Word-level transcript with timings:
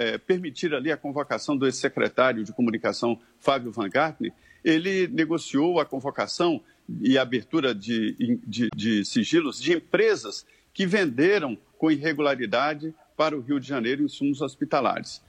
é, 0.00 0.16
permitir 0.16 0.74
ali 0.74 0.90
a 0.90 0.96
convocação 0.96 1.54
do 1.54 1.66
ex-secretário 1.66 2.42
de 2.42 2.54
comunicação, 2.54 3.20
Fábio 3.38 3.70
Van 3.70 3.90
Gartner, 3.90 4.32
ele 4.64 5.06
negociou 5.08 5.78
a 5.78 5.84
convocação 5.84 6.58
e 7.02 7.18
abertura 7.18 7.74
de, 7.74 8.40
de, 8.46 8.70
de 8.74 9.04
sigilos 9.04 9.60
de 9.60 9.74
empresas 9.74 10.46
que 10.72 10.86
venderam 10.86 11.56
com 11.76 11.90
irregularidade 11.90 12.94
para 13.14 13.36
o 13.36 13.40
Rio 13.40 13.60
de 13.60 13.68
Janeiro 13.68 14.02
insumos 14.02 14.40
hospitalares. 14.40 15.20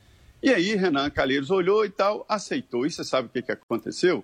E 0.42 0.50
aí 0.54 0.74
Renan 0.76 1.10
Calheiros 1.10 1.52
olhou 1.52 1.86
e 1.86 1.90
tal, 1.90 2.26
aceitou. 2.30 2.86
E 2.86 2.92
você 2.92 3.04
sabe 3.04 3.28
o 3.28 3.30
que, 3.30 3.42
que 3.42 3.52
aconteceu? 3.52 4.24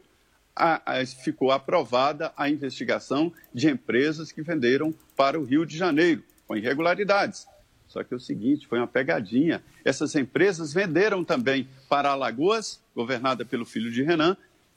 A, 0.56 1.00
a, 1.00 1.06
ficou 1.06 1.52
aprovada 1.52 2.32
a 2.38 2.50
investigação 2.50 3.34
de 3.54 3.70
empresas 3.70 4.32
que 4.32 4.42
venderam 4.42 4.94
para 5.14 5.38
o 5.38 5.44
Rio 5.44 5.66
de 5.66 5.78
Janeiro, 5.78 6.24
com 6.48 6.56
irregularidades. 6.56 7.46
Só 7.88 8.04
que 8.04 8.14
é 8.14 8.18
o 8.18 8.20
seguinte, 8.20 8.68
foi 8.68 8.80
uma 8.80 8.88
pegadinha. 8.88 9.64
Essas 9.84 10.16
empresas 10.16 10.74
venderam 10.74 11.24
também 11.24 11.68
para 11.90 12.10
Alagoas, 12.10 12.82
governada 12.96 13.46
pelo 13.46 13.66
filho 13.66 13.92
de 13.92 14.04
Renan, 14.04 14.36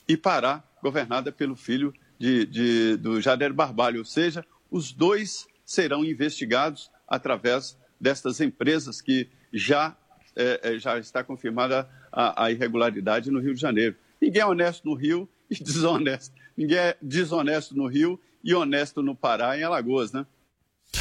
e 0.09 0.17
Pará, 0.17 0.63
governada 0.83 1.31
pelo 1.31 1.57
filho 1.57 1.93
de, 2.19 2.47
de, 2.47 2.97
do 2.97 3.21
Jader 3.21 3.53
Barbalho. 3.53 4.01
Ou 4.01 4.05
seja, 4.05 4.45
os 4.71 4.93
dois 4.93 5.47
serão 5.65 6.05
investigados 6.05 6.91
através 7.07 7.77
destas 8.01 8.41
empresas 8.41 9.01
que 9.01 9.29
já 9.53 9.97
é, 10.37 10.61
é, 10.63 10.79
já 10.79 10.99
está 10.99 11.25
confirmada 11.25 11.89
a, 12.11 12.45
a, 12.45 12.51
irregularidade 12.51 13.31
no 13.31 13.41
Rio 13.41 13.55
de 13.55 13.61
Janeiro. 13.61 13.97
Ninguém 14.21 14.43
é 14.43 14.47
honesto 14.47 14.89
no 14.89 14.95
Rio 14.95 15.29
e 15.51 15.55
desonesto. 15.63 16.35
Ninguém 16.57 16.79
é 16.79 16.97
desonesto 17.03 17.77
no 17.77 17.87
Rio 17.87 18.21
e 18.43 18.55
honesto 18.55 19.03
no 19.03 19.15
Pará 19.15 19.57
e 19.57 19.61
em 19.61 19.65
Alagoas, 19.65 20.13
né? 20.13 20.27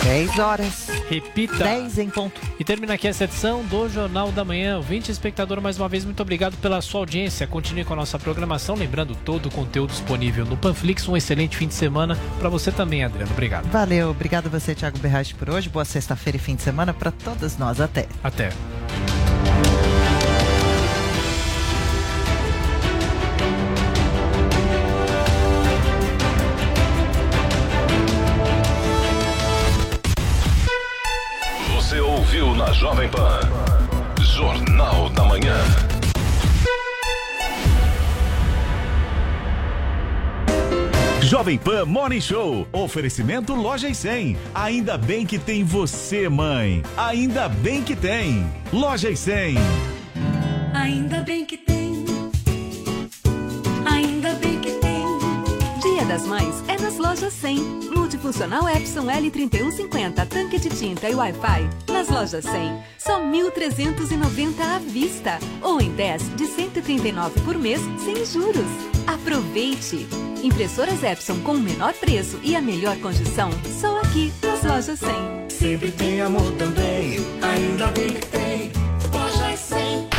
10 0.03 0.39
horas. 0.39 0.87
Repita. 1.09 1.63
10 1.63 1.97
em 1.97 2.09
ponto. 2.09 2.39
E 2.59 2.63
termina 2.63 2.93
aqui 2.93 3.07
essa 3.07 3.25
edição 3.25 3.63
do 3.65 3.89
Jornal 3.89 4.31
da 4.31 4.45
Manhã. 4.45 4.79
20 4.79 5.09
espectador, 5.09 5.61
mais 5.61 5.77
uma 5.77 5.89
vez, 5.89 6.05
muito 6.05 6.21
obrigado 6.21 6.55
pela 6.57 6.81
sua 6.81 7.01
audiência. 7.01 7.45
Continue 7.47 7.83
com 7.83 7.93
a 7.93 7.97
nossa 7.97 8.17
programação. 8.17 8.75
Lembrando 8.75 9.15
todo 9.15 9.47
o 9.47 9.51
conteúdo 9.51 9.91
disponível 9.91 10.45
no 10.45 10.55
Panflix. 10.55 11.07
Um 11.07 11.17
excelente 11.17 11.57
fim 11.57 11.67
de 11.67 11.73
semana 11.73 12.17
para 12.39 12.49
você 12.49 12.71
também, 12.71 13.03
Adriano. 13.03 13.31
Obrigado. 13.31 13.69
Valeu. 13.69 14.09
Obrigado 14.11 14.49
você, 14.49 14.73
Thiago 14.73 14.99
Berrache, 14.99 15.33
por 15.33 15.49
hoje. 15.49 15.69
Boa 15.69 15.85
sexta-feira 15.85 16.37
e 16.37 16.39
fim 16.39 16.55
de 16.55 16.61
semana 16.61 16.93
para 16.93 17.11
todas 17.11 17.57
nós. 17.57 17.81
Até. 17.81 18.07
Até. 18.23 18.49
Jovem 32.79 33.09
Pan. 33.09 33.41
Jornal 34.21 35.09
da 35.09 35.25
Manhã. 35.25 35.53
Jovem 41.21 41.57
Pan 41.57 41.83
Morning 41.83 42.21
Show. 42.21 42.65
Oferecimento 42.71 43.53
Loja 43.53 43.89
e 43.89 43.93
100. 43.93 44.37
Ainda 44.55 44.97
bem 44.97 45.25
que 45.25 45.37
tem 45.37 45.61
você, 45.61 46.29
mãe. 46.29 46.81
Ainda 46.95 47.49
bem 47.49 47.83
que 47.83 47.97
tem. 47.97 48.49
Loja 48.71 49.09
e 49.09 49.17
100. 49.17 49.55
Ainda 50.73 51.19
bem 51.19 51.45
que 51.45 51.57
tem. 51.57 51.78
Das 56.09 56.25
Mães 56.25 56.63
é 56.67 56.75
nas 56.81 56.97
lojas 56.97 57.31
100 57.33 57.59
multifuncional 57.95 58.67
Epson 58.67 59.05
L3150, 59.05 60.27
tanque 60.27 60.57
de 60.57 60.67
tinta 60.69 61.07
e 61.07 61.13
Wi-Fi. 61.13 61.69
Nas 61.87 62.09
lojas 62.09 62.45
100, 62.45 62.83
só 62.97 63.21
1.390 63.21 64.59
à 64.59 64.79
vista. 64.79 65.37
Ou 65.61 65.79
em 65.79 65.91
10 65.91 66.35
de 66.35 66.47
139 66.47 67.39
por 67.41 67.55
mês, 67.59 67.79
sem 68.03 68.25
juros. 68.25 68.65
Aproveite! 69.05 70.07
Impressoras 70.41 71.03
Epson 71.03 71.41
com 71.41 71.51
o 71.51 71.59
menor 71.59 71.93
preço 71.93 72.39
e 72.41 72.55
a 72.55 72.61
melhor 72.61 72.97
condição, 72.97 73.51
só 73.79 73.99
aqui 73.99 74.33
nas 74.41 74.63
lojas 74.63 74.99
100. 74.99 75.09
Sempre 75.49 75.91
tem 75.91 76.21
amor 76.21 76.51
também, 76.53 77.19
ainda 77.39 77.85
bem 77.91 78.15
que 78.15 78.25
tem. 78.25 78.71
Lojas 79.13 79.59
100. 79.59 80.09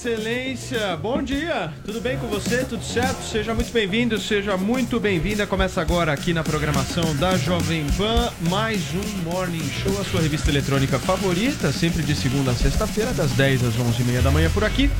Excelência, 0.00 0.96
bom 0.96 1.22
dia, 1.22 1.70
tudo 1.84 2.00
bem 2.00 2.16
com 2.16 2.26
você? 2.26 2.64
Tudo 2.64 2.82
certo? 2.82 3.22
Seja 3.22 3.54
muito 3.54 3.70
bem-vindo, 3.70 4.18
seja 4.18 4.56
muito 4.56 4.98
bem-vinda. 4.98 5.46
Começa 5.46 5.78
agora 5.78 6.10
aqui 6.10 6.32
na 6.32 6.42
programação 6.42 7.14
da 7.16 7.36
Jovem 7.36 7.84
Pan 7.98 8.32
mais 8.48 8.80
um 8.94 9.30
Morning 9.30 9.62
Show, 9.68 10.00
a 10.00 10.04
sua 10.04 10.22
revista 10.22 10.48
eletrônica 10.48 10.98
favorita, 10.98 11.70
sempre 11.70 12.02
de 12.02 12.14
segunda 12.14 12.52
a 12.52 12.54
sexta-feira, 12.54 13.12
das 13.12 13.32
10 13.32 13.62
às 13.62 13.74
11h30 13.74 14.22
da 14.22 14.30
manhã 14.30 14.48
por 14.48 14.64
aqui. 14.64 14.90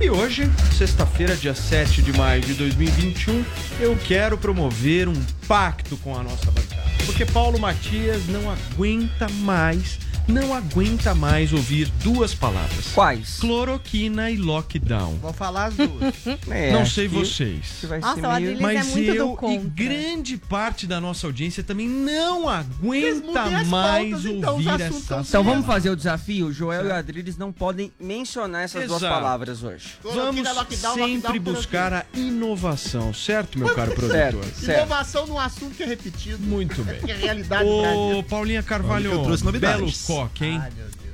E 0.00 0.08
hoje, 0.08 0.48
sexta-feira, 0.78 1.34
dia 1.34 1.52
7 1.52 2.00
de 2.00 2.16
maio 2.16 2.40
de 2.42 2.54
2021, 2.54 3.44
eu 3.80 3.98
quero 4.06 4.38
promover 4.38 5.08
um 5.08 5.20
pacto 5.48 5.96
com 5.96 6.16
a 6.16 6.22
nossa 6.22 6.52
bancada. 6.52 6.92
Porque 7.06 7.26
Paulo 7.26 7.58
Matias 7.58 8.28
não 8.28 8.48
aguenta 8.48 9.28
mais 9.40 9.98
não 10.26 10.54
aguenta 10.54 11.14
mais 11.14 11.52
ouvir 11.52 11.88
duas 12.02 12.34
palavras. 12.34 12.88
Quais? 12.94 13.38
Cloroquina 13.38 14.30
e 14.30 14.36
lockdown. 14.36 15.18
Vou 15.20 15.32
falar 15.32 15.66
as 15.66 15.74
duas. 15.74 16.14
É, 16.50 16.72
não 16.72 16.84
sei 16.84 17.08
vocês. 17.08 17.84
Nossa, 18.00 18.40
meio... 18.40 18.60
Mas 18.60 18.96
é 18.96 19.00
eu 19.00 19.36
e 19.42 19.58
grande 19.58 20.36
parte 20.36 20.86
da 20.86 21.00
nossa 21.00 21.26
audiência 21.26 21.62
também 21.62 21.88
não 21.88 22.48
aguenta 22.48 23.50
mais 23.66 23.68
pautas, 23.68 24.26
então, 24.26 24.52
ouvir 24.52 24.68
então, 24.68 24.86
essa 24.86 25.20
Então 25.28 25.44
vamos 25.44 25.66
fazer 25.66 25.90
o 25.90 25.96
desafio? 25.96 26.46
O 26.46 26.52
Joel 26.52 26.86
e 26.86 26.88
o 26.88 26.94
Adriles 26.94 27.36
não 27.36 27.52
podem 27.52 27.92
mencionar 27.98 28.64
essas 28.64 28.84
Exato. 28.84 29.00
duas 29.00 29.12
palavras 29.12 29.62
hoje. 29.62 29.94
Vamos 30.02 30.42
lockdown, 30.54 30.94
sempre 30.94 31.38
lockdown, 31.38 31.54
buscar 31.54 31.92
a 31.92 32.04
inovação, 32.14 33.12
certo, 33.12 33.58
meu 33.58 33.74
caro 33.74 33.92
produtor? 33.92 34.44
Certo, 34.44 34.54
certo. 34.54 34.78
Inovação 34.78 35.26
num 35.26 35.38
assunto 35.38 35.74
que 35.74 35.82
é 35.82 35.86
repetido. 35.86 36.38
Muito 36.38 36.82
bem. 36.84 37.00
É 37.14 37.16
realidade 37.16 37.68
Ô, 37.68 38.22
Paulinha 38.24 38.62
Carvalho, 38.62 39.22
belo 39.52 39.88
coque, 40.14 40.44
hein? 40.44 40.62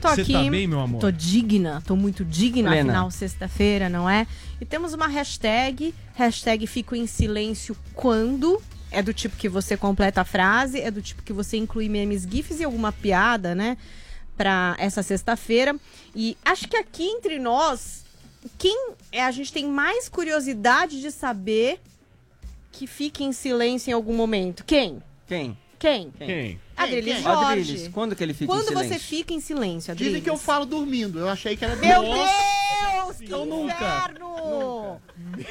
Tô 0.00 0.08
Você 0.08 0.22
aqui, 0.22 0.32
tá 0.32 0.42
bem, 0.44 0.66
meu 0.66 0.80
amor? 0.80 1.00
Tô 1.00 1.10
digna, 1.10 1.82
tô 1.86 1.94
muito 1.94 2.24
digna, 2.24 2.70
Plena. 2.70 2.90
afinal, 2.92 3.10
sexta-feira, 3.10 3.88
não 3.88 4.08
é? 4.08 4.26
E 4.60 4.64
temos 4.64 4.94
uma 4.94 5.06
hashtag, 5.06 5.94
hashtag 6.14 6.66
fico 6.66 6.94
em 6.94 7.06
silêncio 7.06 7.76
quando. 7.94 8.60
É 8.90 9.02
do 9.02 9.14
tipo 9.14 9.36
que 9.36 9.48
você 9.48 9.76
completa 9.76 10.22
a 10.22 10.24
frase, 10.24 10.80
é 10.80 10.90
do 10.90 11.00
tipo 11.00 11.22
que 11.22 11.32
você 11.32 11.56
inclui 11.56 11.88
memes, 11.88 12.22
gifs 12.28 12.58
e 12.58 12.64
alguma 12.64 12.90
piada, 12.90 13.54
né? 13.54 13.76
Pra 14.36 14.74
essa 14.78 15.02
sexta-feira. 15.02 15.76
E 16.16 16.36
acho 16.44 16.66
que 16.66 16.76
aqui 16.76 17.04
entre 17.04 17.38
nós, 17.38 18.04
quem 18.58 18.92
é, 19.12 19.22
a 19.22 19.30
gente 19.30 19.52
tem 19.52 19.68
mais 19.68 20.08
curiosidade 20.08 21.00
de 21.00 21.12
saber 21.12 21.78
que 22.72 22.86
fique 22.86 23.22
em 23.22 23.32
silêncio 23.32 23.90
em 23.90 23.92
algum 23.92 24.16
momento? 24.16 24.64
Quem? 24.64 25.02
Quem? 25.26 25.56
Quem? 25.78 26.10
Quem? 26.10 26.26
Quem? 26.26 26.60
Jorge. 26.86 27.60
Adriles, 27.60 27.88
quando 27.88 28.16
que 28.16 28.22
ele 28.22 28.34
fica 28.34 28.46
quando 28.46 28.62
em 28.62 28.66
silêncio? 28.66 28.88
Quando 28.88 28.98
você 28.98 29.04
fica 29.04 29.32
em 29.32 29.40
silêncio, 29.40 29.92
Adriles? 29.92 30.12
Dizem 30.12 30.22
que 30.22 30.30
eu 30.30 30.36
falo 30.36 30.64
dormindo. 30.64 31.18
Eu 31.18 31.28
achei 31.28 31.56
que 31.56 31.64
era... 31.64 31.76
Meu 31.76 32.02
Deus! 32.02 33.16
Que 33.18 33.24
então 33.24 33.66
inferno! 33.66 34.28
Nunca. 34.28 35.02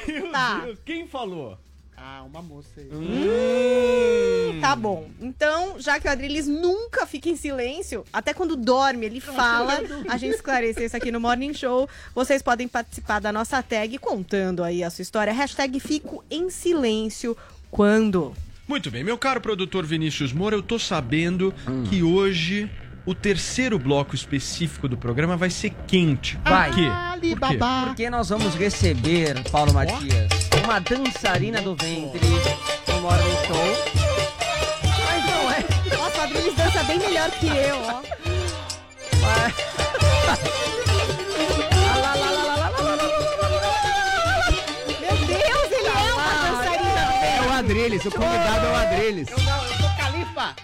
Meu 0.06 0.32
tá. 0.32 0.60
Deus, 0.64 0.78
quem 0.84 1.06
falou? 1.06 1.56
Ah, 2.02 2.22
uma 2.24 2.40
moça 2.40 2.68
aí. 2.78 2.88
Hum. 2.90 4.58
Tá 4.58 4.74
bom. 4.74 5.10
Então, 5.20 5.78
já 5.78 6.00
que 6.00 6.08
o 6.08 6.10
Adriles 6.10 6.46
nunca 6.46 7.04
fica 7.04 7.28
em 7.28 7.36
silêncio, 7.36 8.06
até 8.10 8.32
quando 8.32 8.56
dorme 8.56 9.04
ele 9.04 9.20
fala, 9.20 9.78
a 10.08 10.16
gente 10.16 10.34
esclareceu 10.34 10.86
isso 10.86 10.96
aqui 10.96 11.12
no 11.12 11.20
Morning 11.20 11.52
Show. 11.52 11.86
Vocês 12.14 12.40
podem 12.40 12.66
participar 12.66 13.20
da 13.20 13.30
nossa 13.30 13.62
tag 13.62 13.98
contando 13.98 14.64
aí 14.64 14.82
a 14.82 14.88
sua 14.88 15.02
história. 15.02 15.30
Hashtag 15.30 15.78
Fico 15.78 16.24
em 16.30 16.48
Silêncio 16.48 17.36
quando? 17.70 18.34
Muito 18.70 18.88
bem, 18.88 19.02
meu 19.02 19.18
caro 19.18 19.40
produtor 19.40 19.84
Vinícius 19.84 20.32
Moura, 20.32 20.54
eu 20.54 20.62
tô 20.62 20.78
sabendo 20.78 21.52
hum. 21.68 21.82
que 21.90 22.04
hoje 22.04 22.70
o 23.04 23.12
terceiro 23.12 23.76
bloco 23.80 24.14
específico 24.14 24.86
do 24.86 24.96
programa 24.96 25.36
vai 25.36 25.50
ser 25.50 25.70
quente. 25.88 26.38
Vai. 26.44 26.70
Por 26.70 26.76
quê? 26.76 26.88
Por 27.34 27.48
quê? 27.48 27.58
Porque 27.86 28.08
nós 28.08 28.28
vamos 28.28 28.54
receber, 28.54 29.42
Paulo 29.50 29.74
Matias, 29.74 30.30
uma 30.62 30.78
dançarina 30.78 31.60
do 31.60 31.74
ventre 31.74 32.20
no 32.86 33.00
Morning 33.00 33.36
Show. 33.48 33.76
Mas 35.04 35.26
não 35.26 35.50
é. 35.50 35.64
Nossa, 35.96 36.20
a 36.20 36.24
Adriles 36.26 36.54
dança 36.54 36.84
bem 36.84 37.00
melhor 37.00 37.28
que 37.32 37.48
eu, 37.48 37.76
ó. 37.76 38.02
Meu 40.76 40.86
Adriles, 47.70 48.04
o 48.04 48.10
convidado 48.10 48.66
é 48.66 48.68
o 48.68 48.74
Adriles. 48.74 49.28
Eu 49.28 49.38
não, 49.44 49.64
eu 49.64 49.74
sou 49.74 49.90
califa. 49.96 50.56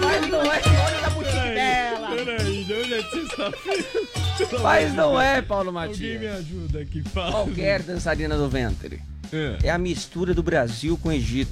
Mas 0.00 0.28
não 0.28 0.42
é. 0.42 0.60
Olha 0.86 1.00
da 1.00 1.10
boutique 1.10 1.34
dela. 1.34 2.08
Peraí, 2.14 2.72
hoje 2.72 2.94
é 2.94 3.02
sexta-feira. 3.02 4.62
Mas 4.62 4.94
não 4.94 5.20
é, 5.20 5.42
Paulo 5.42 5.76
Alguém 5.76 5.96
me 5.96 6.14
Matias. 6.18 6.36
ajuda 6.36 6.78
aqui, 6.78 7.02
fala. 7.02 7.32
Qualquer 7.32 7.82
dançarina 7.82 8.36
do 8.36 8.48
ventre. 8.48 9.02
É. 9.32 9.58
É 9.64 9.70
a 9.70 9.78
mistura 9.78 10.32
do 10.32 10.42
Brasil 10.42 10.96
com 10.96 11.08
o 11.08 11.12
Egito. 11.12 11.50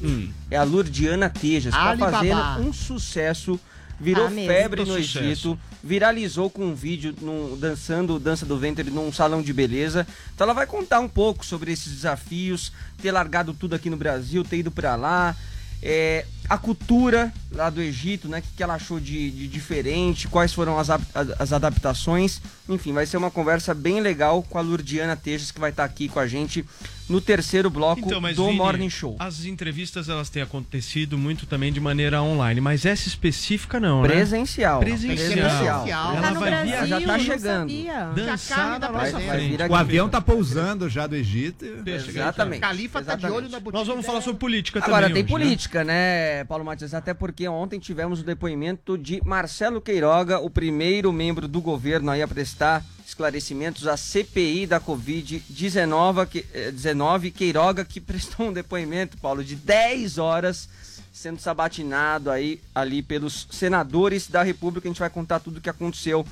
É 0.49 0.57
a 0.57 0.63
Lourdiana 0.63 1.29
Tejas, 1.29 1.75
tá 1.75 1.97
fazendo 1.99 2.41
um 2.61 2.73
sucesso. 2.73 3.59
Virou 4.01 4.27
Ah, 4.27 4.31
febre 4.31 4.85
no 4.85 4.95
sucesso. 4.95 5.19
Egito, 5.19 5.59
viralizou 5.83 6.49
com 6.49 6.67
um 6.67 6.75
vídeo 6.75 7.15
num- 7.21 7.57
dançando 7.59 8.19
dança 8.19 8.47
do 8.47 8.57
ventre 8.59 8.89
num 8.91 9.13
salão 9.13 9.43
de 9.43 9.53
beleza. 9.53 10.07
Então 10.35 10.45
ela 10.45 10.55
vai 10.55 10.67
contar 10.67 11.01
um 11.01 11.09
pouco 11.09 11.45
sobre 11.45 11.73
esses 11.73 11.93
desafios, 11.93 12.73
ter 13.03 13.11
largado 13.11 13.53
tudo 13.53 13.75
aqui 13.75 13.91
no 13.91 13.97
Brasil, 13.97 14.45
ter 14.45 14.59
ido 14.59 14.71
pra 14.71 14.95
lá, 14.95 15.35
é, 15.83 16.25
a 16.49 16.57
cultura 16.57 17.33
lá 17.53 17.71
do 17.71 17.81
Egito, 17.81 18.29
né? 18.29 18.39
O 18.39 18.43
que, 18.43 18.49
que 18.57 18.63
ela 18.63 18.75
achou 18.75 18.99
de, 18.99 19.31
de 19.31 19.47
diferente, 19.49 20.29
quais 20.29 20.53
foram 20.53 20.79
as, 20.79 20.89
as 20.91 21.53
adaptações. 21.53 22.41
Enfim, 22.69 22.93
vai 22.93 23.07
ser 23.07 23.17
uma 23.17 23.31
conversa 23.31 23.75
bem 23.75 24.01
legal 24.01 24.43
com 24.43 24.59
a 24.59 24.61
Lourdiana 24.61 25.17
Tejas, 25.17 25.51
que 25.51 25.61
vai 25.61 25.71
estar 25.71 25.85
aqui 25.85 26.09
com 26.09 26.19
a 26.21 26.27
gente 26.27 26.65
no 27.09 27.23
terceiro 27.23 27.71
bloco 27.71 28.03
Então, 28.05 28.21
mas 28.21 28.37
do 28.37 28.45
Vini, 28.47 28.57
Morning 28.59 28.91
Show. 28.91 29.17
As 29.19 29.47
entrevistas 29.47 30.09
elas 30.11 30.29
têm 30.29 30.43
acontecido 30.43 31.17
muito 31.17 31.47
também 31.47 31.73
de 31.73 31.81
maneira 31.81 32.23
online, 32.23 32.61
mas 32.61 32.85
essa 32.85 33.09
específica 33.09 33.81
não, 33.81 34.03
né? 34.03 34.09
Presencial. 34.09 34.81
Presencial. 34.81 35.17
Presencial. 35.17 35.87
Ela 35.89 36.21
Tá 36.21 36.31
no 36.33 36.41
vai 36.41 36.51
Brasil, 36.51 36.71
viajar, 36.71 37.01
já 37.01 37.07
tá 37.07 37.19
chegando. 37.19 37.71
sabia. 37.71 38.05
dançar 38.15 38.57
carne 38.59 38.73
na 38.73 38.79
da 38.79 38.93
nossa 38.93 39.19
vai-. 39.21 39.69
O 39.71 39.75
avião 39.75 40.09
tá 40.09 40.21
pousando 40.21 40.89
já 40.89 41.07
do 41.07 41.17
Egito. 41.17 41.65
Deixa 41.83 42.11
Exatamente. 42.11 42.61
Califa 42.61 43.03
tá 43.03 43.15
de 43.17 43.25
olho 43.25 43.47
Exatamente. 43.47 43.53
na 43.53 43.61
boutique 43.61 43.79
Nós 43.79 43.87
vamos 43.89 44.05
falar 44.05 44.21
sobre 44.21 44.39
política 44.39 44.79
Agora, 44.85 45.09
também 45.09 45.25
tem 45.25 45.35
hoje, 45.35 45.45
né? 45.45 45.51
Política, 45.69 45.85
né? 45.85 46.45
Paulo 46.45 46.65
Matias? 46.65 46.95
Até 46.95 47.13
porque 47.13 47.47
ontem 47.47 47.79
tivemos 47.79 48.21
o 48.21 48.25
depoimento 48.25 48.97
de 48.97 49.21
Marcelo 49.25 49.81
Queiroga, 49.81 50.39
o 50.39 50.49
primeiro 50.49 51.13
membro 51.13 51.47
do 51.47 51.61
governo 51.61 52.11
a 52.11 52.27
prestar 52.27 52.85
esclarecimentos 53.07 53.87
à 53.87 53.97
CPI 53.97 54.67
da 54.67 54.81
Covid-19. 54.81 56.27
que- 56.27 56.47
eh, 56.55 56.71
19, 56.71 57.31
Queiroga 57.31 57.85
que 57.85 58.01
prestou 58.01 58.49
um 58.49 58.53
depoimento, 58.53 59.19
Paulo, 59.19 59.45
de 59.45 59.55
10 59.55 60.19
horas 60.19 60.69
sendo 61.13 61.41
sabatinado 61.41 62.31
aí 62.31 62.61
ali 62.75 63.03
pelos 63.03 63.49
senadores 63.51 64.29
da 64.29 64.43
República. 64.43 64.89
A 64.89 64.91
gente 64.91 65.01
vai 65.01 65.11
contar 65.11 65.41
tudo 65.41 65.59
o 65.59 65.61
que 65.61 65.69
aconteceu 65.69 66.25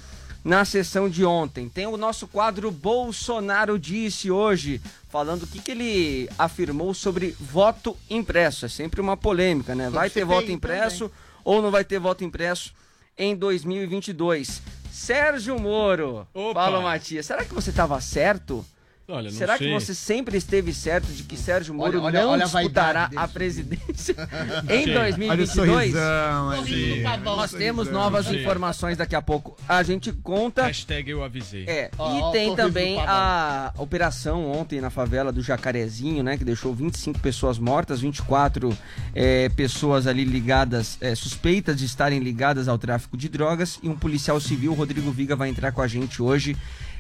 na 0.46 0.64
sessão 0.64 1.08
de 1.08 1.24
ontem. 1.24 1.68
Tem 1.68 1.88
o 1.88 1.96
nosso 1.96 2.28
quadro 2.28 2.70
Bolsonaro 2.70 3.76
Disse 3.76 4.30
hoje, 4.30 4.80
falando 5.08 5.42
o 5.42 5.46
que, 5.46 5.58
que 5.60 5.72
ele 5.72 6.30
afirmou 6.38 6.94
sobre 6.94 7.36
voto 7.40 7.96
impresso. 8.08 8.64
É 8.64 8.68
sempre 8.68 9.00
uma 9.00 9.16
polêmica, 9.16 9.74
né? 9.74 9.90
Vai 9.90 10.08
ter 10.08 10.24
voto 10.24 10.48
impresso 10.52 11.10
ou 11.42 11.60
não 11.60 11.72
vai 11.72 11.84
ter 11.84 11.98
voto 11.98 12.22
impresso 12.22 12.72
em 13.18 13.34
2022? 13.34 14.62
Sérgio 14.92 15.58
Moro, 15.58 16.28
Opa. 16.32 16.54
Paulo 16.54 16.80
Matias, 16.80 17.26
será 17.26 17.44
que 17.44 17.52
você 17.52 17.70
estava 17.70 18.00
certo? 18.00 18.64
Olha, 19.08 19.30
não 19.30 19.38
Será 19.38 19.56
sei. 19.56 19.68
que 19.68 19.72
você 19.74 19.94
sempre 19.94 20.36
esteve 20.36 20.74
certo 20.74 21.06
de 21.12 21.22
que 21.22 21.36
Sérgio 21.36 21.72
Moro 21.72 21.98
Olha- 21.98 22.06
olha- 22.06 22.22
não 22.22 22.30
olha 22.30 22.44
a 22.44 22.48
disputará 22.48 23.08
a 23.14 23.28
presidência 23.28 24.16
em 24.68 24.84
Sim. 24.84 24.90
Olha 24.90 24.90
o 24.90 24.94
2022? 25.12 25.68
sorrisão 25.70 26.50
ali. 26.50 26.58
Sorriso 26.70 26.96
do 26.96 27.02
pavão. 27.04 27.36
Nós 27.36 27.50
temos 27.52 27.88
novas 27.90 28.26
informações 28.32 28.96
daqui 28.96 29.14
a 29.14 29.22
pouco. 29.22 29.56
A 29.68 29.80
gente 29.84 30.12
conta. 30.12 30.64
Hashtag 30.66 31.08
eu 31.10 31.22
avisei. 31.22 31.64
É, 31.68 31.88
Ó, 31.96 32.30
e 32.30 32.32
tem 32.32 32.56
também 32.56 32.98
a 33.00 33.72
operação 33.78 34.50
ontem 34.50 34.80
na 34.80 34.90
favela 34.90 35.30
do 35.30 35.40
Jacarezinho, 35.40 36.24
né? 36.24 36.36
Que 36.36 36.44
deixou 36.44 36.74
25 36.74 37.20
pessoas 37.20 37.60
mortas, 37.60 38.00
24 38.00 38.76
é, 39.14 39.48
pessoas 39.50 40.08
ali 40.08 40.24
ligadas, 40.24 40.98
é, 41.00 41.14
suspeitas 41.14 41.76
de 41.78 41.84
estarem 41.84 42.18
ligadas 42.18 42.66
ao 42.66 42.76
tráfico 42.76 43.16
de 43.16 43.28
drogas. 43.28 43.78
E 43.84 43.88
um 43.88 43.94
policial 43.96 44.40
civil, 44.40 44.74
Rodrigo 44.74 45.12
Viga, 45.12 45.36
vai 45.36 45.48
entrar 45.48 45.70
com 45.70 45.80
a 45.80 45.86
gente 45.86 46.20
hoje. 46.20 46.56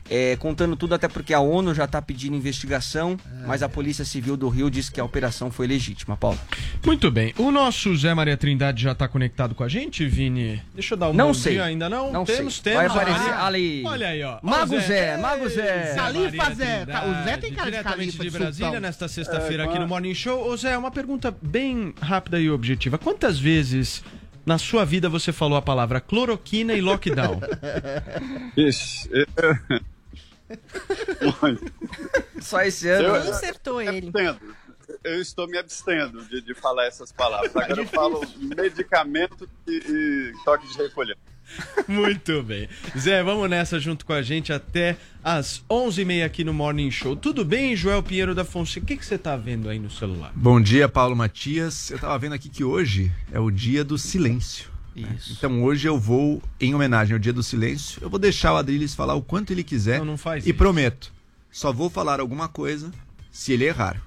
É, 0.08 0.36
contando 0.36 0.76
tudo, 0.76 0.94
até 0.94 1.08
porque 1.08 1.34
a 1.34 1.40
ONU 1.40 1.74
já 1.74 1.84
está 1.84 2.00
pedindo 2.00 2.36
investigação, 2.36 3.16
mas 3.46 3.62
a 3.62 3.68
Polícia 3.68 4.04
Civil 4.04 4.36
do 4.36 4.48
Rio 4.48 4.70
diz 4.70 4.88
que 4.88 5.00
a 5.00 5.04
operação 5.04 5.50
foi 5.50 5.66
legítima, 5.66 6.16
Paulo. 6.16 6.38
Muito 6.84 7.10
bem. 7.10 7.34
O 7.38 7.50
nosso 7.50 7.94
Zé 7.96 8.14
Maria 8.14 8.36
Trindade 8.36 8.82
já 8.82 8.94
tá 8.94 9.08
conectado 9.08 9.54
com 9.54 9.64
a 9.64 9.68
gente, 9.68 10.06
Vini? 10.06 10.62
Deixa 10.74 10.94
eu 10.94 10.98
dar 10.98 11.10
um 11.10 11.12
Não 11.12 11.28
bom 11.28 11.34
sei. 11.34 11.54
dia 11.54 11.64
ainda 11.64 11.88
não. 11.88 12.12
Não 12.12 12.24
temos, 12.24 12.54
sei. 12.54 12.72
temos. 12.74 12.92
Vai 12.92 13.02
aparecer 13.04 13.30
Maria. 13.30 13.44
ali. 13.44 13.82
Olha 13.84 14.08
aí, 14.08 14.22
ó. 14.22 14.38
Mago 14.42 14.80
Zé, 14.80 15.16
Mago 15.16 15.48
Zé. 15.48 15.94
Califa 15.96 16.54
Zé. 16.54 16.84
Trindade, 16.84 17.08
O 17.10 17.24
Zé 17.24 17.36
tem 17.38 17.52
cara 17.52 17.70
de 17.70 17.82
califa 17.82 18.22
de 18.24 18.30
de 18.30 18.38
Brasília, 18.38 18.66
sultão. 18.66 18.80
nesta 18.80 19.08
sexta-feira 19.08 19.64
É, 19.64 19.66
aqui 19.66 19.78
no. 19.78 19.86
Morning 19.88 20.14
Show. 20.14 20.48
Ô 20.48 20.56
Zé, 20.56 20.76
uma 20.78 20.90
pergunta 20.90 21.34
bem 21.42 21.94
rápida 22.00 22.38
e 22.38 22.50
objetiva. 22.50 22.96
Quantas 22.98 23.38
vezes 23.38 24.02
na 24.44 24.58
sua 24.58 24.84
vida 24.84 25.08
você 25.08 25.32
falou 25.32 25.56
a 25.58 25.62
palavra 25.62 26.00
cloroquina 26.00 26.72
e 26.74 26.80
lockdown? 26.80 27.40
Ixi, 28.56 29.08
eu- 29.10 29.26
Olha, 29.42 29.80
Só 32.40 32.62
esse 32.62 32.88
ano. 32.88 33.08
Eu- 33.08 33.14
Acertou 33.32 33.80
ele. 33.82 34.08
abstendo. 34.08 34.40
Eu 35.02 35.20
estou 35.20 35.48
me 35.48 35.58
abstendo 35.58 36.24
de, 36.26 36.40
de 36.40 36.54
falar 36.54 36.86
essas 36.86 37.10
palavras. 37.10 37.54
Agora 37.56 37.80
eu 37.82 37.86
falo 37.88 38.20
medicamento 38.56 39.48
e, 39.66 39.72
e 39.72 40.32
toque 40.44 40.66
de 40.68 40.78
recolher. 40.78 41.16
Muito 41.88 42.42
bem. 42.42 42.68
Zé, 42.96 43.22
vamos 43.22 43.48
nessa 43.50 43.78
junto 43.78 44.04
com 44.04 44.12
a 44.12 44.22
gente 44.22 44.52
até 44.52 44.96
às 45.22 45.62
11h30 45.70 46.24
aqui 46.24 46.44
no 46.44 46.52
Morning 46.52 46.90
Show. 46.90 47.14
Tudo 47.16 47.44
bem, 47.44 47.74
Joel 47.76 48.02
Pinheiro 48.02 48.34
da 48.34 48.44
Fonseca? 48.44 48.84
O 48.84 48.86
que, 48.86 48.96
que 48.96 49.06
você 49.06 49.16
tá 49.18 49.36
vendo 49.36 49.68
aí 49.68 49.78
no 49.78 49.90
celular? 49.90 50.32
Bom 50.34 50.60
dia, 50.60 50.88
Paulo 50.88 51.14
Matias. 51.16 51.90
Eu 51.90 51.98
tava 51.98 52.18
vendo 52.18 52.34
aqui 52.34 52.48
que 52.48 52.62
hoje 52.64 53.12
é 53.32 53.38
o 53.40 53.50
dia 53.50 53.84
do 53.84 53.96
silêncio. 53.98 54.70
Isso. 54.96 55.32
Então 55.32 55.62
hoje 55.62 55.86
eu 55.86 55.98
vou, 55.98 56.42
em 56.60 56.74
homenagem 56.74 57.12
ao 57.14 57.18
dia 57.18 57.32
do 57.32 57.42
silêncio, 57.42 57.98
eu 58.02 58.08
vou 58.08 58.18
deixar 58.18 58.54
o 58.54 58.56
Adriles 58.56 58.94
falar 58.94 59.14
o 59.14 59.22
quanto 59.22 59.52
ele 59.52 59.62
quiser. 59.62 59.98
Não, 59.98 60.06
não 60.06 60.16
faz 60.18 60.46
E 60.46 60.50
isso. 60.50 60.58
prometo, 60.58 61.12
só 61.50 61.72
vou 61.72 61.90
falar 61.90 62.18
alguma 62.20 62.48
coisa 62.48 62.90
se 63.30 63.52
ele 63.52 63.64
errar. 63.66 64.00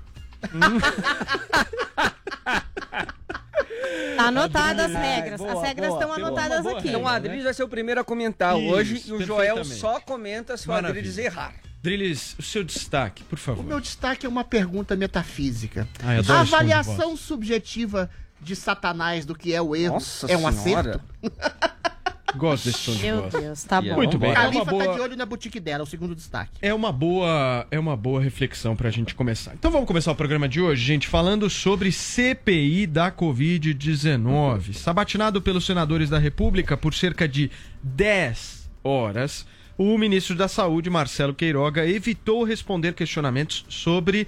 Tá 4.16 4.28
anotadas 4.28 4.92
as 4.92 4.98
regras. 4.98 5.38
boa, 5.40 5.54
As 5.54 5.62
regras 5.62 5.88
boa. 5.90 6.00
estão 6.02 6.10
uma 6.16 6.28
anotadas 6.28 6.62
boa 6.64 6.78
aqui. 6.78 6.88
regra. 6.88 7.00
Então 7.00 7.04
o 7.04 7.08
Adriles 7.08 7.44
vai 7.44 7.54
ser 7.54 7.64
o 7.64 7.70
primeiro 7.70 8.02
a 8.02 8.04
comentar 8.04 8.58
Isso, 8.58 8.68
hoje 8.70 9.04
e 9.08 9.12
o 9.14 9.22
Joel 9.26 9.64
só 9.64 10.00
comenta 10.00 10.58
se 10.58 10.68
o. 10.70 10.74
Adriles 10.74 11.18
errar. 11.18 11.54
Drilis, 11.82 12.36
o 12.38 12.42
seu 12.42 12.62
destaque, 12.64 13.24
por 13.24 13.36
O 13.36 13.42
favor. 13.42 13.64
meu 13.66 13.80
destaque 13.80 14.26
é 14.26 14.30
uma 14.30 14.44
pergunta 14.44 14.96
metafísica. 14.98 15.88
Adoro 16.04 16.38
a 16.40 16.42
avaliação 16.42 17.16
subjetiva 17.16 18.10
de 18.42 18.56
Satanás 18.56 19.26
do 19.26 19.36
que 19.36 19.54
é 19.54 19.62
o 19.62 19.76
erro 19.76 19.96
Nossa 19.96 20.28
é 20.32 20.38
um 20.38 20.52
senhora. 20.52 21.02
acerto? 21.02 21.02
Gosto 22.36 22.66
desse 22.66 22.86
tom 22.86 22.92
de 22.92 23.02
Meu 23.04 23.22
voz. 23.22 23.34
Deus, 23.34 23.64
tá 23.64 23.82
bom. 23.82 23.96
Muito 23.96 24.20
bem. 24.20 24.30
É 24.30 24.34
uma 24.34 24.42
Califa 24.44 24.66
tá 24.66 24.72
de 24.72 24.78
boa, 24.86 25.02
olho 25.02 25.18
na 25.18 25.26
boutique 25.26 25.60
dela, 25.60 25.82
é 25.82 25.84
o 25.84 25.88
segundo 25.88 26.14
destaque. 26.16 26.52
é 26.62 26.72
uma 26.72 26.92
boa, 26.92 27.66
é 27.72 27.80
uma 27.80 27.98
boa 27.98 28.22
reflexão 28.22 28.76
pra 28.76 28.92
gente 28.92 29.16
começar. 29.16 29.54
Então 29.56 29.72
vamos 29.72 29.88
começar 29.88 30.12
o 30.12 30.16
programa 30.16 30.48
de 30.48 30.62
hoje, 30.62 30.84
gente, 30.84 31.08
falando 31.08 31.50
sobre 31.50 31.92
CPI 31.92 32.86
da 32.86 33.12
Covid-19. 33.12 34.74
Sabatinado 34.74 35.42
pelos 35.42 35.66
senadores 35.66 36.10
da 36.10 36.20
República 36.20 36.78
por 36.78 36.94
cerca 36.94 37.28
de 37.28 37.50
10 37.82 38.70
horas, 38.84 39.46
o 39.78 39.98
ministro 39.98 40.36
da 40.36 40.48
Saúde, 40.48 40.90
Marcelo 40.90 41.34
Queiroga, 41.34 41.88
evitou 41.88 42.44
responder 42.44 42.94
questionamentos 42.94 43.66
sobre 43.70 44.28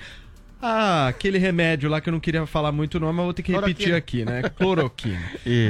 ah, 0.61 1.07
aquele 1.07 1.37
remédio 1.37 1.89
lá 1.89 1.99
que 1.99 2.09
eu 2.09 2.13
não 2.13 2.19
queria 2.19 2.45
falar 2.45 2.71
muito 2.71 2.95
o 2.95 2.99
nome, 2.99 3.13
mas 3.13 3.25
vou 3.25 3.33
ter 3.33 3.43
que 3.43 3.51
repetir 3.51 3.93
aqui, 3.93 4.23
né? 4.23 4.43
Cloroquina. 4.55 5.19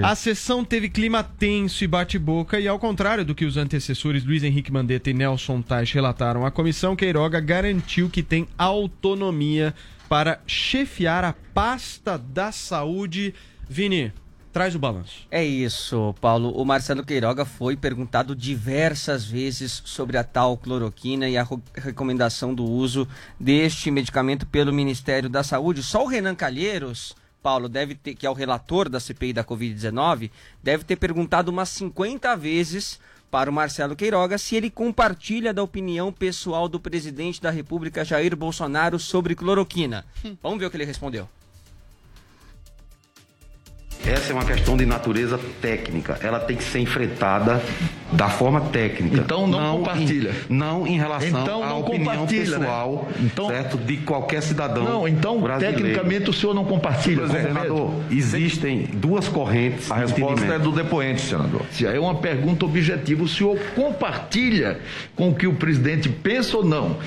A 0.04 0.16
sessão 0.16 0.66
teve 0.66 0.90
clima 0.90 1.24
tenso 1.24 1.84
e 1.84 1.88
bate-boca, 1.88 2.60
e 2.60 2.68
ao 2.68 2.78
contrário 2.78 3.24
do 3.24 3.34
que 3.34 3.46
os 3.46 3.58
antecessores 3.58 4.24
Luiz 4.24 4.44
Henrique 4.44 4.72
Mandetta 4.72 5.10
e 5.10 5.14
Nelson 5.14 5.62
Tais 5.62 5.92
relataram, 5.92 6.46
a 6.46 6.52
comissão 6.52 6.96
Queiroga 6.96 7.40
garantiu 7.40 8.10
que 8.10 8.22
tem 8.22 8.48
autonomia 8.58 9.74
para 10.10 10.42
chefiar 10.46 11.24
a 11.24 11.34
pasta 11.54 12.18
da 12.18 12.52
saúde. 12.52 13.34
Vini, 13.70 14.12
traz 14.52 14.76
o 14.76 14.80
balanço. 14.80 15.28
É 15.32 15.44
isso, 15.44 16.14
Paulo. 16.20 16.52
O 16.52 16.66
Marcelo 16.66 17.04
Queiroga 17.04 17.46
foi 17.46 17.76
perguntado 17.76 18.36
diversas 18.36 19.26
vezes 19.26 19.82
sobre 19.86 20.18
a 20.18 20.24
tal 20.24 20.58
cloroquina 20.58 21.30
e 21.30 21.38
a 21.38 21.48
recomendação 21.76 22.54
do 22.54 22.64
uso 22.64 23.08
deste 23.40 23.90
medicamento 23.90 24.46
pelo 24.46 24.74
Ministério 24.74 25.30
da 25.30 25.44
Saúde. 25.44 25.82
Só 25.82 26.04
o 26.04 26.08
Renan 26.08 26.36
Calheiros, 26.36 27.16
Paulo, 27.42 27.70
deve 27.70 27.96
ter, 27.96 28.16
que 28.16 28.26
é 28.26 28.30
o 28.30 28.34
relator 28.34 28.90
da 28.90 29.00
CPI 29.00 29.34
da 29.34 29.44
Covid-19, 29.44 30.30
deve 30.62 30.84
ter 30.84 30.98
perguntado 30.98 31.50
umas 31.50 31.70
50 31.70 32.36
vezes 32.36 33.00
para 33.32 33.50
o 33.50 33.54
Marcelo 33.54 33.96
Queiroga 33.96 34.38
se 34.38 34.58
ele 34.58 34.70
compartilha 34.70 35.54
da 35.54 35.64
opinião 35.64 36.12
pessoal 36.12 36.68
do 36.68 36.80
presidente 36.80 37.42
da 37.42 37.50
República, 37.50 38.04
Jair 38.04 38.36
Bolsonaro, 38.36 39.00
sobre 39.00 39.34
cloroquina. 39.34 40.06
Vamos 40.44 40.60
ver 40.60 40.66
o 40.66 40.70
que 40.70 40.76
ele 40.76 40.86
respondeu. 40.86 41.30
Essa 44.06 44.32
é 44.32 44.36
uma 44.36 44.46
questão 44.46 44.76
de 44.76 44.86
natureza 44.86 45.40
técnica. 45.62 46.18
Ela 46.22 46.40
tem 46.40 46.58
que 46.58 46.64
ser 46.64 46.80
enfrentada 46.80 47.62
da 48.12 48.30
forma 48.30 48.62
técnica. 48.62 49.18
Então 49.18 49.46
não, 49.46 49.78
compartilha. 49.78 50.32
Em, 50.50 50.54
não 50.54 50.88
em 50.88 50.98
relação 50.98 51.42
então, 51.44 51.64
à 51.64 51.76
opinião 51.76 52.22
né? 52.22 52.28
pessoal 52.28 53.08
né? 53.10 53.26
então, 53.26 53.48
certo, 53.48 53.78
de 53.78 53.98
qualquer 53.98 54.42
cidadão. 54.42 54.84
Não, 54.84 55.08
então 55.08 55.40
brasileiro. 55.40 55.78
tecnicamente 55.78 56.30
o 56.30 56.34
senhor 56.34 56.54
não 56.54 56.66
compartilha. 56.66 57.28
Senador, 57.28 57.94
existem 58.10 58.90
duas 58.94 59.28
correntes. 59.28 59.92
A 59.92 59.96
resposta 59.96 60.46
é 60.46 60.60
do 60.60 60.72
depoente, 60.72 61.22
senador. 61.22 61.62
Se 61.72 61.86
é 61.86 62.00
uma 62.00 62.16
pergunta 62.16 62.66
objetiva, 62.66 63.24
o 63.24 63.28
senhor 63.28 63.58
compartilha 63.76 64.80
com 65.16 65.30
o 65.30 65.36
que 65.36 65.46
o 65.46 65.54
presidente 65.54 66.10
pensa 66.10 66.58
ou 66.58 66.66
não? 66.66 66.98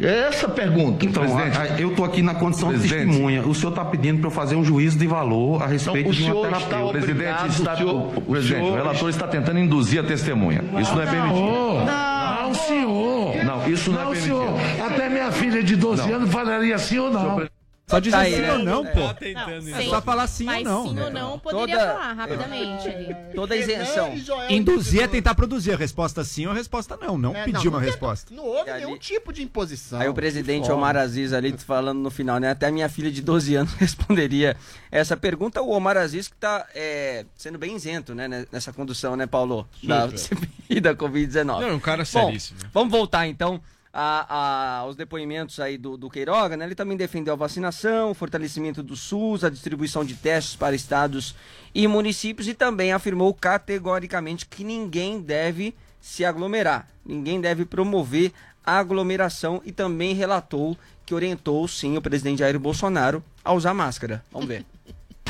É 0.00 0.28
essa 0.28 0.46
a 0.46 0.50
pergunta. 0.50 1.04
Então, 1.04 1.22
presidente. 1.22 1.82
eu 1.82 1.90
estou 1.90 2.04
aqui 2.04 2.22
na 2.22 2.34
condição 2.34 2.68
presidente. 2.68 3.00
de 3.00 3.06
testemunha. 3.06 3.42
O 3.42 3.54
senhor 3.54 3.70
está 3.70 3.84
pedindo 3.84 4.20
para 4.20 4.28
eu 4.28 4.30
fazer 4.30 4.56
um 4.56 4.64
juízo 4.64 4.98
de 4.98 5.06
valor 5.06 5.62
a 5.62 5.66
respeito 5.66 6.10
então, 6.10 6.12
de 6.12 6.32
uma 6.32 6.42
terapia. 6.42 6.66
Está 6.66 6.84
o 6.84 6.90
presidente 6.90 7.48
está, 7.48 7.72
o, 7.72 7.76
senhor, 7.76 8.12
o, 8.16 8.20
presidente, 8.22 8.62
o, 8.62 8.74
relator 8.74 9.10
está 9.10 9.26
tentando 9.26 9.58
induzir 9.58 10.00
a 10.00 10.04
testemunha. 10.04 10.62
Isso 10.80 10.94
não 10.94 11.02
é 11.02 11.06
permitido. 11.06 11.40
Não, 11.40 12.42
não, 12.42 12.54
senhor. 12.54 13.44
Não, 13.44 13.68
isso 13.68 13.90
não, 13.90 14.04
não 14.04 14.12
é 14.12 14.14
permitido. 14.14 14.36
Senhor. 14.36 14.86
Até 14.86 15.08
minha 15.08 15.32
filha 15.32 15.62
de 15.62 15.76
12 15.76 16.08
não. 16.08 16.16
anos 16.16 16.30
falaria 16.30 16.74
assim 16.74 16.98
ou 16.98 17.10
não. 17.10 17.48
Só 17.88 17.98
dizer 17.98 18.16
Tá 18.16 18.24
sim 18.24 18.34
aí, 18.34 18.40
né? 18.42 18.52
ou 18.52 18.58
não, 18.58 18.86
É. 18.86 18.90
pô. 18.90 19.00
Não, 19.00 19.48
É 19.76 19.82
sim. 19.82 19.88
só 19.90 20.02
falar 20.02 20.26
sim 20.26 20.44
Mas 20.44 20.58
ou 20.58 20.72
não. 20.72 20.88
sim 20.90 21.00
ou 21.00 21.10
não, 21.10 21.38
poderia 21.38 21.78
Toda- 21.78 21.92
falar 21.94 22.12
rapidamente 22.12 22.88
ali. 22.88 23.16
Toda 23.34 23.56
isenção. 23.56 24.12
Induzir 24.50 25.02
é 25.02 25.08
tentar 25.08 25.34
produzir 25.34 25.72
a 25.72 25.76
resposta 25.76 26.22
sim 26.22 26.44
ou 26.46 26.52
a 26.52 26.54
resposta 26.54 26.96
não, 27.00 27.16
não 27.16 27.34
É, 27.34 27.44
pedir 27.44 27.64
não, 27.64 27.72
uma 27.72 27.78
não 27.80 27.86
resposta. 27.86 28.34
Não 28.34 28.44
houve 28.44 28.70
ali- 28.70 28.84
nenhum 28.84 28.98
tipo 28.98 29.32
de 29.32 29.42
imposição. 29.42 30.00
Aí 30.00 30.08
o 30.08 30.12
presidente. 30.14 30.70
Omar 30.70 30.96
Aziz 30.96 31.32
ali 31.32 31.56
falando 31.56 31.98
no 31.98 32.10
final, 32.10 32.38
né? 32.38 32.50
Até 32.50 32.66
a 32.66 32.70
minha 32.70 32.88
filha 32.90 33.10
de 33.10 33.22
12 33.22 33.54
anos 33.54 33.72
responderia 33.80 34.54
essa 34.90 35.16
pergunta. 35.16 35.62
O 35.62 35.70
Omar 35.70 35.96
Aziz 35.96 36.28
que 36.28 36.36
tá 36.36 36.66
é, 36.74 37.24
sendo 37.36 37.56
bem 37.58 37.74
isento, 37.74 38.14
né? 38.14 38.28
né, 38.28 38.44
Nessa 38.52 38.72
condução, 38.72 39.16
né, 39.16 39.26
Paulo? 39.26 39.66
Da 39.82 40.10
CPI 40.16 40.80
da 40.80 40.94
Covid-19. 40.94 41.44
Não, 41.62 41.62
é 41.68 41.72
um 41.72 41.80
cara 41.80 42.04
Bom, 42.12 42.26
seríssimo. 42.26 42.58
vamos 42.72 42.90
voltar 42.92 43.26
então 43.26 43.60
a- 44.00 44.26
a- 44.28 44.76
aos 44.78 44.94
depoimentos 44.94 45.58
aí 45.58 45.76
do, 45.76 45.96
do 45.96 46.08
Queiroga, 46.08 46.56
né? 46.56 46.64
Ele 46.64 46.74
também 46.76 46.96
defendeu 46.96 47.32
a 47.32 47.36
vacinação, 47.36 48.12
o 48.12 48.14
fortalecimento 48.14 48.80
do 48.80 48.94
SUS, 48.94 49.42
a 49.42 49.50
distribuição 49.50 50.04
de 50.04 50.14
testes 50.14 50.54
para 50.54 50.76
estados 50.76 51.34
e 51.74 51.88
municípios 51.88 52.46
e 52.46 52.54
também 52.54 52.92
afirmou 52.92 53.34
categoricamente 53.34 54.46
que 54.46 54.62
ninguém 54.62 55.20
deve 55.20 55.74
se 56.00 56.24
aglomerar, 56.24 56.86
ninguém 57.04 57.40
deve 57.40 57.64
promover 57.64 58.32
a 58.64 58.78
aglomeração 58.78 59.60
e 59.64 59.72
também 59.72 60.14
relatou 60.14 60.76
que 61.04 61.14
orientou 61.14 61.66
sim 61.66 61.96
o 61.96 62.02
presidente 62.02 62.38
Jair 62.38 62.58
Bolsonaro 62.58 63.22
a 63.44 63.52
usar 63.52 63.74
máscara. 63.74 64.22
Vamos 64.30 64.46
ver. 64.46 64.64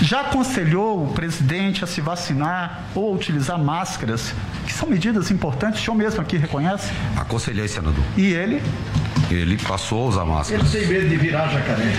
Já 0.00 0.20
aconselhou 0.20 1.04
o 1.04 1.12
presidente 1.12 1.82
a 1.82 1.86
se 1.86 2.00
vacinar 2.00 2.84
ou 2.94 3.10
a 3.10 3.14
utilizar 3.14 3.58
máscaras, 3.58 4.32
que 4.64 4.72
são 4.72 4.88
medidas 4.88 5.30
importantes, 5.30 5.80
o 5.80 5.84
senhor 5.84 5.96
mesmo 5.96 6.20
aqui 6.20 6.36
reconhece? 6.36 6.92
Aconselhei, 7.16 7.66
senador. 7.66 8.04
E 8.16 8.26
ele? 8.26 8.62
Ele 9.30 9.56
passou 9.58 10.04
a 10.04 10.08
usar 10.08 10.24
máscara. 10.24 10.64
tem 10.64 10.86
medo 10.86 11.08
de 11.08 11.16
virar 11.16 11.48
jacaré. 11.48 11.92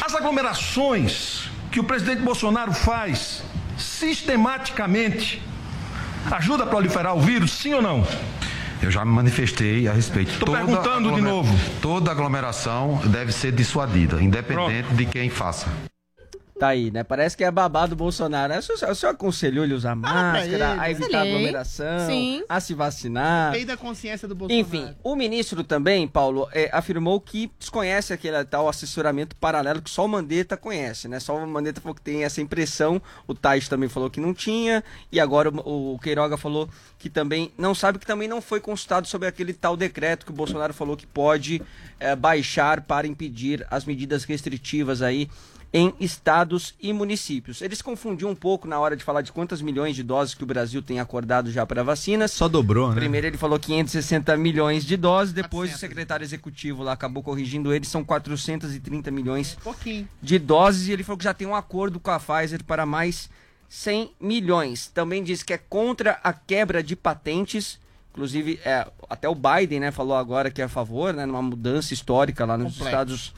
As 0.00 0.14
aglomerações 0.14 1.50
que 1.70 1.80
o 1.80 1.84
presidente 1.84 2.22
Bolsonaro 2.22 2.72
faz 2.72 3.42
sistematicamente 3.76 5.42
ajuda 6.30 6.64
a 6.64 6.66
proliferar 6.66 7.14
o 7.14 7.20
vírus, 7.20 7.52
sim 7.52 7.74
ou 7.74 7.82
não? 7.82 8.06
Eu 8.80 8.90
já 8.90 9.04
me 9.04 9.10
manifestei 9.10 9.88
a 9.88 9.92
respeito. 9.92 10.38
Tô 10.38 10.52
perguntando 10.52 11.12
de 11.14 11.20
novo. 11.20 11.52
Toda 11.80 12.10
aglomeração 12.10 13.00
deve 13.06 13.32
ser 13.32 13.52
dissuadida, 13.52 14.22
independente 14.22 14.94
de 14.94 15.06
quem 15.06 15.28
faça. 15.28 15.66
Tá 16.58 16.68
aí, 16.68 16.90
né? 16.90 17.04
Parece 17.04 17.36
que 17.36 17.44
é 17.44 17.50
babado 17.50 17.90
do 17.90 17.96
Bolsonaro. 17.96 18.56
O 18.58 18.62
senhor, 18.62 18.90
o 18.90 18.94
senhor 18.94 19.12
aconselhou 19.12 19.62
ele 19.62 19.74
a 19.74 19.76
usar 19.76 19.94
máscara, 19.94 20.44
ele. 20.46 20.62
a 20.62 20.90
evitar 20.90 21.06
Aconselhei. 21.06 21.32
aglomeração, 21.32 22.06
Sim. 22.06 22.42
a 22.48 22.60
se 22.60 22.72
vacinar. 22.72 23.52
Lei 23.52 23.66
da 23.66 23.76
consciência 23.76 24.26
do 24.26 24.34
Bolsonaro. 24.34 24.66
Enfim, 24.66 24.94
o 25.04 25.14
ministro 25.14 25.62
também, 25.62 26.08
Paulo, 26.08 26.48
é, 26.52 26.70
afirmou 26.72 27.20
que 27.20 27.52
desconhece 27.58 28.14
aquele 28.14 28.42
tal 28.46 28.68
assessoramento 28.68 29.36
paralelo 29.36 29.82
que 29.82 29.90
só 29.90 30.06
o 30.06 30.08
Mandetta 30.08 30.56
conhece, 30.56 31.08
né? 31.08 31.20
Só 31.20 31.36
o 31.36 31.46
Mandetta 31.46 31.80
falou 31.80 31.94
que 31.94 32.00
tem 32.00 32.24
essa 32.24 32.40
impressão, 32.40 33.02
o 33.26 33.34
Tais 33.34 33.68
também 33.68 33.88
falou 33.88 34.08
que 34.08 34.18
não 34.20 34.32
tinha, 34.32 34.82
e 35.12 35.20
agora 35.20 35.50
o, 35.50 35.94
o 35.94 35.98
Queiroga 35.98 36.38
falou 36.38 36.70
que 36.98 37.10
também 37.10 37.52
não 37.58 37.74
sabe 37.74 37.98
que 37.98 38.06
também 38.06 38.28
não 38.28 38.40
foi 38.40 38.60
consultado 38.60 39.06
sobre 39.06 39.28
aquele 39.28 39.52
tal 39.52 39.76
decreto 39.76 40.24
que 40.24 40.32
o 40.32 40.34
Bolsonaro 40.34 40.72
falou 40.72 40.96
que 40.96 41.06
pode 41.06 41.60
é, 42.00 42.16
baixar 42.16 42.80
para 42.80 43.06
impedir 43.06 43.66
as 43.70 43.84
medidas 43.84 44.24
restritivas 44.24 45.02
aí 45.02 45.28
em 45.72 45.92
estados 46.00 46.74
e 46.80 46.92
municípios. 46.92 47.60
Eles 47.60 47.82
confundiam 47.82 48.30
um 48.30 48.34
pouco 48.34 48.66
na 48.66 48.78
hora 48.78 48.96
de 48.96 49.04
falar 49.04 49.20
de 49.20 49.30
quantas 49.32 49.60
milhões 49.60 49.94
de 49.96 50.02
doses 50.02 50.34
que 50.34 50.42
o 50.42 50.46
Brasil 50.46 50.80
tem 50.80 51.00
acordado 51.00 51.50
já 51.50 51.66
para 51.66 51.82
vacinas. 51.82 52.30
Só 52.32 52.48
dobrou, 52.48 52.88
né? 52.90 52.94
Primeiro 52.94 53.26
ele 53.26 53.36
falou 53.36 53.58
560 53.58 54.36
milhões 54.36 54.84
de 54.84 54.96
doses, 54.96 55.34
depois 55.34 55.74
o 55.74 55.78
secretário 55.78 56.24
executivo 56.24 56.82
lá 56.82 56.92
acabou 56.92 57.22
corrigindo 57.22 57.74
ele, 57.74 57.84
são 57.84 58.02
430 58.04 59.10
milhões 59.10 59.56
Pouquinho. 59.62 60.08
de 60.22 60.38
doses 60.38 60.88
e 60.88 60.92
ele 60.92 61.02
falou 61.04 61.18
que 61.18 61.24
já 61.24 61.34
tem 61.34 61.46
um 61.46 61.54
acordo 61.54 62.00
com 62.00 62.10
a 62.10 62.18
Pfizer 62.18 62.64
para 62.64 62.86
mais 62.86 63.28
100 63.68 64.12
milhões. 64.20 64.86
Também 64.88 65.22
disse 65.22 65.44
que 65.44 65.52
é 65.52 65.58
contra 65.58 66.18
a 66.22 66.32
quebra 66.32 66.82
de 66.82 66.94
patentes. 66.96 67.78
Inclusive, 68.12 68.58
é, 68.64 68.86
até 69.10 69.28
o 69.28 69.34
Biden 69.34 69.80
né, 69.80 69.90
falou 69.90 70.16
agora 70.16 70.50
que 70.50 70.62
é 70.62 70.64
a 70.64 70.68
favor, 70.68 71.12
né, 71.12 71.26
numa 71.26 71.42
mudança 71.42 71.92
histórica 71.92 72.46
lá 72.46 72.56
nos 72.56 72.72
Completo. 72.72 72.88
Estados 72.88 73.34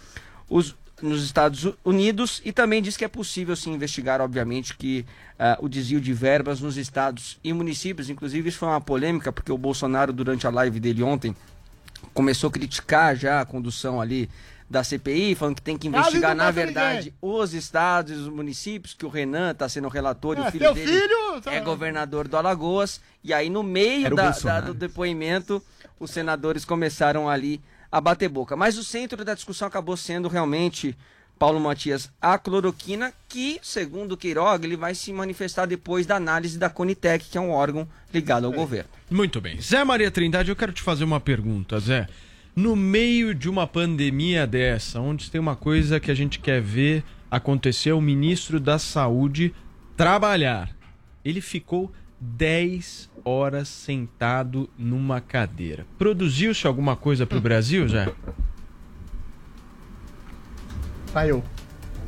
os- 0.49 0.77
nos 1.01 1.23
Estados 1.25 1.73
Unidos 1.85 2.43
e 2.45 2.53
também 2.53 2.83
diz 2.83 2.97
que 2.97 3.05
é 3.05 3.09
possível 3.09 3.55
sim 3.55 3.73
investigar, 3.73 4.21
obviamente, 4.21 4.77
que 4.77 5.07
ah, 5.39 5.57
o 5.61 5.69
desvio 5.69 6.01
de 6.01 6.13
verbas 6.13 6.61
nos 6.61 6.77
estados 6.77 7.39
e 7.45 7.53
municípios. 7.53 8.11
Inclusive, 8.11 8.49
isso 8.49 8.59
foi 8.59 8.69
uma 8.69 8.81
polêmica, 8.81 9.31
porque 9.33 9.53
o 9.53 9.59
Bolsonaro, 9.59 10.13
durante 10.13 10.47
a 10.47 10.51
live 10.51 10.81
dele 10.81 11.03
ontem, 11.03 11.37
começou 12.13 12.49
a 12.49 12.53
criticar 12.53 13.15
já 13.17 13.41
a 13.41 13.45
condução 13.45 14.01
ali 14.01 14.29
da 14.71 14.85
CPI, 14.85 15.35
falando 15.35 15.57
que 15.57 15.63
tem 15.63 15.79
que 15.79 15.89
Quase 15.89 16.09
investigar, 16.09 16.37
na 16.37 16.51
verdade, 16.51 17.15
os 17.23 17.55
estados 17.55 18.13
e 18.13 18.15
os 18.17 18.29
municípios, 18.29 18.93
que 18.93 19.07
o 19.07 19.09
Renan 19.09 19.53
está 19.53 19.67
sendo 19.69 19.89
relator 19.89 20.37
e 20.37 20.43
É, 20.43 20.49
o 20.49 20.51
filho 20.53 20.65
teu 20.65 20.75
dele 20.75 20.93
filho, 21.01 21.41
tá- 21.41 21.55
é 21.55 21.61
governador 21.61 22.29
do 22.29 22.37
Alagoas. 22.37 23.01
E 23.25 23.33
aí, 23.33 23.49
no 23.49 23.63
meio 23.63 24.15
da- 24.15 24.31
da- 24.31 24.61
do 24.61 24.75
depoimento, 24.75 25.63
os 25.99 26.11
senadores 26.11 26.65
começaram 26.67 27.29
ali 27.31 27.63
a 27.91 28.01
bater 28.01 28.29
boca. 28.29 28.57
Mas 28.57 28.77
o 28.79 28.85
centro 28.85 29.25
da 29.25 29.35
discussão 29.35 29.69
acabou 29.69 29.97
sendo 29.97 30.29
realmente, 30.29 30.97
Paulo 31.39 31.61
Matias, 31.61 32.11
a 32.21 32.39
cloroquina, 32.39 33.13
que, 33.29 33.59
segundo 33.63 34.17
Queiroga, 34.17 34.67
ele 34.67 34.77
vai 34.77 34.95
se 34.95 35.13
manifestar 35.13 35.67
depois 35.67 36.07
da 36.07 36.17
análise 36.17 36.59
da 36.59 36.69
Conitec, 36.69 37.27
que 37.31 37.39
é 37.39 37.41
um 37.41 37.51
órgão 37.51 37.89
ligado 38.13 38.47
ao 38.47 38.53
governo. 38.53 38.91
Muito 39.11 39.41
bem. 39.41 39.61
Zé 39.61 39.85
Maria 39.85 40.11
Trindade, 40.11 40.51
eu 40.51 40.57
quero 40.57 40.73
te 40.73 40.83
fazer 40.83 41.05
uma 41.05 41.21
pergunta, 41.21 41.79
Zé. 41.79 42.07
No 42.55 42.75
meio 42.75 43.35
de 43.35 43.49
uma 43.49 43.67
pandemia 43.67 44.47
dessa, 44.47 45.01
onde 45.01 45.31
tem 45.31 45.41
uma 45.41 45.55
coisa 45.55 46.01
que 46.01 46.11
a 46.11 46.15
gente 46.15 46.41
quer 46.41 46.61
ver 46.61 47.05
acontecer, 47.31 47.93
o 47.93 48.01
ministro 48.01 48.59
da 48.59 48.79
Saúde 48.79 49.55
trabalhar. 49.97 50.75
Ele 51.25 51.41
ficou 51.41 51.93
10 52.21 53.09
horas 53.29 53.69
sentado 53.69 54.71
numa 54.79 55.21
cadeira. 55.21 55.87
Produziu-se 55.99 56.67
alguma 56.67 56.97
coisa 56.97 57.27
pro 57.27 57.41
Brasil, 57.41 57.87
Zé? 57.87 58.13
Vai 61.13 61.31
eu. 61.31 61.45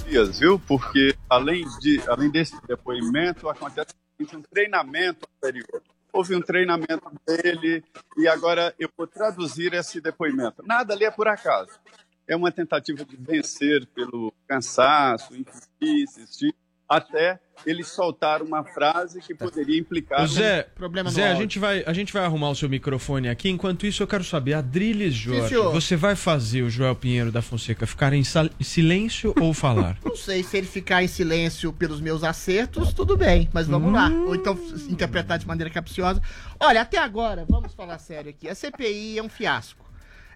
dias, 0.09 0.39
viu? 0.39 0.59
Porque 0.59 1.15
além, 1.29 1.65
de, 1.81 2.01
além 2.09 2.31
desse 2.31 2.55
depoimento, 2.67 3.49
acontece 3.49 3.95
um 4.35 4.43
treinamento 4.43 5.29
anterior. 5.37 5.83
Houve 6.13 6.35
um 6.35 6.41
treinamento 6.41 7.11
dele 7.27 7.85
e 8.17 8.27
agora 8.27 8.75
eu 8.79 8.91
vou 8.97 9.07
traduzir 9.07 9.73
esse 9.75 10.01
depoimento. 10.01 10.63
Nada 10.67 10.95
ali 10.95 11.05
é 11.05 11.11
por 11.11 11.29
acaso. 11.29 11.71
É 12.27 12.35
uma 12.35 12.51
tentativa 12.51 13.05
de 13.05 13.17
vencer 13.17 13.87
pelo 13.87 14.33
cansaço, 14.47 15.35
enfim, 15.35 16.03
insistir, 16.03 16.55
até 16.91 17.39
ele 17.65 17.85
soltar 17.85 18.43
uma 18.43 18.65
frase 18.65 19.21
que 19.21 19.33
poderia 19.33 19.79
implicar... 19.79 20.27
Zé, 20.27 20.65
Problema 20.75 21.09
no 21.09 21.15
Zé 21.15 21.31
a, 21.31 21.35
gente 21.37 21.57
vai, 21.57 21.85
a 21.87 21.93
gente 21.93 22.13
vai 22.13 22.25
arrumar 22.25 22.51
o 22.51 22.55
seu 22.57 22.69
microfone 22.69 23.29
aqui. 23.29 23.49
Enquanto 23.49 23.87
isso, 23.87 24.03
eu 24.03 24.09
quero 24.09 24.25
saber, 24.25 24.55
Adriles 24.55 25.15
Jorge, 25.15 25.51
senhor. 25.51 25.71
você 25.73 25.95
vai 25.95 26.17
fazer 26.17 26.63
o 26.63 26.71
Joel 26.71 26.97
Pinheiro 26.97 27.31
da 27.31 27.41
Fonseca 27.41 27.87
ficar 27.87 28.13
em 28.13 28.25
silêncio 28.61 29.33
ou 29.41 29.55
falar? 29.55 29.99
Não 30.05 30.17
sei 30.17 30.43
se 30.43 30.57
ele 30.57 30.67
ficar 30.67 31.05
em 31.05 31.09
silêncio 31.09 31.73
pelos 31.73 32.01
meus 32.01 32.25
acertos, 32.25 32.93
tudo 32.93 33.17
bem, 33.17 33.49
mas 33.53 33.69
vamos 33.69 33.93
lá. 33.93 34.11
Ou 34.27 34.35
então 34.35 34.59
interpretar 34.89 35.39
de 35.39 35.47
maneira 35.47 35.71
capciosa. 35.71 36.21
Olha, 36.59 36.81
até 36.81 36.99
agora, 36.99 37.45
vamos 37.49 37.73
falar 37.73 37.99
sério 37.99 38.31
aqui. 38.31 38.49
A 38.49 38.55
CPI 38.55 39.19
é 39.19 39.23
um 39.23 39.29
fiasco. 39.29 39.90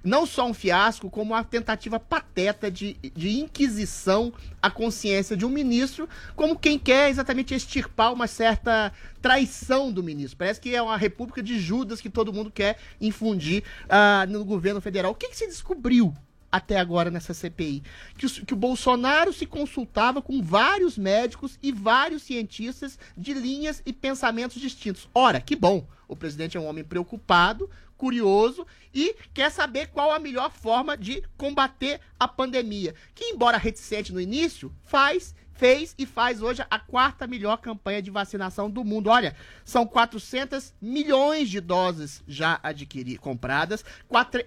Não 0.04 0.26
só 0.26 0.46
um 0.46 0.52
fiasco, 0.52 1.08
como 1.08 1.32
uma 1.32 1.42
tentativa 1.42 1.99
pateta 1.99 2.70
de, 2.70 2.94
de 3.14 3.40
inquisição 3.40 4.32
à 4.61 4.70
consciência 4.70 5.34
de 5.34 5.46
um 5.46 5.49
ministro, 5.49 6.06
como 6.37 6.58
quem 6.58 6.78
quer 6.78 7.08
exatamente 7.08 7.54
extirpar 7.54 8.12
uma 8.12 8.26
certa 8.26 8.92
traição 9.23 9.90
do 9.90 10.02
ministro. 10.02 10.37
Parece 10.37 10.61
que 10.61 10.75
é 10.75 10.82
uma 10.82 10.99
república 10.99 11.42
de 11.42 11.58
Judas 11.58 12.02
que 12.02 12.11
todo 12.11 12.32
mundo 12.32 12.50
quer 12.50 12.76
infundir 13.00 13.64
ah, 13.88 14.26
no 14.28 14.44
governo 14.44 14.80
federal. 14.80 15.12
O 15.12 15.14
que, 15.14 15.28
que 15.28 15.37
se 15.37 15.46
descobriu 15.46 16.14
até 16.52 16.78
agora 16.78 17.11
nessa 17.11 17.32
CPI? 17.32 17.82
Que 18.18 18.26
o, 18.26 18.30
que 18.30 18.52
o 18.52 18.56
Bolsonaro 18.56 19.32
se 19.32 19.46
consultava 19.46 20.20
com 20.20 20.42
vários 20.42 20.99
médicos 20.99 21.58
e 21.62 21.73
vários 21.73 22.23
cientistas 22.23 22.99
de 23.16 23.32
linhas 23.32 23.82
e 23.87 23.92
pensamentos 23.92 24.61
distintos. 24.61 25.08
Ora, 25.14 25.40
que 25.40 25.56
bom! 25.56 25.87
O 26.06 26.14
presidente 26.14 26.56
é 26.56 26.61
um 26.61 26.66
homem 26.66 26.84
preocupado, 26.84 27.68
curioso 28.04 28.66
e 28.92 29.16
quer 29.32 29.50
saber 29.50 29.87
qual 29.87 30.12
a 30.12 30.18
melhor 30.18 30.50
forma 30.50 30.94
de 30.94 31.25
combater 31.38 31.99
a 32.20 32.28
pandemia. 32.28 32.94
Que, 33.14 33.30
embora 33.30 33.56
reticente 33.56 34.12
no 34.12 34.20
início, 34.20 34.70
faz 34.82 35.34
fez 35.54 35.94
e 35.96 36.04
faz 36.04 36.42
hoje 36.42 36.66
a 36.68 36.78
quarta 36.78 37.26
melhor 37.26 37.56
campanha 37.58 38.02
de 38.02 38.11
vacinação 38.11 38.68
do 38.68 38.84
mundo. 38.84 39.08
Olha, 39.08 39.34
são 39.64 39.87
400 39.87 40.75
milhões 40.82 41.49
de 41.49 41.61
doses 41.61 42.23
já 42.26 42.58
adquiridas, 42.61 43.20
compradas, 43.20 43.84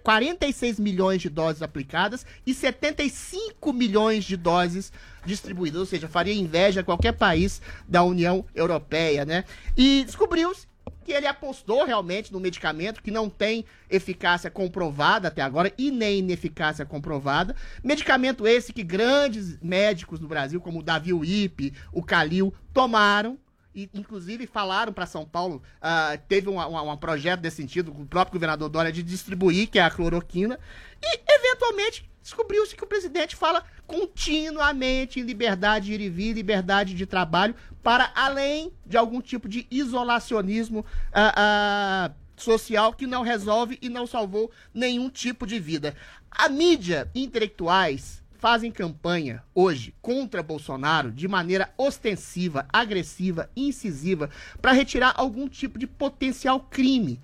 46 0.04 0.80
milhões 0.80 1.22
de 1.22 1.30
doses 1.30 1.62
aplicadas 1.62 2.26
e 2.46 2.54
75 2.54 3.74
milhões 3.74 4.26
de 4.26 4.38
doses 4.38 4.92
distribuídas. 5.26 5.80
Ou 5.80 5.86
seja, 5.86 6.08
faria 6.08 6.34
inveja 6.34 6.82
a 6.82 6.84
qualquer 6.84 7.14
país 7.14 7.62
da 7.88 8.04
União 8.04 8.46
Europeia, 8.54 9.26
né? 9.26 9.46
E 9.76 10.04
descobriu-se 10.06 10.68
que 11.04 11.12
ele 11.12 11.28
apostou 11.28 11.86
realmente 11.86 12.32
no 12.34 12.40
medicamento 12.40 13.02
que 13.02 13.12
não 13.12 13.30
tem 13.30 13.66
eficácia 13.90 14.50
comprovada 14.50 15.28
até 15.28 15.42
agora 15.42 15.72
e 15.78 15.92
nem 15.92 16.20
ineficácia 16.20 16.86
comprovada. 16.86 17.56
Medicamento 17.84 18.48
esse 18.48 18.74
que 18.74 18.84
grandes 18.84 19.58
médicos 19.62 20.20
no 20.20 20.28
Brasil, 20.28 20.60
como 20.60 20.80
o 20.80 20.84
Davi 20.84 21.14
Uip, 21.14 21.74
o 21.92 22.04
Calil, 22.04 22.54
tomaram 22.74 23.38
e 23.78 23.88
inclusive 23.94 24.48
falaram 24.48 24.92
para 24.92 25.06
São 25.06 25.24
Paulo, 25.24 25.62
uh, 25.78 26.18
teve 26.28 26.50
um, 26.50 26.60
um, 26.60 26.92
um, 26.92 26.98
projeto 26.98 27.42
desse 27.42 27.58
sentido, 27.58 27.92
o 27.92 28.08
próprio 28.08 28.34
governador 28.34 28.70
Dória, 28.70 28.92
de 28.92 29.04
distribuir, 29.04 29.70
que 29.70 29.78
é 29.78 29.84
a 29.84 29.92
cloroquina, 29.92 30.60
e 31.00 31.22
eventualmente 31.30 32.10
descobriu-se 32.20 32.76
que 32.76 32.84
o 32.84 32.88
presidente 32.88 33.36
fala 33.36 33.64
continuamente 33.86 35.20
em 35.20 35.24
liberdade 35.24 35.86
de 35.86 35.94
ir 35.94 36.02
e 36.02 36.10
vir, 36.10 36.34
liberdade 36.34 36.96
de 36.96 37.06
trabalho, 37.06 37.54
para 37.84 38.12
além 38.16 38.74
de 38.84 38.98
algum 38.98 39.22
tipo 39.22 39.48
de 39.48 39.68
isolacionismo 39.70 40.80
uh, 40.80 42.10
uh, 42.10 42.16
social 42.36 42.94
que 42.94 43.06
não 43.06 43.22
resolve 43.22 43.78
e 43.80 43.90
não 43.90 44.08
salvou 44.08 44.52
nenhum 44.74 45.08
tipo 45.08 45.46
de 45.46 45.60
vida. 45.60 45.96
A 46.32 46.50
mídia 46.50 47.10
intelectuais 47.14 48.24
fazem 48.38 48.72
campanha 48.72 49.44
hoje 49.54 49.94
contra 50.02 50.44
Bolsonaro 50.44 51.12
de 51.12 51.28
maneira 51.28 51.74
ostensiva, 51.78 52.66
agressiva, 52.72 53.50
incisiva, 53.56 54.30
para 54.62 54.72
retirar 54.72 55.14
algum 55.18 55.48
tipo 55.48 55.78
de 55.78 55.88
potencial 55.88 56.60
crime. 56.60 57.20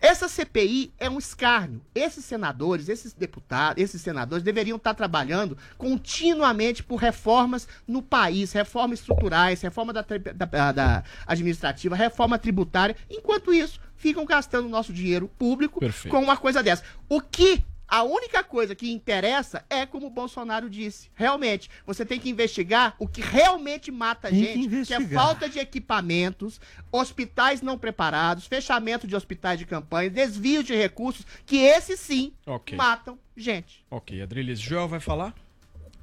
Essa 0.00 0.28
CPI 0.28 0.92
é 0.98 1.08
um 1.08 1.18
escárnio. 1.18 1.80
Esses 1.94 2.24
senadores, 2.24 2.88
esses 2.88 3.14
deputados, 3.14 3.82
esses 3.82 4.00
senadores 4.02 4.44
deveriam 4.44 4.76
estar 4.76 4.94
trabalhando 4.94 5.56
continuamente 5.78 6.82
por 6.82 6.96
reformas 6.96 7.66
no 7.88 8.02
país, 8.02 8.52
reformas 8.52 9.00
estruturais, 9.00 9.62
reforma 9.62 9.92
da, 9.92 10.04
da, 10.34 10.72
da 10.72 11.04
administrativa, 11.26 11.96
reforma 11.96 12.38
tributária. 12.38 12.94
Enquanto 13.08 13.54
isso, 13.54 13.80
ficam 13.96 14.24
gastando 14.26 14.68
nosso 14.68 14.92
dinheiro 14.92 15.28
público 15.28 15.80
Perfeito. 15.80 16.14
com 16.14 16.22
uma 16.22 16.36
coisa 16.36 16.62
dessa. 16.62 16.84
O 17.08 17.20
que 17.20 17.64
a 17.88 18.02
única 18.02 18.42
coisa 18.42 18.74
que 18.74 18.90
interessa 18.90 19.64
é 19.70 19.86
como 19.86 20.06
o 20.06 20.10
Bolsonaro 20.10 20.68
disse. 20.68 21.08
Realmente, 21.14 21.70
você 21.86 22.04
tem 22.04 22.18
que 22.18 22.28
investigar 22.28 22.94
o 22.98 23.06
que 23.06 23.20
realmente 23.20 23.90
mata 23.90 24.28
a 24.28 24.30
gente, 24.30 24.68
que, 24.68 24.86
que, 24.86 24.94
é 24.94 25.00
falta 25.08 25.48
de 25.48 25.58
equipamentos, 25.58 26.60
hospitais 26.90 27.62
não 27.62 27.78
preparados, 27.78 28.46
fechamento 28.46 29.06
de 29.06 29.14
hospitais 29.14 29.58
de 29.58 29.64
campanha, 29.64 30.10
desvio 30.10 30.62
de 30.62 30.74
recursos, 30.74 31.24
que 31.44 31.58
esses 31.58 32.00
sim 32.00 32.32
okay. 32.44 32.76
matam 32.76 33.18
gente. 33.36 33.84
Ok, 33.90 34.20
Adriles 34.20 34.58
Joel 34.58 34.88
vai 34.88 35.00
falar? 35.00 35.34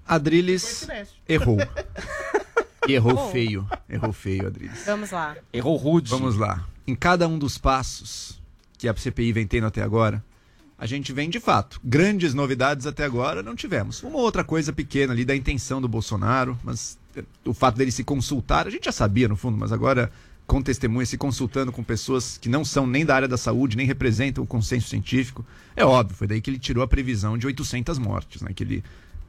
Adriles 0.05 0.87
errou. 1.27 1.57
e 2.87 2.93
errou 2.93 3.31
feio. 3.31 3.67
Errou 3.89 4.13
feio, 4.13 4.47
Adriles. 4.47 4.85
Vamos 4.85 5.11
lá. 5.11 5.35
Errou 5.51 5.75
rude. 5.75 6.09
Vamos 6.09 6.35
lá. 6.35 6.67
Em 6.85 6.95
cada 6.95 7.27
um 7.27 7.39
dos 7.39 7.57
passos 7.57 8.41
que 8.77 8.87
a 8.87 8.93
CPI 8.93 9.31
vem 9.31 9.47
tendo 9.47 9.67
até 9.67 9.81
agora, 9.81 10.23
a 10.77 10.85
gente 10.85 11.13
vem 11.13 11.29
de 11.29 11.39
fato. 11.39 11.79
Grandes 11.83 12.33
novidades 12.33 12.85
até 12.85 13.05
agora 13.05 13.43
não 13.43 13.55
tivemos. 13.55 14.01
Uma 14.03 14.17
outra 14.19 14.43
coisa 14.43 14.73
pequena 14.73 15.13
ali 15.13 15.23
da 15.23 15.35
intenção 15.35 15.81
do 15.81 15.87
Bolsonaro, 15.87 16.57
mas 16.63 16.97
o 17.45 17.53
fato 17.53 17.77
dele 17.77 17.91
se 17.91 18.03
consultar, 18.03 18.67
a 18.67 18.69
gente 18.69 18.85
já 18.85 18.91
sabia 18.91 19.27
no 19.27 19.35
fundo, 19.35 19.57
mas 19.57 19.71
agora 19.71 20.11
com 20.45 20.61
testemunhas, 20.61 21.09
se 21.09 21.17
consultando 21.17 21.71
com 21.71 21.83
pessoas 21.83 22.37
que 22.37 22.49
não 22.49 22.65
são 22.65 22.85
nem 22.85 23.05
da 23.05 23.15
área 23.15 23.27
da 23.27 23.37
saúde, 23.37 23.77
nem 23.77 23.85
representam 23.85 24.43
o 24.43 24.47
consenso 24.47 24.89
científico, 24.89 25.45
é 25.75 25.85
óbvio, 25.85 26.17
foi 26.17 26.27
daí 26.27 26.41
que 26.41 26.49
ele 26.49 26.59
tirou 26.59 26.83
a 26.83 26.87
previsão 26.87 27.37
de 27.37 27.47
800 27.47 27.97
mortes, 27.97 28.41
né? 28.41 28.51
Que 28.53 28.63
ele 28.63 28.83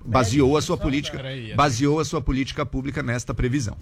baseou 0.04 0.56
a 0.56 0.62
sua 0.62 0.76
política, 0.76 1.22
baseou 1.54 2.00
a 2.00 2.04
sua 2.04 2.20
política 2.20 2.66
pública 2.66 3.02
nesta 3.02 3.32
previsão. 3.32 3.76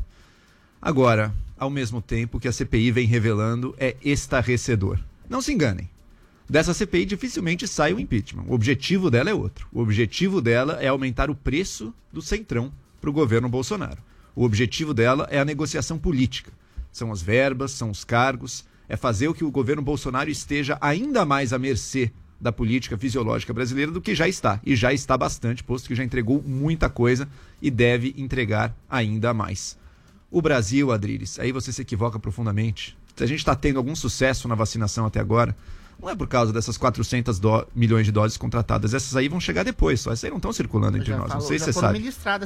Agora, 0.81 1.35
ao 1.59 1.71
mesmo 1.71 2.03
tempo 2.03 2.39
que 2.39 2.49
a 2.49 2.53
CPI 2.53 2.91
vem 2.91 3.07
revelando 3.07 3.75
é 3.79 3.97
estarrecedor. 4.03 4.99
Não 5.29 5.41
se 5.41 5.53
enganem 5.53 5.89
dessa 6.49 6.75
CPI 6.75 7.05
dificilmente 7.05 7.67
sai 7.67 7.93
o 7.93 8.01
impeachment. 8.01 8.45
O 8.47 8.55
objetivo 8.55 9.11
dela 9.11 9.31
é 9.31 9.35
outro. 9.35 9.67
O 9.73 9.81
objetivo 9.81 10.41
dela 10.41 10.79
é 10.81 10.89
aumentar 10.89 11.31
o 11.31 11.35
preço 11.35 11.95
do 12.13 12.23
centrão 12.23 12.73
para 13.01 13.11
o 13.11 13.13
governo 13.13 13.49
Bolsonaro. 13.49 14.03
O 14.35 14.45
objetivo 14.45 14.95
dela 14.95 15.27
é 15.31 15.39
a 15.39 15.45
negociação 15.45 15.99
política. 15.99 16.53
São 16.91 17.11
as 17.11 17.23
verbas, 17.23 17.73
são 17.73 17.91
os 17.91 18.05
cargos, 18.05 18.65
é 18.89 18.97
fazer 18.97 19.29
o 19.29 19.35
que 19.35 19.45
o 19.45 19.51
governo 19.51 19.83
Bolsonaro 19.83 20.31
esteja 20.31 20.77
ainda 20.81 21.25
mais 21.25 21.53
à 21.53 21.59
mercê 21.59 22.13
da 22.41 22.51
política 22.51 22.99
fisiológica 22.99 23.53
brasileira 23.53 23.93
do 23.93 24.01
que 24.01 24.15
já 24.15 24.27
está. 24.27 24.61
E 24.65 24.75
já 24.75 24.93
está 24.93 25.17
bastante, 25.17 25.63
posto 25.63 25.87
que 25.89 25.95
já 25.95 26.03
entregou 26.03 26.43
muita 26.43 26.91
coisa 26.91 27.29
e 27.61 27.71
deve 27.71 28.15
entregar 28.19 28.77
ainda 28.91 29.33
mais. 29.33 29.79
O 30.31 30.43
Brasil, 30.43 30.91
Adriles, 30.91 31.39
aí 31.39 31.53
você 31.53 31.73
se 31.73 31.83
equivoca 31.83 32.19
profundamente. 32.19 32.97
Se 33.15 33.23
a 33.23 33.27
gente 33.27 33.39
está 33.39 33.55
tendo 33.55 33.77
algum 33.77 33.95
sucesso 33.95 34.49
na 34.49 34.55
vacinação 34.55 35.07
até 35.07 35.21
agora, 35.21 35.57
não 36.01 36.11
é 36.11 36.17
por 36.17 36.27
causa 36.27 36.53
dessas 36.53 36.77
400 36.77 37.39
do... 37.39 37.67
milhões 37.75 38.07
de 38.07 38.13
doses 38.13 38.37
contratadas. 38.37 38.95
Essas 38.95 39.17
aí 39.17 39.29
vão 39.29 39.41
chegar 39.41 39.63
depois, 39.63 40.01
só 40.01 40.13
essas 40.13 40.25
aí 40.25 40.31
não 40.31 40.39
estão 40.39 40.53
circulando 40.53 40.99
entre 40.99 41.15
nós. 41.15 41.29
Falou, 41.29 41.43
não 41.43 41.49
sei 41.49 41.59
se 41.59 41.67
você 41.67 41.73
sabe. 41.73 41.99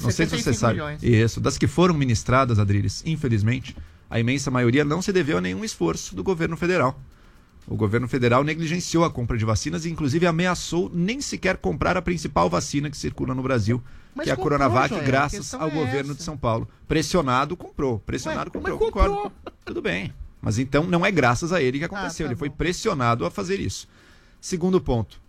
Não 0.03 0.11
sei 0.11 0.27
se 0.27 0.43
você 0.43 0.53
sabe. 0.53 0.75
Milhões. 0.75 1.03
Isso. 1.03 1.41
Das 1.41 1.57
que 1.57 1.67
foram 1.67 1.95
ministradas, 1.95 2.59
Adriles, 2.59 3.03
infelizmente, 3.07 3.77
a 4.11 4.21
imensa 4.21 4.51
maioria 4.51 4.85
não 4.85 5.01
se 5.01 5.13
deveu 5.13 5.39
a 5.39 5.41
nenhum 5.41 5.65
esforço 5.65 6.15
do 6.15 6.23
governo 6.23 6.57
federal. 6.57 7.01
O 7.67 7.75
governo 7.75 8.07
federal 8.07 8.45
negligenciou 8.45 9.05
a 9.05 9.11
compra 9.11 9.37
de 9.37 9.45
vacinas 9.45 9.85
e, 9.85 9.91
inclusive, 9.91 10.25
ameaçou 10.27 10.91
nem 10.95 11.21
sequer 11.21 11.57
comprar 11.57 11.97
a 11.97 12.03
principal 12.03 12.49
vacina 12.49 12.89
que 12.89 12.97
circula 12.97 13.35
no 13.35 13.43
Brasil, 13.43 13.83
mas 14.15 14.25
que 14.25 14.31
é 14.31 14.33
a 14.33 14.37
comprou, 14.37 14.59
Coronavac, 14.59 14.95
Joel, 14.95 15.05
graças 15.05 15.53
ao 15.53 15.69
é 15.69 15.71
governo 15.71 16.11
essa. 16.11 16.15
de 16.15 16.23
São 16.23 16.37
Paulo. 16.37 16.69
Pressionado, 16.87 17.57
comprou. 17.57 17.99
Pressionado, 17.99 18.51
Ué, 18.51 18.53
comprou. 18.53 18.79
Concordo. 18.79 19.33
Tudo 19.65 19.83
bem. 19.83 20.15
Mas 20.47 20.61
então 20.61 20.85
não 20.85 21.05
é 21.05 21.11
graças 21.11 21.53
a 21.53 21.61
ele 21.61 21.81
que 21.81 21.85
aconteceu. 21.87 22.25
Ah, 22.25 22.29
tá 22.29 22.33
ele 22.33 22.39
foi 22.39 22.49
pressionado 22.49 23.27
a 23.27 23.31
fazer 23.33 23.59
isso. 23.59 23.89
Segundo 24.41 24.81
ponto. 24.81 25.21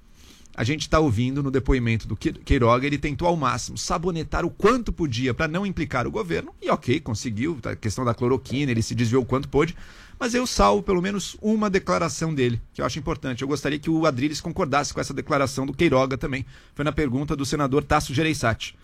A 0.55 0.63
gente 0.63 0.81
está 0.81 0.99
ouvindo 0.99 1.41
no 1.41 1.49
depoimento 1.49 2.07
do 2.07 2.15
Queiroga, 2.15 2.85
ele 2.85 2.99
tentou 2.99 3.27
ao 3.27 3.35
máximo 3.35 3.79
sabonetar 3.79 4.45
o 4.45 4.51
quanto 4.51 4.93
podia 4.93 5.33
para 5.33 5.47
não 5.47 5.65
implicar 5.65 6.05
o 6.05 6.11
governo, 6.11 6.53
e 6.61 6.69
ok, 6.69 6.99
conseguiu, 6.99 7.57
a 7.63 7.75
questão 7.75 8.05
da 8.05 8.13
cloroquina, 8.13 8.71
ele 8.71 8.83
se 8.83 8.93
desviou 8.93 9.23
o 9.23 9.25
quanto 9.25 9.49
pôde, 9.49 9.75
mas 10.19 10.35
eu 10.35 10.45
salvo 10.45 10.83
pelo 10.83 11.01
menos 11.01 11.35
uma 11.41 11.67
declaração 11.67 12.33
dele, 12.33 12.61
que 12.71 12.81
eu 12.81 12.85
acho 12.85 12.99
importante. 12.99 13.41
Eu 13.41 13.47
gostaria 13.47 13.79
que 13.79 13.89
o 13.89 14.05
Adriles 14.05 14.39
concordasse 14.39 14.93
com 14.93 14.99
essa 14.99 15.15
declaração 15.15 15.65
do 15.65 15.73
Queiroga 15.73 16.15
também. 16.15 16.45
Foi 16.75 16.85
na 16.85 16.91
pergunta 16.91 17.35
do 17.35 17.45
senador 17.45 17.83
Tasso 17.83 18.13
Gereissati. 18.13 18.75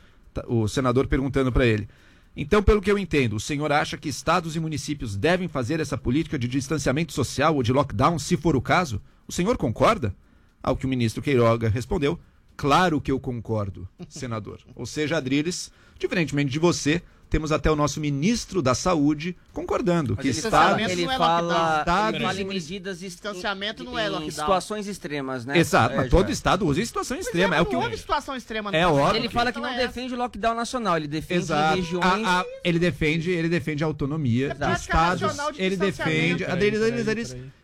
O 0.47 0.67
senador 0.67 1.05
perguntando 1.05 1.51
para 1.51 1.65
ele: 1.65 1.87
então, 2.35 2.63
pelo 2.63 2.81
que 2.81 2.91
eu 2.91 2.97
entendo, 2.97 3.35
o 3.35 3.39
senhor 3.39 3.71
acha 3.71 3.97
que 3.97 4.09
estados 4.09 4.55
e 4.55 4.59
municípios 4.59 5.15
devem 5.15 5.47
fazer 5.47 5.79
essa 5.79 5.97
política 5.97 6.37
de 6.37 6.47
distanciamento 6.47 7.13
social 7.13 7.55
ou 7.55 7.61
de 7.61 7.71
lockdown, 7.71 8.17
se 8.17 8.35
for 8.35 8.55
o 8.55 8.61
caso? 8.61 9.01
O 9.27 9.31
senhor 9.31 9.55
concorda? 9.55 10.15
Ao 10.61 10.75
que 10.75 10.85
o 10.85 10.89
ministro 10.89 11.21
Queiroga 11.21 11.69
respondeu: 11.69 12.19
Claro 12.57 12.99
que 12.99 13.11
eu 13.11 13.19
concordo, 13.19 13.87
senador. 14.09 14.61
ou 14.75 14.85
seja, 14.85 15.17
Adriles, 15.17 15.71
diferentemente 15.99 16.51
de 16.51 16.59
você, 16.59 17.03
temos 17.33 17.51
até 17.51 17.71
o 17.71 17.75
nosso 17.75 17.99
ministro 17.99 18.61
da 18.61 18.75
Saúde 18.75 19.35
concordando 19.51 20.13
Mas 20.15 20.21
que 20.21 20.29
está 20.29 20.79
ele 20.79 21.05
é 21.05 21.17
fala, 21.17 21.79
estados, 21.79 22.13
ele 22.13 22.23
fala 22.23 22.41
em 22.41 22.45
medidas 22.45 22.99
distanciamento 22.99 23.83
não 23.83 23.97
é 23.97 24.07
lockdown. 24.07 24.29
situações 24.29 24.87
extremas, 24.87 25.43
né? 25.43 25.57
Exato, 25.57 25.95
é, 25.95 25.97
mas 25.97 26.11
todo 26.11 26.31
estado 26.31 26.63
usa 26.63 26.79
em 26.79 26.85
situação 26.85 27.17
extrema, 27.17 27.55
é, 27.55 27.57
é 27.57 27.61
o 27.63 27.65
que 27.65 27.75
houve 27.75 27.97
situação 27.97 28.35
extrema. 28.35 28.69
É 28.71 28.85
óbvio. 28.85 29.15
Ele 29.15 29.29
fala 29.29 29.51
que 29.51 29.59
não 29.59 29.67
é 29.67 29.77
defende 29.77 30.13
o 30.13 30.17
lockdown 30.17 30.53
nacional, 30.53 30.95
ele 30.95 31.07
defende 31.07 31.39
Exato. 31.39 31.75
regiões 31.75 32.27
a, 32.27 32.41
a, 32.41 32.45
ele 32.63 32.77
defende, 32.77 33.31
ele 33.31 33.49
defende 33.49 33.83
a 33.83 33.87
autonomia 33.87 34.51
é 34.51 34.53
dos 34.53 34.81
estados, 34.81 35.35
de 35.55 35.63
ele 35.63 35.75
defende, 35.75 36.45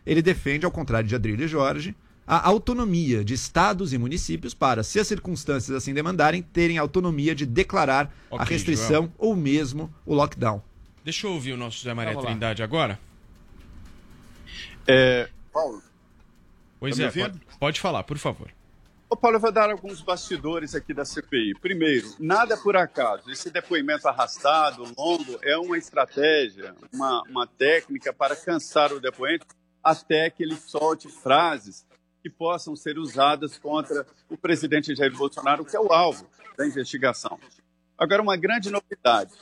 ele 0.04 0.20
defende 0.20 0.66
ao 0.66 0.72
contrário 0.72 1.08
de 1.08 1.14
Adrilho 1.14 1.44
e 1.44 1.48
Jorge, 1.48 1.94
a 2.30 2.46
autonomia 2.46 3.24
de 3.24 3.34
estados 3.34 3.92
e 3.92 3.98
municípios 3.98 4.54
para, 4.54 4.84
se 4.84 5.00
as 5.00 5.08
circunstâncias 5.08 5.76
assim 5.76 5.92
demandarem, 5.92 6.40
terem 6.40 6.78
autonomia 6.78 7.34
de 7.34 7.44
declarar 7.44 8.14
okay, 8.30 8.38
a 8.38 8.48
restrição 8.48 9.02
Joel. 9.02 9.12
ou 9.18 9.34
mesmo 9.34 9.92
o 10.06 10.14
lockdown. 10.14 10.62
Deixa 11.04 11.26
eu 11.26 11.32
ouvir 11.32 11.54
o 11.54 11.56
nosso 11.56 11.78
José 11.78 11.92
Maria 11.92 12.16
Trindade 12.16 12.62
agora. 12.62 13.00
É... 14.86 15.28
Paulo. 15.52 15.82
Pois 16.78 16.96
tá 16.96 17.02
é, 17.02 17.10
pode, 17.10 17.40
pode, 17.58 17.80
falar, 17.80 18.04
por 18.04 18.16
favor. 18.16 18.48
Ô, 19.08 19.16
Paulo, 19.16 19.38
eu 19.38 19.40
vou 19.40 19.50
dar 19.50 19.68
alguns 19.68 20.00
bastidores 20.00 20.76
aqui 20.76 20.94
da 20.94 21.04
CPI. 21.04 21.54
Primeiro, 21.60 22.14
nada 22.20 22.56
por 22.56 22.76
acaso. 22.76 23.28
Esse 23.28 23.50
depoimento 23.50 24.06
arrastado, 24.06 24.84
longo, 24.96 25.36
é 25.42 25.58
uma 25.58 25.76
estratégia, 25.76 26.76
uma, 26.92 27.22
uma 27.28 27.46
técnica 27.48 28.12
para 28.12 28.36
cansar 28.36 28.92
o 28.92 29.00
depoente 29.00 29.44
até 29.82 30.30
que 30.30 30.44
ele 30.44 30.54
solte 30.54 31.08
frases 31.08 31.89
que 32.22 32.30
possam 32.30 32.76
ser 32.76 32.98
usadas 32.98 33.58
contra 33.58 34.06
o 34.28 34.36
presidente 34.36 34.94
Jair 34.94 35.16
Bolsonaro, 35.16 35.64
que 35.64 35.76
é 35.76 35.80
o 35.80 35.92
alvo 35.92 36.26
da 36.56 36.66
investigação. 36.66 37.38
Agora, 37.96 38.22
uma 38.22 38.36
grande 38.36 38.70
novidade. 38.70 39.32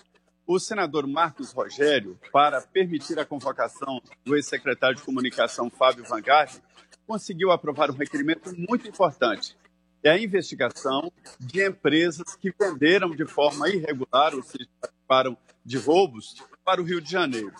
O 0.47 0.59
senador 0.59 1.07
Marcos 1.07 1.53
Rogério, 1.53 2.19
para 2.33 2.61
permitir 2.61 3.19
a 3.19 3.25
convocação 3.25 4.01
do 4.25 4.35
ex-secretário 4.35 4.97
de 4.97 5.03
Comunicação 5.03 5.69
Fábio 5.69 6.05
Van 6.09 6.23
Garten, 6.23 6.63
conseguiu 7.07 7.51
aprovar 7.51 7.91
um 7.91 7.95
requerimento 7.95 8.55
muito 8.57 8.89
importante. 8.89 9.57
É 10.03 10.11
a 10.11 10.19
investigação 10.19 11.13
de 11.39 11.67
empresas 11.67 12.35
que 12.37 12.53
venderam 12.59 13.11
de 13.11 13.27
forma 13.27 13.69
irregular, 13.69 14.35
ou 14.35 14.43
seja, 14.43 14.69
participaram 14.81 15.37
de 15.65 15.77
roubos, 15.77 16.37
para 16.65 16.81
o 16.81 16.85
Rio 16.85 17.01
de 17.01 17.11
Janeiro. 17.11 17.53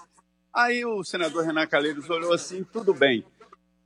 Aí 0.53 0.85
o 0.85 1.03
senador 1.03 1.45
Renan 1.45 1.67
Calheiros 1.67 2.09
olhou 2.11 2.33
assim, 2.33 2.65
tudo 2.65 2.93
bem. 2.93 3.25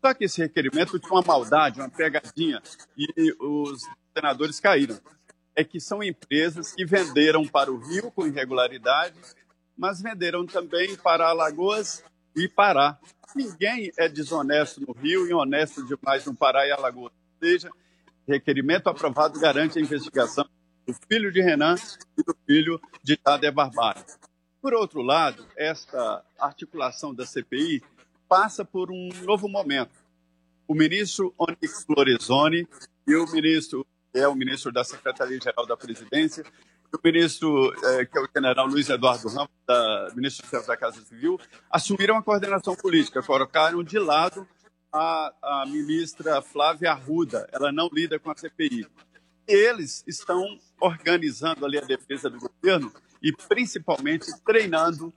Só 0.04 0.12
que 0.12 0.24
esse 0.24 0.42
requerimento 0.42 0.98
tinha 0.98 1.12
uma 1.12 1.22
maldade, 1.22 1.78
uma 1.78 1.88
pegadinha, 1.88 2.60
e 2.98 3.32
os 3.38 3.82
senadores 4.12 4.58
caíram. 4.58 5.00
É 5.54 5.62
que 5.62 5.78
são 5.78 6.02
empresas 6.02 6.72
que 6.72 6.84
venderam 6.84 7.46
para 7.46 7.70
o 7.70 7.78
Rio 7.78 8.10
com 8.10 8.26
irregularidade, 8.26 9.14
mas 9.76 10.02
venderam 10.02 10.44
também 10.44 10.96
para 10.96 11.28
Alagoas 11.28 12.02
e 12.34 12.48
Pará. 12.48 12.98
Ninguém 13.36 13.92
é 13.96 14.08
desonesto 14.08 14.80
no 14.80 14.92
Rio 14.92 15.28
e 15.28 15.32
honesto 15.32 15.86
demais 15.86 16.26
no 16.26 16.34
Pará 16.34 16.66
e 16.66 16.72
Alagoas. 16.72 17.12
Ou 17.12 17.48
seja, 17.48 17.70
requerimento 18.26 18.88
aprovado 18.88 19.38
garante 19.38 19.78
a 19.78 19.82
investigação 19.82 20.44
do 20.84 20.94
filho 21.08 21.30
de 21.30 21.40
Renan 21.40 21.76
e 22.18 22.24
do 22.24 22.36
filho 22.44 22.80
de 23.04 23.16
Tadeu 23.16 23.52
Barbalho. 23.52 24.04
Por 24.60 24.74
outro 24.74 25.00
lado, 25.00 25.46
esta 25.56 26.24
articulação 26.38 27.14
da 27.14 27.24
CPI 27.26 27.82
passa 28.32 28.64
por 28.64 28.90
um 28.90 29.10
novo 29.24 29.46
momento. 29.46 29.92
O 30.66 30.74
ministro 30.74 31.34
Onyx 31.38 31.84
Lorenzoni 31.86 32.66
e 33.06 33.14
o 33.14 33.30
ministro, 33.30 33.86
que 34.10 34.18
é 34.20 34.26
o 34.26 34.34
ministro 34.34 34.72
da 34.72 34.82
Secretaria-Geral 34.82 35.66
da 35.66 35.76
Presidência, 35.76 36.42
o 36.90 36.98
ministro, 37.04 37.74
eh, 37.84 38.06
que 38.06 38.16
é 38.16 38.22
o 38.22 38.28
general 38.34 38.66
Luiz 38.66 38.88
Eduardo 38.88 39.28
Ramos, 39.28 39.50
da, 39.66 40.08
ministro-chefe 40.16 40.66
da 40.66 40.78
Casa 40.78 41.02
Civil, 41.02 41.38
assumiram 41.70 42.16
a 42.16 42.22
coordenação 42.22 42.74
política, 42.74 43.22
colocaram 43.22 43.84
de 43.84 43.98
lado 43.98 44.48
a, 44.90 45.34
a 45.42 45.66
ministra 45.66 46.40
Flávia 46.40 46.92
Arruda, 46.92 47.46
ela 47.52 47.70
não 47.70 47.90
lida 47.92 48.18
com 48.18 48.30
a 48.30 48.34
CPI. 48.34 48.86
Eles 49.46 50.02
estão 50.06 50.58
organizando 50.80 51.66
ali 51.66 51.76
a 51.76 51.82
defesa 51.82 52.30
do 52.30 52.38
governo 52.38 52.90
e 53.22 53.30
principalmente 53.30 54.26
treinando 54.42 55.12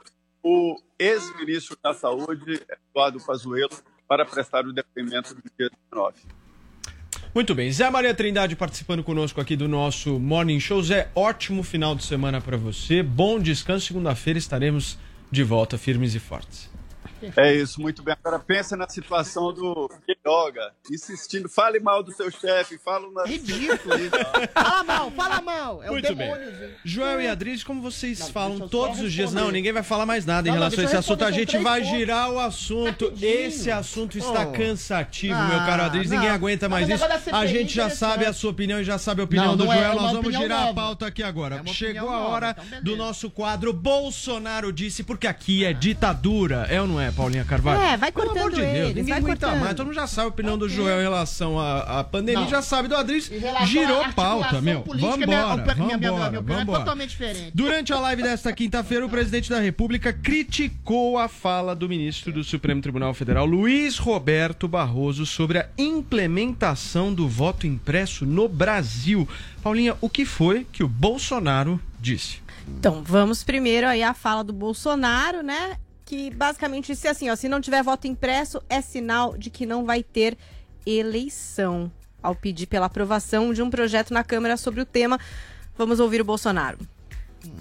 o 0.48 0.80
ex-ministro 1.00 1.76
da 1.82 1.92
Saúde, 1.92 2.62
Eduardo 2.92 3.20
Pazuello, 3.26 3.76
para 4.08 4.24
prestar 4.24 4.64
o 4.68 4.72
depoimento 4.72 5.34
do 5.34 5.42
dia 5.58 5.72
19. 5.92 6.22
Muito 7.34 7.56
bem, 7.56 7.72
Zé 7.72 7.90
Maria 7.90 8.14
Trindade 8.14 8.56
participando 8.56 9.04
conosco 9.04 9.42
aqui 9.42 9.56
do 9.56 9.68
nosso 9.68 10.20
Morning 10.20 10.60
Show. 10.60 10.84
Zé, 10.84 11.10
ótimo 11.16 11.64
final 11.64 11.96
de 11.96 12.04
semana 12.04 12.40
para 12.40 12.58
você, 12.58 13.02
bom 13.02 13.40
descanso. 13.40 13.88
Segunda-feira 13.88 14.38
estaremos 14.38 15.00
de 15.32 15.44
volta 15.44 15.80
firmes 15.80 16.14
e 16.14 16.20
fortes. 16.20 16.70
É 17.36 17.54
isso, 17.54 17.82
muito 17.82 18.04
bem. 18.04 18.16
Agora 18.24 18.40
pensa 18.40 18.76
na 18.76 18.88
situação 18.88 19.54
do 19.54 19.90
Queiroga, 20.06 20.72
insistindo, 20.92 21.50
fale 21.50 21.80
mal 21.80 22.04
do 22.04 22.12
seu 22.12 22.30
chefe, 22.30 22.78
fala 22.78 23.08
uma... 23.08 23.26
Ridículo 23.26 23.96
isso. 23.96 24.12
fala 24.54 24.84
mal, 24.84 25.12
fala 25.12 25.42
mal. 25.42 25.84
É 25.84 25.90
muito 25.90 26.12
o 26.12 26.16
demônio, 26.16 26.52
bem. 26.52 26.70
Joel 26.84 27.22
e 27.22 27.28
Adriz, 27.28 27.64
como 27.64 27.82
vocês 27.82 28.20
não, 28.20 28.28
falam 28.30 28.68
todos 28.68 29.00
os 29.00 29.12
dias, 29.12 29.34
não, 29.34 29.52
ninguém 29.52 29.72
vai 29.72 29.84
falar 29.84 30.06
mais 30.06 30.26
nada 30.26 30.48
não, 30.48 30.56
em 30.56 30.60
relação 30.60 30.82
a 30.82 30.84
esse 30.84 30.98
assunto. 30.98 31.24
A 31.24 31.32
gente 31.32 31.58
vai 31.58 31.82
pontos. 31.82 31.98
girar 31.98 32.32
o 32.32 32.40
assunto. 32.40 33.06
Rapidinho. 33.06 33.32
Esse 33.32 33.72
assunto 33.72 34.18
está 34.18 34.48
oh. 34.48 34.52
cansativo, 34.52 35.36
ah, 35.36 35.48
meu 35.48 35.60
caro 35.60 35.84
Adriz. 35.84 36.10
Ninguém 36.10 36.30
aguenta 36.30 36.70
mais 36.70 36.88
isso. 36.90 37.04
A 37.32 37.46
gente 37.46 37.74
já 37.74 37.90
sabe 37.90 38.26
a 38.26 38.34
sua 38.34 38.52
opinião 38.52 38.80
e 38.80 38.84
já 38.84 38.98
sabe 38.98 39.22
a 39.22 39.24
opinião 39.24 39.56
do 39.56 39.66
Joel. 39.66 39.92
É 39.92 39.96
Nós 39.96 40.12
vamos 40.12 40.34
girar 40.34 40.60
nova. 40.60 40.72
a 40.72 40.74
pauta 40.74 41.08
aqui 41.08 41.24
agora. 41.24 41.62
É 41.66 41.70
Chegou 41.70 42.10
a 42.10 42.20
hora 42.28 42.56
então, 42.68 42.84
do 42.84 42.96
nosso 42.96 43.30
quadro 43.30 43.74
Bolsonaro 43.74 44.72
disse, 44.72 45.04
porque 45.04 45.28
aqui 45.28 45.66
é 45.66 45.74
ditadura. 45.74 46.68
É 46.70 46.82
ou 46.82 46.88
não 46.88 47.00
é, 47.00 47.12
Paulinha 47.16 47.46
Carvalho? 47.46 47.82
É, 47.82 47.98
vai 47.98 48.12
cortando 48.12 48.34
Pelo 48.34 48.46
amor 48.48 48.52
de 48.52 48.62
Deus, 48.62 48.78
eles, 48.78 48.96
ninguém 48.96 49.14
aguenta 49.14 49.48
cortando. 49.48 49.62
mais. 49.62 49.76
Todo 49.76 49.86
mundo 49.88 49.96
já 49.96 50.08
sabe 50.08 50.26
a 50.26 50.30
opinião 50.30 50.58
do 50.58 50.68
Joel 50.68 51.00
em 51.00 51.04
relação 51.04 51.60
à, 51.60 52.00
à 52.00 52.04
pandemia, 52.04 52.42
não. 52.42 52.50
já 52.50 52.62
sabe 52.62 52.88
do 52.88 52.96
Adris. 52.96 53.32
Girou 53.66 54.04
pauta, 54.14 54.62
meu. 54.62 54.84
Vambora, 54.84 55.18
minha, 55.18 55.56
vambora, 55.56 55.76
minha, 55.76 56.42
minha, 56.42 56.62
É 56.62 56.66
totalmente 56.66 57.10
diferente. 57.12 57.52
Durante 57.54 57.94
a 57.94 58.00
live 58.00 58.22
desta 58.22 58.52
quinta-feira, 58.52 59.06
o 59.06 59.10
presidente 59.10 59.50
da 59.50 59.60
República 59.60 60.12
criticou 60.12 61.18
a 61.18 61.28
fala 61.28 61.76
do 61.76 61.88
ministro 61.88 62.32
do 62.32 62.44
Supremo 62.44 62.82
Tribunal 62.82 63.14
Federal, 63.14 63.46
Luiz 63.46 63.98
Roberto 63.98 64.68
Barroso, 64.68 65.26
sobre 65.26 65.60
a 65.60 65.70
implementação 65.78 67.14
do 67.14 67.28
voto 67.28 67.66
impresso 67.66 68.26
no 68.26 68.48
Brasil. 68.48 69.28
Paulinha, 69.64 69.96
o 70.02 70.10
que 70.10 70.26
foi 70.26 70.66
que 70.72 70.84
o 70.84 70.88
Bolsonaro 70.88 71.80
disse? 72.00 72.44
Então, 72.68 73.04
vamos 73.04 73.44
primeiro 73.44 73.88
aí 73.88 74.04
à 74.04 74.14
fala 74.14 74.44
do 74.44 74.54
Bolsonaro, 74.54 75.42
né? 75.42 75.78
Que 76.06 76.30
basicamente 76.30 76.94
disse 76.94 77.08
assim, 77.08 77.30
ó, 77.30 77.36
se 77.36 77.50
não 77.50 77.60
tiver 77.60 77.84
voto 77.84 78.06
impresso, 78.08 78.62
é 78.70 78.80
sinal 78.80 79.36
de 79.36 79.50
que 79.50 79.66
não 79.66 79.86
vai 79.86 80.04
ter 80.04 80.38
eleição. 80.86 81.92
Ao 82.22 82.36
pedir 82.36 82.68
pela 82.68 82.86
aprovação 82.86 83.54
de 83.54 83.62
um 83.62 83.70
projeto 83.70 84.14
na 84.14 84.24
Câmara 84.24 84.58
sobre 84.58 84.82
o 84.82 84.86
tema, 84.86 85.20
vamos 85.78 86.00
ouvir 86.00 86.22
o 86.22 86.26
Bolsonaro. 86.26 86.78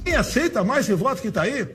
Quem 0.05 0.15
aceita 0.15 0.65
mais 0.65 0.87
esse 0.87 0.95
voto 0.95 1.21
que 1.21 1.29
está 1.29 1.43
aí? 1.43 1.69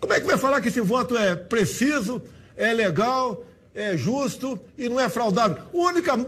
Como 0.00 0.12
é 0.12 0.20
que 0.20 0.26
vai 0.26 0.36
falar 0.36 0.60
que 0.60 0.68
esse 0.68 0.80
voto 0.80 1.16
é 1.16 1.36
preciso, 1.36 2.20
é 2.56 2.72
legal, 2.72 3.44
é 3.74 3.96
justo 3.96 4.58
e 4.76 4.88
não 4.88 4.98
é 4.98 5.08
fraudável? 5.08 5.58
A 5.72 5.76
única 5.76 6.26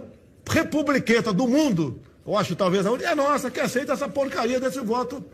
republiqueta 0.48 1.32
do 1.32 1.48
mundo, 1.48 2.00
eu 2.24 2.36
acho 2.36 2.54
talvez 2.54 2.86
a 2.86 2.92
única, 2.92 3.10
é 3.10 3.14
nossa, 3.14 3.50
que 3.50 3.60
aceita 3.60 3.92
essa 3.92 4.08
porcaria 4.08 4.60
desse 4.60 4.80
voto, 4.80 5.24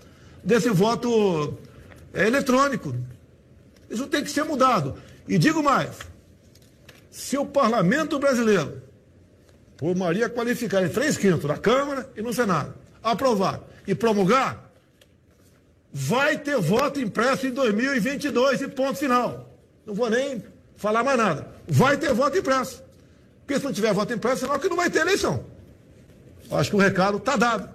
desse 0.42 0.70
voto 0.70 1.59
é, 2.14 2.26
eletrônico. 2.26 2.94
Isso 3.94 4.07
tem 4.07 4.22
que 4.22 4.30
ser 4.30 4.44
mudado. 4.44 4.96
E 5.28 5.38
digo 5.38 5.62
mais: 5.62 5.90
se 7.11 7.38
o 7.38 7.46
parlamento 7.46 8.18
brasileiro, 8.18 8.83
por 9.76 9.94
maioria 9.96 10.28
qualificada 10.28 10.87
em 10.87 10.90
três 10.90 11.16
quintos, 11.16 11.44
na 11.44 11.57
Câmara 11.57 12.11
e 12.16 12.22
no 12.22 12.33
Senado, 12.33 12.74
aprovar 13.02 13.61
e 13.87 13.94
promulgar, 13.94 14.70
vai 15.92 16.38
ter 16.38 16.59
voto 16.59 17.00
impresso 17.00 17.46
em 17.46 17.52
2022 17.52 18.62
e 18.62 18.68
ponto 18.68 18.98
final. 18.98 19.57
Não 19.87 19.94
vou 19.94 20.11
nem 20.11 20.42
falar 20.76 21.04
mais 21.04 21.18
nada. 21.18 21.48
Vai 21.68 21.96
ter 21.96 22.12
voto 22.12 22.37
impresso. 22.37 22.83
Porque 23.46 23.59
se 23.59 23.64
não 23.64 23.72
tiver 23.72 23.92
voto 23.92 24.12
impresso, 24.12 24.44
é 24.44 24.46
sinal 24.46 24.59
que 24.59 24.68
não 24.68 24.76
vai 24.76 24.90
ter 24.90 25.00
eleição. 25.00 25.44
Acho 26.50 26.70
que 26.70 26.76
o 26.76 26.78
recado 26.78 27.18
está 27.18 27.37
dado. 27.37 27.74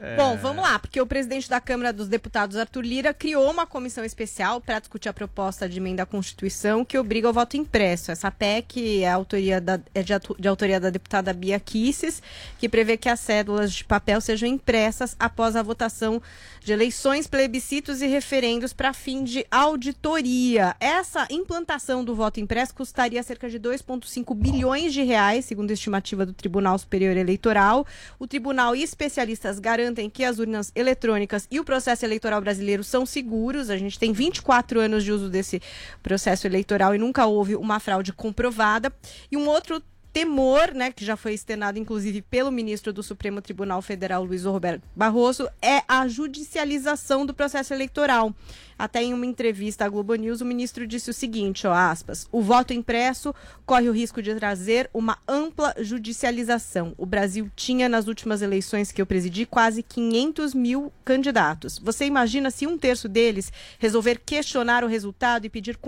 É... 0.00 0.16
Bom, 0.16 0.36
vamos 0.36 0.62
lá, 0.62 0.78
porque 0.78 1.00
o 1.00 1.06
presidente 1.06 1.48
da 1.48 1.60
Câmara 1.60 1.92
dos 1.92 2.08
Deputados, 2.08 2.56
Arthur 2.56 2.84
Lira, 2.84 3.14
criou 3.14 3.50
uma 3.50 3.66
comissão 3.66 4.04
especial 4.04 4.60
para 4.60 4.78
discutir 4.78 5.08
a 5.08 5.12
proposta 5.12 5.68
de 5.68 5.78
emenda 5.78 6.02
à 6.02 6.06
Constituição 6.06 6.84
que 6.84 6.98
obriga 6.98 7.28
ao 7.28 7.34
voto 7.34 7.56
impresso. 7.56 8.10
Essa 8.10 8.30
PEC 8.30 9.02
é, 9.02 9.10
autoria 9.10 9.60
da, 9.60 9.80
é 9.94 10.02
de, 10.02 10.12
de, 10.38 10.48
autoria 10.48 10.80
da 10.80 10.90
deputada 10.90 11.32
Bia 11.32 11.58
Kisses, 11.60 12.22
que 12.58 12.68
prevê 12.68 12.96
que 12.96 13.08
as 13.08 13.20
cédulas 13.20 13.72
de 13.72 13.84
papel 13.84 14.20
sejam 14.20 14.48
impressas 14.48 15.16
após 15.18 15.56
a 15.56 15.62
votação 15.62 16.22
de 16.60 16.72
eleições, 16.72 17.26
plebiscitos 17.26 18.02
e 18.02 18.06
referendos 18.06 18.72
para 18.72 18.92
fim 18.92 19.24
de 19.24 19.46
auditoria. 19.50 20.76
Essa 20.80 21.26
implantação 21.30 22.04
do 22.04 22.14
voto 22.14 22.40
impresso 22.40 22.74
custaria 22.74 23.22
cerca 23.22 23.48
de 23.48 23.58
2,5 23.58 24.34
bilhões 24.34 24.92
de 24.92 25.02
reais, 25.02 25.44
segundo 25.44 25.70
a 25.70 25.74
estimativa 25.74 26.26
do 26.26 26.32
Tribunal 26.32 26.78
Superior 26.78 27.16
Eleitoral. 27.16 27.86
O 28.18 28.26
tribunal 28.26 28.76
e 28.76 28.82
especialistas 28.82 29.58
garantem 29.68 30.08
que 30.08 30.24
as 30.24 30.38
urnas 30.38 30.72
eletrônicas 30.74 31.46
e 31.50 31.60
o 31.60 31.64
processo 31.64 32.02
eleitoral 32.02 32.40
brasileiro 32.40 32.82
são 32.82 33.04
seguros. 33.04 33.68
A 33.68 33.76
gente 33.76 33.98
tem 33.98 34.14
24 34.14 34.80
anos 34.80 35.04
de 35.04 35.12
uso 35.12 35.28
desse 35.28 35.60
processo 36.02 36.46
eleitoral 36.46 36.94
e 36.94 36.98
nunca 36.98 37.26
houve 37.26 37.54
uma 37.54 37.78
fraude 37.78 38.10
comprovada. 38.10 38.90
E 39.30 39.36
um 39.36 39.46
outro 39.46 39.82
temor, 40.10 40.72
né, 40.74 40.90
que 40.90 41.04
já 41.04 41.16
foi 41.16 41.34
externado 41.34 41.78
inclusive 41.78 42.22
pelo 42.22 42.50
ministro 42.50 42.94
do 42.94 43.02
Supremo 43.02 43.42
Tribunal 43.42 43.82
Federal, 43.82 44.24
Luiz 44.24 44.44
Roberto 44.44 44.82
Barroso, 44.96 45.46
é 45.60 45.82
a 45.86 46.08
judicialização 46.08 47.26
do 47.26 47.34
processo 47.34 47.74
eleitoral. 47.74 48.34
Até 48.78 49.02
em 49.02 49.12
uma 49.12 49.26
entrevista 49.26 49.84
à 49.84 49.88
Globo 49.88 50.14
News, 50.14 50.40
o 50.40 50.44
ministro 50.44 50.86
disse 50.86 51.10
o 51.10 51.14
seguinte, 51.14 51.66
ó, 51.66 51.72
aspas, 51.72 52.28
o 52.30 52.40
voto 52.40 52.72
impresso 52.72 53.34
corre 53.66 53.88
o 53.88 53.92
risco 53.92 54.22
de 54.22 54.34
trazer 54.36 54.88
uma 54.94 55.18
ampla 55.26 55.74
judicialização. 55.80 56.94
O 56.96 57.04
Brasil 57.04 57.50
tinha, 57.56 57.88
nas 57.88 58.06
últimas 58.06 58.40
eleições 58.40 58.92
que 58.92 59.02
eu 59.02 59.06
presidi, 59.06 59.44
quase 59.44 59.82
500 59.82 60.54
mil 60.54 60.92
candidatos. 61.04 61.78
Você 61.78 62.04
imagina 62.04 62.50
se 62.50 62.66
um 62.66 62.78
terço 62.78 63.08
deles 63.08 63.52
resolver 63.78 64.20
questionar 64.24 64.84
o 64.84 64.88
resultado 64.88 65.44
e 65.44 65.50
pedir 65.50 65.78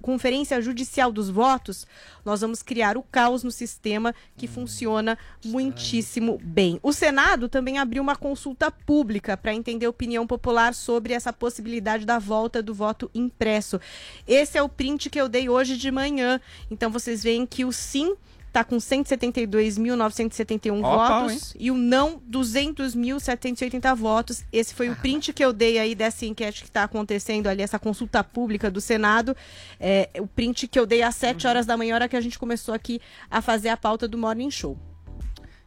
conferência 0.00 0.62
judicial 0.62 1.10
dos 1.10 1.28
votos? 1.28 1.86
Nós 2.24 2.40
vamos 2.42 2.62
criar 2.62 2.96
o 2.96 3.02
caos 3.02 3.42
no 3.42 3.50
sistema 3.50 4.14
que 4.36 4.46
funciona 4.46 5.18
muitíssimo 5.44 6.38
bem. 6.42 6.78
O 6.82 6.92
Senado 6.92 7.48
também 7.48 7.78
abriu 7.78 8.02
uma 8.02 8.14
consulta 8.14 8.70
pública 8.70 9.36
para 9.36 9.52
entender 9.52 9.86
a 9.86 9.90
opinião 9.90 10.26
popular 10.26 10.74
sobre 10.74 11.12
essa 11.12 11.32
possibilidade 11.32 12.03
da 12.04 12.18
volta 12.18 12.62
do 12.62 12.74
voto 12.74 13.10
impresso. 13.14 13.80
Esse 14.26 14.58
é 14.58 14.62
o 14.62 14.68
print 14.68 15.10
que 15.10 15.20
eu 15.20 15.28
dei 15.28 15.48
hoje 15.48 15.76
de 15.76 15.90
manhã. 15.90 16.40
Então 16.70 16.90
vocês 16.90 17.22
veem 17.22 17.46
que 17.46 17.64
o 17.64 17.72
sim 17.72 18.16
está 18.54 18.62
com 18.62 18.76
172.971 18.76 20.80
votos 20.80 21.52
e 21.58 21.72
o 21.72 21.74
não 21.74 22.22
200.780 22.30 23.96
votos. 23.96 24.44
Esse 24.52 24.72
foi 24.72 24.88
o 24.88 24.94
print 24.96 25.32
que 25.32 25.44
eu 25.44 25.52
dei 25.52 25.80
aí 25.80 25.96
dessa 25.96 26.24
enquete 26.24 26.62
que 26.62 26.68
está 26.68 26.84
acontecendo 26.84 27.48
ali, 27.48 27.62
essa 27.62 27.80
consulta 27.80 28.22
pública 28.22 28.70
do 28.70 28.80
Senado. 28.80 29.36
É, 29.80 30.08
o 30.20 30.28
print 30.28 30.68
que 30.68 30.78
eu 30.78 30.86
dei 30.86 31.02
às 31.02 31.16
7 31.16 31.48
horas 31.48 31.66
da 31.66 31.76
manhã, 31.76 31.96
hora 31.96 32.08
que 32.08 32.16
a 32.16 32.20
gente 32.20 32.38
começou 32.38 32.72
aqui 32.72 33.00
a 33.28 33.42
fazer 33.42 33.70
a 33.70 33.76
pauta 33.76 34.06
do 34.06 34.16
Morning 34.16 34.52
Show. 34.52 34.78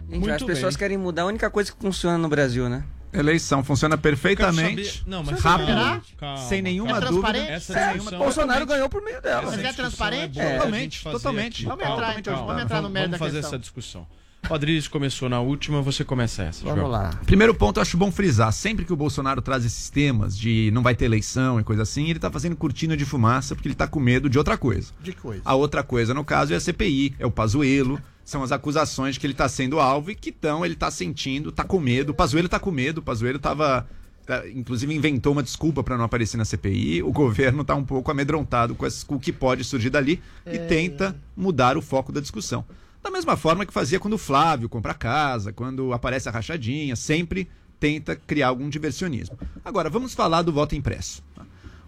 Gente, 0.10 0.32
as 0.32 0.44
pessoas 0.44 0.78
querem 0.78 0.98
mudar 0.98 1.24
a 1.24 1.26
única 1.26 1.50
coisa 1.50 1.70
que 1.70 1.78
funciona 1.78 2.18
no 2.18 2.30
Brasil, 2.30 2.70
né? 2.70 2.86
Eleição 3.14 3.64
funciona 3.64 3.98
perfeitamente. 3.98 5.04
Não, 5.08 5.24
mas 5.24 5.40
rápido, 5.42 5.68
calma, 5.68 6.02
calma. 6.18 6.38
sem 6.38 6.62
nenhuma 6.62 6.92
É 6.92 6.94
dúvida. 7.02 7.10
transparente? 7.12 7.52
Essa 7.52 7.74
discussão 7.74 7.94
nenhuma- 8.12 8.18
Bolsonaro 8.26 8.66
ganhou 8.66 8.90
por 8.90 9.02
meio 9.04 9.22
dela. 9.22 9.44
Mas 9.46 9.60
é 9.60 9.74
transparente? 9.74 10.40
É, 10.40 10.58
Totalmente, 10.58 11.04
totalmente. 11.04 11.66
Vamos 11.66 11.84
Calma, 11.84 11.96
entrar, 11.98 12.20
então, 12.20 12.34
calma. 12.34 12.48
vamos 12.48 12.64
entrar 12.64 12.82
no 12.82 12.90
mérito 12.90 13.12
Vamos 13.12 13.20
da 13.20 13.26
fazer 13.26 13.38
questão. 13.40 13.50
essa 13.50 13.60
discussão. 13.60 14.08
O 14.50 14.54
Adriles 14.54 14.88
começou 14.88 15.28
na 15.28 15.40
última, 15.42 15.82
você 15.82 16.04
começa 16.06 16.44
essa. 16.44 16.64
Vamos 16.64 16.80
Joel. 16.80 16.92
lá. 16.92 17.10
Primeiro 17.26 17.54
ponto, 17.56 17.78
eu 17.78 17.82
acho 17.82 17.98
bom 17.98 18.12
frisar. 18.12 18.52
Sempre 18.54 18.86
que 18.86 18.94
o 18.94 18.96
Bolsonaro 18.96 19.42
traz 19.42 19.66
esses 19.66 19.90
temas 19.90 20.38
de 20.38 20.70
não 20.74 20.84
vai 20.84 20.96
ter 20.96 21.06
eleição 21.06 21.60
e 21.60 21.64
coisa 21.64 21.82
assim, 21.84 22.10
ele 22.10 22.20
tá 22.20 22.30
fazendo 22.30 22.56
cortina 22.56 22.96
de 22.96 23.04
fumaça 23.04 23.56
porque 23.56 23.68
ele 23.68 23.76
tá 23.76 23.88
com 23.88 24.00
medo 24.00 24.30
de 24.30 24.38
outra 24.38 24.58
coisa. 24.58 24.92
De 25.02 25.12
coisa. 25.12 25.42
A 25.44 25.56
outra 25.56 25.82
coisa, 25.84 26.14
no 26.14 26.24
caso, 26.24 26.54
é 26.54 26.56
a 26.56 26.60
CPI, 26.62 27.16
é 27.20 27.26
o 27.26 27.32
Pazuelo, 27.32 28.00
são 28.28 28.44
as 28.44 28.52
acusações 28.52 29.18
que 29.18 29.26
ele 29.26 29.34
tá 29.34 29.48
sendo 29.48 29.80
alvo 29.80 30.12
e 30.12 30.16
que 30.16 30.32
então 30.32 30.66
ele 30.66 30.76
tá 30.76 30.92
sentindo, 30.92 31.50
tá 31.50 31.64
com 31.64 31.80
medo. 31.80 32.10
O 32.10 32.14
Pazuelo 32.14 32.50
tá 32.50 32.60
com 32.60 32.70
medo, 32.72 32.98
o 32.98 33.02
Pazuelo 33.02 33.40
tava. 33.40 33.88
tá- 34.26 34.46
inclusive 34.50 34.94
inventou 34.94 35.32
uma 35.32 35.42
desculpa 35.42 35.82
para 35.82 35.96
não 35.98 36.04
aparecer 36.04 36.36
na 36.36 36.44
CPI. 36.44 37.02
O 37.04 37.14
governo 37.14 37.64
tá 37.64 37.74
um 37.74 37.86
pouco 37.86 38.12
amedrontado 38.12 38.76
com, 38.76 38.86
as- 38.86 39.02
com 39.02 39.16
o 39.16 39.20
que 39.20 39.32
pode 39.32 39.64
surgir 39.64 39.90
dali 39.90 40.22
e 40.46 40.60
tenta 40.60 41.16
mudar 41.38 41.78
o 41.78 41.82
foco 41.82 42.12
da 42.12 42.20
discussão. 42.20 42.66
Da 43.02 43.10
mesma 43.10 43.38
forma 43.38 43.66
que 43.66 43.72
fazia 43.72 43.98
quando 44.02 44.16
o 44.16 44.18
Flávio 44.18 44.68
compra 44.68 44.94
casa, 44.94 45.54
quando 45.54 45.94
aparece 45.94 46.28
a 46.28 46.32
rachadinha, 46.34 46.98
sempre 46.98 47.48
tenta 47.80 48.18
criar 48.18 48.50
algum 48.50 48.68
diversionismo. 48.68 49.38
Agora, 49.64 49.90
vamos 49.90 50.14
falar 50.14 50.42
do 50.42 50.52
voto 50.52 50.76
impresso. 50.76 51.24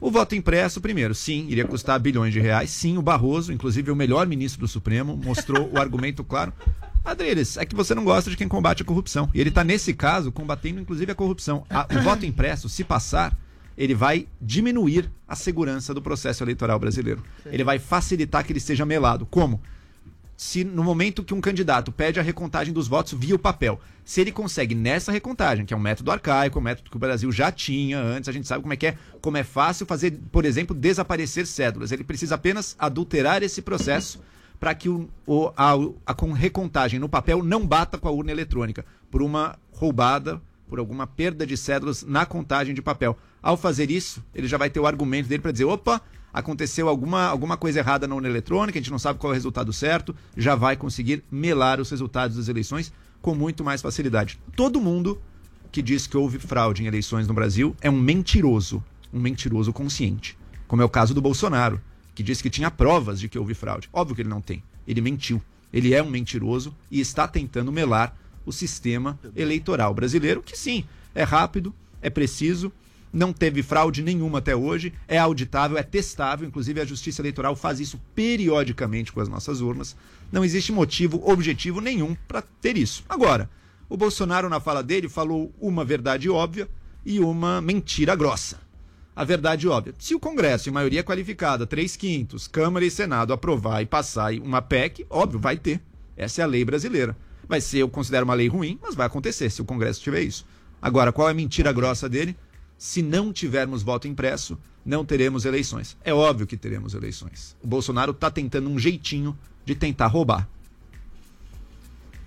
O 0.02 0.10
voto 0.10 0.34
impresso, 0.36 0.80
primeiro, 0.80 1.14
sim, 1.14 1.46
iria 1.50 1.66
custar 1.66 2.00
bilhões 2.00 2.32
de 2.34 2.40
reais. 2.40 2.70
Sim, 2.70 2.98
o 2.98 3.02
Barroso, 3.02 3.52
inclusive 3.52 3.92
o 3.92 3.96
melhor 3.96 4.26
ministro 4.28 4.62
do 4.62 4.68
Supremo, 4.68 5.18
mostrou 5.18 5.70
o 5.74 5.78
argumento 5.80 6.24
claro. 6.24 6.54
Adriles, 7.04 7.58
é 7.58 7.66
que 7.66 7.76
você 7.76 7.94
não 7.94 8.04
gosta 8.04 8.30
de 8.30 8.38
quem 8.38 8.48
combate 8.48 8.82
a 8.82 8.86
corrupção. 8.86 9.30
E 9.34 9.40
ele 9.42 9.50
está, 9.50 9.64
nesse 9.64 9.94
caso, 9.94 10.32
combatendo 10.32 10.80
inclusive 10.80 11.12
a 11.12 11.16
corrupção. 11.16 11.66
A- 11.70 11.88
o 11.94 12.02
voto 12.02 12.26
impresso, 12.26 12.70
se 12.70 12.84
passar, 12.84 13.38
ele 13.78 13.94
vai 13.96 14.28
diminuir 14.42 15.10
a 15.28 15.36
segurança 15.36 15.94
do 15.94 16.02
processo 16.02 16.44
eleitoral 16.44 16.80
brasileiro. 16.80 17.24
Ele 17.46 17.64
vai 17.64 17.80
facilitar 17.80 18.46
que 18.46 18.52
ele 18.54 18.60
seja 18.60 18.86
melado. 18.86 19.26
Como? 19.26 19.62
Se 20.42 20.64
no 20.64 20.86
momento 20.86 21.22
que 21.22 21.34
um 21.34 21.42
candidato 21.42 21.92
pede 21.92 22.18
a 22.18 22.24
recontagem 22.24 22.74
dos 22.74 22.88
votos 22.88 23.12
via 23.12 23.36
o 23.36 23.40
papel, 23.40 23.78
se 24.06 24.22
ele 24.22 24.32
consegue 24.32 24.74
nessa 24.74 25.12
recontagem, 25.12 25.66
que 25.66 25.74
é 25.74 25.78
um 25.78 25.82
método 25.82 26.10
arcaico, 26.14 26.58
um 26.60 26.62
método 26.62 26.90
que 26.90 26.96
o 26.96 27.00
Brasil 27.00 27.30
já 27.30 27.52
tinha 27.52 28.00
antes, 28.00 28.30
a 28.30 28.32
gente 28.32 28.48
sabe 28.48 28.62
como 28.62 28.72
é 28.74 28.78
que 28.78 28.88
é, 28.88 28.98
como 29.20 29.36
é 29.36 29.44
fácil 29.44 29.86
fazer, 29.86 30.18
por 30.32 30.46
exemplo, 30.46 30.74
desaparecer 30.74 31.46
cédulas. 31.46 31.92
Ele 31.92 32.06
precisa 32.06 32.36
apenas 32.36 32.74
adulterar 32.80 33.44
esse 33.44 33.62
processo 33.62 34.22
para 34.58 34.74
que 34.74 34.88
o, 34.88 35.10
o- 35.28 35.52
a, 35.58 35.74
a 36.06 36.14
con- 36.14 36.32
recontagem 36.32 37.02
no 37.02 37.10
papel 37.10 37.44
não 37.44 37.68
bata 37.68 37.98
com 37.98 38.08
a 38.08 38.12
urna 38.12 38.32
eletrônica, 38.32 38.86
por 39.12 39.22
uma 39.22 39.60
roubada, 39.74 40.42
por 40.70 40.80
alguma 40.80 41.08
perda 41.08 41.46
de 41.46 41.58
cédulas 41.58 42.04
na 42.04 42.26
contagem 42.26 42.74
de 42.74 42.82
papel. 42.82 43.18
Ao 43.42 43.58
fazer 43.58 43.90
isso, 43.90 44.24
ele 44.34 44.48
já 44.48 44.58
vai 44.58 44.70
ter 44.70 44.80
o 44.80 44.86
argumento 44.86 45.28
dele 45.28 45.42
para 45.42 45.52
dizer: 45.52 45.66
opa, 45.66 46.00
aconteceu 46.32 46.88
alguma, 46.88 47.26
alguma 47.26 47.58
coisa 47.58 47.80
errada 47.80 48.08
na 48.08 48.16
urna 48.16 48.30
eletrônica, 48.30 48.78
a 48.78 48.82
gente 48.82 48.92
não 48.92 49.00
sabe 49.00 49.20
qual 49.20 49.32
é 49.32 49.34
o 49.34 49.36
resultado 49.36 49.74
certo, 49.74 50.16
já 50.38 50.56
vai 50.56 50.78
conseguir 50.78 51.24
melar 51.32 51.82
os 51.82 51.90
resultados 51.90 52.38
das 52.38 52.48
eleições 52.48 52.94
com 53.22 53.34
muito 53.34 53.64
mais 53.64 53.82
facilidade. 53.82 54.40
Todo 54.56 54.80
mundo 54.80 55.20
que 55.72 55.82
diz 55.82 56.08
que 56.08 56.16
houve 56.16 56.40
fraude 56.40 56.84
em 56.84 56.88
eleições 56.88 57.28
no 57.28 57.34
Brasil 57.34 57.76
é 57.82 57.90
um 57.90 58.00
mentiroso, 58.00 58.84
um 59.12 59.20
mentiroso 59.20 59.74
consciente, 59.74 60.38
como 60.68 60.82
é 60.82 60.86
o 60.86 60.90
caso 60.90 61.14
do 61.14 61.22
Bolsonaro, 61.22 61.82
que 62.14 62.24
disse 62.24 62.44
que 62.44 62.50
tinha 62.50 62.70
provas 62.70 63.20
de 63.20 63.28
que 63.28 63.40
houve 63.40 63.54
fraude. 63.54 63.90
Óbvio 63.92 64.16
que 64.16 64.22
ele 64.22 64.30
não 64.30 64.42
tem, 64.42 64.64
ele 64.88 65.02
mentiu. 65.02 65.42
Ele 65.72 65.94
é 65.94 66.02
um 66.02 66.10
mentiroso 66.10 66.76
e 66.90 67.00
está 67.00 67.28
tentando 67.28 67.72
melar 67.72 68.18
o 68.50 68.52
sistema 68.52 69.18
eleitoral 69.36 69.94
brasileiro, 69.94 70.42
que 70.42 70.58
sim, 70.58 70.84
é 71.14 71.24
rápido, 71.24 71.74
é 72.02 72.10
preciso, 72.10 72.72
não 73.14 73.32
teve 73.32 73.62
fraude 73.62 74.02
nenhuma 74.02 74.40
até 74.40 74.56
hoje, 74.56 74.92
é 75.08 75.20
auditável, 75.20 75.78
é 75.78 75.84
testável, 75.84 76.48
inclusive 76.48 76.82
a 76.82 76.86
Justiça 76.86 77.22
Eleitoral 77.22 77.56
faz 77.56 77.80
isso 77.80 78.00
periodicamente 78.16 79.12
com 79.12 79.22
as 79.22 79.30
nossas 79.30 79.62
urnas. 79.62 79.96
Não 80.32 80.44
existe 80.44 80.72
motivo 80.72 81.22
objetivo 81.30 81.80
nenhum 81.80 82.16
para 82.28 82.42
ter 82.42 82.76
isso. 82.76 83.04
Agora, 83.08 83.50
o 83.88 83.96
Bolsonaro, 83.96 84.50
na 84.50 84.60
fala 84.60 84.82
dele, 84.82 85.08
falou 85.08 85.54
uma 85.60 85.86
verdade 85.86 86.30
óbvia 86.30 86.68
e 87.06 87.20
uma 87.20 87.62
mentira 87.62 88.16
grossa. 88.16 88.60
A 89.16 89.24
verdade 89.24 89.68
óbvia. 89.68 89.94
Se 90.00 90.16
o 90.16 90.20
Congresso, 90.20 90.70
em 90.70 90.72
maioria 90.72 91.04
qualificada, 91.04 91.68
3 91.68 91.96
quintos, 91.96 92.48
Câmara 92.48 92.86
e 92.86 92.92
Senado 92.92 93.34
aprovar 93.34 93.82
e 93.82 93.86
passar 93.86 94.34
uma 94.36 94.62
PEC, 94.62 95.06
óbvio, 95.10 95.40
vai 95.40 95.58
ter. 95.58 95.82
Essa 96.16 96.42
é 96.42 96.44
a 96.44 96.48
lei 96.48 96.64
brasileira. 96.64 97.16
Vai 97.50 97.60
ser, 97.60 97.80
eu 97.80 97.90
considero 97.90 98.26
uma 98.26 98.36
lei 98.36 98.48
ruim, 98.48 98.78
mas 98.80 98.94
vai 98.94 99.08
acontecer 99.08 99.50
se 99.50 99.60
o 99.60 99.66
Congresso 99.66 100.00
tiver 100.02 100.22
isso. 100.22 100.46
Agora, 100.80 101.12
qual 101.12 101.28
é 101.28 101.32
a 101.32 101.34
mentira 101.34 101.74
grossa 101.74 102.08
dele? 102.08 102.38
Se 102.78 103.02
não 103.02 103.34
tivermos 103.34 103.82
voto 103.82 104.08
impresso, 104.08 104.56
não 104.86 105.04
teremos 105.04 105.46
eleições. 105.46 105.98
É 106.04 106.14
óbvio 106.14 106.46
que 106.46 106.56
teremos 106.56 106.94
eleições. 106.94 107.58
O 107.62 107.68
Bolsonaro 107.68 108.12
está 108.12 108.30
tentando 108.30 108.70
um 108.70 108.78
jeitinho 108.78 109.36
de 109.66 109.74
tentar 109.74 110.06
roubar. 110.06 110.48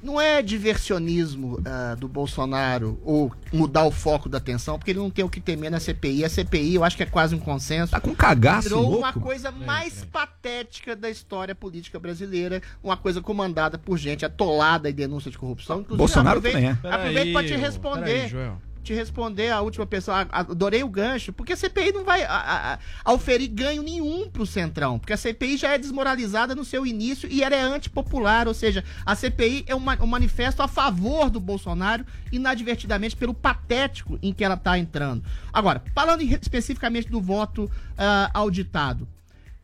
Não 0.03 0.21
é 0.21 0.43
diversionismo 0.43 1.63
ah, 1.65 1.95
do 1.95 2.09
Bolsonaro 2.09 3.01
ou 3.05 3.33
mudar 3.53 3.85
o 3.85 3.91
foco 3.91 4.29
da 4.29 4.39
atenção, 4.39 4.79
porque 4.79 4.91
ele 4.91 4.99
não 4.99 5.11
tem 5.11 5.25
o 5.25 5.29
que 5.29 5.41
temer 5.41 5.71
na 5.71 5.79
CPI. 5.79 6.25
A 6.25 6.29
CPI, 6.29 6.75
eu 6.75 6.85
acho 6.85 6.97
que 6.97 7.03
é 7.03 7.07
quase 7.07 7.35
um 7.35 7.39
consenso. 7.39 7.93
Tá 7.93 8.01
com 8.01 8.15
cagaço 8.15 8.69
Virou 8.69 8.83
louco. 8.83 8.99
uma 8.99 9.13
coisa 9.13 9.51
mais 9.53 10.05
patética 10.05 10.97
da 10.97 11.09
história 11.09 11.55
política 11.55 12.01
brasileira, 12.01 12.61
uma 12.83 12.97
coisa 12.97 13.23
comandada 13.23 13.79
por 13.79 13.97
gente 13.97 14.25
atolada 14.25 14.91
em 14.91 14.95
denúncia 14.95 15.31
de 15.31 15.39
corrupção. 15.39 15.81
Inclusive, 15.81 15.99
Bolsonaro 15.99 16.39
aproveito, 16.39 16.55
também 16.55 16.93
é. 16.93 16.95
aproveito 16.95 17.33
para 17.33 17.47
te 17.47 17.55
responder. 17.55 18.05
peraí, 18.05 18.29
Joel. 18.29 18.72
Te 18.83 18.93
responder 18.93 19.51
a 19.51 19.61
última 19.61 19.87
pessoa, 19.87 20.27
a- 20.31 20.41
adorei 20.41 20.83
o 20.83 20.89
gancho, 20.89 21.33
porque 21.33 21.53
a 21.53 21.57
CPI 21.57 21.93
não 21.93 22.05
vai 22.05 22.23
a- 22.25 22.29
a- 22.75 22.79
auferir 23.05 23.49
ganho 23.49 23.83
nenhum 23.83 24.29
pro 24.29 24.45
Centrão, 24.47 24.99
porque 24.99 25.13
a 25.13 25.17
CPI 25.17 25.57
já 25.57 25.71
é 25.73 25.79
desmoralizada 25.79 26.55
no 26.55 26.65
seu 26.65 26.85
início 26.87 27.29
e 27.31 27.43
ela 27.43 27.55
é 27.55 27.63
antipopular, 27.63 28.49
ou 28.49 28.55
seja, 28.55 28.85
a 29.07 29.15
CPI 29.15 29.65
é 29.69 29.75
um, 29.75 29.83
um 30.03 30.07
manifesto 30.07 30.63
a 30.63 30.69
favor 30.69 31.31
do 31.31 31.39
Bolsonaro, 31.41 32.05
inadvertidamente 32.33 33.17
pelo 33.17 33.33
patético 33.35 34.19
em 34.23 34.33
que 34.33 34.45
ela 34.45 34.57
tá 34.57 34.79
entrando. 34.79 35.23
Agora, 35.53 35.83
falando 35.95 36.23
especificamente 36.23 37.09
do 37.09 37.21
voto 37.21 37.71
ah, 37.97 38.31
auditado, 38.35 39.07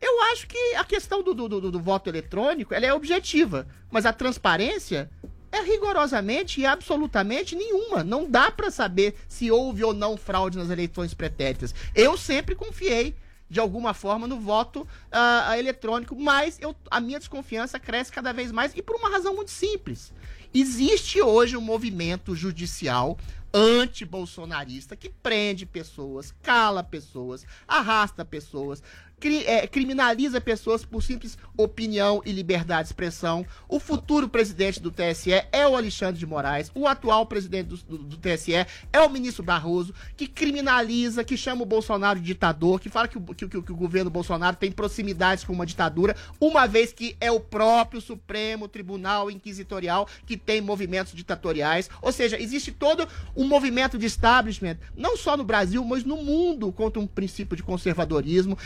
eu 0.01 0.21
acho 0.31 0.47
que 0.47 0.75
a 0.75 0.83
questão 0.85 1.21
do, 1.21 1.33
do, 1.33 1.49
do- 1.49 1.71
do 1.71 1.79
voto 1.81 2.07
eletrônico 2.09 2.73
ela 2.73 2.85
é 2.85 2.93
objetiva, 2.93 3.67
mas 3.91 4.05
a 4.05 4.13
transparência 4.13 5.09
é 5.51 5.61
rigorosamente 5.61 6.61
e 6.61 6.65
absolutamente 6.65 7.55
nenhuma. 7.55 8.03
Não 8.03 8.29
dá 8.29 8.51
pra 8.51 8.71
saber 8.71 9.15
se 9.27 9.51
houve 9.51 9.83
ou 9.83 9.93
não 9.93 10.17
fraude 10.17 10.57
nas 10.57 10.69
eleições 10.69 11.13
pretéritas. 11.13 11.73
Eu 11.95 12.17
sempre 12.17 12.55
confiei 12.55 13.15
de 13.49 13.59
alguma 13.59 13.93
forma 13.93 14.27
no 14.27 14.39
voto 14.39 14.87
ah, 15.11 15.57
eletrônico, 15.57 16.15
mas 16.15 16.59
eu, 16.61 16.75
a 16.89 16.99
minha 16.99 17.17
desconfiança 17.17 17.79
cresce 17.79 18.11
cada 18.11 18.31
vez 18.31 18.51
mais 18.51 18.73
e 18.75 18.81
por 18.81 18.95
uma 18.95 19.09
razão 19.09 19.35
muito 19.35 19.51
simples. 19.51 20.13
Existe 20.53 21.21
hoje 21.21 21.57
um 21.57 21.61
movimento 21.61 22.35
judicial 22.35 23.17
anti-bolsonarista 23.53 24.95
que 24.95 25.09
prende 25.09 25.65
pessoas, 25.65 26.33
cala 26.43 26.83
pessoas, 26.83 27.45
arrasta 27.67 28.23
pessoas, 28.23 28.83
cri- 29.19 29.45
é, 29.45 29.67
criminaliza 29.67 30.39
pessoas 30.41 30.85
por 30.85 31.03
simples 31.03 31.37
opinião 31.57 32.21
e 32.25 32.31
liberdade 32.31 32.83
de 32.83 32.87
expressão. 32.89 33.45
O 33.67 33.79
futuro 33.79 34.29
presidente 34.29 34.79
do 34.79 34.89
TSE 34.91 35.31
é 35.51 35.67
o 35.67 35.75
Alexandre 35.75 36.17
de 36.19 36.25
Moraes, 36.25 36.71
o 36.73 36.87
atual 36.87 37.25
presidente 37.25 37.67
do, 37.67 37.77
do- 37.77 37.97
do 37.97 38.17
TSE 38.17 38.53
é 38.53 39.01
o 39.01 39.09
ministro 39.09 39.43
Barroso, 39.43 39.93
que 40.15 40.27
criminaliza, 40.27 41.23
que 41.23 41.35
chama 41.37 41.63
o 41.63 41.65
Bolsonaro 41.65 42.19
de 42.19 42.25
ditador, 42.25 42.79
que 42.79 42.89
fala 42.89 43.07
que 43.07 43.17
o, 43.17 43.21
que, 43.21 43.47
que- 43.47 43.61
que 43.61 43.71
o 43.71 43.75
governo 43.75 44.09
Bolsonaro 44.09 44.55
tem 44.55 44.71
proximidades 44.71 45.43
com 45.43 45.53
uma 45.53 45.65
ditadura, 45.65 46.15
uma 46.39 46.65
vez 46.67 46.93
que 46.93 47.15
é 47.19 47.31
o 47.31 47.39
próprio 47.39 47.99
Supremo 48.01 48.67
Tribunal 48.67 49.29
Inquisitorial 49.29 50.07
que 50.25 50.37
tem 50.37 50.61
movimentos 50.61 51.13
ditatoriais. 51.13 51.89
Ou 52.01 52.11
seja, 52.11 52.39
existe 52.41 52.71
todo 52.71 53.07
um 53.35 53.45
movimento 53.47 53.97
de 53.97 54.05
establishment, 54.05 54.77
não 54.95 55.17
só 55.17 55.35
no 55.35 55.43
Brasil, 55.43 55.83
mas 55.83 56.03
no 56.03 56.17
mundo, 56.17 56.71
contra 56.71 56.99
um 57.01 57.07
princípio 57.07 57.55
de 57.57 57.63
conservadorismo. 57.63 58.57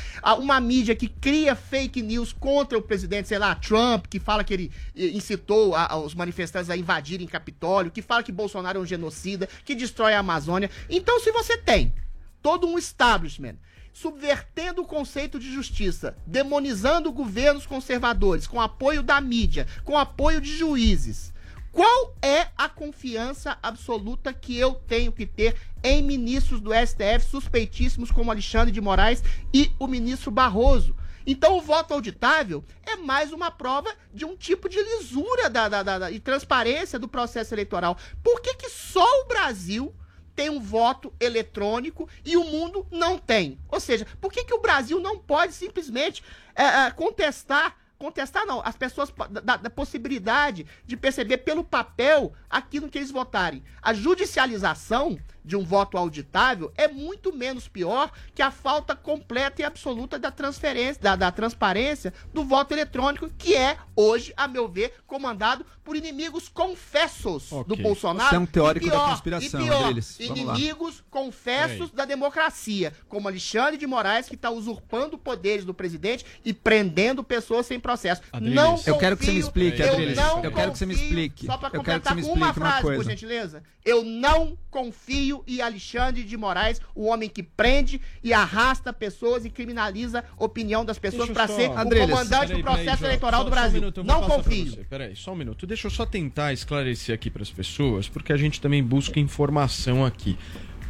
Uma 0.43 0.59
mídia 0.59 0.93
que 0.93 1.07
cria 1.07 1.55
fake 1.55 2.01
news 2.01 2.33
contra 2.33 2.77
o 2.77 2.81
presidente, 2.81 3.29
sei 3.29 3.39
lá, 3.39 3.55
Trump, 3.55 4.07
que 4.07 4.19
fala 4.19 4.43
que 4.43 4.53
ele 4.53 4.71
eh, 4.93 5.07
incitou 5.07 5.73
a, 5.73 5.93
a, 5.93 5.97
os 5.97 6.13
manifestantes 6.13 6.69
a 6.69 6.75
invadirem 6.75 7.25
Capitólio, 7.25 7.89
que 7.89 8.01
fala 8.01 8.21
que 8.21 8.31
Bolsonaro 8.31 8.77
é 8.77 8.81
um 8.81 8.85
genocida, 8.85 9.47
que 9.63 9.73
destrói 9.73 10.13
a 10.13 10.19
Amazônia. 10.19 10.69
Então, 10.89 11.17
se 11.21 11.31
você 11.31 11.57
tem 11.57 11.93
todo 12.41 12.67
um 12.67 12.77
establishment 12.77 13.55
subvertendo 13.93 14.81
o 14.81 14.85
conceito 14.85 15.39
de 15.39 15.49
justiça, 15.49 16.17
demonizando 16.27 17.09
governos 17.13 17.65
conservadores, 17.65 18.45
com 18.45 18.59
apoio 18.59 19.01
da 19.01 19.21
mídia, 19.21 19.65
com 19.85 19.97
apoio 19.97 20.41
de 20.41 20.57
juízes, 20.57 21.31
qual 21.71 22.15
é 22.21 22.49
a 22.57 22.67
confiança 22.67 23.57
absoluta 23.63 24.33
que 24.33 24.57
eu 24.57 24.73
tenho 24.75 25.13
que 25.13 25.25
ter 25.25 25.55
em 25.83 26.01
ministros 26.01 26.61
do 26.61 26.71
STF 26.73 27.29
suspeitíssimos 27.29 28.09
como 28.09 28.31
Alexandre 28.31 28.71
de 28.71 28.81
Moraes 28.81 29.23
e 29.53 29.71
o 29.77 29.87
ministro 29.87 30.31
Barroso? 30.31 30.95
Então, 31.25 31.57
o 31.57 31.61
voto 31.61 31.93
auditável 31.93 32.63
é 32.85 32.95
mais 32.97 33.31
uma 33.31 33.49
prova 33.49 33.93
de 34.13 34.25
um 34.25 34.35
tipo 34.35 34.67
de 34.67 34.81
lisura 34.81 35.49
da, 35.49 35.69
da, 35.69 35.83
da, 35.83 35.99
da 35.99 36.11
e 36.11 36.19
transparência 36.19 36.99
do 36.99 37.07
processo 37.07 37.53
eleitoral. 37.53 37.97
Por 38.21 38.41
que, 38.41 38.53
que 38.55 38.69
só 38.69 39.05
o 39.21 39.25
Brasil 39.25 39.93
tem 40.35 40.49
um 40.49 40.59
voto 40.59 41.13
eletrônico 41.19 42.09
e 42.25 42.35
o 42.35 42.43
mundo 42.43 42.85
não 42.91 43.17
tem? 43.17 43.59
Ou 43.69 43.79
seja, 43.79 44.05
por 44.19 44.31
que, 44.31 44.43
que 44.43 44.53
o 44.53 44.61
Brasil 44.61 44.99
não 44.99 45.17
pode 45.17 45.53
simplesmente 45.53 46.23
é, 46.55 46.63
é, 46.63 46.91
contestar 46.91 47.77
contestar 47.97 48.45
não, 48.45 48.61
as 48.65 48.75
pessoas 48.75 49.13
da, 49.29 49.55
da, 49.55 49.69
possibilidade 49.69 50.67
de 50.85 50.97
perceber 50.97 51.37
pelo 51.37 51.63
papel 51.63 52.33
aquilo 52.49 52.89
que 52.89 52.97
eles 52.97 53.11
votarem. 53.11 53.63
A 53.81 53.93
judicialização 53.93 55.17
de 55.43 55.55
um 55.55 55.63
voto 55.63 55.97
auditável 55.97 56.71
é 56.75 56.87
muito 56.87 57.33
menos 57.33 57.67
pior 57.67 58.11
que 58.33 58.41
a 58.41 58.51
falta 58.51 58.95
completa 58.95 59.61
e 59.61 59.65
absoluta 59.65 60.17
da 60.17 60.31
transferência, 60.31 61.01
da, 61.01 61.15
da 61.15 61.31
transparência 61.31 62.13
do 62.33 62.43
voto 62.43 62.73
eletrônico, 62.73 63.29
que 63.37 63.55
é, 63.55 63.77
hoje, 63.95 64.33
a 64.37 64.47
meu 64.47 64.67
ver, 64.67 64.93
comandado 65.05 65.65
por 65.83 65.95
inimigos 65.95 66.47
confessos 66.47 67.51
okay. 67.51 67.75
do 67.75 67.81
Bolsonaro. 67.81 68.29
Você 68.29 68.35
é 68.35 68.39
um 68.39 68.45
teórico 68.45 68.85
pior, 68.85 68.99
da 68.99 69.09
conspiração 69.09 69.61
e 69.61 69.63
pior, 69.63 69.87
deles. 69.87 70.17
Vamos 70.19 70.39
inimigos 70.39 70.97
lá. 70.97 71.03
confessos 71.09 71.91
da 71.91 72.05
democracia, 72.05 72.93
como 73.09 73.27
Alexandre 73.27 73.77
de 73.77 73.85
Moraes, 73.85 74.27
que 74.27 74.35
está 74.35 74.49
usurpando 74.49 75.17
poderes 75.17 75.65
do 75.65 75.73
presidente 75.73 76.25
e 76.45 76.53
prendendo 76.53 77.23
pessoas 77.23 77.65
sem 77.65 77.79
processo. 77.79 78.21
Adriles. 78.31 78.55
Não 78.55 78.71
confio, 78.71 78.93
Eu 78.93 78.97
quero 78.97 79.17
que 79.17 79.25
você 79.25 79.31
me 79.31 79.39
explique, 79.39 79.83
Adriles. 79.83 80.17
Eu, 80.17 80.43
eu 80.43 80.51
quero 80.51 80.71
que 80.71 80.77
você 80.77 80.85
me 80.85 80.93
explique. 80.93 81.45
Só 81.45 81.57
para 81.57 81.69
completar 81.69 82.15
com 82.15 82.33
uma 82.33 82.53
frase, 82.53 82.87
uma 82.87 82.95
por 82.95 83.03
gentileza. 83.03 83.63
Eu 83.83 84.03
não 84.03 84.57
confio 84.71 85.32
e 85.47 85.61
Alexandre 85.61 86.23
de 86.23 86.35
Moraes, 86.35 86.81
o 86.93 87.05
homem 87.05 87.29
que 87.29 87.41
prende 87.41 88.01
e 88.21 88.33
arrasta 88.33 88.91
pessoas 88.91 89.45
e 89.45 89.49
criminaliza 89.49 90.23
a 90.37 90.43
opinião 90.43 90.83
das 90.83 90.99
pessoas 90.99 91.29
para 91.29 91.47
ser 91.47 91.69
o 91.69 91.73
comandante 91.73 92.47
peraí, 92.47 92.57
do 92.57 92.63
processo 92.63 92.97
peraí, 92.97 93.05
eleitoral 93.05 93.39
só, 93.39 93.45
do 93.45 93.51
Brasil. 93.51 93.77
Um 93.77 93.81
minuto, 93.81 94.03
não 94.03 94.21
confio. 94.23 94.85
Peraí, 94.89 95.15
só 95.15 95.31
um 95.31 95.35
minuto. 95.35 95.65
Deixa 95.65 95.87
eu 95.87 95.91
só 95.91 96.05
tentar 96.05 96.51
esclarecer 96.51 97.15
aqui 97.15 97.29
para 97.29 97.41
as 97.41 97.49
pessoas, 97.49 98.09
porque 98.09 98.33
a 98.33 98.37
gente 98.37 98.59
também 98.59 98.83
busca 98.83 99.19
informação 99.19 100.05
aqui. 100.05 100.37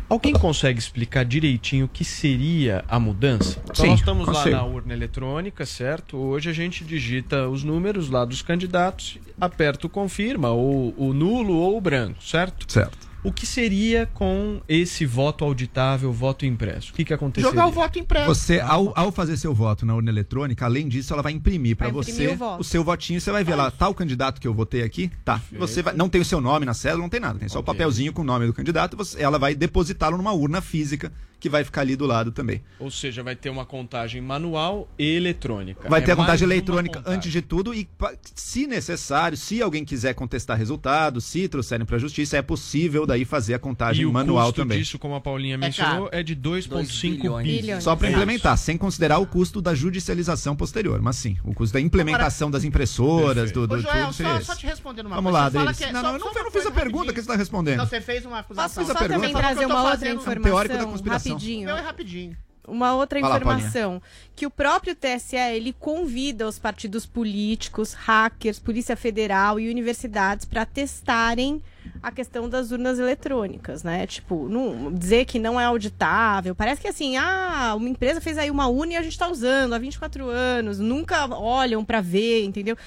Alguém 0.10 0.34
consegue 0.34 0.78
explicar 0.78 1.24
direitinho 1.24 1.86
o 1.86 1.88
que 1.88 2.04
seria 2.04 2.84
a 2.88 3.00
mudança? 3.00 3.60
Então 3.64 3.76
Sim, 3.76 3.88
nós 3.88 4.00
estamos 4.00 4.26
consigo. 4.26 4.50
lá 4.50 4.58
na 4.58 4.64
urna 4.64 4.94
eletrônica, 4.94 5.66
certo? 5.66 6.18
Hoje 6.18 6.50
a 6.50 6.54
gente 6.54 6.84
digita 6.84 7.48
os 7.48 7.64
números 7.64 8.10
lá 8.10 8.24
dos 8.26 8.42
candidatos, 8.42 9.18
aperta 9.40 9.88
o 9.88 9.90
confirma, 9.90 10.52
ou 10.52 10.94
o 10.98 11.14
nulo 11.14 11.56
ou 11.56 11.78
o 11.78 11.82
branco, 11.82 12.22
certo? 12.22 12.72
Certo. 12.72 13.13
O 13.24 13.32
que 13.32 13.46
seria 13.46 14.06
com 14.14 14.62
esse 14.68 15.06
voto 15.06 15.46
auditável, 15.46 16.12
voto 16.12 16.46
impresso? 16.46 16.92
O 16.92 16.94
que, 16.94 17.06
que 17.06 17.14
aconteceria? 17.14 17.50
Jogar 17.50 17.68
o 17.68 17.72
voto 17.72 17.98
impresso. 17.98 18.28
Você, 18.28 18.60
ao, 18.60 18.92
ao 18.98 19.14
fazer 19.14 19.38
seu 19.38 19.54
voto 19.54 19.86
na 19.86 19.96
urna 19.96 20.12
eletrônica, 20.12 20.66
além 20.66 20.90
disso, 20.90 21.14
ela 21.14 21.22
vai 21.22 21.32
imprimir 21.32 21.78
para 21.78 21.90
você 21.90 22.28
o, 22.28 22.60
o, 22.60 22.64
seu 22.64 22.84
votinho. 22.84 23.22
Você 23.22 23.32
vai 23.32 23.44
ver 23.44 23.56
lá, 23.56 23.72
tá 23.72 23.88
o 23.88 23.94
candidato 23.94 24.42
que 24.42 24.48
eu 24.48 24.54
votei 24.54 24.84
aqui? 24.84 25.10
Tá. 25.24 25.42
Você 25.54 25.82
vai, 25.82 25.96
não 25.96 26.10
tem 26.10 26.20
o 26.20 26.26
seu 26.26 26.42
nome 26.42 26.66
na 26.66 26.74
cédula, 26.74 27.02
não 27.04 27.10
tem 27.10 27.22
nada. 27.22 27.40
Tem 27.40 27.48
só 27.48 27.60
okay. 27.60 27.72
o 27.72 27.74
papelzinho 27.74 28.12
com 28.12 28.24
o 28.24 28.26
nome 28.26 28.46
do 28.46 28.54
candidato. 28.54 28.98
Você, 28.98 29.22
ela 29.22 29.40
vai 29.40 29.56
depositá-lo 29.56 30.18
numa 30.18 30.34
urna 30.34 30.60
física 30.60 31.12
que 31.44 31.50
vai 31.50 31.66
ficar 31.66 31.82
ali 31.82 31.98
do 31.98 32.06
lado 32.06 32.32
também. 32.32 32.62
Ou 32.80 32.90
seja, 32.90 33.22
vai 33.22 33.36
ter 33.36 33.50
uma 33.50 33.66
contagem 33.66 34.22
manual 34.22 34.88
e 34.98 35.14
eletrônica. 35.14 35.90
Vai 35.90 36.00
é 36.00 36.06
ter 36.06 36.14
a 36.14 36.16
contagem 36.16 36.46
eletrônica 36.46 37.00
contagem. 37.00 37.18
antes 37.18 37.34
de 37.34 37.42
tudo 37.42 37.74
e, 37.74 37.86
se 38.34 38.66
necessário, 38.66 39.36
se 39.36 39.62
alguém 39.62 39.84
quiser 39.84 40.14
contestar 40.14 40.58
resultados, 40.58 41.26
se 41.26 41.50
trouxerem 41.50 41.86
para 41.86 41.98
a 41.98 42.00
justiça, 42.00 42.38
é 42.38 42.42
possível 42.42 43.06
daí 43.06 43.26
fazer 43.26 43.56
a 43.56 43.60
contagem 43.60 44.08
e 44.08 44.10
manual 44.10 44.46
o 44.46 44.48
custo 44.52 44.62
também. 44.62 44.80
disso, 44.80 44.98
como 44.98 45.16
a 45.16 45.20
Paulinha 45.20 45.58
mencionou, 45.58 46.08
é, 46.14 46.22
é 46.22 46.24
de 46.24 46.34
2,5 46.34 47.44
bilhões. 47.44 47.84
Só 47.84 47.94
para 47.94 48.08
é 48.08 48.12
implementar, 48.12 48.58
sem 48.58 48.78
considerar 48.78 49.18
o 49.18 49.28
custo 49.28 49.62
da 49.62 49.76
judicialização 49.76 50.56
posterior. 50.56 51.02
Mas 51.02 51.18
sim, 51.18 51.36
o 51.44 51.54
custo 51.54 51.74
da 51.74 51.82
implementação 51.82 52.50
das 52.50 52.64
impressoras, 52.64 53.52
do, 53.52 53.68
do 53.68 53.76
Ô, 53.76 53.80
Joel, 53.80 54.12
tudo. 54.14 54.24
Só, 54.24 54.42
só 54.42 54.56
te 54.56 54.66
respondendo 54.66 55.08
uma 55.08 55.18
Vamos 55.18 55.34
coisa. 55.34 55.50
Vamos 55.50 55.66
lá, 55.66 55.74
Delis. 55.74 55.94
não, 55.94 56.02
não, 56.04 56.20
não, 56.20 56.32
eu 56.34 56.44
não 56.46 56.52
fiz 56.52 56.66
a 56.66 56.72
pergunta 56.72 57.08
que 57.08 57.16
você 57.16 57.20
está 57.20 57.36
respondendo. 57.36 57.80
Não, 57.80 57.86
você 57.86 58.00
fez 58.00 58.26
uma 58.26 58.40
acusação. 58.40 58.86
Posso 58.86 58.98
só 58.98 59.08
também 59.08 59.34
trazer 59.34 59.66
uma 59.66 59.92
outra 59.92 60.10
informação? 60.10 60.42
Teórico 60.42 60.78
da 60.78 60.86
conspiração 60.86 61.33
rapidinho. 61.34 61.66
Meu 61.66 61.78
é 61.78 61.82
rapidinho. 61.82 62.38
Uma 62.66 62.96
outra 62.96 63.20
informação, 63.20 64.02
que 64.36 64.46
o 64.46 64.50
próprio 64.50 64.96
TSE 64.96 65.36
ele 65.36 65.74
convida 65.74 66.48
os 66.48 66.58
partidos 66.58 67.06
políticos, 67.06 67.94
hackers, 67.94 68.58
Polícia 68.58 68.96
Federal 68.96 69.60
e 69.60 69.70
universidades 69.70 70.46
para 70.46 70.66
testarem 70.66 71.62
a 72.02 72.10
questão 72.10 72.48
das 72.48 72.72
urnas 72.72 73.00
eletrônicas, 73.00 73.84
né? 73.84 74.08
Tipo, 74.08 74.48
não, 74.48 74.94
dizer 74.94 75.26
que 75.26 75.40
não 75.40 75.60
é 75.60 75.66
auditável. 75.66 76.56
Parece 76.56 76.80
que 76.80 76.88
assim, 76.88 77.18
ah, 77.18 77.74
uma 77.76 77.90
empresa 77.90 78.22
fez 78.22 78.38
aí 78.38 78.50
uma 78.50 78.68
urna 78.68 78.94
e 78.94 78.96
a 78.96 79.02
gente 79.02 79.12
está 79.12 79.30
usando 79.30 79.74
há 79.74 79.78
24 79.78 80.30
anos, 80.30 80.80
nunca 80.80 81.26
olham 81.36 81.84
para 81.84 82.00
ver, 82.00 82.46
entendeu? 82.46 82.78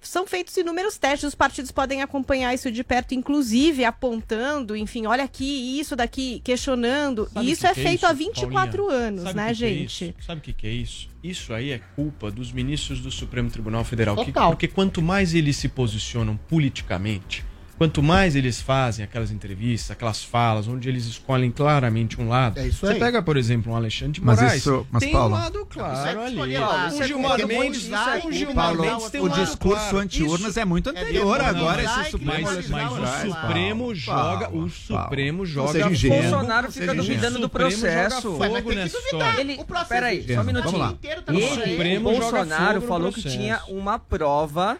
São 0.00 0.26
feitos 0.26 0.56
inúmeros 0.56 0.96
testes, 0.96 1.28
os 1.28 1.34
partidos 1.34 1.70
podem 1.70 2.02
acompanhar 2.02 2.54
isso 2.54 2.70
de 2.70 2.82
perto, 2.82 3.14
inclusive 3.14 3.84
apontando, 3.84 4.76
enfim, 4.76 5.06
olha 5.06 5.24
aqui, 5.24 5.78
isso 5.78 5.94
daqui, 5.94 6.40
questionando. 6.44 7.28
Sabe 7.32 7.46
e 7.46 7.50
isso 7.50 7.66
é, 7.66 7.70
é 7.70 7.74
feito 7.74 7.96
isso, 7.96 8.06
há 8.06 8.12
24 8.12 8.82
Paulinha? 8.82 9.06
anos, 9.06 9.22
Sabe 9.22 9.36
né, 9.36 9.48
que 9.48 9.54
gente? 9.54 9.98
Que 9.98 10.20
é 10.20 10.22
Sabe 10.24 10.40
o 10.40 10.42
que, 10.42 10.52
que 10.52 10.66
é 10.66 10.70
isso? 10.70 11.08
Isso 11.22 11.52
aí 11.52 11.70
é 11.70 11.78
culpa 11.94 12.30
dos 12.30 12.50
ministros 12.50 13.00
do 13.00 13.10
Supremo 13.10 13.50
Tribunal 13.50 13.84
Federal. 13.84 14.16
Que, 14.24 14.32
porque 14.32 14.68
quanto 14.68 15.02
mais 15.02 15.34
eles 15.34 15.56
se 15.56 15.68
posicionam 15.68 16.36
politicamente, 16.48 17.44
Quanto 17.80 18.02
mais 18.02 18.36
eles 18.36 18.60
fazem 18.60 19.02
aquelas 19.02 19.30
entrevistas, 19.30 19.90
aquelas 19.90 20.22
falas, 20.22 20.68
onde 20.68 20.86
eles 20.86 21.06
escolhem 21.06 21.50
claramente 21.50 22.20
um 22.20 22.28
lado. 22.28 22.60
É 22.60 22.66
isso 22.66 22.80
Você 22.80 22.92
aí. 22.92 22.98
pega, 22.98 23.22
por 23.22 23.38
exemplo, 23.38 23.72
um 23.72 23.74
Alexandre 23.74 24.12
de 24.12 24.20
Moraes. 24.20 24.42
Mas 24.42 24.56
isso, 24.56 24.86
mas 24.90 25.02
tem 25.02 25.12
Paulo, 25.12 25.34
um 25.34 25.38
lado 25.38 25.66
claro 25.70 26.20
ali. 26.20 26.58
Um 26.58 27.02
Gilmar 27.02 27.46
Mendes, 27.46 27.88
um 28.22 28.32
Gilmar 28.32 28.76
Mendes 28.76 29.08
tem 29.08 29.22
um 29.22 29.24
O 29.24 29.28
discurso 29.30 29.96
anti-urnas 29.96 30.58
é 30.58 30.64
muito 30.66 30.90
anterior 30.90 31.40
agora. 31.40 31.82
Esse 31.82 32.18
mas, 32.18 32.68
mas 32.68 32.92
o 32.92 33.30
Supremo 33.30 33.94
joga. 33.94 34.50
O 34.54 34.68
Supremo 34.68 35.46
joga. 35.46 35.86
O 35.86 36.08
Bolsonaro 36.10 36.70
fica 36.70 36.94
duvidando 36.94 37.38
do 37.38 37.48
processo. 37.48 38.36
história. 38.84 39.64
Peraí, 39.88 40.26
só 40.34 40.42
um 40.42 40.44
minutinho. 40.44 40.98
Ele, 41.32 41.96
o 41.96 42.00
Bolsonaro 42.02 42.82
falou 42.82 43.10
que 43.10 43.22
tinha 43.22 43.62
uma 43.68 43.98
prova 43.98 44.78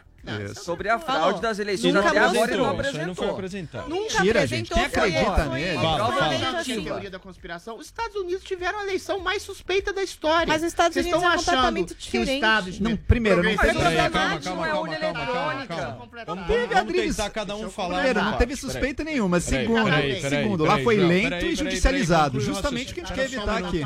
sobre 0.55 0.89
a 0.89 0.99
fraude 0.99 1.25
Falou. 1.25 1.41
das 1.41 1.59
eleições. 1.59 1.95
Nunca 1.95 2.09
até 2.09 2.19
agora 2.19 2.53
ele 2.53 2.63
não 2.63 2.71
apresentou. 2.71 3.07
não 3.07 3.15
foi 3.15 3.31
apresentado. 3.31 3.89
Nunca 3.89 4.23
Tira, 4.23 4.39
apresentou. 4.41 4.49
Gente. 4.49 4.73
Quem 4.75 4.85
acredita 4.85 5.45
nele? 5.47 5.79
Fala, 5.79 6.65
teoria 6.65 7.11
da 7.11 7.19
conspiração. 7.19 7.79
Os 7.79 7.87
Estados 7.87 8.17
Unidos 8.17 8.45
tiveram 8.45 8.81
a 8.81 8.83
eleição 8.83 9.21
mais 9.21 9.43
suspeita 9.43 9.93
da 9.93 10.03
história. 10.03 10.47
Mas 10.47 10.63
os 10.63 10.69
Estados 10.69 10.95
Vocês 10.95 11.07
Unidos 11.07 11.23
estão 11.23 11.35
é 11.35 11.37
completamente 11.39 11.95
diferente. 11.95 12.83
Não, 12.83 12.97
primeiro, 12.97 13.43
não 13.43 13.57
teve... 13.57 13.81
Calma, 13.81 14.11
calma, 14.11 14.41
calma, 14.41 14.69
calma, 14.69 15.27
calma, 15.27 15.67
calma. 15.67 16.09
Vamos, 16.27 16.47
vamos 16.47 16.93
tentar 16.93 17.31
cada 17.31 17.57
um 17.57 17.71
falar. 17.71 17.95
Primeiro, 17.95 18.23
não 18.23 18.37
teve 18.37 18.57
suspeita 18.57 19.05
nenhuma. 19.05 19.41
Segundo, 19.41 19.91
segundo 20.29 20.65
lá 20.65 20.79
foi 20.79 20.97
lento 20.97 21.47
e 21.47 21.57
judicializado. 21.57 22.41
Justamente 22.41 22.93
o 22.93 22.95
que 22.95 23.01
a 23.01 23.05
gente 23.05 23.15
quer 23.15 23.25
evitar 23.25 23.59
aqui. 23.59 23.83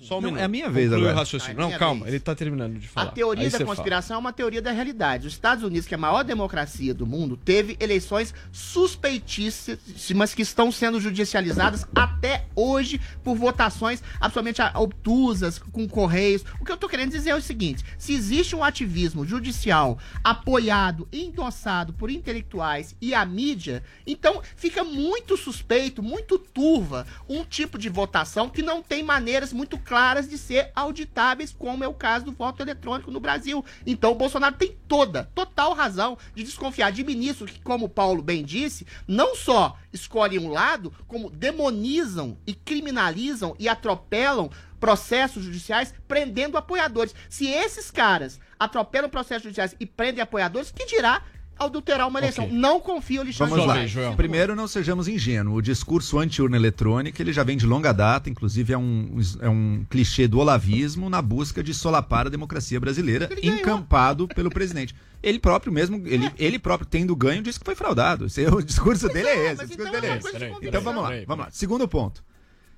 Só 0.00 0.18
um 0.18 0.22
minuto. 0.22 0.40
É 0.40 0.44
a 0.44 0.48
minha 0.48 0.70
vez 0.70 0.92
agora. 0.92 1.14
Não, 1.56 1.72
calma, 1.72 2.06
ele 2.06 2.16
está 2.16 2.34
terminando 2.34 2.78
de 2.78 2.88
falar. 2.88 3.08
A 3.08 3.12
teoria 3.12 3.50
da 3.50 3.64
conspiração 3.64 4.16
é 4.16 4.18
uma 4.18 4.32
teoria 4.32 4.62
da 4.62 4.72
realidade. 4.72 5.26
Os 5.26 5.32
Estados 5.32 5.64
Unidos, 5.66 5.86
que 5.86 5.94
é 5.94 5.98
a 5.98 6.00
maior 6.00 6.22
democracia 6.22 6.94
do 6.94 7.06
mundo 7.06 7.36
teve 7.36 7.76
eleições 7.80 8.34
suspeitíssimas 8.50 10.34
que 10.34 10.42
estão 10.42 10.70
sendo 10.72 11.00
judicializadas 11.00 11.86
até 11.94 12.46
hoje 12.54 13.00
por 13.22 13.36
votações 13.36 14.02
absolutamente 14.20 14.62
obtusas, 14.76 15.58
com 15.58 15.88
correios. 15.88 16.44
O 16.60 16.64
que 16.64 16.70
eu 16.70 16.74
estou 16.74 16.88
querendo 16.88 17.10
dizer 17.10 17.30
é 17.30 17.36
o 17.36 17.42
seguinte: 17.42 17.84
se 17.98 18.12
existe 18.12 18.54
um 18.54 18.64
ativismo 18.64 19.24
judicial 19.24 19.98
apoiado, 20.22 21.08
endossado 21.12 21.92
por 21.92 22.10
intelectuais 22.10 22.94
e 23.00 23.14
a 23.14 23.24
mídia, 23.24 23.82
então 24.06 24.42
fica 24.56 24.84
muito 24.84 25.36
suspeito, 25.36 26.02
muito 26.02 26.38
turva 26.38 27.06
um 27.28 27.44
tipo 27.44 27.78
de 27.78 27.88
votação 27.88 28.48
que 28.48 28.62
não 28.62 28.82
tem 28.82 29.02
maneiras 29.02 29.52
muito 29.52 29.78
claras 29.78 30.28
de 30.28 30.38
ser 30.38 30.70
auditáveis, 30.74 31.54
como 31.56 31.84
é 31.84 31.88
o 31.88 31.94
caso 31.94 32.24
do 32.24 32.32
voto 32.32 32.62
eletrônico 32.62 33.10
no 33.10 33.20
Brasil. 33.20 33.64
Então 33.86 34.12
o 34.12 34.14
Bolsonaro 34.14 34.56
tem 34.56 34.76
toda, 34.86 35.24
total 35.34 35.55
total 35.56 35.72
razão 35.72 36.18
de 36.34 36.44
desconfiar 36.44 36.92
de 36.92 37.02
ministros 37.02 37.50
que, 37.50 37.60
como 37.62 37.88
Paulo 37.88 38.22
bem 38.22 38.44
disse, 38.44 38.86
não 39.08 39.34
só 39.34 39.78
escolhem 39.90 40.38
um 40.38 40.50
lado, 40.50 40.92
como 41.08 41.30
demonizam 41.30 42.36
e 42.46 42.52
criminalizam 42.52 43.56
e 43.58 43.66
atropelam 43.66 44.50
processos 44.78 45.42
judiciais 45.42 45.94
prendendo 46.06 46.58
apoiadores. 46.58 47.14
Se 47.30 47.48
esses 47.48 47.90
caras 47.90 48.38
atropelam 48.58 49.08
processos 49.08 49.44
judiciais 49.44 49.74
e 49.80 49.86
prendem 49.86 50.20
apoiadores, 50.20 50.70
que 50.70 50.84
dirá 50.84 51.22
adulterar 51.58 52.06
uma 52.08 52.18
eleição? 52.18 52.44
Ok. 52.44 52.56
Não 52.56 52.80
confio, 52.80 53.20
Alexandre. 53.22 53.50
Vamos 53.50 53.66
lá. 53.66 53.74
Moraes. 53.74 54.16
Primeiro, 54.16 54.54
não 54.54 54.68
sejamos 54.68 55.08
ingênuos. 55.08 55.58
O 55.58 55.62
discurso 55.62 56.18
anti-urna 56.18 56.56
eletrônica 56.56 57.22
ele 57.22 57.32
já 57.32 57.42
vem 57.42 57.56
de 57.56 57.66
longa 57.66 57.92
data, 57.92 58.28
inclusive 58.30 58.72
é 58.72 58.78
um, 58.78 59.18
é 59.40 59.48
um 59.48 59.84
clichê 59.88 60.28
do 60.28 60.38
olavismo 60.38 61.08
na 61.08 61.20
busca 61.22 61.62
de 61.62 61.72
solapar 61.74 62.26
a 62.26 62.30
democracia 62.30 62.78
brasileira, 62.80 63.28
encampado 63.42 64.28
pelo 64.28 64.50
presidente. 64.50 64.94
Ele 65.22 65.38
próprio 65.38 65.72
mesmo, 65.72 66.00
ele, 66.06 66.30
ele 66.38 66.58
próprio 66.58 66.86
tendo 66.88 67.16
ganho, 67.16 67.42
disse 67.42 67.58
que 67.58 67.64
foi 67.64 67.74
fraudado. 67.74 68.26
É- 68.36 68.48
o 68.54 68.62
discurso 68.62 69.08
dele 69.08 69.28
é 69.28 69.52
esse. 69.52 69.64
o 69.64 69.66
discurso 69.66 69.92
dele 69.92 70.06
é 70.06 70.16
esse. 70.18 70.28
Então 70.62 70.80
vamos 70.82 71.02
lá, 71.02 71.10
vamos 71.26 71.44
lá. 71.46 71.50
Segundo 71.50 71.88
ponto. 71.88 72.22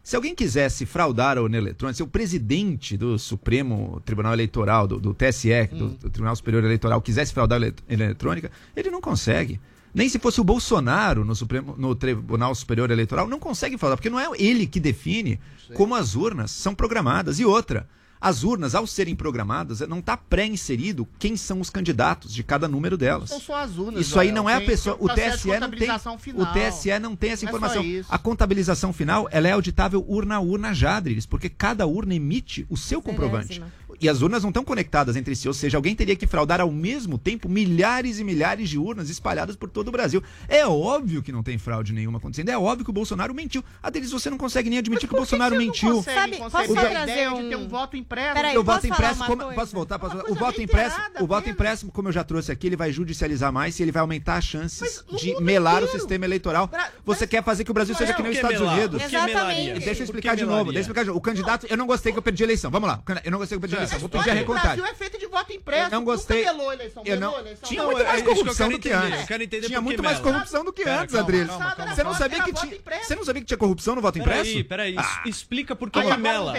Se 0.09 0.17
alguém 0.17 0.35
quisesse 0.35 0.87
fraudar 0.87 1.37
a 1.37 1.43
urna 1.43 1.59
eletrônica, 1.59 1.95
se 1.99 2.03
o 2.03 2.07
presidente 2.07 2.97
do 2.97 3.19
Supremo 3.19 4.01
Tribunal 4.07 4.33
Eleitoral, 4.33 4.89
do, 4.89 4.99
do 4.99 5.13
TSE, 5.13 5.67
do, 5.71 5.89
do 5.89 6.09
Tribunal 6.09 6.35
Superior 6.35 6.65
Eleitoral, 6.65 7.03
quisesse 7.03 7.31
fraudar 7.31 7.63
a 7.63 7.67
ele- 7.67 7.75
eletrônica, 7.87 8.51
ele 8.75 8.91
não 8.91 9.03
consegue. 9.03 9.61
Nem 9.95 10.09
se 10.09 10.19
fosse 10.19 10.41
o 10.41 10.45
Bolsonaro 10.45 11.27
no, 11.27 11.35
Supremo, 11.35 11.75
no 11.77 11.95
Tribunal 11.95 12.55
Superior 12.55 12.91
Eleitoral, 12.91 13.29
não 13.29 13.39
consegue 13.39 13.77
fraudar, 13.77 13.99
porque 13.99 14.09
não 14.09 14.19
é 14.19 14.27
ele 14.39 14.67
que 14.67 14.81
define 14.81 15.39
como 15.75 15.95
as 15.95 16.17
urnas 16.17 16.53
são 16.53 16.75
programadas. 16.75 17.39
E 17.39 17.45
outra, 17.45 17.87
as 18.21 18.43
urnas, 18.43 18.75
ao 18.75 18.87
serem 18.87 19.15
programadas, 19.15 19.81
não 19.81 19.99
está 20.01 20.17
pré-inserido 20.17 21.07
quem 21.19 21.37
são 21.37 21.61
os 21.61 21.71
candidatos 21.71 22.33
de 22.33 22.43
cada 22.43 22.67
número 22.67 22.97
delas. 22.97 23.31
São 23.31 23.41
só 23.41 23.57
as 23.57 23.77
urnas, 23.79 24.01
Isso 24.01 24.19
aí 24.19 24.33
não 24.33 24.49
é 24.49 24.55
a 24.55 24.61
pessoa. 24.61 24.97
O 25.01 25.09
TSE 25.09 25.49
não 25.59 25.71
tem. 25.71 26.19
final. 26.19 26.43
O 26.43 26.47
TSE 26.47 26.99
não 26.99 27.17
tem 27.17 27.31
essa 27.31 27.45
é 27.45 27.49
informação. 27.49 27.83
isso. 27.85 28.09
A 28.13 28.19
contabilização 28.19 28.93
final, 28.93 29.29
ela 29.31 29.49
é 29.49 29.53
auditável 29.53 30.05
urna 30.07 30.37
a 30.37 30.41
urna 30.41 30.75
já, 30.75 30.97
Adriles, 30.97 31.27
porque 31.27 31.49
cada 31.49 31.87
urna 31.87 32.15
emite 32.15 32.67
o 32.69 32.77
seu 32.77 33.01
comprovante. 33.01 33.63
E 34.01 34.09
as 34.09 34.23
urnas 34.23 34.43
não 34.43 34.51
estão 34.51 34.63
conectadas 34.65 35.17
entre 35.17 35.35
si, 35.35 35.49
ou 35.49 35.55
seja, 35.55 35.77
alguém 35.77 35.95
teria 35.95 36.15
que 36.15 36.27
fraudar 36.27 36.61
ao 36.61 36.71
mesmo 36.71 37.19
tempo 37.19 37.49
milhares 37.49 38.19
e 38.19 38.25
milhares 38.25 38.69
de 38.69 38.79
urnas 38.79 39.11
espalhadas 39.11 39.57
por 39.57 39.69
todo 39.69 39.89
o 39.89 39.91
Brasil. 39.91 40.23
É 40.49 40.67
óbvio 40.67 41.23
que 41.23 41.33
não 41.33 41.43
tem 41.43 41.59
fraude 41.59 41.93
nenhuma 41.93 42.19
acontecendo, 42.19 42.49
é 42.49 42.57
óbvio 42.59 42.85
que 42.85 42.91
o 42.91 42.95
Bolsonaro 42.95 43.35
mentiu. 43.35 43.65
Adriles, 43.83 44.11
você 44.13 44.31
não 44.31 44.39
consegue 44.39 44.71
nem 44.71 44.79
admitir 44.79 45.09
que 45.09 45.15
o 45.15 45.17
Bolsonaro 45.19 45.57
mentiu. 45.57 45.97
Consegue 45.97 46.37
conceber 46.37 46.97
a 46.97 47.03
ideia 47.03 47.31
de 47.35 47.49
ter 47.49 47.57
um 47.57 47.69
voto 47.69 47.97
impresso? 47.97 48.35
Peraí, 48.35 48.57
o 48.57 48.63
voto 48.63 48.77
posso 48.83 48.87
impresso, 48.87 49.25
como- 49.25 49.53
posso 49.55 49.75
voltar? 49.75 49.99
Posso 49.99 50.15
voltar? 50.17 50.31
O 50.31 50.35
voto 50.35 50.63
impresso, 50.63 50.97
o 51.21 51.27
voto 51.27 51.51
impresso, 51.51 51.87
como 51.89 52.09
eu 52.09 52.13
já 52.13 52.23
trouxe 52.25 52.53
aqui, 52.53 52.67
ele 52.69 52.77
vai 52.77 52.93
judicializar 52.93 53.53
mais 53.53 53.79
e 53.79 53.83
ele 53.83 53.91
vai 53.93 54.01
aumentar 54.01 54.37
as 54.37 54.45
chances 54.45 55.05
de 55.19 55.35
melar 55.41 55.83
o 55.83 55.89
sistema 55.89 56.25
eleitoral. 56.25 56.71
Você 57.05 57.27
quer 57.27 57.43
fazer 57.43 57.65
que 57.65 57.71
o 57.71 57.75
Brasil 57.75 57.95
seja 57.95 58.13
Mas 58.13 58.17
que 58.17 58.23
nem 58.23 58.31
os 58.33 58.39
que 58.39 58.45
Estados 58.45 58.61
melar? 58.61 58.79
Unidos? 58.79 59.03
Que 59.03 59.19
melaria? 59.27 59.75
Deixa 59.75 60.01
eu 60.03 60.05
explicar 60.05 60.31
que 60.31 60.37
de 60.37 60.45
novo. 60.47 60.65
Deixa 60.73 60.79
eu 60.79 60.81
explicar 60.83 61.03
de 61.03 61.09
novo. 61.09 61.19
O 61.19 61.23
candidato, 61.23 61.67
eu 61.69 61.77
não 61.77 61.87
gostei 61.87 62.13
que 62.13 62.19
eu 62.19 62.23
perdi 62.23 62.43
a 62.43 62.47
eleição. 62.47 62.71
Vamos 62.71 62.89
lá. 62.89 63.03
Eu 63.25 63.31
não 63.33 63.39
gostei 63.39 63.57
que 63.59 63.65
eu 63.65 63.69
perdi 63.69 63.75
a 63.75 63.79
eleição. 63.79 63.88
Vou 63.97 64.09
pedir 64.09 64.31
a 64.31 64.33
O 64.33 64.37
recontagem. 64.37 64.69
Brasil 64.77 64.87
é 64.87 64.95
feito 64.95 65.19
de 65.19 65.27
voto 65.27 65.53
impresso. 65.53 65.87
Eu 65.87 65.91
não 65.91 66.05
gostei. 66.05 66.45
Nunca 66.45 66.75
eleição. 66.75 67.03
Eu 67.07 67.21
não- 67.21 67.39
eleição. 67.39 67.69
Tinha 67.69 67.85
muito 67.85 68.01
é 68.01 68.05
mais 68.05 68.23
corrupção 68.23 68.69
do 68.69 68.79
que 68.79 68.91
antes. 68.91 69.27
Tinha 69.67 69.81
muito 69.81 70.03
mais 70.03 70.19
corrupção 70.21 70.65
do 70.65 70.73
que 70.73 70.83
antes, 70.83 71.15
calma, 71.15 71.95
Você 71.95 72.03
não 72.03 72.15
sabia 72.15 72.43
que 72.43 72.53
tinha. 72.53 72.79
Você 73.03 73.15
não 73.17 73.25
sabia 73.25 73.43
que 73.43 73.47
tinha 73.47 73.59
corrupção 73.59 73.95
no 73.95 74.03
voto 74.03 74.19
impresso? 74.19 74.45
Peraí, 74.45 74.65
peraí. 74.65 74.95
Ah. 74.99 75.23
Explica 75.27 75.75
por 75.75 75.91
que 75.91 75.99
mela. 76.17 76.55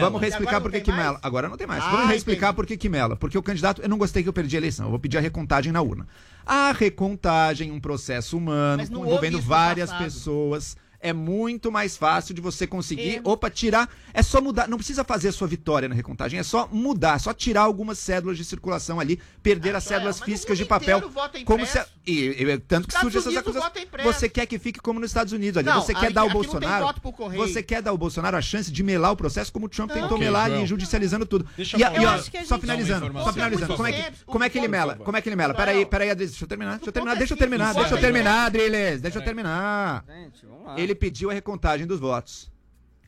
Vamos 0.00 0.20
reexplicar 0.20 0.60
por 0.60 0.70
que 0.72 0.92
mela. 0.92 1.18
Agora 1.22 1.48
não 1.48 1.56
tem 1.56 1.66
mais. 1.66 1.82
Ah, 1.84 1.90
Vamos 1.90 2.08
reexplicar 2.08 2.54
por 2.54 2.66
que 2.66 2.88
mela. 2.88 3.16
Porque 3.16 3.36
o 3.36 3.42
candidato, 3.42 3.82
eu 3.82 3.88
não 3.88 3.98
gostei 3.98 4.22
que 4.22 4.28
eu 4.28 4.32
perdi 4.32 4.56
a 4.56 4.58
eleição. 4.60 4.86
Eu 4.86 4.90
vou 4.90 4.98
pedir 4.98 5.18
a 5.18 5.20
recontagem 5.20 5.72
na 5.72 5.82
urna. 5.82 6.06
A 6.44 6.72
recontagem, 6.72 7.70
um 7.70 7.80
processo 7.80 8.36
humano, 8.36 8.82
envolvendo 8.82 9.40
várias 9.40 9.92
pessoas. 9.92 10.76
É 11.02 11.12
muito 11.12 11.72
mais 11.72 11.96
fácil 11.96 12.32
de 12.32 12.40
você 12.40 12.64
conseguir, 12.64 13.20
opa, 13.24 13.50
tirar. 13.50 13.88
É 14.14 14.22
só 14.22 14.40
mudar. 14.40 14.68
Não 14.68 14.78
precisa 14.78 15.02
fazer 15.02 15.28
a 15.28 15.32
sua 15.32 15.48
vitória 15.48 15.88
na 15.88 15.94
recontagem. 15.96 16.38
É 16.38 16.44
só 16.44 16.68
mudar, 16.70 17.18
só 17.18 17.34
tirar 17.34 17.62
algumas 17.62 17.98
cédulas 17.98 18.36
de 18.36 18.44
circulação 18.44 19.00
ali, 19.00 19.18
perder 19.42 19.74
as 19.74 19.82
cédulas 19.82 20.20
físicas 20.20 20.56
de 20.56 20.64
papel. 20.64 20.98
o 20.98 21.38
é 21.38 21.44
como 21.44 21.66
se, 21.66 21.80
e, 22.06 22.28
e- 22.44 22.58
tanto 22.60 22.86
que 22.86 22.94
surgem 22.98 23.18
essas 23.18 23.34
o 23.34 23.38
acusações. 23.38 23.74
é. 23.98 24.02
Você 24.04 24.28
quer 24.28 24.46
que 24.46 24.58
fique 24.60 24.78
como 24.80 25.00
nos 25.00 25.10
Estados 25.10 25.32
Unidos, 25.32 25.58
ali. 25.58 25.66
Não, 25.66 25.82
Você 25.82 25.92
quer 25.92 26.04
aqui- 26.06 26.12
dar 26.14 26.20
não 26.22 26.28
tem 26.28 26.34
Bolsonaro. 26.34 26.94
Você 27.36 27.62
quer 27.64 27.82
dar 27.82 27.90
ao 27.90 27.98
Bolsonaro 27.98 28.36
a 28.36 28.40
chance 28.42 28.70
de 28.70 28.82
melar 28.84 29.10
o 29.10 29.16
processo 29.16 29.52
como 29.52 29.66
o 29.66 29.68
Trump 29.68 29.90
tentou 29.90 30.12
Ok, 30.12 30.18
melar 30.18 30.46
Joel. 30.46 30.58
ali, 30.60 30.66
judicializando 30.68 31.26
tudo. 31.26 31.46
Deixa 31.56 31.76
e, 31.76 31.82
eu 31.82 31.92
e, 32.00 32.06
ó, 32.06 32.10
acho 32.10 32.30
que 32.30 32.36
a 32.38 32.44
só 32.44 32.58
finalizando, 32.58 33.12
só 33.12 33.32
finalizando. 33.32 33.74
Como 33.76 33.88
é 33.88 33.92
que, 33.92 34.12
como 34.24 34.44
é 34.44 34.48
que 34.48 34.58
ele 34.58 34.68
mela? 34.68 34.94
Como 34.96 35.16
é 35.16 35.20
que 35.20 35.28
ele 35.28 35.36
mela? 35.36 35.52
Peraí, 35.52 35.84
peraí, 35.84 36.10
Adriles, 36.10 36.30
deixa 36.32 36.44
eu 36.44 36.48
terminar. 36.48 36.76
Deixa 36.76 36.88
eu 36.88 36.92
terminar, 36.92 37.16
deixa 37.16 37.34
eu 37.34 37.38
terminar, 37.38 37.70
Isso 37.70 37.78
deixa 37.80 37.90
eu 37.92 37.96
aí. 37.96 38.02
terminar, 38.02 38.46
Adriles, 38.46 39.00
deixa 39.00 39.18
eu 39.18 39.22
terminar. 39.24 40.04
Gente, 40.06 40.46
vamos 40.46 40.66
lá. 40.66 40.80
Ele 40.92 40.98
pediu 40.98 41.30
a 41.30 41.32
recontagem 41.32 41.86
dos 41.86 41.98
votos. 41.98 42.50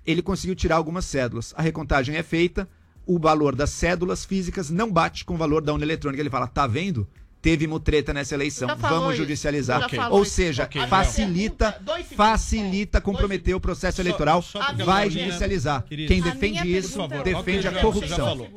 Ele 0.07 0.23
conseguiu 0.23 0.55
tirar 0.57 0.77
algumas 0.77 1.05
cédulas. 1.05 1.53
A 1.57 1.61
recontagem 1.63 2.17
é 2.17 2.23
feita, 2.23 2.67
o 3.07 3.19
valor 3.19 3.55
das 3.55 3.71
cédulas 3.71 4.25
físicas 4.25 4.71
não 4.71 4.91
bate 4.91 5.25
com 5.25 5.35
o 5.35 5.37
valor 5.37 5.63
da 5.63 5.73
urna 5.73 5.85
eletrônica. 5.85 6.21
Ele 6.23 6.31
fala: 6.31 6.47
tá 6.47 6.67
vendo? 6.67 7.07
Teve 7.43 7.67
mutreta 7.67 8.15
nessa 8.15 8.35
eleição, 8.35 8.67
vamos 8.79 9.11
isso. 9.11 9.17
judicializar. 9.19 9.91
Falou 9.91 10.19
Ou 10.19 10.25
seja, 10.25 10.63
Ok, 10.65 10.81
Joel. 10.81 10.89
facilita, 10.89 11.79
facilita 12.17 13.03
comprometer 13.03 13.55
o 13.55 13.61
processo 13.61 14.01
eleitoral, 14.01 14.43
porque 14.43 14.59
a 14.83 14.85
vai 14.87 15.05
Paulina- 15.09 15.27
judicializar. 15.27 15.83
Querido. 15.83 16.09
Quem 16.09 16.23
defende 16.23 16.75
isso, 16.75 16.97
pergunta- 17.07 17.23
defende 17.23 17.69
Ok, 17.69 17.79
a 17.79 17.83
corrupção. 17.83 18.17
Falou. 18.27 18.49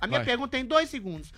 A 0.00 0.06
minha 0.06 0.20
Vai. 0.20 0.24
pergunta 0.24 0.48
tem 0.48 0.64
dois 0.64 0.88
segundos. 0.88 1.32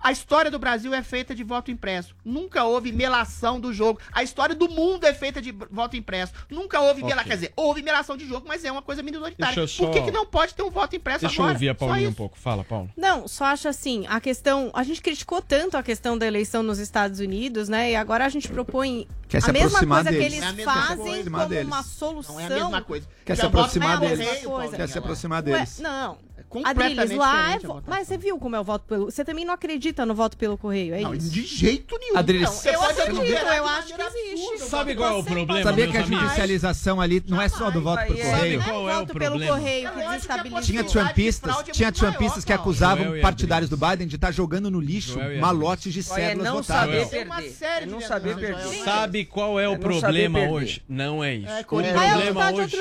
A 0.00 0.12
história 0.12 0.50
do 0.50 0.58
Brasil 0.58 0.94
é 0.94 1.02
feita 1.02 1.34
de 1.34 1.42
voto 1.42 1.70
impresso. 1.70 2.14
Nunca 2.24 2.64
houve 2.64 2.92
melação 2.92 3.58
do 3.60 3.72
jogo. 3.72 4.00
A 4.12 4.22
história 4.22 4.54
do 4.54 4.68
mundo 4.68 5.04
é 5.04 5.12
feita 5.12 5.40
de 5.42 5.50
voto 5.70 5.96
impresso. 5.96 6.32
Nunca 6.48 6.80
houve 6.80 7.00
Ok. 7.02 7.04
melação. 7.06 7.28
Quer 7.28 7.34
dizer, 7.34 7.52
houve 7.56 7.82
melação 7.82 8.16
de 8.16 8.26
jogo, 8.26 8.46
mas 8.46 8.64
é 8.64 8.70
uma 8.70 8.80
coisa 8.82 9.02
minoritária. 9.02 9.54
Deixa 9.56 9.60
eu 9.60 9.68
só- 9.68 9.84
Por 9.86 9.92
que, 9.92 10.02
que 10.02 10.10
não 10.10 10.24
pode 10.24 10.54
ter 10.54 10.62
um 10.62 10.70
voto 10.70 10.94
impresso 10.94 11.20
Deixa 11.20 11.36
eu 11.40 11.42
agora? 11.44 11.54
ouvir 11.56 11.68
a 11.70 11.74
Paulinha 11.74 12.08
um 12.08 12.14
pouco. 12.14 12.38
Fala, 12.38 12.62
Paulo. 12.64 12.90
Não, 12.96 13.26
só 13.26 13.46
acho 13.46 13.68
assim, 13.68 14.06
a 14.08 14.20
questão. 14.20 14.70
A 14.72 14.82
gente 14.84 15.02
criticou 15.02 15.42
tanto 15.42 15.76
a 15.76 15.82
questão 15.82 16.16
da 16.16 16.26
eleição 16.26 16.62
nos 16.62 16.78
Estados 16.78 17.18
Unidos, 17.20 17.68
né? 17.68 17.90
E 17.90 17.96
agora 17.96 18.24
a 18.24 18.28
gente 18.28 18.48
propõe 18.48 19.06
Quer 19.28 19.42
se 19.42 19.50
a 19.50 19.52
mesma 19.52 19.84
coisa 19.84 20.04
que 20.10 20.18
deles. 20.18 20.42
eles 20.42 20.58
É 20.60 20.64
fazem 20.64 20.96
coisa. 21.24 21.30
como 21.30 21.60
uma 21.62 21.82
solução. 21.82 22.34
Não 22.36 22.40
é 22.40 22.46
a 22.46 22.50
mesma 22.50 22.82
coisa. 22.82 23.06
Quer 23.24 23.34
se 23.34 23.42
Já 23.42 23.48
aproximar 23.48 23.98
deles. 24.00 24.28
Quer 24.76 24.88
se 24.88 24.98
aproximar 24.98 25.44
Ué, 25.44 25.52
deles. 25.52 25.78
não. 25.80 26.27
Completamente 26.48 26.98
Adriles, 27.00 27.18
lá 27.18 27.52
é 27.54 27.58
vo-. 27.58 27.82
Mas 27.86 28.08
você 28.08 28.18
viu 28.18 28.38
como 28.38 28.56
é 28.56 28.60
o 28.60 28.64
voto 28.64 28.84
pelo. 28.86 29.04
Você 29.06 29.24
também 29.24 29.44
não 29.44 29.54
acredita 29.54 30.04
no 30.06 30.14
voto 30.14 30.36
pelo 30.36 30.56
correio, 30.56 30.94
é 30.94 31.00
Não, 31.00 31.14
isso? 31.14 31.30
de 31.30 31.42
jeito 31.44 31.98
nenhum. 31.98 32.16
Adriles, 32.16 32.48
Não, 32.48 32.52
você 32.56 32.74
eu 32.74 32.82
acredito, 32.82 33.32
eu 33.46 33.66
acho 33.66 33.94
que 33.94 34.02
existe. 34.02 34.58
Sabe 34.68 34.94
qual 34.94 35.16
é 35.16 35.18
o 35.18 35.24
problema, 35.24 35.62
Sabia 35.62 35.88
que 35.88 35.96
a 35.96 36.02
judicialização 36.02 37.00
ali 37.00 37.22
não 37.28 37.40
é 37.40 37.48
só 37.48 37.70
do 37.70 37.80
voto 37.82 38.04
por 38.06 38.14
Aí 38.16 38.20
é- 38.20 38.24
correio? 38.30 38.58
Sabe 38.60 38.70
qual 38.70 38.88
é 38.90 38.92
o 38.94 38.98
voto 39.00 39.14
pelo 39.18 39.38
problema? 39.38 39.68
É. 39.68 40.60
Tinha 40.62 40.84
trumpistas, 40.84 41.56
é 41.56 41.62
tinha 41.72 41.92
trumpistas 41.92 42.44
que 42.44 42.52
acusavam 42.52 43.20
partidários 43.20 43.68
do 43.70 43.76
Biden 43.76 44.06
de 44.06 44.16
estar 44.16 44.30
jogando 44.32 44.70
no 44.70 44.80
lixo 44.80 45.18
malotes 45.40 45.92
de 45.92 46.00
é 46.00 46.02
cédulas 46.02 46.46
não 46.48 46.56
votadas. 46.56 47.08
Tem 47.08 47.24
uma 47.24 47.36
perder. 47.36 47.50
série 47.50 47.82
É 47.82 47.86
de 47.86 47.92
não 47.92 48.00
saber 48.00 48.36
perder. 48.36 48.84
Sabe 48.84 49.24
qual 49.24 49.58
é 49.60 49.68
o 49.68 49.74
É 49.74 49.78
problema 49.78 50.40
hoje? 50.40 50.82
Não 50.88 51.22
é 51.22 51.34
isso. 51.34 51.48
É, 51.48 51.60
o 51.60 51.64
problema 51.64 52.52
hoje. 52.52 52.76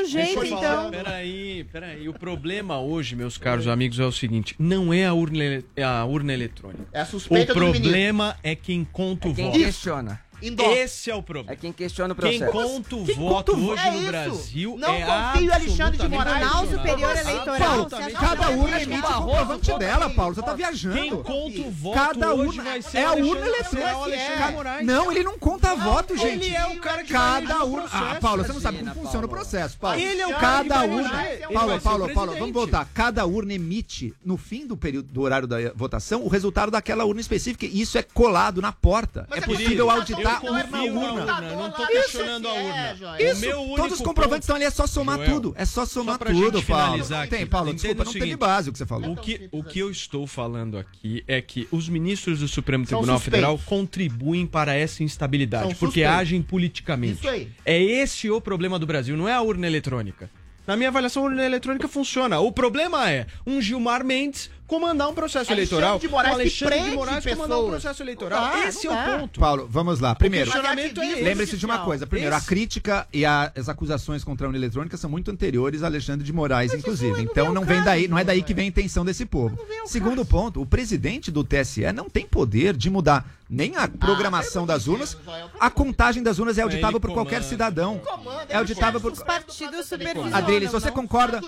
então. 0.45 0.91
Peraí, 0.91 1.63
peraí. 1.72 2.09
O 2.09 2.13
problema 2.13 2.80
hoje, 2.80 3.15
meus 3.15 3.38
caros 3.38 3.56
amigos, 3.65 3.97
é 3.99 4.05
o 4.05 4.11
seguinte: 4.11 4.53
não 4.59 4.93
é 4.93 5.05
a 5.05 5.13
urna, 5.13 5.41
ele- 5.43 5.65
a 5.81 6.03
urna 6.05 6.33
eletrônica. 6.33 6.85
É 6.91 6.99
a 6.99 7.03
O 7.03 7.07
suspeita 7.07 7.53
do 7.53 7.59
ministro. 7.61 7.81
problema 7.83 8.35
é 8.43 8.53
quem 8.55 8.83
conta 8.91 9.29
o 9.29 9.33
Quem 9.33 9.45
voto. 9.45 9.57
questiona. 9.57 10.19
Endossa. 10.41 10.71
Esse 10.71 11.09
é 11.11 11.15
o 11.15 11.19
É 11.19 11.21
problema. 11.21 11.55
quem 11.55 11.71
questiona 11.73 12.13
o 12.13 12.17
Quem 12.17 12.39
processo. 12.39 12.51
conta 12.51 12.95
o 12.95 13.05
Quem 13.05 13.15
voto 13.15 13.51
conta 13.53 13.63
o 13.63 13.69
hoje 13.69 13.83
no 13.83 13.89
É 13.89 13.97
isso. 13.97 14.07
Brasil 14.11 14.77
Não 14.77 14.89
é 14.93 15.31
confio 15.33 15.53
Alexandre 15.53 15.97
de 15.97 16.07
Moraes. 16.07 16.38
Tribunal 16.39 16.67
Superior 16.67 17.13
não, 17.15 17.21
Eleitoral. 17.21 17.57
Paulo, 17.59 17.89
cada 18.19 18.49
urna 18.51 18.79
é 18.79 18.83
emite 18.83 18.99
o 18.99 19.01
Barroso? 19.01 19.27
comprovante 19.27 19.79
dela, 19.79 20.09
Paulo. 20.11 20.35
Você 20.35 20.41
tá 20.41 20.53
viajando. 20.53 20.95
Quem 20.95 21.09
conta 21.23 21.61
o 21.61 21.71
voto 21.71 21.93
Cada 21.95 22.33
hoje 22.33 22.47
urna 22.59 22.63
vai 22.63 22.81
ser 22.81 22.97
é 22.97 23.05
a 23.05 23.13
o 23.13 23.27
urna 23.27 23.45
eletrônica. 23.47 23.89
é 23.89 24.81
o. 24.81 24.85
Não, 24.85 25.11
ele 25.11 25.23
não 25.23 25.38
conta 25.39 25.75
voto, 25.75 26.13
ele 26.13 26.19
gente. 26.21 26.55
é 26.55 26.67
o 26.67 26.79
cara 26.79 27.03
que 27.03 27.11
Cada 27.11 27.63
o 27.63 27.71
urna. 27.73 27.89
Ah, 27.91 28.17
Paulo, 28.21 28.43
você 28.43 28.53
não 28.53 28.61
sabe 28.61 28.77
como 28.79 28.93
funciona 28.93 29.25
o 29.25 29.29
processo, 29.29 29.77
Paulo. 29.77 29.99
Ele 29.99 30.21
é 30.21 30.27
o 30.27 30.31
cara 30.31 30.41
Cada 30.63 30.83
urna. 30.85 31.25
Ele 31.27 31.53
Paulo, 31.53 31.75
o 31.75 31.81
Paulo, 31.81 32.13
Paulo, 32.13 32.33
vamos 32.38 32.53
voltar. 32.53 32.88
Cada 32.93 33.25
urna 33.25 33.53
emite, 33.53 34.13
no 34.23 34.38
fim 34.38 34.65
do 34.67 34.77
período 34.77 35.11
do 35.11 35.21
horário 35.21 35.47
da 35.47 35.57
votação, 35.75 36.23
o 36.23 36.27
resultado 36.27 36.71
daquela 36.71 37.05
urna 37.05 37.21
específica. 37.21 37.65
E 37.65 37.81
isso 37.81 37.97
é 37.97 38.03
colado 38.03 38.61
na 38.61 38.71
porta. 38.71 39.27
É 39.31 39.38
é 39.38 39.41
possível 39.41 39.88
por 39.88 39.93
isso, 40.36 40.47
auditar 40.47 40.86
eu 40.86 40.95
urna 40.95 41.21
a 41.21 41.25
na 41.25 41.36
urna. 41.36 41.55
não 41.55 41.71
tô 41.71 41.88
questionando 41.88 42.47
a 42.47 42.53
urna. 42.53 43.21
Isso, 43.21 43.38
O 43.38 43.39
meu 43.39 43.61
único 43.61 43.75
todos 43.78 43.99
os 43.99 44.05
comprovantes 44.05 44.43
estão 44.43 44.55
ali, 44.55 44.65
é 44.65 44.69
só 44.69 44.88
somar 44.88 45.17
Joel, 45.17 45.30
tudo. 45.32 45.53
É 45.57 45.65
só 45.65 45.86
somar 45.86 46.17
pra 46.17 46.32
tudo, 46.32 46.61
Paulo. 46.63 47.03
Tem, 47.30 47.45
Paulo, 47.45 47.73
desculpa, 47.73 48.01
o 48.03 48.05
não 48.05 48.13
teve 48.13 48.36
base 48.36 48.69
o 48.69 48.71
que 48.71 48.78
você 48.78 48.86
falou. 48.86 49.11
O 49.11 49.15
que, 49.17 49.47
o 49.51 49.63
que 49.63 49.80
eu 49.80 49.89
estou 49.91 50.25
falando 50.28 50.78
aqui 50.78 51.23
é 51.28 51.41
que 51.41 51.67
os 51.71 51.88
ministros 51.89 52.39
do 52.39 52.47
Supremo 52.47 52.86
Tribunal. 52.86 53.19
Federal 53.19 53.59
contribuem 53.65 54.45
para 54.45 54.73
essa 54.75 55.03
instabilidade, 55.03 55.63
São 55.63 55.73
porque 55.75 56.01
suspeitos. 56.01 56.19
agem 56.19 56.41
politicamente. 56.41 57.19
Isso 57.19 57.28
aí. 57.30 57.49
É 57.65 57.82
esse 57.82 58.30
o 58.30 58.39
problema 58.39 58.78
do 58.80 58.86
Brasil, 58.86 59.17
não 59.17 59.28
é 59.28 59.34
a 59.34 59.41
urna 59.41 59.67
eletrônica. 59.67 60.30
Na 60.65 60.75
minha 60.75 60.89
avaliação, 60.89 61.23
a 61.23 61.25
urna 61.28 61.45
eletrônica 61.45 61.88
funciona. 61.88 62.39
O 62.39 62.51
problema 62.51 63.09
é 63.09 63.25
um 63.45 63.61
Gilmar 63.61 64.03
Mendes 64.03 64.51
comandar 64.68 65.07
um 65.09 65.13
processo 65.13 65.51
Alexandre 65.51 65.86
eleitoral. 65.86 65.99
de 65.99 66.07
Moraes 66.09 66.34
Alexandre 66.36 66.76
de 66.76 66.82
prende 66.82 66.95
Moraes 66.97 67.26
comandar 67.26 67.59
um 67.59 67.68
processo 67.70 68.03
eleitoral. 68.03 68.41
Não 68.41 68.51
dá, 68.61 68.68
Esse 68.68 68.88
não 68.88 68.97
é 68.99 69.15
o 69.15 69.20
ponto. 69.22 69.39
Paulo, 69.39 69.68
vamos 69.70 69.99
lá. 69.99 70.13
Primeiro, 70.13 70.51
é 70.51 70.86
esse. 70.86 71.22
lembre-se 71.24 71.57
de 71.57 71.65
uma 71.65 71.80
coisa. 71.80 72.05
Primeiro, 72.05 72.36
a 72.36 72.38
Esse- 72.38 72.47
crítica 72.47 73.07
e 73.13 73.26
a- 73.26 73.51
as 73.55 73.70
acusações 73.70 74.24
contra 74.24 74.45
a 74.45 74.49
União 74.49 74.59
Eletrônica 74.59 74.97
são 74.97 75.09
muito 75.09 75.32
anteriores 75.32 75.84
a 75.84 75.88
Alexandre 75.88 76.26
de 76.26 76.34
Moraes, 76.34 76.74
inclusive. 76.74 77.22
Então 77.22 77.53
não 77.53 77.63
vem 77.63 77.82
daí, 77.82 78.07
não 78.07 78.18
é 78.18 78.24
daí 78.24 78.43
que 78.43 78.53
vem 78.53 78.65
a 78.65 78.68
intenção 78.68 79.05
desse 79.05 79.26
povo. 79.26 79.57
Segundo 79.86 80.26
ponto, 80.26 80.61
o 80.61 80.65
presidente 80.65 81.32
do 81.32 81.43
TSE 81.43 81.91
não 81.93 82.09
tem 82.09 82.26
poder 82.26 82.76
de 82.76 82.89
mudar 82.89 83.26
nem 83.49 83.78
a 83.78 83.88
programação 83.88 84.65
das 84.65 84.88
urnas. 84.88 85.18
A 85.57 85.70
contagem 85.70 86.22
das 86.22 86.38
urnas 86.38 86.57
é 86.57 86.61
auditável 86.63 86.99
por 86.99 87.11
qualquer 87.13 87.41
cidadão. 87.43 88.01
É 88.49 88.57
auditável 88.57 88.99
por 88.99 89.13
Os 89.13 89.24
partidos 89.24 89.86
supervisionam. 89.86 90.38
Adriles, 90.38 90.72
você 90.72 90.88
não? 90.88 90.93
concorda? 90.93 91.41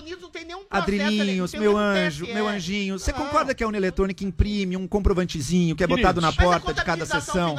Adrilinhos, 0.69 1.53
meu 1.53 1.77
anjo, 1.77 2.25
meu 2.27 2.47
anjinho, 2.47 2.97
você 3.09 3.13
concorda 3.13 3.53
que 3.55 3.63
a 3.63 3.67
Unieletrônica 3.67 4.23
imprime 4.23 4.77
um 4.77 4.87
comprovantezinho 4.87 5.75
que 5.75 5.83
é 5.83 5.87
Queridos. 5.87 6.01
botado 6.13 6.21
na 6.21 6.31
porta 6.31 6.73
de 6.73 6.83
cada 6.83 7.05
sessão? 7.05 7.55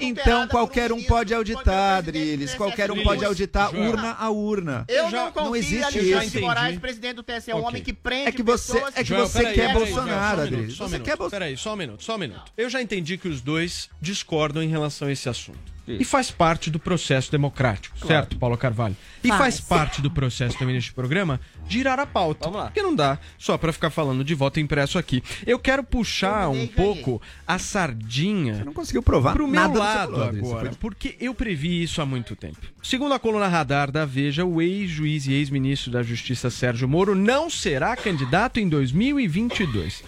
Então 0.00 0.46
qualquer 0.48 0.92
um 0.92 1.02
pode 1.02 1.34
auditar, 1.34 1.98
Adriles, 1.98 2.54
qualquer 2.54 2.90
um 2.90 3.02
pode 3.02 3.24
auditar 3.24 3.74
urna 3.74 4.16
a 4.18 4.30
urna. 4.30 4.84
Eu 4.88 5.10
Já- 5.10 5.24
não 5.24 5.32
confio 5.32 5.44
não 5.48 5.56
em 5.56 5.58
existe 5.58 5.98
isso. 5.98 6.40
Moraes, 6.40 6.78
presidente 6.78 7.14
do 7.16 7.22
TSE, 7.22 7.50
é 7.50 7.54
um 7.56 7.64
homem 7.64 7.82
que 7.82 7.92
prende 7.92 8.28
É 8.28 8.32
que 8.32 8.42
você- 8.42 8.78
é 8.94 9.02
que 9.04 9.12
você 9.12 9.38
peraí, 9.38 9.54
quer 9.54 9.72
peraí, 9.72 9.74
Bolsonaro, 9.74 10.40
um 10.40 10.44
minuto, 10.44 10.62
um 10.64 10.74
Você 10.74 10.84
minuto. 10.84 11.02
quer 11.04 11.16
Bolsonaro. 11.16 11.30
Peraí, 11.30 11.56
só 11.56 11.72
um 11.72 11.76
minuto, 11.76 12.04
só 12.04 12.14
um 12.14 12.18
minuto. 12.18 12.52
Eu 12.56 12.70
já 12.70 12.80
entendi 12.82 13.16
que 13.18 13.28
os 13.28 13.40
dois 13.40 13.88
discordam 14.00 14.62
em 14.62 14.68
relação 14.68 15.08
a 15.08 15.12
esse 15.12 15.28
assunto. 15.28 15.71
E 15.86 16.04
faz 16.04 16.30
parte 16.30 16.70
do 16.70 16.78
processo 16.78 17.30
democrático, 17.32 17.98
certo, 18.06 18.38
Paulo 18.38 18.56
Carvalho? 18.56 18.96
E 19.22 19.28
Faz. 19.28 19.40
faz 19.40 19.60
parte 19.60 20.00
do 20.00 20.10
processo 20.10 20.56
também 20.56 20.76
deste 20.76 20.92
programa 20.92 21.40
girar 21.68 21.98
a 21.98 22.06
pauta. 22.06 22.44
Vamos 22.44 22.58
lá. 22.60 22.66
Porque 22.66 22.82
não 22.82 22.94
dá 22.94 23.18
só 23.36 23.58
pra 23.58 23.72
ficar 23.72 23.90
falando 23.90 24.22
de 24.22 24.32
voto 24.34 24.60
impresso 24.60 24.96
aqui. 24.96 25.22
Eu 25.44 25.58
quero 25.58 25.82
puxar 25.82 26.48
um 26.50 26.66
pouco 26.68 27.20
a 27.46 27.58
sardinha. 27.58 28.54
Você 28.56 28.64
não 28.64 28.72
conseguiu 28.72 29.02
provar 29.02 29.32
pro 29.32 29.48
meu 29.48 29.60
lado 29.74 30.12
falou, 30.12 30.22
agora, 30.28 30.70
foi- 30.70 30.78
porque 30.78 31.16
eu 31.18 31.34
previ 31.34 31.82
isso 31.82 32.00
há 32.00 32.06
muito 32.06 32.36
tempo. 32.36 32.58
Segundo 32.82 33.14
a 33.14 33.18
coluna 33.18 33.48
Radar 33.48 33.90
da 33.90 34.04
Veja, 34.04 34.44
o 34.44 34.62
ex-juiz 34.62 35.26
e 35.26 35.32
ex-ministro 35.32 35.90
da 35.90 36.02
Justiça 36.02 36.48
Sérgio 36.48 36.88
Moro 36.88 37.14
não 37.16 37.50
será 37.50 37.96
candidato 37.96 38.60
em 38.60 38.68
2022. 38.68 40.02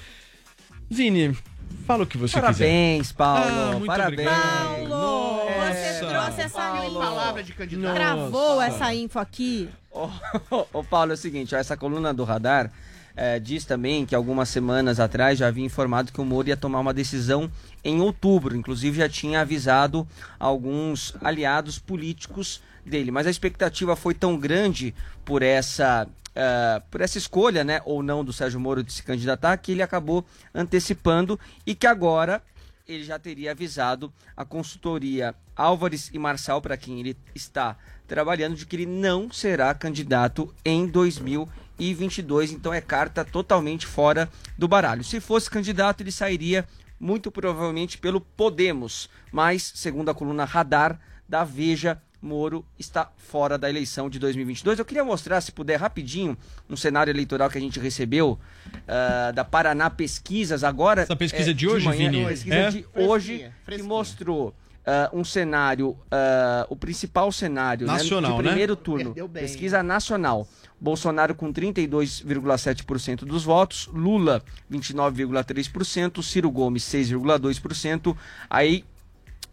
Vini, 0.89 1.37
fala 1.87 2.05
o 2.05 2.07
que 2.07 2.17
você 2.19 2.41
Parabéns, 2.41 3.09
quiser. 3.09 3.15
Paulo. 3.17 3.43
Ah, 3.45 3.73
muito 3.73 3.87
parabéns. 3.87 4.29
obrigado. 4.29 4.89
Paulo, 4.89 5.45
você 5.45 6.07
trouxe 6.07 6.41
essa 6.43 6.87
info. 6.87 6.99
palavra 6.99 7.43
de 7.43 7.53
candidato. 7.53 7.95
Gravou 7.95 8.63
essa 8.63 8.95
info 8.95 9.19
aqui. 9.19 9.69
Ô, 9.91 10.09
ô, 10.73 10.85
Paulo, 10.85 11.13
é 11.13 11.15
o 11.15 11.19
seguinte, 11.19 11.55
ó, 11.55 11.59
essa 11.59 11.77
coluna 11.77 12.13
do 12.13 12.25
Radar 12.25 12.71
eh, 13.17 13.39
diz 13.39 13.65
também 13.65 14.05
que 14.05 14.15
algumas 14.15 14.49
semanas 14.49 14.99
atrás 14.99 15.39
já 15.39 15.47
havia 15.47 15.65
informado 15.65 16.13
que 16.13 16.21
o 16.21 16.25
Moro 16.25 16.49
ia 16.49 16.57
tomar 16.57 16.81
uma 16.81 16.93
decisão 16.95 17.51
em 17.85 18.01
outubro. 18.01 18.57
Inclusive 18.57 18.99
já 18.99 19.09
tinha 19.09 19.41
avisado 19.41 20.07
alguns 20.39 21.15
aliados 21.23 21.79
políticos 21.79 22.61
dele. 22.85 23.11
Mas 23.11 23.27
a 23.27 23.31
expectativa 23.31 23.95
foi 23.95 24.15
tão 24.15 24.37
grande 24.37 24.95
por 25.25 25.43
essa. 25.43 26.07
Eh, 26.35 26.83
por 26.91 27.01
essa 27.01 27.19
escolha, 27.19 27.63
né, 27.63 27.81
ou 27.85 28.03
não, 28.03 28.25
do 28.25 28.33
Sérgio 28.33 28.59
Moro 28.59 28.83
de 28.83 28.93
se 28.93 29.03
candidatar, 29.03 29.57
que 29.57 29.73
ele 29.73 29.83
acabou 29.83 30.25
antecipando 30.55 31.39
e 31.67 31.75
que 31.75 31.87
agora 31.87 32.43
ele 32.87 33.05
já 33.05 33.19
teria 33.19 33.53
avisado 33.53 34.13
a 34.37 34.45
consultoria 34.45 35.35
Álvares 35.57 36.11
e 36.13 36.19
Marçal, 36.19 36.61
para 36.61 36.77
quem 36.77 37.01
ele 37.01 37.17
está 37.35 37.77
trabalhando, 38.07 38.57
de 38.57 38.67
que 38.67 38.77
ele 38.77 38.87
não 38.87 39.31
será 39.31 39.73
candidato 39.75 40.53
em 40.65 40.87
2022. 40.87 42.53
Então 42.53 42.75
é 42.75 42.81
carta 42.81 43.25
totalmente 43.25 43.87
fora 43.87 44.29
do 44.59 44.69
baralho. 44.69 45.05
Se 45.05 45.21
fosse 45.21 45.49
candidato, 45.49 46.03
ele 46.03 46.13
sairia 46.13 46.67
muito 46.99 47.31
provavelmente 47.31 47.97
pelo 47.99 48.21
Podemos. 48.21 49.09
Mas, 49.33 49.73
segundo 49.75 50.11
a 50.11 50.15
coluna 50.15 50.45
Radar 50.45 50.99
da 51.29 51.45
Veja, 51.45 52.01
Moro 52.25 52.65
está 52.79 53.11
fora 53.19 53.59
da 53.59 53.69
eleição 53.69 54.09
de 54.09 54.19
2022. 54.19 54.79
Eu 54.79 54.85
queria 54.85 55.05
mostrar, 55.05 55.43
se 55.43 55.53
puder, 55.53 55.77
rapidinho, 55.79 56.37
um 56.71 56.77
cenário 56.77 57.11
eleitoral 57.11 57.51
que 57.51 57.59
a 57.59 57.61
gente 57.61 57.79
recebeu 57.79 58.39
ah, 58.89 59.31
da 59.31 59.45
Paraná 59.45 59.91
Pesquisas 59.91 60.65
agora. 60.65 61.03
Essa 61.03 61.15
pesquisa 61.15 61.53
de 61.53 61.69
hoje, 61.69 61.91
Vini? 61.91 62.25
Pesquisa 62.25 62.55
É? 62.55 62.71
de 62.71 62.87
hoje 62.95 63.51
que 63.69 63.83
mostrou 63.83 64.55
ah, 64.87 65.11
um 65.13 65.23
cenário, 65.23 65.99
ah, 66.11 66.67
o 66.71 66.77
principal 66.77 67.31
cenário 67.31 67.87
Nacional, 67.87 68.31
né, 68.31 68.37
né? 68.39 68.43
de 68.43 68.49
primeiro 68.49 68.75
turno. 68.75 69.05
Perdeu 69.07 69.29
bem, 69.29 69.43
Pesquisa 69.43 69.83
nacional. 69.83 70.49
Bolsonaro 70.81 71.35
com 71.35 71.53
32,7% 71.53 73.25
dos 73.25 73.45
votos, 73.45 73.89
Lula 73.93 74.43
29,3%, 74.71 76.23
Ciro 76.23 76.51
Gomes 76.51 76.83
6,2%, 76.85 78.17
aí 78.51 78.85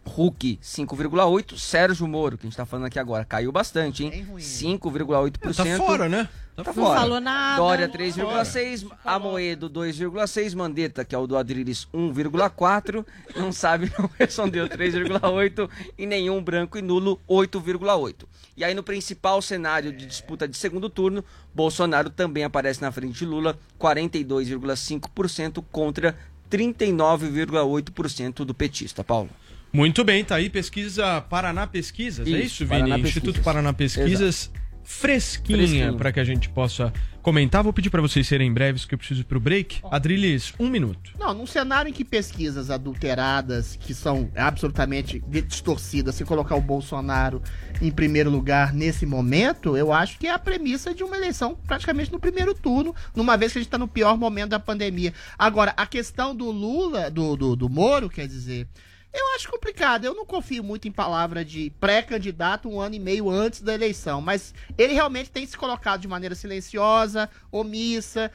Hulk 0.04 0.58
5,8%, 0.62 1.58
Sérgio 1.58 2.06
Moro, 2.08 2.36
que 2.36 2.46
a 2.46 2.48
gente 2.50 2.56
tá 2.56 2.66
falando 2.66 2.86
aqui 2.86 2.98
agora, 2.98 3.24
caiu 3.24 3.52
bastante, 3.52 4.04
hein? 4.04 4.26
5,8%. 4.36 5.54
Tá 5.56 5.76
fora, 5.76 6.08
né? 6.08 6.28
Tá 6.54 6.64
Não 6.66 6.74
fora. 6.74 7.00
falou 7.00 7.18
nada. 7.20 7.56
Dória 7.56 7.88
Não 7.88 7.94
3,6, 7.94 8.86
Amoedo 9.04 9.70
2,6, 9.70 10.54
Mandetta, 10.54 11.02
que 11.02 11.14
é 11.14 11.18
o 11.18 11.26
do 11.26 11.38
Adriles 11.38 11.88
1,4, 11.94 13.06
não 13.36 13.50
sabe, 13.50 13.90
não 13.98 14.10
respondeu 14.18 14.68
3,8 14.68 15.70
e 15.96 16.04
nenhum 16.04 16.42
branco 16.42 16.76
e 16.76 16.82
nulo 16.82 17.18
8,8. 17.26 18.24
E 18.54 18.62
aí 18.64 18.74
no 18.74 18.82
principal 18.82 19.40
cenário 19.40 19.92
de 19.96 20.04
disputa 20.04 20.46
de 20.46 20.54
segundo 20.56 20.90
turno, 20.90 21.24
Bolsonaro 21.54 22.10
também 22.10 22.44
aparece 22.44 22.82
na 22.82 22.92
frente 22.92 23.20
de 23.20 23.24
Lula, 23.24 23.58
42,5% 23.80 25.64
contra 25.72 26.14
39,8% 26.50 28.44
do 28.44 28.52
petista, 28.52 29.02
Paulo. 29.02 29.30
Muito 29.72 30.04
bem, 30.04 30.22
tá 30.22 30.36
aí 30.36 30.50
pesquisa 30.50 31.22
Paraná 31.22 31.66
Pesquisas, 31.66 32.26
é 32.26 32.30
Isso, 32.30 32.40
isso, 32.40 32.66
Vini? 32.66 32.80
Paraná 32.82 32.98
Instituto 32.98 33.24
Pesquisas. 33.24 33.44
Paraná 33.44 33.72
Pesquisas. 33.72 34.50
Fresquinha, 34.84 35.58
Fresquinho. 35.58 35.96
para 35.96 36.12
que 36.12 36.20
a 36.20 36.24
gente 36.24 36.48
possa 36.48 36.92
comentar. 37.22 37.62
Vou 37.62 37.72
pedir 37.72 37.88
para 37.88 38.02
vocês 38.02 38.26
serem 38.26 38.52
breves, 38.52 38.84
que 38.84 38.94
eu 38.94 38.98
preciso 38.98 39.20
ir 39.20 39.24
pro 39.24 39.38
break. 39.38 39.80
Adriles, 39.90 40.52
um 40.58 40.68
minuto. 40.68 41.12
Não, 41.18 41.32
num 41.32 41.46
cenário 41.46 41.88
em 41.88 41.92
que 41.92 42.04
pesquisas 42.04 42.68
adulteradas, 42.68 43.76
que 43.76 43.94
são 43.94 44.30
absolutamente 44.36 45.22
distorcidas, 45.28 46.16
se 46.16 46.24
colocar 46.24 46.56
o 46.56 46.60
Bolsonaro 46.60 47.40
em 47.80 47.90
primeiro 47.90 48.28
lugar 48.28 48.72
nesse 48.72 49.06
momento, 49.06 49.76
eu 49.76 49.92
acho 49.92 50.18
que 50.18 50.26
é 50.26 50.32
a 50.32 50.38
premissa 50.38 50.92
de 50.92 51.04
uma 51.04 51.16
eleição 51.16 51.56
praticamente 51.66 52.10
no 52.10 52.18
primeiro 52.18 52.52
turno, 52.52 52.94
numa 53.14 53.36
vez 53.36 53.52
que 53.52 53.58
a 53.58 53.60
gente 53.60 53.68
está 53.68 53.78
no 53.78 53.88
pior 53.88 54.18
momento 54.18 54.50
da 54.50 54.60
pandemia. 54.60 55.14
Agora, 55.38 55.72
a 55.76 55.86
questão 55.86 56.34
do 56.34 56.50
Lula, 56.50 57.10
do, 57.10 57.36
do, 57.36 57.56
do 57.56 57.68
Moro, 57.68 58.10
quer 58.10 58.26
dizer. 58.26 58.66
Eu 59.12 59.34
acho 59.34 59.50
complicado. 59.50 60.04
Eu 60.04 60.14
não 60.14 60.24
confio 60.24 60.64
muito 60.64 60.88
em 60.88 60.92
palavra 60.92 61.44
de 61.44 61.70
pré-candidato 61.78 62.68
um 62.68 62.80
ano 62.80 62.94
e 62.94 62.98
meio 62.98 63.28
antes 63.28 63.60
da 63.60 63.74
eleição. 63.74 64.22
Mas 64.22 64.54
ele 64.78 64.94
realmente 64.94 65.30
tem 65.30 65.44
se 65.44 65.56
colocado 65.56 66.00
de 66.00 66.08
maneira 66.08 66.34
silenciosa, 66.34 67.28
omissa. 67.50 68.30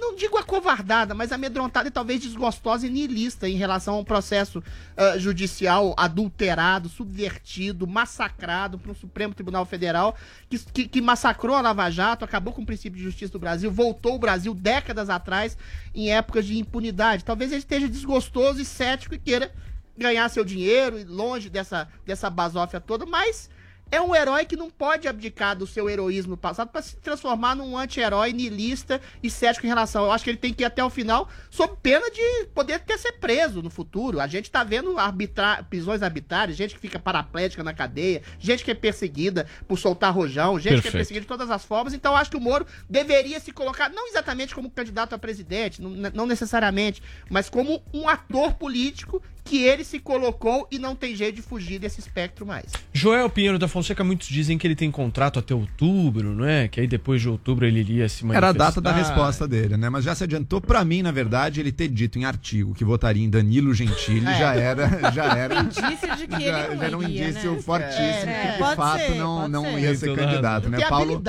Não 0.00 0.14
digo 0.14 0.38
acovardada, 0.38 1.14
mas 1.14 1.30
amedrontada 1.30 1.88
e 1.88 1.90
talvez 1.90 2.20
desgostosa 2.22 2.86
e 2.86 2.90
niilista 2.90 3.46
em 3.46 3.56
relação 3.56 3.96
a 3.96 3.98
um 3.98 4.04
processo 4.04 4.62
ah, 4.96 5.18
judicial 5.18 5.94
adulterado, 5.98 6.88
subvertido, 6.88 7.86
massacrado 7.86 8.78
por 8.78 8.92
um 8.92 8.94
Supremo 8.94 9.34
Tribunal 9.34 9.66
Federal 9.66 10.16
que, 10.48 10.58
que, 10.58 10.88
que 10.88 11.02
massacrou 11.02 11.54
a 11.54 11.60
Lava 11.60 11.90
Jato, 11.90 12.24
acabou 12.24 12.54
com 12.54 12.62
o 12.62 12.66
princípio 12.66 12.96
de 12.96 13.04
justiça 13.04 13.32
do 13.32 13.38
Brasil, 13.38 13.70
voltou 13.70 14.14
o 14.14 14.18
Brasil 14.18 14.54
décadas 14.54 15.10
atrás 15.10 15.58
em 15.94 16.10
épocas 16.10 16.46
de 16.46 16.56
impunidade. 16.56 17.24
Talvez 17.24 17.50
ele 17.50 17.58
esteja 17.58 17.88
desgostoso 17.88 18.60
e 18.60 18.64
cético 18.64 19.14
e 19.14 19.18
queira 19.18 19.52
ganhar 19.96 20.28
seu 20.28 20.44
dinheiro 20.44 20.98
e 20.98 21.04
longe 21.04 21.48
dessa, 21.48 21.88
dessa 22.04 22.28
basófia 22.28 22.80
toda, 22.80 23.06
mas 23.06 23.48
é 23.90 24.00
um 24.00 24.14
herói 24.14 24.44
que 24.44 24.56
não 24.56 24.70
pode 24.70 25.06
abdicar 25.06 25.56
do 25.56 25.66
seu 25.66 25.88
heroísmo 25.88 26.36
passado 26.36 26.68
para 26.68 26.82
se 26.82 26.96
transformar 26.96 27.54
num 27.54 27.76
anti-herói 27.78 28.32
niilista 28.32 29.00
e 29.22 29.30
cético 29.30 29.66
em 29.66 29.68
relação. 29.68 30.04
Eu 30.04 30.12
acho 30.12 30.24
que 30.24 30.30
ele 30.30 30.38
tem 30.38 30.52
que 30.52 30.62
ir 30.62 30.66
até 30.66 30.82
o 30.84 30.90
final, 30.90 31.28
sob 31.50 31.76
pena 31.82 32.10
de 32.10 32.46
poder 32.54 32.80
ter 32.80 32.98
ser 32.98 33.12
preso 33.12 33.62
no 33.62 33.70
futuro. 33.70 34.20
A 34.20 34.26
gente 34.26 34.50
tá 34.50 34.64
vendo 34.64 34.98
arbitra... 34.98 35.62
prisões 35.68 36.02
arbitrárias, 36.02 36.56
gente 36.56 36.74
que 36.74 36.80
fica 36.80 36.98
paraplética 36.98 37.62
na 37.62 37.72
cadeia, 37.72 38.22
gente 38.38 38.64
que 38.64 38.70
é 38.70 38.74
perseguida 38.74 39.46
por 39.68 39.78
soltar 39.78 40.12
rojão, 40.12 40.58
gente 40.58 40.80
que 40.82 40.88
é 40.88 40.90
Perfeito. 40.90 40.96
perseguida 40.96 41.20
de 41.22 41.28
todas 41.28 41.50
as 41.50 41.64
formas. 41.64 41.94
Então 41.94 42.12
eu 42.12 42.16
acho 42.16 42.30
que 42.30 42.36
o 42.36 42.40
Moro 42.40 42.66
deveria 42.88 43.38
se 43.38 43.52
colocar, 43.52 43.90
não 43.90 44.08
exatamente 44.08 44.54
como 44.54 44.70
candidato 44.70 45.14
a 45.14 45.18
presidente, 45.18 45.80
não, 45.80 45.90
não 45.90 46.26
necessariamente, 46.26 47.02
mas 47.30 47.48
como 47.48 47.82
um 47.92 48.08
ator 48.08 48.54
político 48.54 49.22
que 49.44 49.62
ele 49.62 49.84
se 49.84 49.98
colocou 50.00 50.66
e 50.70 50.78
não 50.78 50.96
tem 50.96 51.14
jeito 51.14 51.36
de 51.36 51.42
fugir 51.42 51.78
desse 51.78 52.00
espectro 52.00 52.46
mais. 52.46 52.64
Joel 52.92 53.28
Pinheiro 53.28 53.58
da 53.58 53.68
Fonseca, 53.68 54.02
muitos 54.02 54.26
dizem 54.26 54.56
que 54.56 54.66
ele 54.66 54.74
tem 54.74 54.90
contrato 54.90 55.38
até 55.38 55.54
outubro, 55.54 56.34
não 56.34 56.46
é? 56.46 56.66
Que 56.66 56.80
aí 56.80 56.86
depois 56.86 57.20
de 57.20 57.28
outubro 57.28 57.66
ele 57.66 57.80
iria 57.80 58.08
se 58.08 58.24
manifestar. 58.24 58.48
Era 58.48 58.48
a 58.48 58.52
data 58.68 58.80
da 58.80 58.92
resposta 58.92 59.46
dele, 59.46 59.76
né? 59.76 59.90
Mas 59.90 60.02
já 60.04 60.14
se 60.14 60.24
adiantou 60.24 60.60
pra 60.62 60.82
mim, 60.84 61.02
na 61.02 61.12
verdade, 61.12 61.60
ele 61.60 61.70
ter 61.72 61.88
dito 61.88 62.18
em 62.18 62.24
artigo 62.24 62.72
que 62.74 62.84
votaria 62.84 63.22
em 63.22 63.28
Danilo 63.28 63.74
Gentili 63.74 64.26
É. 64.26 64.38
já 64.38 64.54
era, 64.54 65.12
já 65.12 65.24
era. 65.36 65.60
Indício 65.60 66.16
de 66.16 66.26
que 66.26 66.40
já, 66.44 66.60
ele 66.64 66.68
não 66.74 66.78
já 66.78 66.84
era 66.86 66.98
um 66.98 67.02
iria, 67.02 67.28
indício 67.28 67.52
né? 67.52 67.60
fortíssimo 67.62 68.30
É, 68.30 68.46
que 68.46 68.52
de 68.52 68.58
pode 68.58 68.76
fato 68.76 68.98
ser, 69.00 69.14
não, 69.16 69.48
não 69.48 69.64
ser. 69.64 69.78
ia 69.80 69.94
ser 69.94 70.06
Muito 70.06 70.18
candidato, 70.20 70.68
né? 70.70 70.78
Paulo. 70.88 71.22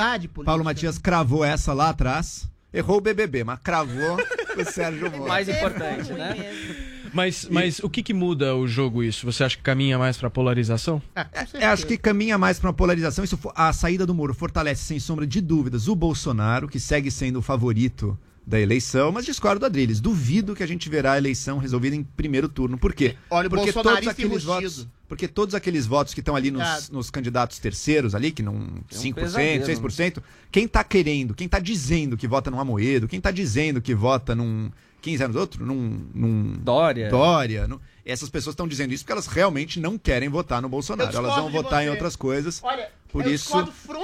Paulo 0.45 0.63
Matias 0.63 0.97
cravou 0.97 1.43
essa 1.43 1.73
lá 1.73 1.89
atrás. 1.89 2.47
Errou 2.73 2.97
o 2.97 3.01
BBB, 3.01 3.43
mas 3.43 3.59
cravou. 3.61 4.17
o 4.57 4.63
Sérgio 4.71 5.11
Moro. 5.11 5.27
Mais 5.27 5.47
importante, 5.49 6.13
né? 6.13 6.35
Mas, 7.15 7.47
mas 7.49 7.79
o 7.79 7.89
que, 7.89 8.03
que 8.03 8.13
muda 8.13 8.53
o 8.53 8.67
jogo 8.67 9.01
isso? 9.01 9.25
Você 9.25 9.45
acha 9.45 9.55
que 9.55 9.63
caminha 9.63 9.97
mais 9.97 10.17
pra 10.17 10.29
polarização? 10.29 11.01
É, 11.53 11.65
acho 11.65 11.87
que 11.87 11.97
caminha 11.97 12.37
mais 12.37 12.59
para 12.59 12.67
uma 12.67 12.73
polarização. 12.73 13.23
Isso, 13.23 13.39
a 13.55 13.71
saída 13.71 14.05
do 14.05 14.13
Moro 14.13 14.33
fortalece, 14.33 14.83
sem 14.83 14.99
sombra 14.99 15.25
de 15.25 15.39
dúvidas, 15.39 15.87
o 15.87 15.95
Bolsonaro, 15.95 16.67
que 16.67 16.77
segue 16.77 17.09
sendo 17.09 17.39
o 17.39 17.41
favorito 17.41 18.19
da 18.45 18.59
eleição, 18.59 19.13
mas 19.13 19.23
discordo 19.25 19.61
do 19.61 19.65
Adriles. 19.65 20.01
Duvido 20.01 20.53
que 20.53 20.61
a 20.61 20.67
gente 20.67 20.89
verá 20.89 21.13
a 21.13 21.17
eleição 21.17 21.57
resolvida 21.57 21.95
em 21.95 22.03
primeiro 22.03 22.49
turno. 22.49 22.77
Por 22.77 22.93
quê? 22.93 23.15
Olha 23.29 23.47
o 23.47 23.49
porque 23.49 23.71
todos 23.71 24.07
aqueles 24.07 24.43
votos, 24.43 24.87
porque 25.07 25.27
todos 25.27 25.55
aqueles 25.55 25.85
votos 25.85 26.13
que 26.13 26.19
estão 26.19 26.35
ali 26.35 26.51
nos, 26.51 26.89
nos 26.89 27.09
candidatos 27.09 27.59
terceiros 27.59 28.13
ali, 28.13 28.29
que 28.29 28.43
não 28.43 28.55
um 28.55 28.81
5%, 28.91 29.13
pesadelo. 29.15 29.65
6%, 29.65 30.21
quem 30.51 30.67
tá 30.67 30.83
querendo, 30.83 31.33
quem 31.33 31.47
tá 31.47 31.59
dizendo 31.59 32.17
que 32.17 32.27
vota 32.27 32.51
num 32.51 32.59
Amoedo, 32.59 33.07
quem 33.07 33.21
tá 33.21 33.31
dizendo 33.31 33.81
que 33.81 33.95
vota 33.95 34.35
num 34.35 34.69
15 35.05 35.23
anos 35.23 35.35
outro, 35.35 35.63
num, 35.65 36.01
num 36.15 36.53
Dória. 36.59 37.09
Dória, 37.09 37.67
no- 37.67 37.79
essas 38.03 38.27
pessoas 38.29 38.53
estão 38.53 38.67
dizendo 38.67 38.91
isso 38.93 39.03
porque 39.03 39.11
elas 39.13 39.27
realmente 39.27 39.79
não 39.79 39.97
querem 39.99 40.27
votar 40.29 40.61
no 40.61 40.67
Bolsonaro. 40.69 41.15
Elas 41.15 41.35
vão 41.35 41.51
votar 41.51 41.83
em 41.83 41.89
outras 41.89 42.15
coisas. 42.15 42.59
Olha, 42.63 42.89
por 43.15 43.25
eu 43.25 43.33
isso, 43.33 43.53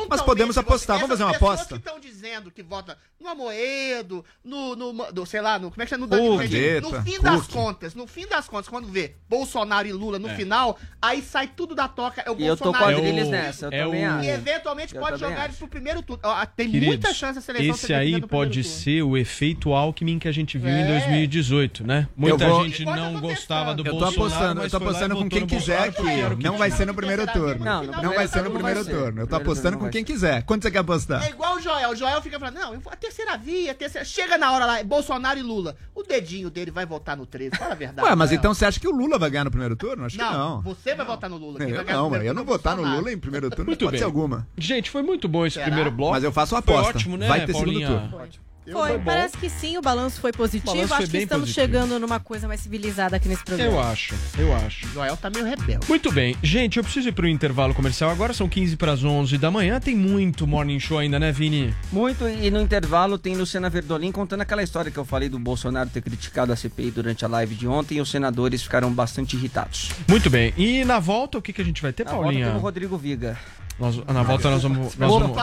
mas 0.10 0.22
podemos 0.22 0.58
apostar. 0.58 0.96
Vamos 0.98 1.10
fazer 1.12 1.24
uma 1.24 1.36
aposta? 1.36 1.76
que 1.76 1.88
estão 1.88 2.00
dizendo 2.00 2.50
que 2.50 2.64
vota 2.64 2.98
no 3.20 3.28
Amoedo, 3.28 4.24
no, 4.44 4.76
no, 4.76 4.94
no- 4.94 5.26
sei 5.26 5.42
lá, 5.42 5.60
no, 5.60 5.70
como 5.70 5.82
é 5.82 5.86
que 5.86 5.90
chama? 5.90 6.08
No, 6.08 6.18
Cook, 6.18 6.52
no 6.82 7.02
fim 7.04 7.20
das 7.20 7.48
contas, 7.48 7.94
no 7.94 8.08
fim 8.08 8.26
das 8.26 8.48
contas, 8.48 8.68
quando 8.70 8.88
vê 8.88 9.16
Bolsonaro 9.30 9.88
e 9.88 9.92
Lula 9.92 10.18
no 10.18 10.30
É. 10.30 10.36
final, 10.36 10.80
aí 11.02 11.22
sai 11.22 11.48
tudo 11.48 11.76
da 11.76 11.88
toca, 11.88 12.22
é 12.26 12.32
o 12.32 12.40
E 12.40 12.46
eu 12.46 12.56
tô 12.56 12.72
Bolsonaro. 12.72 12.78
com 12.78 12.86
a 12.86 12.92
e 12.92 12.96
Adriles 13.10 13.28
o- 13.28 13.32
nessa, 13.32 13.66
eu 13.66 13.72
é 13.72 13.84
também 13.84 14.08
o- 14.08 14.12
acho. 14.12 14.24
E 14.26 14.30
eventualmente 14.30 14.96
Eu 14.96 15.02
pode 15.02 15.20
jogar 15.20 15.36
acho. 15.36 15.46
eles 15.46 15.58
pro 15.58 15.68
primeiro 15.68 16.02
turno. 16.02 16.22
Tem 16.56 16.68
Queridos, 16.68 16.88
muita 16.88 17.14
chance 17.14 17.38
a 17.38 17.42
seleção 17.42 17.76
esse 17.76 17.94
aí 17.94 18.22
pode 18.22 18.62
turno. 18.64 18.78
ser 18.78 19.02
o 19.04 19.18
efeito 19.18 19.74
Alckmin 19.74 20.20
que 20.20 20.28
a 20.28 20.32
gente 20.32 20.58
viu 20.58 20.70
em 20.70 20.82
É. 20.84 20.88
2018, 20.88 21.86
né? 21.86 22.08
Muita 22.16 22.44
Eu 22.46 22.50
vou- 22.50 22.64
gente 22.64 22.86
não 22.86 23.20
gostava 23.20 23.74
do 23.76 23.82
Eu 23.86 23.92
tô 23.94 24.00
Bolsonaro, 24.00 24.26
apostando, 24.26 24.62
eu 24.64 24.70
tô 24.70 24.78
apostando 24.78 25.16
com 25.16 25.30
quem 25.30 25.46
quiser 25.46 25.94
que 25.94 26.02
o 26.02 26.38
não 26.42 26.58
vai 26.58 26.72
ser 26.72 26.86
no 26.86 26.94
primeiro 26.94 27.26
turno. 27.28 27.64
Não, 27.64 28.14
vai 28.14 28.28
ser 28.28 28.38
no 28.38 28.44
turno 28.46 28.52
primeiro 28.56 28.84
ser. 28.84 28.92
Turno. 29.04 29.22
Eu 29.22 29.28
tô 29.28 29.36
apostando 29.36 29.78
não 29.78 29.86
com 29.86 29.90
quem 29.92 30.02
ser. 30.06 30.14
quiser. 30.14 30.44
Quanto 30.44 30.64
você 30.64 30.72
quer 30.72 30.80
apostar? 30.80 31.24
É 31.26 31.30
igual 31.30 31.56
o 31.56 31.62
Joel. 31.62 31.90
O 31.92 31.96
Joel 31.96 32.22
fica 32.22 32.40
falando, 32.40 32.56
não, 32.56 32.74
eu 32.74 32.80
vou 32.80 32.92
a 32.92 32.96
terceira 32.96 33.38
via, 33.38 33.72
a 33.72 33.76
terceira... 33.76 34.06
Chega 34.06 34.38
na 34.38 34.52
hora 34.52 34.66
lá, 34.66 34.80
é 34.80 34.84
Bolsonaro 34.84 35.40
e 35.40 35.42
Lula. 35.44 35.76
O 35.96 36.04
dedinho 36.04 36.50
dele 36.50 36.72
vai 36.72 36.86
votar 36.86 37.16
no 37.18 37.26
13, 37.26 37.58
fala 37.58 37.72
a 37.74 37.76
verdade. 37.76 38.08
Ué, 38.08 38.16
mas 38.16 38.30
Joel. 38.30 38.40
então 38.40 38.54
você 38.54 38.66
acha 38.66 38.80
que 38.80 38.88
o 38.88 38.92
Lula 38.92 39.18
vai 39.20 39.30
ganhar 39.30 39.44
no 39.46 39.52
primeiro 39.52 39.76
turno? 39.76 40.06
Acho 40.06 40.18
que 40.18 40.24
Não, 40.24 40.34
não. 40.34 40.62
você 40.62 40.96
vai 40.96 41.06
votar 41.06 41.30
no 41.30 41.38
Lula. 41.38 41.60
quem 41.60 41.70
Eu 41.70 41.84
não, 41.86 42.16
eu 42.16 42.34
não 42.34 42.44
votar 42.46 42.76
no. 42.76 42.84
Lula 42.84 43.12
em 43.12 43.18
primeiro 43.18 43.50
turno, 43.50 43.66
Muito 43.68 43.80
pode 43.86 43.92
bem. 43.92 44.00
ser 44.00 44.06
alguma. 44.06 44.48
Gente, 44.58 44.90
foi 44.90 45.02
muito 45.02 45.28
bom 45.28 45.46
esse 45.46 45.56
Será? 45.56 45.66
primeiro 45.68 45.92
bloco. 45.92 46.14
Mas 46.14 46.24
eu 46.24 46.32
faço 46.32 46.56
a 46.56 46.62
Foi 46.62 46.74
aposta. 46.76 46.98
ótimo, 46.98 47.18
né, 47.18 47.28
Vai 47.28 47.46
ter 47.46 47.54
Paulinha? 47.54 47.88
segundo 47.88 48.00
turno. 48.10 48.18
Foi, 48.20 48.30
bom. 48.74 49.02
parece 49.06 49.38
que 49.38 49.50
sim, 49.50 49.78
o 49.78 49.82
balanço 49.82 50.20
foi 50.20 50.32
positivo. 50.32 50.74
Balanço 50.74 50.88
foi 50.96 50.98
acho 51.04 51.12
que 51.12 51.18
estamos 51.18 51.42
positivo. 51.50 51.66
chegando 51.68 52.00
numa 52.00 52.20
coisa 52.20 52.48
mais 52.48 52.62
civilizada 52.62 53.16
aqui 53.16 53.28
nesse 53.28 53.44
programa. 53.44 53.72
Eu 53.72 53.80
acho, 53.80 54.16
eu 54.38 54.56
acho. 54.56 54.88
Joel 54.90 55.18
tá 55.18 55.30
meio 55.30 55.46
rebelde. 55.46 55.86
Muito 55.88 56.12
bem. 56.12 56.36
Gente, 56.42 56.78
eu 56.78 56.84
preciso 56.84 57.10
ir 57.10 57.12
pro 57.12 57.28
intervalo 57.28 57.74
comercial. 57.74 58.10
Agora 58.10 58.34
são 58.34 58.48
15 58.48 58.76
para 58.78 58.92
as 58.92 59.04
11 59.04 59.38
da 59.38 59.50
manhã. 59.52 59.80
Tem 59.80 59.96
muito 59.96 60.46
Morning 60.48 60.80
Show 60.80 60.98
ainda, 61.00 61.20
né, 61.20 61.32
Vini? 61.32 61.74
Muito, 61.92 62.28
e 62.28 62.50
no 62.52 62.62
intervalo 62.62 63.18
tem 63.18 63.36
Luciana 63.36 63.70
Verdolim 63.70 64.12
contando 64.12 64.42
aquela 64.42 64.64
história 64.64 64.92
que 64.92 64.98
eu 64.98 65.06
falei 65.06 65.30
do 65.30 65.40
Bolsonaro 65.40 65.90
ter 65.90 66.02
criticado 66.02 66.52
a 66.52 66.56
CPI 66.56 66.92
durante 66.92 67.26
a 67.26 67.28
live 67.28 67.56
de 67.56 67.68
ontem 67.68 67.98
e 67.98 68.02
os 68.02 68.10
senadores 68.10 68.62
ficaram 68.64 68.92
bastante 68.92 69.36
irritados. 69.36 69.90
Muito 70.08 70.30
bem. 70.30 70.54
E 70.58 70.84
na 70.86 71.00
volta, 71.00 71.38
o 71.38 71.42
que, 71.42 71.54
que 71.54 71.62
a 71.62 71.66
gente 71.66 71.82
vai 71.82 71.92
ter, 71.94 72.04
Na 72.06 72.12
volta 72.12 72.24
Paulinha? 72.26 72.48
tem 72.48 72.56
o 72.56 72.60
Rodrigo 72.60 72.98
Viga. 72.98 73.38
Nós- 73.80 73.98
na 74.06 74.22
volta 74.24 74.50
nós 74.52 74.62
vamos... 74.64 74.96
Nós 74.96 75.12
vamos, 75.12 75.38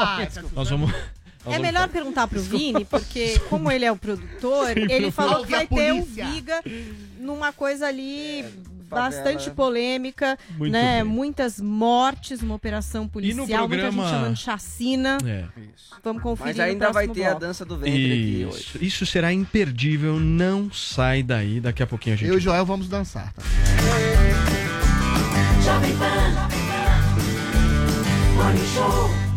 nós 0.55 0.71
vamos 0.71 0.93
nós 0.93 0.99
É 1.47 1.59
melhor 1.59 1.89
perguntar 1.89 2.27
pro 2.29 2.41
Vini, 2.41 2.85
porque 2.85 3.39
como 3.49 3.71
ele 3.71 3.85
é 3.85 3.93
o 3.93 3.97
produtor, 3.97 4.77
ele 4.77 5.11
falou 5.11 5.45
que 5.45 5.51
vai 5.53 5.65
a 5.65 5.67
ter 5.67 5.93
o. 5.93 6.03
Viga 6.05 6.63
numa 7.21 7.53
coisa 7.53 7.87
ali 7.87 8.45
favela. 8.89 9.11
bastante 9.11 9.51
polêmica, 9.51 10.39
Muito 10.57 10.73
né? 10.73 11.03
bem. 11.03 11.13
Muitas 11.13 11.61
mortes, 11.61 12.43
uma 12.43 12.55
operação 12.55 13.07
policial, 13.09 13.47
muita 13.47 13.67
programa- 13.69 14.03
gente 14.03 14.11
chamando 14.11 14.35
de 14.35 14.41
chacina. 14.43 15.19
É. 15.25 15.45
Vamos 16.03 16.23
conferir 16.23 16.57
Mas 16.57 16.61
ainda 16.61 16.87
no 16.89 16.93
vai 16.93 17.09
ter 17.09 17.25
a 17.25 17.31
bloco. 17.31 17.41
dança 17.41 17.65
do 17.65 17.77
ventre 17.77 17.93
aqui 18.05 18.47
hoje. 18.49 18.59
Isso, 18.61 18.85
isso 18.85 19.07
será 19.07 19.33
imperdível. 19.33 20.19
Não 20.21 20.71
sai 20.73 21.23
daí. 21.23 21.61
Daqui 21.61 21.83
a 21.83 21.87
pouquinho 21.87 22.15
a 22.15 22.19
gente... 22.19 22.29
Eu 22.29 22.35
e 22.35 22.37
o 22.39 22.41
Joel 22.41 22.65
vamos 22.65 22.89
dançar, 22.89 23.33
tá? 23.33 23.43
Jovem 25.65 25.97
Pan. 25.97 26.49
Morning 28.37 28.67
Show. 28.75 29.28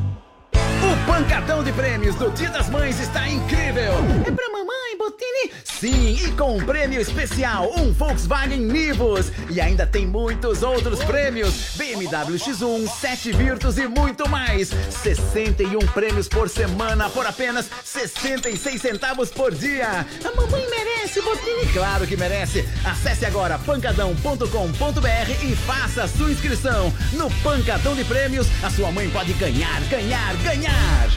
O 1.01 1.05
pancadão 1.05 1.63
de 1.63 1.71
prêmios 1.71 2.15
do 2.15 2.29
Dia 2.31 2.49
das 2.49 2.69
Mães 2.69 2.99
está 2.99 3.27
incrível! 3.27 3.93
É 4.25 4.31
pra 4.31 4.49
mamãe, 4.49 4.97
Botini? 4.97 5.51
Sim, 5.63 6.15
e 6.23 6.31
com 6.33 6.57
um 6.57 6.63
prêmio 6.63 7.01
especial, 7.01 7.71
um 7.77 7.91
Volkswagen 7.91 8.59
Nivus. 8.59 9.31
E 9.49 9.59
ainda 9.59 9.87
tem 9.87 10.05
muitos 10.05 10.61
outros 10.61 11.03
prêmios, 11.03 11.75
BMW 11.75 12.35
X1, 12.37 12.87
7 12.87 13.31
Virtus 13.31 13.77
e 13.77 13.87
muito 13.87 14.29
mais. 14.29 14.69
61 15.01 15.79
prêmios 15.87 16.27
por 16.27 16.47
semana 16.47 17.09
por 17.09 17.25
apenas 17.25 17.69
66 17.83 18.81
centavos 18.81 19.31
por 19.31 19.53
dia. 19.53 20.05
A 20.23 20.35
mamãe 20.35 20.69
merece, 21.11 21.21
Botini? 21.21 21.73
Claro 21.73 22.07
que 22.07 22.15
merece. 22.15 22.67
Acesse 22.85 23.25
agora 23.25 23.59
pancadão.com.br 23.59 25.43
e 25.43 25.55
faça 25.55 26.03
a 26.03 26.07
sua 26.07 26.31
inscrição. 26.31 26.93
No 27.13 27.29
Pancadão 27.43 27.95
de 27.95 28.03
Prêmios, 28.05 28.47
a 28.63 28.69
sua 28.69 28.91
mãe 28.91 29.09
pode 29.09 29.33
ganhar, 29.33 29.81
ganhar, 29.89 30.35
ganhar. 30.37 31.07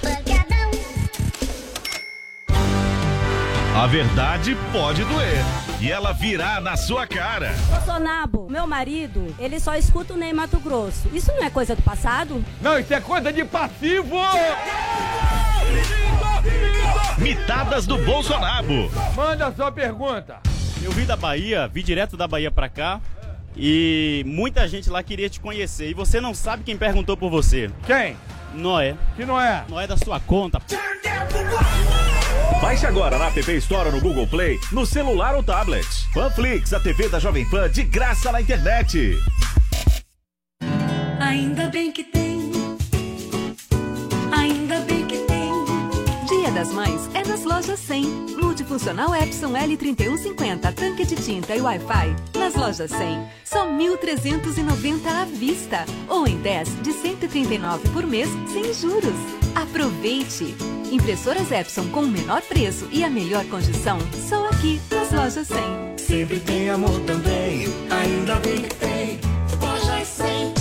A 3.76 3.86
verdade 3.86 4.57
pode 4.72 5.05
doer. 5.05 5.45
E 5.80 5.90
ela 5.90 6.12
virá 6.12 6.61
na 6.61 6.76
sua 6.76 7.07
cara. 7.07 7.55
Bolsonaro, 7.68 8.47
meu 8.49 8.66
marido, 8.66 9.34
ele 9.38 9.61
só 9.61 9.74
escuta 9.74 10.14
o 10.14 10.16
Ney 10.16 10.32
Mato 10.32 10.59
Grosso. 10.59 11.09
Isso 11.12 11.30
não 11.32 11.45
é 11.45 11.51
coisa 11.51 11.76
do 11.76 11.82
passado? 11.82 12.42
Não, 12.61 12.78
isso 12.78 12.95
é 12.95 13.01
coisa 13.01 13.32
de 13.32 13.45
passivo! 13.45 14.16
Mitadas 17.18 17.86
do 17.86 17.96
Bolsonaro. 17.98 18.90
Manda 19.14 19.52
sua 19.52 19.70
pergunta. 19.70 20.40
Eu 20.82 20.90
vim 20.92 21.04
da 21.04 21.16
Bahia, 21.16 21.68
vim 21.68 21.82
direto 21.82 22.16
da 22.16 22.26
Bahia 22.26 22.50
pra 22.50 22.68
cá. 22.68 23.00
E 23.56 24.24
muita 24.26 24.66
gente 24.66 24.90
lá 24.90 25.02
queria 25.02 25.30
te 25.30 25.38
conhecer. 25.40 25.90
E 25.90 25.94
você 25.94 26.20
não 26.20 26.34
sabe 26.34 26.64
quem 26.64 26.76
perguntou 26.76 27.16
por 27.16 27.30
você. 27.30 27.70
Quem? 27.86 28.16
Noé. 28.52 28.96
Que 29.16 29.24
não 29.24 29.40
é? 29.40 29.64
Noé 29.68 29.86
da 29.86 29.96
sua 29.96 30.18
conta. 30.18 30.60
Baixe 32.60 32.86
agora 32.86 33.18
na 33.18 33.26
App 33.26 33.56
Store 33.58 33.90
no 33.90 34.00
Google 34.00 34.26
Play, 34.26 34.58
no 34.72 34.84
celular 34.84 35.34
ou 35.34 35.42
tablet. 35.42 35.86
Panflix, 36.12 36.72
a 36.72 36.80
TV 36.80 37.08
da 37.08 37.18
Jovem 37.18 37.48
Pan 37.48 37.70
de 37.70 37.82
graça 37.84 38.32
na 38.32 38.40
internet. 38.40 39.16
Ainda 41.20 41.68
bem 41.68 41.92
que 41.92 42.04
tem. 42.04 42.23
Das 46.64 46.72
Mães 46.72 47.10
é 47.12 47.22
nas 47.28 47.44
lojas 47.44 47.78
100. 47.78 48.04
Multifuncional 48.40 49.14
Epson 49.14 49.52
L3150, 49.52 50.72
tanque 50.74 51.04
de 51.04 51.14
tinta 51.14 51.54
e 51.54 51.60
Wi-Fi. 51.60 52.16
Nas 52.38 52.54
lojas 52.54 52.90
100, 52.90 53.28
só 53.44 53.68
1.390 53.68 55.06
à 55.06 55.24
vista. 55.26 55.84
Ou 56.08 56.26
em 56.26 56.38
10 56.38 56.82
de 56.82 56.92
139 56.92 57.86
por 57.90 58.06
mês, 58.06 58.30
sem 58.50 58.72
juros. 58.72 59.12
Aproveite! 59.54 60.54
Impressoras 60.90 61.52
Epson 61.52 61.86
com 61.90 62.00
o 62.00 62.08
menor 62.08 62.40
preço 62.40 62.88
e 62.90 63.04
a 63.04 63.10
melhor 63.10 63.44
condição, 63.46 63.98
só 64.26 64.48
aqui 64.48 64.80
nas 64.90 65.12
lojas 65.12 65.46
100. 65.46 65.58
Sempre 65.98 66.40
tem 66.40 66.70
amor 66.70 66.98
também. 67.00 67.66
Ainda 67.90 68.36
bem 68.36 68.62
que 68.62 68.74
tem. 68.76 69.20
Lojas 69.60 70.08
100. 70.08 70.54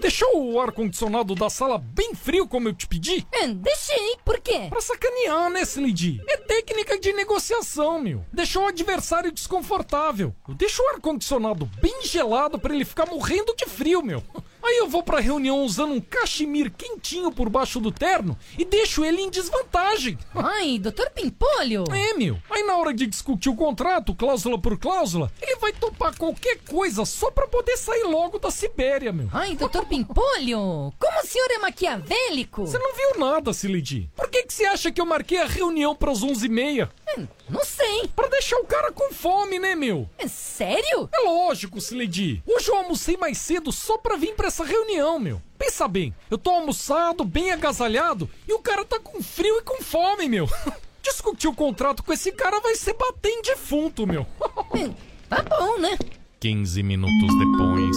Deixou 0.00 0.52
o 0.52 0.60
ar-condicionado 0.60 1.34
da 1.34 1.48
sala 1.48 1.78
bem 1.78 2.14
frio, 2.14 2.46
como 2.46 2.68
eu 2.68 2.74
te 2.74 2.86
pedi? 2.86 3.26
É, 3.32 3.46
deixei, 3.48 4.18
por 4.22 4.38
quê? 4.38 4.66
Pra 4.68 4.80
sacanear, 4.80 5.48
né, 5.48 5.62
Slidy? 5.62 6.20
É 6.28 6.36
técnica 6.36 6.98
de 6.98 7.14
negociação, 7.14 7.98
meu. 7.98 8.22
Deixou 8.30 8.64
o 8.64 8.68
adversário 8.68 9.32
desconfortável. 9.32 10.34
Eu 10.46 10.54
deixo 10.54 10.82
o 10.82 10.88
ar-condicionado 10.90 11.64
bem 11.80 12.02
gelado 12.02 12.58
pra 12.58 12.74
ele 12.74 12.84
ficar 12.84 13.06
morrendo 13.06 13.54
de 13.56 13.64
frio, 13.64 14.02
meu. 14.02 14.22
Aí 14.64 14.78
eu 14.78 14.88
vou 14.88 15.02
pra 15.02 15.20
reunião 15.20 15.62
usando 15.62 15.92
um 15.92 16.00
cachemir 16.00 16.72
quentinho 16.72 17.30
por 17.30 17.50
baixo 17.50 17.78
do 17.80 17.92
terno 17.92 18.36
e 18.58 18.64
deixo 18.64 19.04
ele 19.04 19.20
em 19.20 19.28
desvantagem. 19.28 20.18
Ai, 20.34 20.78
doutor 20.78 21.10
Pimpolho! 21.10 21.84
É, 21.92 22.14
meu. 22.14 22.38
Aí 22.50 22.62
na 22.62 22.76
hora 22.78 22.94
de 22.94 23.06
discutir 23.06 23.50
o 23.50 23.54
contrato, 23.56 24.14
cláusula 24.14 24.58
por 24.58 24.78
cláusula, 24.78 25.30
ele 25.42 25.56
vai 25.56 25.72
topar 25.72 26.16
qualquer 26.16 26.58
coisa 26.68 27.04
só 27.04 27.30
pra 27.30 27.46
poder 27.46 27.76
sair 27.76 28.04
logo 28.04 28.38
da 28.38 28.50
Sibéria, 28.50 29.12
meu. 29.12 29.28
Ai, 29.32 29.54
doutor 29.54 29.84
Pimpolho! 29.84 30.92
Como 30.98 31.20
o 31.22 31.26
senhor 31.26 31.50
é 31.50 31.58
maquiavélico? 31.58 32.66
Você 32.66 32.78
não 32.78 32.94
viu 32.94 33.18
nada, 33.18 33.52
Silidi. 33.52 34.10
Por 34.16 34.28
que, 34.30 34.44
que 34.44 34.54
você 34.54 34.64
acha 34.64 34.90
que 34.90 35.00
eu 35.00 35.06
marquei 35.06 35.38
a 35.42 35.46
reunião 35.46 35.94
pras 35.94 36.20
11h30? 36.20 36.88
Hum, 37.18 37.26
não 37.48 37.64
sei. 37.64 38.08
Pra 38.14 38.28
deixar 38.28 38.56
o 38.58 38.66
cara 38.66 38.92
com 38.92 39.12
fome, 39.12 39.58
né, 39.58 39.74
meu? 39.74 40.08
É 40.18 40.26
sério? 40.28 41.08
É 41.12 41.20
lógico, 41.20 41.80
Silidi. 41.80 42.42
Hoje 42.46 42.68
eu 42.70 42.76
almocei 42.76 43.16
mais 43.16 43.38
cedo 43.38 43.72
só 43.72 43.98
pra 43.98 44.16
vir 44.16 44.34
pra 44.34 44.48
essa 44.48 44.64
reunião, 44.64 45.18
meu. 45.18 45.40
Pensa 45.58 45.86
bem, 45.88 46.14
eu 46.30 46.38
tô 46.38 46.50
almoçado, 46.50 47.24
bem 47.24 47.52
agasalhado, 47.52 48.28
e 48.46 48.52
o 48.52 48.58
cara 48.58 48.84
tá 48.84 48.98
com 48.98 49.22
frio 49.22 49.58
e 49.58 49.62
com 49.62 49.82
fome, 49.82 50.28
meu. 50.28 50.48
Discutir 51.02 51.48
o 51.48 51.54
contrato 51.54 52.02
com 52.02 52.12
esse 52.12 52.32
cara 52.32 52.60
vai 52.60 52.74
ser 52.74 52.94
bater 52.94 53.30
em 53.30 53.42
defunto, 53.42 54.06
meu. 54.06 54.26
tá 55.28 55.42
bom, 55.42 55.78
né? 55.78 55.98
15 56.40 56.82
minutos 56.82 57.38
depois. 57.38 57.96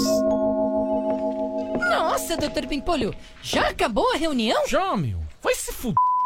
Nossa, 1.89 2.37
doutor 2.37 2.67
Pimpolho, 2.67 3.13
já 3.41 3.69
acabou 3.69 4.11
a 4.13 4.17
reunião? 4.17 4.67
Já, 4.67 4.95
meu. 4.95 5.19
Vai 5.41 5.55
se 5.55 5.71
fuder. 5.71 6.16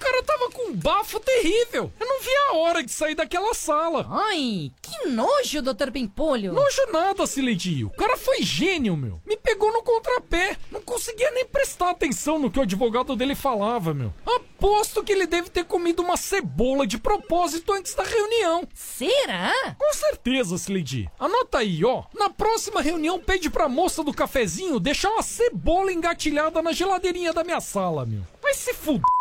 Cara 0.00 0.22
tava 0.22 0.50
com 0.50 0.70
um 0.70 0.74
bafo 0.74 1.20
terrível. 1.20 1.92
Eu 2.00 2.06
não 2.06 2.20
vi 2.20 2.34
a 2.48 2.54
hora 2.54 2.82
de 2.82 2.90
sair 2.90 3.14
daquela 3.14 3.52
sala. 3.52 4.06
Ai, 4.10 4.72
que 4.80 5.08
nojo, 5.08 5.60
doutor 5.60 5.92
Pimpolho. 5.92 6.54
Nojo 6.54 6.86
nada, 6.90 7.26
Sileidi. 7.26 7.84
O 7.84 7.90
cara 7.90 8.16
foi 8.16 8.42
gênio, 8.42 8.96
meu. 8.96 9.20
Me 9.26 9.36
pegou 9.36 9.70
no 9.72 9.82
contrapé. 9.82 10.56
Não 10.70 10.80
conseguia 10.80 11.30
nem 11.32 11.44
prestar 11.44 11.90
atenção 11.90 12.38
no 12.38 12.50
que 12.50 12.58
o 12.58 12.62
advogado 12.62 13.14
dele 13.14 13.34
falava, 13.34 13.92
meu. 13.92 14.12
Aposto 14.24 15.04
que 15.04 15.12
ele 15.12 15.26
deve 15.26 15.50
ter 15.50 15.64
comido 15.64 16.02
uma 16.02 16.16
cebola 16.16 16.86
de 16.86 16.96
propósito 16.96 17.72
antes 17.72 17.94
da 17.94 18.02
reunião. 18.02 18.66
Será? 18.74 19.52
Com 19.78 19.92
certeza, 19.92 20.56
Sileidi. 20.56 21.10
Anota 21.18 21.58
aí, 21.58 21.84
ó. 21.84 22.04
Na 22.14 22.30
próxima 22.30 22.80
reunião, 22.80 23.20
pede 23.20 23.50
pra 23.50 23.68
moça 23.68 24.02
do 24.02 24.14
cafezinho 24.14 24.80
deixar 24.80 25.10
uma 25.10 25.22
cebola 25.22 25.92
engatilhada 25.92 26.62
na 26.62 26.72
geladeirinha 26.72 27.34
da 27.34 27.44
minha 27.44 27.60
sala, 27.60 28.06
meu. 28.06 28.22
Vai 28.42 28.54
se 28.54 28.72
fuder. 28.72 29.19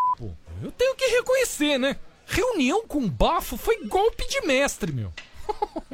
Eu 0.62 0.72
tenho 0.72 0.95
que 0.95 1.05
reconhecer, 1.07 1.78
né? 1.78 1.95
Reunião 2.26 2.86
com 2.86 3.07
bafo 3.07 3.57
foi 3.57 3.86
golpe 3.88 4.28
de 4.28 4.41
mestre, 4.45 4.91
meu. 4.91 5.12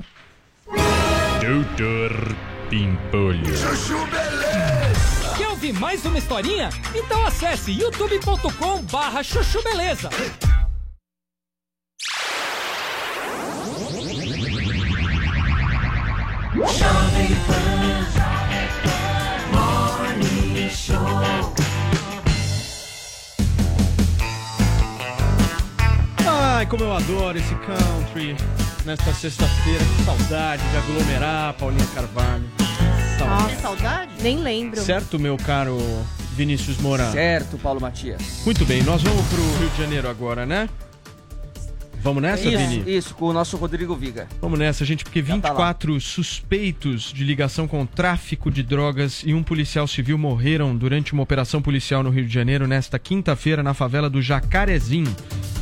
Doutor 1.39 2.35
Pimpolho. 2.69 3.55
Chuchu 3.55 4.05
Beleza! 4.07 5.35
Quer 5.37 5.49
ouvir 5.49 5.73
mais 5.73 6.03
uma 6.05 6.17
historinha? 6.17 6.69
Então 6.95 7.25
acesse 7.25 7.71
youtube.com 7.71 8.81
barra 8.83 9.21
chuchu 9.21 9.61
beleza. 9.61 10.09
Jovem 16.55 17.35
Pan 17.45 17.85
Morning 19.51 20.69
Show 20.69 21.54
Ai, 26.55 26.65
como 26.65 26.85
eu 26.85 26.93
adoro 26.93 27.37
esse 27.37 27.53
country 27.53 28.33
nesta 28.85 29.13
sexta-feira. 29.13 29.83
Que 29.83 30.05
saudade 30.05 30.63
de 30.69 30.77
aglomerar, 30.77 31.53
Paulinha 31.55 31.85
Carvalho. 31.93 32.49
Nossa, 33.19 33.57
saudade? 33.57 34.11
Nem 34.21 34.37
lembro. 34.37 34.79
Certo, 34.79 35.19
meu 35.19 35.35
caro 35.35 35.77
Vinícius 36.31 36.77
Moura? 36.77 37.11
Certo, 37.11 37.57
Paulo 37.57 37.81
Matias. 37.81 38.21
Muito 38.45 38.65
bem, 38.65 38.81
nós 38.83 39.03
vamos 39.03 39.27
pro 39.27 39.41
Rio 39.59 39.69
de 39.69 39.77
Janeiro 39.77 40.09
agora, 40.09 40.45
né? 40.45 40.69
Vamos 42.05 42.21
nessa, 42.21 42.47
isso, 42.47 42.57
Vini? 42.59 42.83
Isso, 42.85 43.15
com 43.15 43.25
o 43.25 43.33
nosso 43.33 43.57
Rodrigo 43.57 43.95
Viga. 43.95 44.27
Vamos 44.39 44.59
nessa, 44.59 44.85
gente, 44.85 45.03
porque 45.03 45.23
tá 45.23 45.33
24 45.33 45.99
suspeitos 45.99 47.11
de 47.11 47.23
ligação 47.23 47.67
com 47.67 47.83
tráfico 47.83 48.51
de 48.51 48.61
drogas 48.61 49.23
e 49.25 49.33
um 49.33 49.41
policial 49.41 49.87
civil 49.87 50.15
morreram 50.15 50.77
durante 50.77 51.13
uma 51.13 51.23
operação 51.23 51.63
policial 51.63 52.03
no 52.03 52.11
Rio 52.11 52.27
de 52.27 52.31
Janeiro 52.31 52.67
nesta 52.67 52.99
quinta-feira 52.99 53.63
na 53.63 53.73
favela 53.73 54.07
do 54.07 54.21
Jacarezinho. 54.21 55.11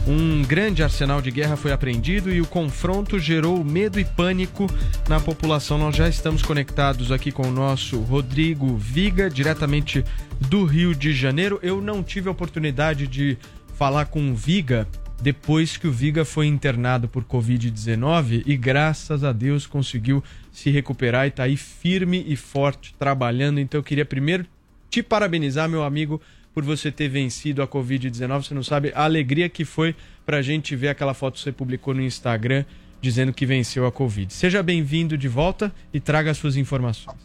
Um 0.06 0.42
grande 0.42 0.84
arsenal 0.84 1.22
de 1.22 1.32
guerra 1.32 1.56
foi 1.56 1.72
apreendido 1.72 2.30
e 2.30 2.42
o 2.42 2.46
confronto 2.46 3.18
gerou 3.18 3.64
medo 3.64 3.98
e 3.98 4.04
pânico 4.04 4.70
na 5.08 5.22
população. 5.22 5.78
Nós 5.78 5.96
já 5.96 6.10
estamos 6.10 6.42
conectados 6.42 7.10
aqui 7.10 7.32
com 7.32 7.48
o 7.48 7.52
nosso 7.52 8.02
Rodrigo 8.02 8.76
Viga, 8.76 9.30
diretamente 9.30 10.04
do 10.42 10.66
Rio 10.66 10.94
de 10.94 11.14
Janeiro. 11.14 11.58
Eu 11.64 11.82
não 11.82 12.04
tive 12.04 12.28
a 12.28 12.34
oportunidade 12.34 13.08
de 13.08 13.38
falar 13.78 14.08
com 14.08 14.30
o 14.30 14.36
Viga 14.36 14.86
depois 15.24 15.78
que 15.78 15.88
o 15.88 15.92
Viga 15.92 16.26
foi 16.26 16.48
internado 16.48 17.08
por 17.08 17.24
Covid-19 17.24 18.44
e 18.46 18.58
graças 18.58 19.24
a 19.24 19.32
Deus 19.32 19.66
conseguiu 19.66 20.22
se 20.52 20.70
recuperar 20.70 21.26
e 21.26 21.32
tá 21.32 21.44
aí 21.44 21.56
firme 21.56 22.26
e 22.28 22.36
forte 22.36 22.94
trabalhando. 23.00 23.58
Então 23.58 23.80
eu 23.80 23.84
queria 23.84 24.04
primeiro 24.04 24.46
te 24.90 25.02
parabenizar, 25.02 25.70
meu 25.70 25.82
amigo, 25.82 26.22
por 26.54 26.62
você 26.62 26.92
ter 26.92 27.08
vencido 27.08 27.64
a 27.64 27.68
Covid-19. 27.68 28.44
Você 28.44 28.54
não 28.54 28.64
sabe 28.64 28.92
a 28.94 29.06
alegria 29.06 29.48
que 29.48 29.64
foi 29.64 29.96
pra 30.26 30.42
gente 30.42 30.76
ver 30.76 30.90
aquela 30.90 31.14
foto 31.14 31.36
que 31.36 31.40
você 31.40 31.54
publicou 31.54 31.94
no 31.94 32.02
Instagram 32.02 32.66
dizendo 33.00 33.32
que 33.32 33.46
venceu 33.46 33.86
a 33.86 33.92
Covid. 33.94 34.34
Seja 34.34 34.62
bem-vindo 34.62 35.18
de 35.18 35.30
volta 35.30 35.74
e 35.94 36.02
traga 36.02 36.32
as 36.32 36.38
suas 36.38 36.58
informações. 36.58 37.18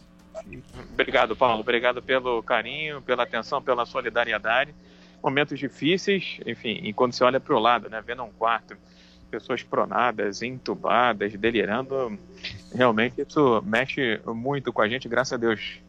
Obrigado, 0.93 1.35
Paulo. 1.35 1.59
Obrigado 1.59 2.01
pelo 2.01 2.41
carinho, 2.41 3.01
pela 3.01 3.23
atenção, 3.23 3.61
pela 3.61 3.85
solidariedade. 3.85 4.73
Momentos 5.21 5.59
difíceis, 5.59 6.39
enfim, 6.45 6.79
e 6.83 6.93
quando 6.93 7.13
você 7.13 7.23
olha 7.23 7.39
para 7.39 7.55
o 7.55 7.59
lado, 7.59 7.89
né, 7.89 8.01
vendo 8.05 8.23
um 8.23 8.31
quarto, 8.31 8.77
pessoas 9.29 9.61
pronadas, 9.61 10.41
entubadas, 10.41 11.33
delirando, 11.33 12.17
realmente 12.73 13.21
isso 13.21 13.61
mexe 13.65 14.19
muito 14.25 14.73
com 14.73 14.81
a 14.81 14.87
gente, 14.87 15.07
graças 15.07 15.33
a 15.33 15.37
Deus. 15.37 15.79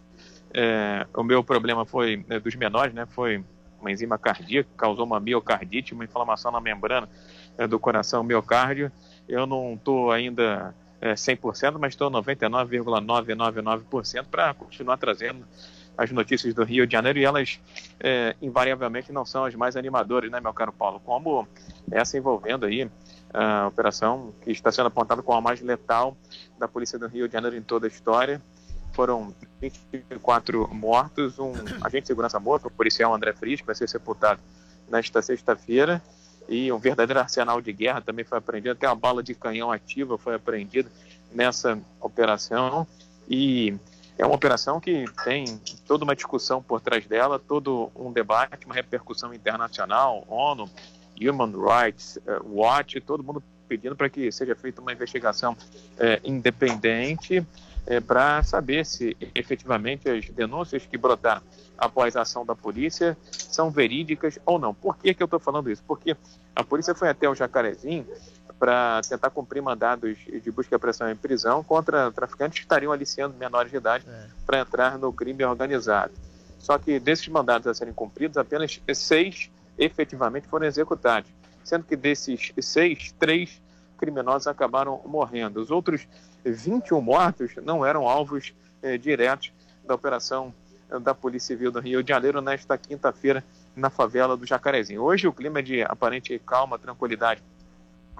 É, 0.53 1.07
o 1.15 1.23
meu 1.23 1.45
problema 1.45 1.87
foi 1.87 2.25
né, 2.29 2.41
dos 2.41 2.55
menores, 2.55 2.93
né, 2.93 3.07
foi 3.07 3.43
uma 3.81 3.91
enzima 3.91 4.19
cardíaca, 4.19 4.69
causou 4.77 5.07
uma 5.07 5.19
miocardite, 5.19 5.95
uma 5.95 6.05
inflamação 6.05 6.53
na 6.53 6.61
membrana 6.61 7.09
é, 7.57 7.67
do 7.67 7.79
coração 7.79 8.23
miocárdio. 8.23 8.93
Eu 9.29 9.47
não 9.47 9.73
estou 9.75 10.13
ainda 10.13 10.75
é, 11.01 11.15
100%, 11.15 11.79
mas 11.79 11.95
estou 11.95 12.11
99,999% 12.11 14.27
para 14.31 14.53
continuar 14.55 14.99
trazendo 14.99 15.47
as 15.97 16.11
notícias 16.11 16.55
do 16.55 16.65
Rio 16.65 16.87
de 16.87 16.93
Janeiro 16.93 17.19
e 17.19 17.25
elas 17.25 17.61
é, 17.99 18.35
invariavelmente 18.41 19.13
não 19.13 19.25
são 19.25 19.45
as 19.45 19.55
mais 19.55 19.77
animadoras, 19.77 20.31
né, 20.31 20.41
meu 20.41 20.53
caro 20.53 20.73
Paulo? 20.73 21.01
Como 21.05 21.47
essa 21.91 22.17
envolvendo 22.17 22.67
aí 22.67 22.91
a 23.33 23.69
operação 23.69 24.33
que 24.43 24.51
está 24.51 24.73
sendo 24.73 24.87
apontada 24.87 25.23
como 25.23 25.39
a 25.39 25.41
mais 25.41 25.61
letal 25.61 26.17
da 26.59 26.67
Polícia 26.67 26.99
do 26.99 27.07
Rio 27.07 27.29
de 27.29 27.33
Janeiro 27.33 27.57
em 27.57 27.63
toda 27.63 27.87
a 27.87 27.89
história. 27.89 28.41
Foram 28.93 29.33
24 29.61 30.69
mortos, 30.75 31.39
um 31.39 31.53
agente 31.83 32.03
de 32.03 32.07
segurança 32.09 32.41
morto, 32.41 32.67
o 32.67 32.71
policial 32.71 33.15
André 33.15 33.33
Frisch, 33.33 33.61
que 33.61 33.67
vai 33.67 33.75
ser 33.75 33.89
sepultado 33.89 34.41
nesta 34.89 35.23
sexta-feira, 35.23 36.03
e 36.49 36.73
um 36.73 36.79
verdadeiro 36.79 37.21
arsenal 37.21 37.61
de 37.61 37.73
guerra 37.73 38.01
também 38.01 38.25
foi 38.25 38.39
apreendido, 38.39 38.73
até 38.73 38.89
uma 38.89 38.97
bala 38.97 39.23
de 39.23 39.33
canhão 39.35 39.71
ativa 39.71 40.19
foi 40.19 40.35
apreendida 40.35 40.91
nessa 41.33 41.79
operação. 42.01 42.85
E 43.29 43.77
é 44.21 44.27
uma 44.27 44.35
operação 44.35 44.79
que 44.79 45.07
tem 45.25 45.59
toda 45.87 46.05
uma 46.05 46.15
discussão 46.15 46.63
por 46.63 46.79
trás 46.79 47.07
dela, 47.07 47.39
todo 47.39 47.91
um 47.97 48.13
debate, 48.13 48.67
uma 48.67 48.75
repercussão 48.75 49.33
internacional, 49.33 50.27
ONU, 50.29 50.69
Human 51.19 51.53
Rights 51.57 52.19
Watch, 52.45 53.01
todo 53.01 53.25
mundo 53.25 53.43
pedindo 53.67 53.97
para 53.97 54.11
que 54.11 54.31
seja 54.31 54.55
feita 54.55 54.83
uma 54.83 54.93
investigação 54.93 55.57
é, 55.99 56.21
independente 56.23 57.47
é, 57.87 57.99
para 57.99 58.43
saber 58.43 58.85
se 58.85 59.17
efetivamente 59.35 60.07
as 60.11 60.29
denúncias 60.29 60.85
que 60.85 60.99
brotaram 60.99 61.41
após 61.79 62.15
a 62.15 62.21
ação 62.21 62.45
da 62.45 62.55
polícia 62.55 63.17
são 63.31 63.71
verídicas 63.71 64.39
ou 64.45 64.59
não. 64.59 64.75
Por 64.75 64.99
que, 64.99 65.15
que 65.15 65.23
eu 65.23 65.25
estou 65.25 65.41
falando 65.41 65.71
isso? 65.71 65.83
Porque 65.87 66.15
a 66.55 66.63
polícia 66.63 66.95
foi 66.95 67.09
até 67.09 67.27
o 67.27 67.35
Jacarezinho 67.35 68.07
para 68.61 69.01
tentar 69.09 69.31
cumprir 69.31 69.63
mandados 69.63 70.19
de 70.19 70.51
busca 70.51 70.75
e 70.75 70.77
apreensão 70.77 71.11
em 71.11 71.17
prisão 71.17 71.65
contra 71.65 72.13
traficantes 72.13 72.59
que 72.59 72.65
estariam 72.67 72.93
aliciando 72.93 73.35
menores 73.35 73.71
de 73.71 73.79
idade 73.79 74.05
é. 74.07 74.27
para 74.45 74.61
entrar 74.61 74.99
no 74.99 75.11
crime 75.11 75.43
organizado. 75.43 76.13
Só 76.59 76.77
que 76.77 77.01
desses 77.01 77.27
mandados 77.29 77.67
a 77.67 77.73
serem 77.73 77.95
cumpridos, 77.95 78.37
apenas 78.37 78.79
seis 78.95 79.51
efetivamente 79.79 80.47
foram 80.47 80.67
executados. 80.67 81.31
sendo 81.65 81.85
que 81.85 81.97
desses 81.97 82.53
seis, 82.61 83.15
três 83.19 83.63
criminosos 83.97 84.47
acabaram 84.47 85.01
morrendo. 85.07 85.59
Os 85.59 85.71
outros 85.71 86.07
21 86.45 87.01
mortos 87.01 87.53
não 87.63 87.85
eram 87.85 88.07
alvos 88.07 88.53
eh, 88.83 88.99
diretos 88.99 89.53
da 89.87 89.95
operação 89.95 90.53
da 91.03 91.15
Polícia 91.15 91.55
Civil 91.55 91.71
do 91.71 91.81
Rio 91.81 92.03
de 92.03 92.11
Janeiro 92.11 92.43
nesta 92.43 92.77
quinta-feira 92.77 93.43
na 93.75 93.89
favela 93.89 94.37
do 94.37 94.45
Jacarezinho. 94.45 95.03
Hoje 95.03 95.27
o 95.27 95.33
clima 95.33 95.61
é 95.61 95.63
de 95.63 95.83
aparente 95.83 96.39
calma, 96.41 96.79
tranquilidade 96.79 97.43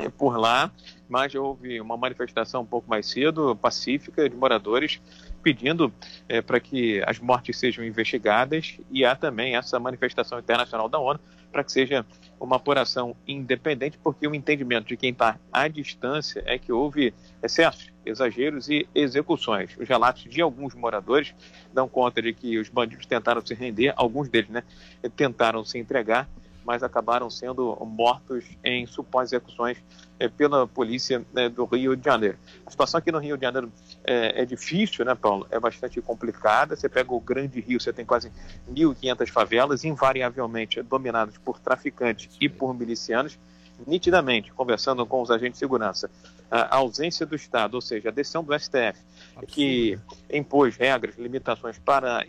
por 0.09 0.39
lá, 0.39 0.71
mas 1.09 1.35
houve 1.35 1.81
uma 1.81 1.97
manifestação 1.97 2.63
um 2.63 2.67
pouco 2.67 2.89
mais 2.89 3.07
cedo, 3.07 3.57
pacífica, 3.57 4.29
de 4.29 4.37
moradores 4.37 5.01
pedindo 5.43 5.93
é, 6.29 6.41
para 6.41 6.61
que 6.61 7.03
as 7.07 7.19
mortes 7.19 7.59
sejam 7.59 7.85
investigadas 7.85 8.79
e 8.91 9.05
há 9.05 9.17
também 9.17 9.57
essa 9.57 9.79
manifestação 9.81 10.39
internacional 10.39 10.89
da 10.89 10.99
ONU 10.99 11.19
para 11.51 11.65
que 11.65 11.73
seja 11.73 12.07
uma 12.39 12.57
apuração 12.57 13.15
independente, 13.27 13.99
porque 13.99 14.27
o 14.27 14.35
entendimento 14.35 14.87
de 14.87 14.97
quem 14.97 15.11
está 15.11 15.39
à 15.53 15.69
distância 15.69 16.43
é 16.47 16.59
que 16.59 16.73
houve 16.73 17.13
excessos, 17.43 17.91
exageros 18.07 18.69
e 18.69 18.89
execuções. 18.95 19.77
Os 19.77 19.89
relatos 19.89 20.23
de 20.23 20.41
alguns 20.41 20.75
moradores 20.75 21.35
dão 21.73 21.89
conta 21.89 22.23
de 22.23 22.33
que 22.33 22.59
os 22.59 22.69
bandidos 22.69 23.05
tentaram 23.05 23.45
se 23.45 23.53
render, 23.55 23.93
alguns 23.97 24.29
deles 24.29 24.49
né, 24.49 24.63
tentaram 25.17 25.65
se 25.65 25.79
entregar, 25.79 26.29
mas 26.65 26.83
acabaram 26.83 27.31
sendo 27.31 27.77
mortos 27.87 28.45
em 28.65 28.87
supostas 28.87 29.33
execuções 29.33 29.79
é, 30.19 30.29
pela 30.29 30.67
polícia 30.67 31.25
né, 31.33 31.49
do 31.49 31.65
Rio 31.65 31.97
de 31.97 32.05
Janeiro. 32.05 32.39
A 32.67 32.71
situação 32.71 32.99
aqui 32.99 33.11
no 33.11 33.19
Rio 33.19 33.37
de 33.37 33.43
Janeiro 33.43 33.73
é, 34.05 34.43
é, 34.43 34.45
difícil, 34.45 35.05
né, 35.05 35.15
Paulo? 35.15 35.47
É 35.51 35.59
bastante 35.59 36.01
complicada. 36.01 36.77
Você 36.77 36.89
pega 36.89 37.13
o 37.13 37.21
Grande 37.21 37.61
Rio, 37.61 37.81
você 37.81 37.93
tem 37.93 38.05
quase 38.05 38.31
1.500 38.71 39.29
favelas, 39.29 39.85
invariavelmente 39.85 40.83
dominadas 40.83 41.37
por 41.39 41.59
traficantes 41.59 42.29
e 42.41 42.49
por 42.49 42.75
milicianos. 42.75 43.39
Nitidamente, 43.87 44.53
conversando 44.53 45.07
com 45.07 45.23
os 45.23 45.31
agentes 45.31 45.55
de 45.55 45.59
segurança, 45.61 46.11
a 46.51 46.77
ausência 46.77 47.25
do 47.25 47.35
Estado, 47.35 47.75
ou 47.75 47.81
seja, 47.81 48.11
a 48.11 48.13
decisão 48.13 48.45
do 48.45 48.53
STF, 48.59 48.99
Absurdo. 49.37 49.47
que 49.47 49.99
impôs 50.31 50.77
regras, 50.77 51.17
limitações 51.17 51.79
para 51.79 52.27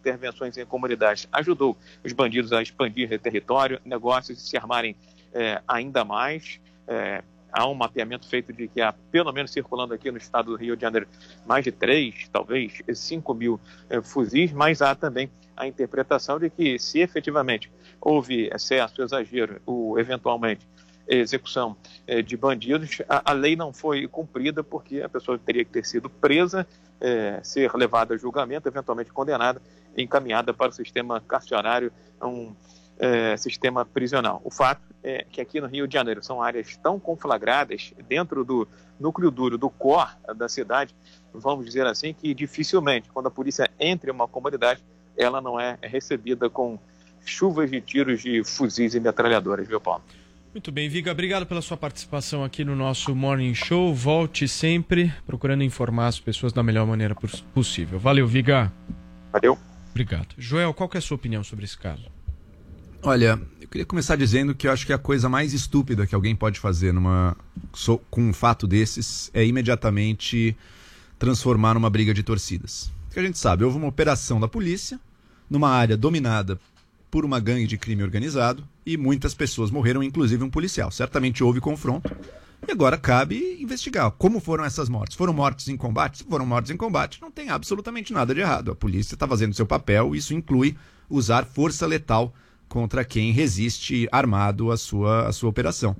intervenções 0.00 0.56
em 0.56 0.66
comunidades, 0.66 1.28
ajudou 1.32 1.76
os 2.04 2.12
bandidos 2.12 2.52
a 2.52 2.62
expandir 2.62 3.18
território, 3.20 3.80
negócios 3.84 4.40
se 4.48 4.56
armarem 4.56 4.96
é, 5.32 5.62
ainda 5.68 6.04
mais. 6.04 6.60
É, 6.88 7.22
há 7.52 7.66
um 7.66 7.74
mapeamento 7.74 8.28
feito 8.28 8.52
de 8.52 8.68
que 8.68 8.80
há, 8.80 8.92
pelo 9.10 9.32
menos 9.32 9.50
circulando 9.50 9.94
aqui 9.94 10.10
no 10.10 10.18
estado 10.18 10.52
do 10.52 10.56
Rio 10.56 10.76
de 10.76 10.82
Janeiro, 10.82 11.06
mais 11.46 11.64
de 11.64 11.72
3, 11.72 12.28
talvez 12.32 12.80
5 12.92 13.34
mil 13.34 13.60
eh, 13.88 14.00
fuzis, 14.00 14.52
mas 14.52 14.80
há 14.80 14.94
também 14.94 15.30
a 15.56 15.66
interpretação 15.66 16.38
de 16.38 16.48
que, 16.48 16.78
se 16.78 17.00
efetivamente 17.00 17.70
houve 18.00 18.48
excesso, 18.52 19.02
exagero, 19.02 19.60
ou 19.66 19.98
eventualmente 19.98 20.66
execução 21.06 21.76
eh, 22.06 22.22
de 22.22 22.36
bandidos, 22.36 23.02
a, 23.08 23.32
a, 23.32 23.34
lei 23.34 23.56
não 23.56 23.72
foi 23.72 24.06
cumprida 24.06 24.62
porque 24.62 25.02
a 25.02 25.08
pessoa 25.08 25.38
teria 25.38 25.64
que 25.64 25.70
ter 25.70 25.84
sido 25.84 26.08
presa, 26.08 26.66
eh, 27.00 27.40
ser 27.42 27.74
levada 27.74 28.14
a 28.14 28.16
julgamento, 28.16 28.68
eventualmente 28.68 29.12
condenada, 29.12 29.60
encaminhada 29.96 30.52
para 30.52 30.70
o 30.70 30.72
sistema 30.72 31.20
carcerário, 31.20 31.92
um 32.22 32.54
é, 32.98 33.36
sistema 33.36 33.84
prisional. 33.84 34.40
O 34.44 34.50
fato 34.50 34.82
é 35.02 35.24
que 35.30 35.40
aqui 35.40 35.60
no 35.60 35.66
Rio 35.66 35.88
de 35.88 35.94
Janeiro 35.94 36.22
são 36.22 36.42
áreas 36.42 36.76
tão 36.76 37.00
conflagradas 37.00 37.94
dentro 38.06 38.44
do 38.44 38.68
núcleo 38.98 39.30
duro, 39.30 39.56
do 39.56 39.70
core 39.70 40.10
da 40.36 40.48
cidade, 40.48 40.94
vamos 41.32 41.64
dizer 41.64 41.86
assim, 41.86 42.12
que 42.12 42.34
dificilmente, 42.34 43.08
quando 43.08 43.26
a 43.26 43.30
polícia 43.30 43.70
entra 43.78 44.10
em 44.10 44.12
uma 44.12 44.28
comunidade, 44.28 44.84
ela 45.16 45.40
não 45.40 45.58
é 45.58 45.78
recebida 45.82 46.50
com 46.50 46.78
chuvas 47.24 47.70
de 47.70 47.80
tiros 47.80 48.20
de 48.22 48.44
fuzis 48.44 48.94
e 48.94 49.00
metralhadoras, 49.00 49.66
viu, 49.66 49.80
Paulo? 49.80 50.02
Muito 50.52 50.72
bem, 50.72 50.88
Viga, 50.88 51.12
obrigado 51.12 51.46
pela 51.46 51.62
sua 51.62 51.76
participação 51.76 52.42
aqui 52.42 52.64
no 52.64 52.74
nosso 52.74 53.14
Morning 53.14 53.54
Show. 53.54 53.94
Volte 53.94 54.48
sempre 54.48 55.14
procurando 55.24 55.62
informar 55.62 56.08
as 56.08 56.18
pessoas 56.18 56.52
da 56.52 56.62
melhor 56.62 56.86
maneira 56.86 57.14
possível. 57.54 58.00
Valeu, 58.00 58.26
Viga. 58.26 58.70
Valeu. 59.32 59.56
Obrigado. 59.90 60.34
Joel, 60.38 60.72
qual 60.72 60.90
é 60.94 60.98
a 60.98 61.00
sua 61.00 61.16
opinião 61.16 61.42
sobre 61.44 61.64
esse 61.64 61.76
caso? 61.76 62.04
Olha, 63.02 63.40
eu 63.60 63.68
queria 63.68 63.86
começar 63.86 64.16
dizendo 64.16 64.54
que 64.54 64.66
eu 64.66 64.72
acho 64.72 64.84
que 64.84 64.92
a 64.92 64.98
coisa 64.98 65.28
mais 65.28 65.54
estúpida 65.54 66.06
que 66.06 66.14
alguém 66.14 66.36
pode 66.36 66.60
fazer 66.60 66.92
numa, 66.92 67.36
com 68.10 68.22
um 68.28 68.32
fato 68.32 68.66
desses 68.66 69.30
é 69.32 69.44
imediatamente 69.44 70.56
transformar 71.18 71.74
numa 71.74 71.88
briga 71.88 72.12
de 72.12 72.22
torcidas. 72.22 72.92
Porque 73.06 73.20
a 73.20 73.22
gente 73.22 73.38
sabe, 73.38 73.64
houve 73.64 73.78
uma 73.78 73.88
operação 73.88 74.38
da 74.38 74.46
polícia 74.46 75.00
numa 75.48 75.70
área 75.70 75.96
dominada 75.96 76.60
por 77.10 77.24
uma 77.24 77.40
gangue 77.40 77.66
de 77.66 77.76
crime 77.76 78.02
organizado 78.02 78.66
e 78.86 78.96
muitas 78.96 79.34
pessoas 79.34 79.70
morreram, 79.70 80.02
inclusive 80.02 80.44
um 80.44 80.50
policial. 80.50 80.90
Certamente 80.90 81.42
houve 81.42 81.60
confronto. 81.60 82.14
E 82.66 82.72
agora 82.72 82.98
cabe 82.98 83.58
investigar 83.60 84.10
como 84.12 84.38
foram 84.40 84.64
essas 84.64 84.88
mortes. 84.88 85.16
Foram 85.16 85.32
mortes 85.32 85.68
em 85.68 85.76
combate? 85.76 86.18
Se 86.18 86.24
foram 86.24 86.46
mortes 86.46 86.70
em 86.70 86.76
combate, 86.76 87.20
não 87.20 87.30
tem 87.30 87.48
absolutamente 87.48 88.12
nada 88.12 88.34
de 88.34 88.40
errado. 88.40 88.70
A 88.70 88.76
polícia 88.76 89.14
está 89.14 89.26
fazendo 89.26 89.54
seu 89.54 89.66
papel, 89.66 90.14
isso 90.14 90.34
inclui 90.34 90.76
usar 91.08 91.44
força 91.44 91.86
letal 91.86 92.32
contra 92.68 93.04
quem 93.04 93.32
resiste 93.32 94.08
armado 94.12 94.70
à 94.70 94.76
sua, 94.76 95.28
à 95.28 95.32
sua 95.32 95.50
operação. 95.50 95.96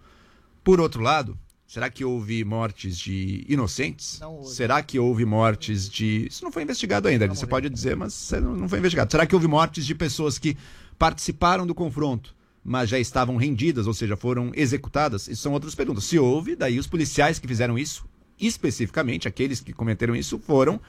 Por 0.63 0.81
outro 0.81 1.03
lado, 1.03 1.37
será 1.67 1.91
que 1.91 2.05
houve 2.05 2.45
mortes 2.45 2.97
de 2.97 3.45
inocentes? 3.49 4.21
Será 4.45 4.83
que 4.83 4.99
houve 4.99 5.25
mortes 5.25 5.89
de. 5.89 6.27
Isso 6.29 6.45
não 6.45 6.53
foi 6.53 6.63
investigado 6.63 7.09
ainda, 7.09 7.27
você 7.27 7.47
pode 7.47 7.69
dizer, 7.69 7.97
mas 7.97 8.31
não 8.41 8.69
foi 8.69 8.79
investigado. 8.79 9.11
Será 9.11 9.27
que 9.27 9.35
houve 9.35 9.49
mortes 9.49 9.85
de 9.85 9.95
pessoas 9.95 10.39
que 10.39 10.57
participaram 10.99 11.67
do 11.67 11.75
confronto, 11.75 12.35
mas 12.65 12.89
já 12.89 12.99
estavam 12.99 13.37
rendidas, 13.37 13.87
ou 13.87 13.95
seja, 13.95 14.17
foram 14.17 14.53
executadas? 14.55 15.29
Isso 15.29 15.43
são 15.43 15.53
outras 15.53 15.75
perguntas. 15.75 16.05
Se 16.05 16.19
houve, 16.19 16.55
daí 16.55 16.79
os 16.79 16.87
policiais 16.87 17.39
que 17.39 17.49
fizeram 17.49 17.79
isso, 17.79 18.05
especificamente 18.39 19.27
aqueles 19.27 19.61
que 19.61 19.73
cometeram 19.73 20.15
isso, 20.15 20.39
foram 20.39 20.81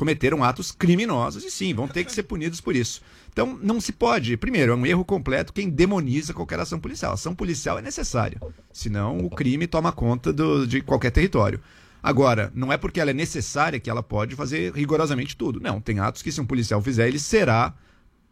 cometeram 0.00 0.42
atos 0.42 0.72
criminosos 0.72 1.44
e 1.44 1.50
sim, 1.50 1.74
vão 1.74 1.86
ter 1.86 2.04
que 2.04 2.12
ser 2.12 2.22
punidos 2.22 2.58
por 2.58 2.74
isso. 2.74 3.02
Então, 3.30 3.58
não 3.62 3.78
se 3.78 3.92
pode. 3.92 4.34
Primeiro, 4.34 4.72
é 4.72 4.74
um 4.74 4.86
erro 4.86 5.04
completo 5.04 5.52
quem 5.52 5.68
demoniza 5.68 6.32
qualquer 6.32 6.58
ação 6.58 6.80
policial. 6.80 7.10
A 7.10 7.14
ação 7.14 7.34
policial 7.34 7.78
é 7.78 7.82
necessária, 7.82 8.40
senão 8.72 9.18
o 9.18 9.28
crime 9.28 9.66
toma 9.66 9.92
conta 9.92 10.32
do, 10.32 10.66
de 10.66 10.80
qualquer 10.80 11.10
território. 11.10 11.60
Agora, 12.02 12.50
não 12.54 12.72
é 12.72 12.78
porque 12.78 12.98
ela 12.98 13.10
é 13.10 13.14
necessária 13.14 13.78
que 13.78 13.90
ela 13.90 14.02
pode 14.02 14.34
fazer 14.34 14.72
rigorosamente 14.72 15.36
tudo. 15.36 15.60
Não, 15.60 15.82
tem 15.82 15.98
atos 15.98 16.22
que 16.22 16.32
se 16.32 16.40
um 16.40 16.46
policial 16.46 16.80
fizer, 16.80 17.06
ele 17.06 17.18
será 17.18 17.74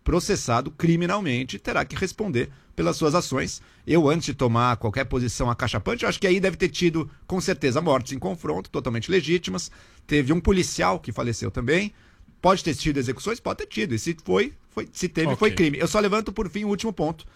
processado 0.08 0.70
criminalmente, 0.70 1.58
terá 1.58 1.84
que 1.84 1.94
responder 1.94 2.48
pelas 2.74 2.96
suas 2.96 3.14
ações. 3.14 3.60
Eu, 3.86 4.08
antes 4.08 4.24
de 4.24 4.32
tomar 4.32 4.78
qualquer 4.78 5.04
posição 5.04 5.50
acachapante, 5.50 6.06
acho 6.06 6.18
que 6.18 6.26
aí 6.26 6.40
deve 6.40 6.56
ter 6.56 6.70
tido, 6.70 7.10
com 7.26 7.38
certeza, 7.42 7.78
mortes 7.82 8.12
em 8.12 8.18
confronto, 8.18 8.70
totalmente 8.70 9.10
legítimas. 9.10 9.70
Teve 10.06 10.32
um 10.32 10.40
policial 10.40 10.98
que 10.98 11.12
faleceu 11.12 11.50
também. 11.50 11.92
Pode 12.40 12.64
ter 12.64 12.74
tido 12.74 12.96
execuções? 12.96 13.38
Pode 13.38 13.58
ter 13.58 13.66
tido. 13.66 13.94
E 13.94 13.98
se 13.98 14.16
foi, 14.24 14.54
foi 14.70 14.88
se 14.90 15.10
teve, 15.10 15.26
okay. 15.26 15.36
foi 15.36 15.50
crime. 15.50 15.76
Eu 15.78 15.86
só 15.86 16.00
levanto, 16.00 16.32
por 16.32 16.48
fim, 16.48 16.64
o 16.64 16.68
último 16.68 16.90
ponto. 16.90 17.26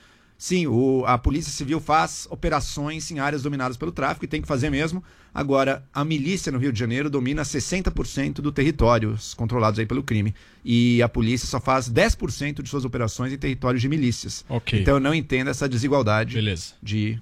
Sim, 0.42 0.66
o, 0.66 1.04
a 1.06 1.16
Polícia 1.16 1.52
Civil 1.52 1.78
faz 1.78 2.26
operações 2.28 3.08
em 3.12 3.20
áreas 3.20 3.44
dominadas 3.44 3.76
pelo 3.76 3.92
tráfico 3.92 4.24
e 4.24 4.28
tem 4.28 4.42
que 4.42 4.48
fazer 4.48 4.70
mesmo. 4.70 5.00
Agora, 5.32 5.84
a 5.94 6.04
milícia 6.04 6.50
no 6.50 6.58
Rio 6.58 6.72
de 6.72 6.80
Janeiro 6.80 7.08
domina 7.08 7.44
60% 7.44 8.40
do 8.40 8.50
território 8.50 9.16
controlados 9.36 9.78
aí 9.78 9.86
pelo 9.86 10.02
crime. 10.02 10.34
E 10.64 11.00
a 11.00 11.08
polícia 11.08 11.46
só 11.46 11.60
faz 11.60 11.88
10% 11.88 12.60
de 12.60 12.68
suas 12.68 12.84
operações 12.84 13.32
em 13.32 13.38
territórios 13.38 13.80
de 13.80 13.88
milícias. 13.88 14.44
Okay. 14.48 14.80
Então 14.80 14.94
eu 14.94 15.00
não 15.00 15.14
entendo 15.14 15.48
essa 15.48 15.68
desigualdade 15.68 16.34
Beleza. 16.34 16.74
de 16.82 17.20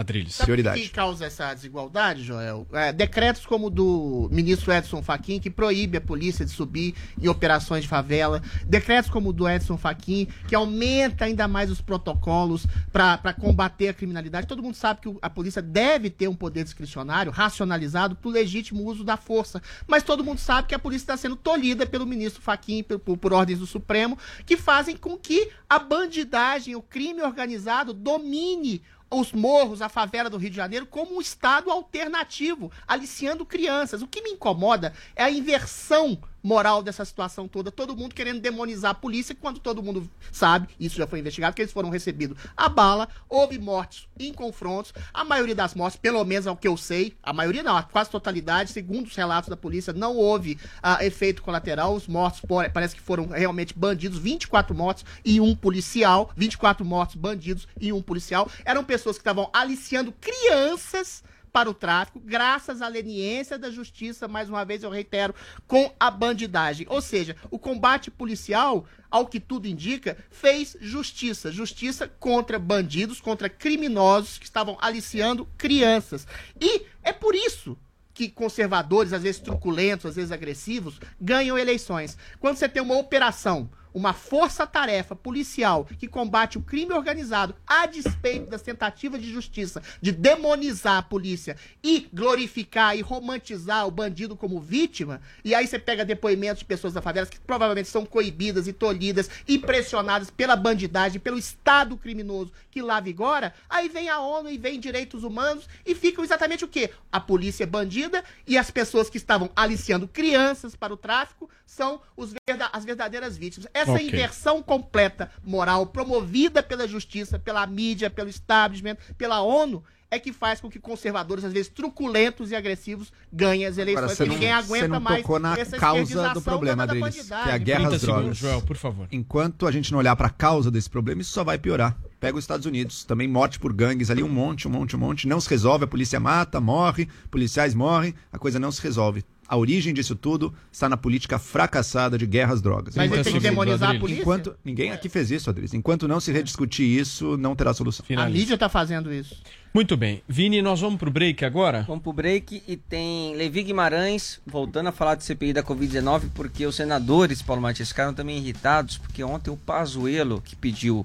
Adrilhos. 0.00 0.34
Sabe 0.34 0.52
o 0.52 0.72
que 0.72 0.88
causa 0.88 1.26
essa 1.26 1.52
desigualdade, 1.52 2.22
Joel? 2.22 2.66
É, 2.72 2.90
decretos 2.90 3.44
como 3.44 3.66
o 3.66 3.70
do 3.70 4.30
ministro 4.32 4.72
Edson 4.72 5.02
Fachin, 5.02 5.38
que 5.38 5.50
proíbe 5.50 5.98
a 5.98 6.00
polícia 6.00 6.42
de 6.42 6.50
subir 6.50 6.94
em 7.20 7.28
operações 7.28 7.82
de 7.82 7.88
favela. 7.88 8.42
Decretos 8.64 9.10
como 9.10 9.28
o 9.28 9.32
do 9.32 9.46
Edson 9.46 9.76
Fachin, 9.76 10.26
que 10.48 10.54
aumenta 10.54 11.26
ainda 11.26 11.46
mais 11.46 11.70
os 11.70 11.82
protocolos 11.82 12.66
para 12.90 13.34
combater 13.34 13.88
a 13.88 13.92
criminalidade. 13.92 14.46
Todo 14.46 14.62
mundo 14.62 14.74
sabe 14.74 15.02
que 15.02 15.18
a 15.20 15.28
polícia 15.28 15.60
deve 15.60 16.08
ter 16.08 16.28
um 16.28 16.34
poder 16.34 16.64
discricionário 16.64 17.30
racionalizado 17.30 18.16
para 18.16 18.28
o 18.28 18.32
legítimo 18.32 18.84
uso 18.84 19.04
da 19.04 19.18
força. 19.18 19.60
Mas 19.86 20.02
todo 20.02 20.24
mundo 20.24 20.38
sabe 20.38 20.68
que 20.68 20.74
a 20.74 20.78
polícia 20.78 21.04
está 21.04 21.16
sendo 21.18 21.36
tolhida 21.36 21.84
pelo 21.84 22.06
ministro 22.06 22.40
Fachin, 22.40 22.82
por, 22.82 22.98
por, 22.98 23.18
por 23.18 23.32
ordens 23.34 23.58
do 23.58 23.66
Supremo, 23.66 24.18
que 24.46 24.56
fazem 24.56 24.96
com 24.96 25.18
que 25.18 25.50
a 25.68 25.78
bandidagem, 25.78 26.74
o 26.74 26.80
crime 26.80 27.20
organizado 27.20 27.92
domine 27.92 28.82
os 29.10 29.32
morros, 29.32 29.82
a 29.82 29.88
favela 29.88 30.30
do 30.30 30.36
Rio 30.36 30.50
de 30.50 30.56
Janeiro 30.56 30.86
como 30.86 31.16
um 31.16 31.20
estado 31.20 31.70
alternativo, 31.70 32.70
aliciando 32.86 33.44
crianças. 33.44 34.02
O 34.02 34.06
que 34.06 34.22
me 34.22 34.30
incomoda 34.30 34.94
é 35.16 35.24
a 35.24 35.30
inversão 35.30 36.18
moral 36.42 36.82
dessa 36.82 37.04
situação 37.04 37.46
toda. 37.46 37.70
Todo 37.70 37.96
mundo 37.96 38.14
querendo 38.14 38.40
demonizar 38.40 38.92
a 38.92 38.94
polícia, 38.94 39.34
quando 39.34 39.60
todo 39.60 39.82
mundo 39.82 40.08
sabe, 40.32 40.68
isso 40.78 40.96
já 40.96 41.06
foi 41.06 41.18
investigado, 41.18 41.54
que 41.54 41.62
eles 41.62 41.72
foram 41.72 41.90
recebidos 41.90 42.36
a 42.56 42.68
bala, 42.68 43.08
houve 43.28 43.58
mortes 43.58 44.08
em 44.18 44.32
confrontos. 44.32 44.92
A 45.12 45.24
maioria 45.24 45.54
das 45.54 45.74
mortes, 45.74 45.98
pelo 45.98 46.24
menos 46.24 46.46
ao 46.46 46.56
que 46.56 46.68
eu 46.68 46.76
sei, 46.76 47.16
a 47.22 47.32
maioria 47.32 47.62
não, 47.62 47.76
a 47.76 47.82
quase 47.82 48.10
totalidade, 48.10 48.70
segundo 48.70 49.06
os 49.06 49.16
relatos 49.16 49.48
da 49.48 49.56
polícia, 49.56 49.92
não 49.92 50.16
houve 50.16 50.58
ah, 50.82 51.04
efeito 51.04 51.42
colateral. 51.42 51.94
Os 51.94 52.06
mortos 52.06 52.42
parece 52.72 52.94
que 52.94 53.00
foram 53.00 53.26
realmente 53.26 53.76
bandidos, 53.76 54.18
24 54.18 54.74
mortos 54.74 55.04
e 55.24 55.40
um 55.40 55.54
policial, 55.54 56.30
24 56.36 56.84
mortos 56.84 57.16
bandidos 57.16 57.66
e 57.80 57.92
um 57.92 58.02
policial. 58.02 58.50
Eram 58.64 58.84
pessoas 58.84 59.16
que 59.16 59.20
estavam 59.20 59.50
aliciando 59.52 60.12
crianças 60.20 61.22
para 61.52 61.68
o 61.68 61.74
tráfico, 61.74 62.20
graças 62.20 62.80
à 62.82 62.88
leniência 62.88 63.58
da 63.58 63.70
justiça, 63.70 64.28
mais 64.28 64.48
uma 64.48 64.64
vez 64.64 64.82
eu 64.82 64.90
reitero, 64.90 65.34
com 65.66 65.92
a 65.98 66.10
bandidagem. 66.10 66.86
Ou 66.88 67.00
seja, 67.00 67.36
o 67.50 67.58
combate 67.58 68.10
policial, 68.10 68.86
ao 69.10 69.26
que 69.26 69.40
tudo 69.40 69.66
indica, 69.66 70.16
fez 70.30 70.76
justiça. 70.80 71.50
Justiça 71.50 72.08
contra 72.08 72.58
bandidos, 72.58 73.20
contra 73.20 73.48
criminosos 73.48 74.38
que 74.38 74.44
estavam 74.44 74.78
aliciando 74.80 75.48
crianças. 75.58 76.26
E 76.60 76.86
é 77.02 77.12
por 77.12 77.34
isso 77.34 77.76
que 78.12 78.28
conservadores, 78.28 79.12
às 79.12 79.22
vezes 79.22 79.40
truculentos, 79.40 80.06
às 80.06 80.16
vezes 80.16 80.32
agressivos, 80.32 81.00
ganham 81.20 81.56
eleições. 81.56 82.18
Quando 82.38 82.56
você 82.56 82.68
tem 82.68 82.82
uma 82.82 82.98
operação, 82.98 83.70
uma 83.92 84.12
força-tarefa 84.12 85.14
policial 85.16 85.86
que 85.98 86.08
combate 86.08 86.58
o 86.58 86.62
crime 86.62 86.92
organizado 86.92 87.54
a 87.66 87.86
despeito 87.86 88.50
das 88.50 88.62
tentativas 88.62 89.20
de 89.20 89.30
justiça 89.30 89.82
de 90.00 90.12
demonizar 90.12 90.98
a 90.98 91.02
polícia 91.02 91.56
e 91.82 92.08
glorificar 92.12 92.96
e 92.96 93.00
romantizar 93.00 93.86
o 93.86 93.90
bandido 93.90 94.36
como 94.36 94.60
vítima, 94.60 95.20
e 95.44 95.54
aí 95.54 95.66
você 95.66 95.78
pega 95.78 96.04
depoimentos 96.04 96.60
de 96.60 96.64
pessoas 96.64 96.92
da 96.92 97.02
favela 97.02 97.26
que 97.26 97.40
provavelmente 97.40 97.88
são 97.88 98.04
coibidas 98.04 98.66
e 98.66 98.72
tolhidas 98.72 99.30
e 99.46 99.58
pressionadas 99.58 100.30
pela 100.30 100.56
bandidagem, 100.56 101.20
pelo 101.20 101.38
Estado 101.38 101.96
criminoso 101.96 102.52
que 102.70 102.82
lá 102.82 103.00
vigora, 103.00 103.52
aí 103.68 103.88
vem 103.88 104.08
a 104.08 104.20
ONU 104.20 104.50
e 104.50 104.56
vem 104.56 104.78
direitos 104.78 105.24
humanos 105.24 105.68
e 105.84 105.94
ficam 105.94 106.22
exatamente 106.22 106.64
o 106.64 106.68
quê? 106.68 106.90
A 107.10 107.20
polícia 107.20 107.64
é 107.64 107.66
bandida 107.66 108.24
e 108.46 108.56
as 108.56 108.70
pessoas 108.70 109.10
que 109.10 109.16
estavam 109.16 109.50
aliciando 109.56 110.06
crianças 110.06 110.76
para 110.76 110.92
o 110.92 110.96
tráfico 110.96 111.50
são 111.66 112.00
os 112.16 112.34
as 112.72 112.84
verdadeiras 112.84 113.36
vítimas. 113.36 113.68
Essa 113.80 113.92
Ok. 113.92 114.06
inversão 114.08 114.62
completa 114.62 115.30
moral 115.44 115.86
promovida 115.86 116.62
pela 116.62 116.86
justiça, 116.88 117.38
pela 117.38 117.66
mídia, 117.66 118.10
pelo 118.10 118.28
establishment, 118.28 118.96
pela 119.16 119.40
ONU, 119.42 119.82
é 120.12 120.18
que 120.18 120.32
faz 120.32 120.60
com 120.60 120.68
que 120.68 120.80
conservadores, 120.80 121.44
às 121.44 121.52
vezes 121.52 121.68
truculentos 121.70 122.50
e 122.50 122.56
agressivos, 122.56 123.12
ganhem 123.32 123.64
as 123.64 123.78
eleições. 123.78 124.02
Agora, 124.02 124.16
você 124.16 124.24
porque 124.24 124.28
não, 124.28 124.34
ninguém 124.40 124.48
você 124.62 124.72
aguenta 124.74 124.88
não 124.88 125.00
mais 125.00 125.22
tocou 125.22 125.38
na 125.38 125.56
essa 125.56 125.76
causa 125.76 126.30
do 126.30 126.42
problema, 126.42 126.84
da- 126.84 126.94
bandidagem. 126.94 127.44
que 127.44 127.50
é 127.50 127.52
a 127.54 127.58
guerra 127.58 127.80
30 127.82 127.94
às 127.94 128.02
drogas. 128.02 128.20
segundos, 128.22 128.38
Joel, 128.38 128.62
por 128.62 128.76
favor. 128.76 129.06
Enquanto 129.12 129.68
a 129.68 129.70
gente 129.70 129.92
não 129.92 130.00
olhar 130.00 130.16
para 130.16 130.26
a 130.26 130.30
causa 130.30 130.68
desse 130.68 130.90
problema, 130.90 131.22
isso 131.22 131.30
só 131.32 131.44
vai 131.44 131.58
piorar. 131.58 131.96
Pega 132.18 132.36
os 132.36 132.42
Estados 132.42 132.66
Unidos, 132.66 133.04
também 133.04 133.28
morte 133.28 133.60
por 133.60 133.72
gangues 133.72 134.10
ali, 134.10 134.22
um 134.22 134.28
monte, 134.28 134.66
um 134.66 134.70
monte, 134.70 134.96
um 134.96 134.98
monte. 134.98 135.28
Não 135.28 135.40
se 135.40 135.48
resolve, 135.48 135.84
a 135.84 135.88
polícia 135.88 136.18
mata, 136.18 136.60
morre, 136.60 137.08
policiais 137.30 137.72
morrem, 137.72 138.12
a 138.32 138.38
coisa 138.38 138.58
não 138.58 138.72
se 138.72 138.82
resolve. 138.82 139.24
A 139.50 139.56
origem 139.56 139.92
disso 139.92 140.14
tudo 140.14 140.54
está 140.70 140.88
na 140.88 140.96
política 140.96 141.36
fracassada 141.36 142.16
de 142.16 142.24
guerra 142.24 142.54
às 142.54 142.62
drogas. 142.62 142.94
Mas 142.94 143.10
ele 143.10 143.24
tem 143.24 143.32
que 143.32 143.40
demonizar 143.40 143.96
a 143.96 143.98
polícia? 143.98 144.20
Enquanto, 144.22 144.54
ninguém 144.64 144.92
aqui 144.92 145.08
fez 145.08 145.28
isso, 145.32 145.50
Adriles. 145.50 145.74
Enquanto 145.74 146.06
não 146.06 146.20
se 146.20 146.30
rediscutir 146.30 146.86
isso, 146.86 147.36
não 147.36 147.56
terá 147.56 147.74
solução. 147.74 148.06
A 148.16 148.28
mídia 148.28 148.56
tá 148.56 148.68
fazendo 148.68 149.12
isso. 149.12 149.42
Muito 149.74 149.96
bem. 149.96 150.22
Vini, 150.28 150.62
nós 150.62 150.80
vamos 150.80 151.00
pro 151.00 151.10
break 151.10 151.44
agora? 151.44 151.82
Vamos 151.82 152.02
pro 152.02 152.12
break 152.12 152.62
e 152.66 152.76
tem 152.76 153.34
Levi 153.34 153.64
Guimarães 153.64 154.40
voltando 154.46 154.88
a 154.88 154.92
falar 154.92 155.16
de 155.16 155.24
CPI 155.24 155.52
da 155.52 155.64
Covid-19, 155.64 156.28
porque 156.32 156.64
os 156.64 156.76
senadores, 156.76 157.42
Paulo 157.42 157.60
Matias, 157.60 157.88
ficaram 157.88 158.14
também 158.14 158.38
irritados, 158.38 158.98
porque 158.98 159.22
ontem 159.24 159.50
o 159.50 159.56
Pazuello, 159.56 160.40
que 160.40 160.54
pediu 160.54 161.04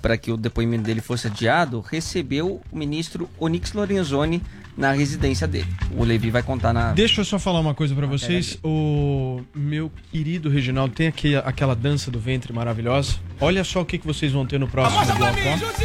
para 0.00 0.16
que 0.16 0.32
o 0.32 0.36
depoimento 0.38 0.84
dele 0.84 1.02
fosse 1.02 1.26
adiado, 1.26 1.80
recebeu 1.80 2.62
o 2.72 2.76
ministro 2.76 3.28
Onix 3.38 3.74
Lorenzoni 3.74 4.42
na 4.80 4.92
residência 4.92 5.46
dele. 5.46 5.68
O 5.94 6.02
Levi 6.04 6.30
vai 6.30 6.42
contar 6.42 6.72
na. 6.72 6.92
Deixa 6.92 7.20
eu 7.20 7.24
só 7.24 7.38
falar 7.38 7.60
uma 7.60 7.74
coisa 7.74 7.94
pra 7.94 8.06
vocês. 8.06 8.58
O 8.64 9.42
meu 9.54 9.92
querido 10.10 10.48
Reginaldo 10.48 10.94
tem 10.94 11.06
aqui, 11.06 11.36
aquela 11.36 11.76
dança 11.76 12.10
do 12.10 12.18
ventre 12.18 12.50
maravilhosa. 12.52 13.16
Olha 13.40 13.62
só 13.62 13.82
o 13.82 13.84
que, 13.84 13.98
que 13.98 14.06
vocês 14.06 14.32
vão 14.32 14.46
ter 14.46 14.58
no 14.58 14.66
próximo 14.66 15.04
bloco. 15.04 15.38
ó. 15.46 15.80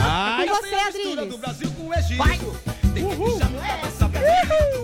Ai, 0.00 0.46
Com 0.48 0.54
você, 0.54 0.74
Adriles. 0.74 2.16
Vai! 2.16 2.38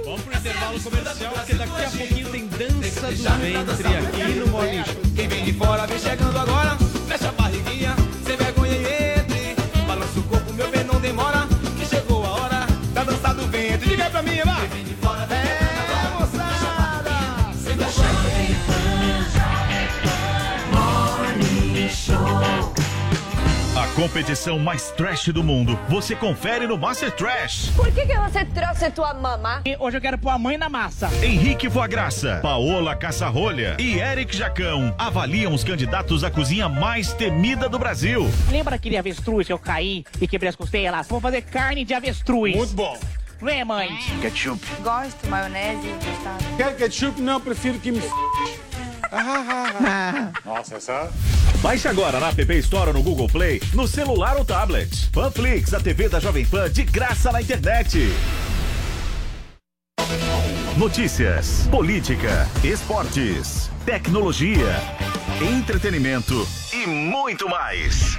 Vamos 0.05 0.20
pro 0.22 0.36
intervalo 0.36 0.80
comercial, 0.80 1.32
porque 1.32 1.55
daqui 1.55 1.84
a 1.84 1.90
pouquinho 1.90 2.28
tem 2.30 2.47
dança 2.47 3.11
do 3.11 3.22
ventre 3.40 3.97
aqui 3.97 4.38
no 4.38 4.47
Morning 4.49 4.84
Show. 4.84 5.03
Quem 5.16 5.28
vem 5.28 5.45
de 5.45 5.53
fora 5.55 5.86
vem 5.86 5.99
chegando 5.99 6.38
agora. 6.38 6.84
Competição 23.95 24.59
mais 24.59 24.90
trash 24.90 25.28
do 25.28 25.42
mundo, 25.42 25.78
você 25.88 26.16
confere 26.16 26.66
no 26.66 26.76
Master 26.76 27.12
Trash. 27.12 27.70
Por 27.76 27.90
que, 27.92 28.05
que 28.05 28.18
você 28.18 28.45
trouxe 28.45 28.90
tua 28.90 29.14
mamá? 29.14 29.62
Hoje 29.78 29.97
eu 29.97 30.01
quero 30.01 30.18
pôr 30.18 30.30
a 30.30 30.38
mãe 30.38 30.59
na 30.59 30.68
massa. 30.68 31.09
Henrique 31.22 31.68
Voagraça, 31.68 32.40
Paola 32.42 32.97
Caçarrolha 32.97 33.76
e 33.78 34.01
Eric 34.01 34.36
Jacão 34.36 34.92
avaliam 34.99 35.55
os 35.55 35.62
candidatos 35.62 36.24
à 36.24 36.30
cozinha 36.30 36.68
mais 36.68 37.12
temida 37.12 37.68
do 37.68 37.78
Brasil. 37.78 38.28
Lembra 38.51 38.74
aquele 38.74 38.97
avestruz 38.97 39.47
que 39.47 39.53
eu 39.53 39.59
caí 39.59 40.05
e 40.20 40.26
quebrei 40.26 40.49
as 40.49 40.57
costelas? 40.57 41.07
Vou 41.07 41.20
fazer 41.20 41.42
carne 41.42 41.84
de 41.84 41.95
avestruz. 41.95 42.57
Muito 42.57 42.74
bom. 42.74 42.99
Vem, 43.40 43.64
mãe. 43.64 43.90
Ketchup. 44.20 44.61
Gosto, 44.82 45.28
maionese 45.28 45.86
e. 45.86 46.57
Quer 46.57 46.76
ketchup? 46.76 47.20
Não, 47.20 47.40
prefiro 47.40 47.78
que 47.78 47.92
me. 47.92 48.01
Nossa, 50.45 50.77
essa. 50.77 51.11
Baixe 51.62 51.89
agora 51.89 52.21
na 52.21 52.29
App 52.29 52.53
Store 52.59 52.89
ou 52.89 52.95
no 52.95 53.03
Google 53.03 53.29
Play, 53.29 53.61
no 53.73 53.87
celular 53.87 54.37
ou 54.37 54.45
tablet. 54.45 55.11
Panflix, 55.11 55.73
a 55.73 55.81
TV 55.81 56.09
da 56.09 56.21
Jovem 56.21 56.45
Pan 56.45 56.71
de 56.71 56.83
graça 56.83 57.33
na 57.33 57.41
internet. 57.41 58.12
Notícias, 60.77 61.69
política, 61.71 62.49
esportes, 62.65 63.71
tecnologia, 63.87 64.75
entretenimento 65.41 66.47
e 66.73 66.87
muito 66.87 67.49
mais. 67.49 68.19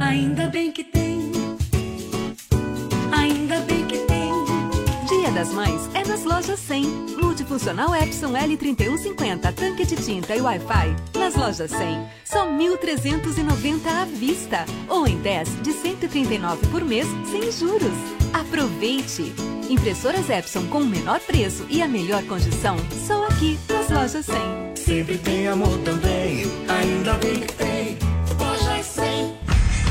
Ainda 0.00 0.48
bem 0.48 0.72
que 0.72 0.82
tem. 0.84 1.30
Ainda 3.12 3.60
bem 3.60 3.86
que 3.86 3.98
tem. 3.98 4.32
Dia 5.08 5.30
das 5.32 5.52
Mães 5.52 5.88
é 5.94 6.04
nas 6.06 6.24
lojas 6.24 6.58
100. 6.58 6.84
Multifuncional 7.22 7.94
Epson 7.94 8.32
L3150, 8.32 9.52
tanque 9.54 9.84
de 9.84 9.96
tinta 9.96 10.34
e 10.34 10.40
Wi-Fi. 10.40 10.96
Nas 11.18 11.34
lojas 11.36 11.70
100, 11.70 12.08
só 12.24 12.48
1.390 12.48 13.86
à 13.86 14.04
vista. 14.04 14.64
Ou 14.88 15.06
em 15.06 15.18
10 15.18 15.62
de 15.62 15.72
139 15.72 16.66
por 16.68 16.84
mês, 16.84 17.06
sem 17.30 17.50
juros. 17.52 17.92
Aproveite! 18.32 19.59
Impressoras 19.70 20.28
Epson 20.28 20.66
com 20.66 20.78
o 20.78 20.84
menor 20.84 21.20
preço 21.20 21.64
e 21.70 21.80
a 21.80 21.86
melhor 21.86 22.24
condição, 22.24 22.76
só 23.06 23.24
aqui 23.26 23.56
nas 23.68 23.88
lojas 23.88 24.26
100. 24.26 24.36
Sempre 24.74 25.16
tem 25.16 25.46
amor 25.46 25.78
também, 25.84 26.42
ainda 26.66 27.12
bem 27.18 27.38
que 27.38 27.52
tem. 27.52 27.98
Lojas 28.36 28.86
100. 28.86 29.49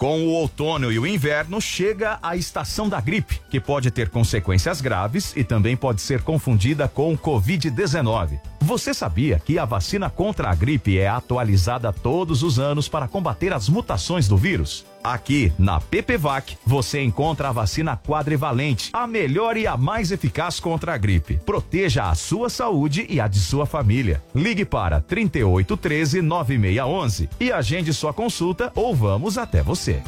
Com 0.00 0.22
o 0.22 0.30
outono 0.30 0.90
e 0.90 0.98
o 0.98 1.06
inverno 1.06 1.60
chega 1.60 2.18
a 2.22 2.34
estação 2.34 2.88
da 2.88 2.98
gripe, 3.02 3.38
que 3.50 3.60
pode 3.60 3.90
ter 3.90 4.08
consequências 4.08 4.80
graves 4.80 5.34
e 5.36 5.44
também 5.44 5.76
pode 5.76 6.00
ser 6.00 6.22
confundida 6.22 6.88
com 6.88 7.18
Covid-19. 7.18 8.49
Você 8.62 8.92
sabia 8.92 9.40
que 9.42 9.58
a 9.58 9.64
vacina 9.64 10.10
contra 10.10 10.50
a 10.50 10.54
gripe 10.54 10.98
é 10.98 11.08
atualizada 11.08 11.92
todos 11.92 12.42
os 12.42 12.58
anos 12.58 12.88
para 12.88 13.08
combater 13.08 13.52
as 13.52 13.68
mutações 13.68 14.28
do 14.28 14.36
vírus? 14.36 14.84
Aqui 15.02 15.50
na 15.58 15.80
PPVAC 15.80 16.58
você 16.64 17.02
encontra 17.02 17.48
a 17.48 17.52
vacina 17.52 17.96
quadrivalente, 17.96 18.90
a 18.92 19.06
melhor 19.06 19.56
e 19.56 19.66
a 19.66 19.76
mais 19.76 20.12
eficaz 20.12 20.60
contra 20.60 20.94
a 20.94 20.98
gripe. 20.98 21.40
Proteja 21.44 22.10
a 22.10 22.14
sua 22.14 22.50
saúde 22.50 23.06
e 23.08 23.18
a 23.18 23.26
de 23.26 23.40
sua 23.40 23.64
família. 23.64 24.22
Ligue 24.34 24.66
para 24.66 25.00
3813 25.00 26.20
9611 26.20 27.30
e 27.40 27.50
agende 27.50 27.94
sua 27.94 28.12
consulta 28.12 28.70
ou 28.74 28.94
vamos 28.94 29.38
até 29.38 29.62
você. 29.62 30.02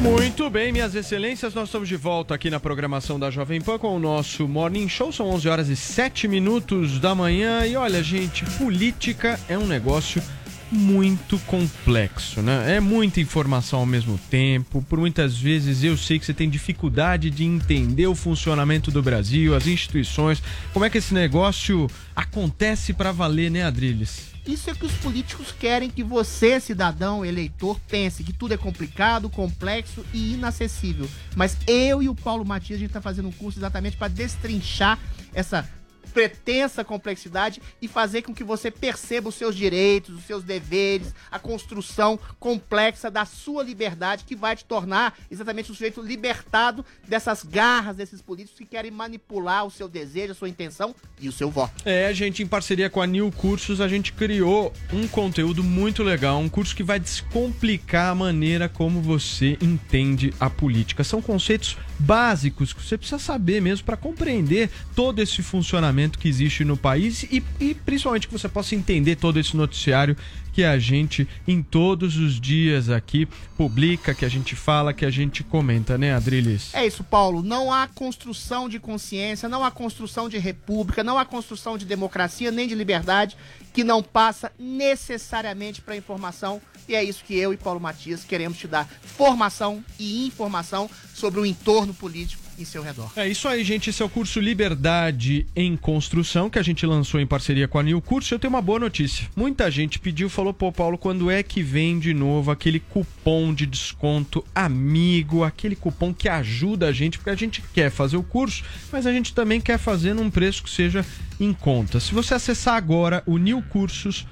Muito 0.00 0.48
bem, 0.48 0.70
minhas 0.70 0.94
excelências, 0.94 1.54
nós 1.54 1.68
estamos 1.68 1.88
de 1.88 1.96
volta 1.96 2.32
aqui 2.32 2.48
na 2.48 2.60
programação 2.60 3.18
da 3.18 3.32
Jovem 3.32 3.60
Pan 3.60 3.78
com 3.78 3.96
o 3.96 3.98
nosso 3.98 4.46
Morning 4.46 4.88
Show. 4.88 5.10
São 5.10 5.28
11 5.30 5.48
horas 5.48 5.68
e 5.68 5.74
7 5.74 6.28
minutos 6.28 7.00
da 7.00 7.16
manhã. 7.16 7.66
E 7.66 7.74
olha, 7.74 8.00
gente, 8.00 8.44
política 8.56 9.38
é 9.48 9.58
um 9.58 9.66
negócio 9.66 10.22
muito 10.70 11.36
complexo, 11.40 12.40
né? 12.42 12.76
É 12.76 12.80
muita 12.80 13.20
informação 13.20 13.80
ao 13.80 13.86
mesmo 13.86 14.18
tempo. 14.30 14.84
Por 14.88 15.00
muitas 15.00 15.36
vezes 15.36 15.82
eu 15.82 15.96
sei 15.96 16.18
que 16.18 16.24
você 16.24 16.34
tem 16.34 16.48
dificuldade 16.48 17.28
de 17.28 17.44
entender 17.44 18.06
o 18.06 18.14
funcionamento 18.14 18.92
do 18.92 19.02
Brasil, 19.02 19.54
as 19.56 19.66
instituições, 19.66 20.40
como 20.72 20.84
é 20.84 20.90
que 20.90 20.98
esse 20.98 21.12
negócio 21.12 21.88
acontece 22.14 22.92
para 22.92 23.10
valer, 23.10 23.50
né, 23.50 23.64
Adriles? 23.64 24.37
Isso 24.48 24.70
é 24.70 24.74
que 24.74 24.86
os 24.86 24.94
políticos 24.94 25.52
querem 25.52 25.90
que 25.90 26.02
você, 26.02 26.58
cidadão, 26.58 27.22
eleitor, 27.22 27.78
pense 27.86 28.24
que 28.24 28.32
tudo 28.32 28.54
é 28.54 28.56
complicado, 28.56 29.28
complexo 29.28 30.02
e 30.10 30.32
inacessível. 30.32 31.06
Mas 31.36 31.54
eu 31.66 32.02
e 32.02 32.08
o 32.08 32.14
Paulo 32.14 32.46
Matias, 32.46 32.78
a 32.78 32.80
gente 32.80 32.88
está 32.88 33.02
fazendo 33.02 33.28
um 33.28 33.32
curso 33.32 33.58
exatamente 33.58 33.98
para 33.98 34.08
destrinchar 34.08 34.98
essa 35.34 35.68
pretensa 36.12 36.84
complexidade 36.84 37.60
e 37.80 37.88
fazer 37.88 38.22
com 38.22 38.34
que 38.34 38.44
você 38.44 38.70
perceba 38.70 39.28
os 39.28 39.34
seus 39.34 39.54
direitos, 39.54 40.16
os 40.16 40.24
seus 40.24 40.42
deveres, 40.42 41.14
a 41.30 41.38
construção 41.38 42.18
complexa 42.38 43.10
da 43.10 43.24
sua 43.24 43.62
liberdade 43.62 44.24
que 44.24 44.36
vai 44.36 44.56
te 44.56 44.64
tornar 44.64 45.16
exatamente 45.30 45.70
um 45.70 45.74
sujeito 45.74 46.00
libertado 46.00 46.84
dessas 47.06 47.42
garras 47.42 47.96
desses 47.96 48.22
políticos 48.22 48.58
que 48.58 48.66
querem 48.66 48.90
manipular 48.90 49.64
o 49.64 49.70
seu 49.70 49.88
desejo, 49.88 50.32
a 50.32 50.34
sua 50.34 50.48
intenção 50.48 50.94
e 51.20 51.28
o 51.28 51.32
seu 51.32 51.50
voto. 51.50 51.82
É, 51.84 52.12
gente, 52.12 52.42
em 52.42 52.46
parceria 52.46 52.90
com 52.90 53.00
a 53.00 53.06
New 53.06 53.30
Cursos, 53.32 53.80
a 53.80 53.88
gente 53.88 54.12
criou 54.12 54.72
um 54.92 55.06
conteúdo 55.06 55.62
muito 55.62 56.02
legal, 56.02 56.38
um 56.38 56.48
curso 56.48 56.74
que 56.74 56.82
vai 56.82 56.98
descomplicar 56.98 58.10
a 58.10 58.14
maneira 58.14 58.68
como 58.68 59.00
você 59.00 59.56
entende 59.60 60.32
a 60.40 60.48
política. 60.48 61.04
São 61.04 61.20
conceitos 61.20 61.76
básicos 61.98 62.72
que 62.72 62.82
você 62.82 62.96
precisa 62.96 63.18
saber 63.18 63.60
mesmo 63.60 63.84
para 63.84 63.96
compreender 63.96 64.70
todo 64.94 65.20
esse 65.20 65.42
funcionamento 65.42 66.18
que 66.18 66.28
existe 66.28 66.64
no 66.64 66.76
país 66.76 67.24
e, 67.24 67.42
e 67.58 67.74
principalmente 67.74 68.28
que 68.28 68.32
você 68.32 68.48
possa 68.48 68.74
entender 68.74 69.16
todo 69.16 69.38
esse 69.38 69.56
noticiário 69.56 70.16
que 70.58 70.64
a 70.64 70.76
gente, 70.76 71.28
em 71.46 71.62
todos 71.62 72.16
os 72.16 72.40
dias 72.40 72.90
aqui, 72.90 73.28
publica, 73.56 74.12
que 74.12 74.24
a 74.24 74.28
gente 74.28 74.56
fala, 74.56 74.92
que 74.92 75.04
a 75.04 75.10
gente 75.10 75.44
comenta, 75.44 75.96
né, 75.96 76.12
Adriles? 76.12 76.74
É 76.74 76.84
isso, 76.84 77.04
Paulo. 77.04 77.44
Não 77.44 77.72
há 77.72 77.86
construção 77.86 78.68
de 78.68 78.80
consciência, 78.80 79.48
não 79.48 79.62
há 79.62 79.70
construção 79.70 80.28
de 80.28 80.36
república, 80.36 81.04
não 81.04 81.16
há 81.16 81.24
construção 81.24 81.78
de 81.78 81.84
democracia 81.84 82.50
nem 82.50 82.66
de 82.66 82.74
liberdade 82.74 83.36
que 83.72 83.84
não 83.84 84.02
passa 84.02 84.50
necessariamente 84.58 85.80
para 85.80 85.96
informação. 85.96 86.60
E 86.88 86.96
é 86.96 87.04
isso 87.04 87.22
que 87.22 87.38
eu 87.38 87.52
e 87.52 87.56
Paulo 87.56 87.78
Matias 87.78 88.24
queremos 88.24 88.58
te 88.58 88.66
dar: 88.66 88.88
formação 89.00 89.84
e 89.96 90.26
informação 90.26 90.90
sobre 91.14 91.38
o 91.38 91.46
entorno 91.46 91.94
político 91.94 92.47
em 92.58 92.64
seu 92.64 92.82
redor. 92.82 93.10
É 93.16 93.28
isso 93.28 93.46
aí, 93.46 93.62
gente. 93.62 93.90
Esse 93.90 94.02
é 94.02 94.04
o 94.04 94.08
curso 94.08 94.40
Liberdade 94.40 95.46
em 95.54 95.76
Construção 95.76 96.50
que 96.50 96.58
a 96.58 96.62
gente 96.62 96.84
lançou 96.84 97.20
em 97.20 97.26
parceria 97.26 97.68
com 97.68 97.78
a 97.78 97.82
New 97.82 98.00
Curso. 98.00 98.34
Eu 98.34 98.38
tenho 98.38 98.52
uma 98.52 98.62
boa 98.62 98.78
notícia. 98.78 99.28
Muita 99.36 99.70
gente 99.70 99.98
pediu, 99.98 100.28
falou, 100.28 100.52
pô, 100.52 100.72
Paulo, 100.72 100.98
quando 100.98 101.30
é 101.30 101.42
que 101.42 101.62
vem 101.62 101.98
de 101.98 102.12
novo 102.12 102.50
aquele 102.50 102.80
cupom 102.80 103.54
de 103.54 103.66
desconto 103.66 104.44
amigo, 104.54 105.44
aquele 105.44 105.76
cupom 105.76 106.12
que 106.12 106.28
ajuda 106.28 106.88
a 106.88 106.92
gente, 106.92 107.18
porque 107.18 107.30
a 107.30 107.36
gente 107.36 107.62
quer 107.72 107.90
fazer 107.90 108.16
o 108.16 108.22
curso, 108.22 108.64
mas 108.90 109.06
a 109.06 109.12
gente 109.12 109.32
também 109.32 109.60
quer 109.60 109.78
fazer 109.78 110.14
num 110.14 110.30
preço 110.30 110.62
que 110.62 110.70
seja 110.70 111.04
em 111.40 111.52
conta. 111.52 112.00
Se 112.00 112.12
você 112.12 112.34
acessar 112.34 112.74
agora 112.74 113.22
o 113.26 113.38
New 113.38 113.62
Cursos 113.62 114.26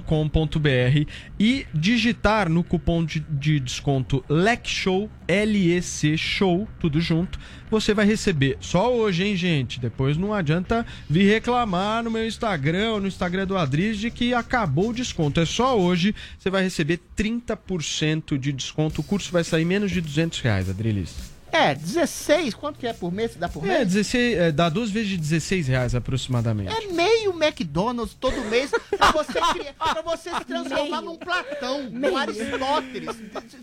com.br 0.00 1.08
e 1.38 1.66
digitar 1.74 2.48
no 2.48 2.64
cupom 2.64 3.04
de, 3.04 3.20
de 3.20 3.60
desconto 3.60 4.24
LECSHOW, 4.28 5.10
L-E-C 5.28 6.16
Show, 6.16 6.68
tudo 6.78 7.00
junto, 7.00 7.38
você 7.70 7.94
vai 7.94 8.04
receber 8.04 8.56
só 8.60 8.94
hoje, 8.94 9.24
hein, 9.24 9.36
gente? 9.36 9.80
Depois 9.80 10.16
não 10.16 10.34
adianta 10.34 10.84
vir 11.08 11.28
reclamar 11.28 12.02
no 12.02 12.10
meu 12.10 12.26
Instagram 12.26 13.00
no 13.00 13.06
Instagram 13.06 13.46
do 13.46 13.56
Adriz 13.56 13.98
de 13.98 14.10
que 14.10 14.34
acabou 14.34 14.90
o 14.90 14.94
desconto. 14.94 15.40
É 15.40 15.46
só 15.46 15.78
hoje, 15.78 16.14
você 16.38 16.50
vai 16.50 16.62
receber 16.62 17.00
30% 17.16 18.38
de 18.38 18.52
desconto. 18.52 19.00
O 19.00 19.04
curso 19.04 19.32
vai 19.32 19.44
sair 19.44 19.64
menos 19.64 19.90
de 19.90 20.00
200 20.00 20.40
reais, 20.40 20.68
Adrilis. 20.68 21.31
É, 21.52 21.74
16, 21.74 22.54
quanto 22.54 22.78
que 22.78 22.86
é 22.86 22.92
por 22.94 23.12
mês? 23.12 23.36
Dá 23.36 23.46
por 23.48 23.62
mês? 23.62 23.80
É, 23.82 23.84
16, 23.84 24.38
é, 24.38 24.50
dá 24.52 24.68
duas 24.70 24.90
vezes 24.90 25.10
de 25.10 25.16
16 25.18 25.68
reais 25.68 25.94
aproximadamente. 25.94 26.72
É 26.72 26.92
meio 26.92 27.30
McDonald's 27.32 28.16
todo 28.18 28.34
mês 28.46 28.70
pra 28.96 29.10
você, 29.12 29.32
criar, 29.52 29.74
pra 29.74 30.02
você 30.02 30.30
se 30.30 30.44
transformar 30.46 31.02
num 31.02 31.16
Platão, 31.16 31.90
num 31.90 32.16
Aristóteles, 32.16 33.16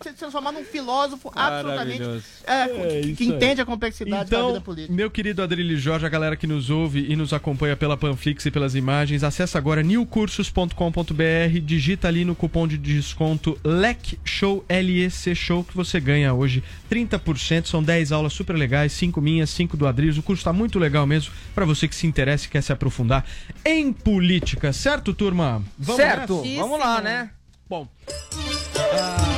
se 0.04 0.14
transformar 0.14 0.52
num 0.52 0.64
filósofo 0.64 1.32
absolutamente 1.36 2.04
é, 2.46 2.54
É, 2.54 3.02
que, 3.02 3.16
que 3.16 3.26
entende 3.26 3.60
a 3.62 3.66
complexidade 3.66 4.30
da 4.30 4.38
Então, 4.38 4.48
vida 4.50 4.62
política. 4.62 4.94
meu 4.94 5.10
querido 5.10 5.42
Adrilho 5.42 5.78
Jorge, 5.78 6.06
a 6.06 6.10
galera 6.10 6.36
que 6.36 6.46
nos 6.46 6.70
ouve 6.70 7.06
e 7.10 7.16
nos 7.16 7.34
acompanha 7.34 7.76
pela 7.76 7.98
Panflix 7.98 8.46
e 8.46 8.52
pelas 8.52 8.76
imagens, 8.76 9.24
acessa 9.24 9.58
agora 9.58 9.82
newcursos.com.br, 9.82 11.60
digita 11.64 12.08
ali 12.08 12.24
no 12.24 12.36
cupom 12.36 12.68
de 12.68 12.78
desconto 12.78 13.58
LEC 13.64 14.20
Show, 14.24 14.64
L-E-C 14.70 15.34
Show, 15.36 15.64
que 15.64 15.76
você 15.76 16.00
ganha 16.00 16.34
hoje 16.34 16.64
30%. 16.90 17.66
São 17.66 17.79
10 17.84 18.12
aulas 18.12 18.34
super 18.34 18.56
legais, 18.56 18.92
5 18.94 19.22
minhas, 19.22 19.50
5 19.50 19.76
do 19.78 19.88
Adriles. 19.88 20.18
O 20.18 20.24
curso 20.24 20.44
tá 20.44 20.54
muito 20.54 20.80
legal 20.80 21.06
mesmo 21.06 21.34
para 21.54 21.66
você 21.66 21.88
que 21.88 21.96
se 21.96 22.08
interessa 22.08 22.46
e 22.46 22.50
quer 22.50 22.62
se 22.62 22.72
aprofundar 22.72 23.26
em 23.66 23.92
política. 23.92 24.72
Certo, 24.74 25.14
turma? 25.14 25.64
certo, 25.96 26.42
nessa? 26.44 26.60
vamos 26.62 26.80
lá, 26.80 27.02
né? 27.02 27.32
Bom. 27.68 27.88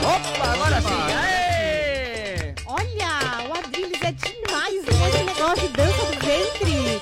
Opa, 0.04 0.54
agora 0.54 0.82
sim. 0.82 0.88
Aê! 1.14 2.56
Olha, 2.66 3.50
o 3.50 3.58
Adriles 3.58 4.02
é 4.02 4.12
demais, 4.12 4.86
né? 4.86 5.10
Esse 5.10 5.24
negócio 5.24 5.68
de 5.68 5.74
dança 5.76 6.06
do 6.06 6.12
ventre. 6.26 7.02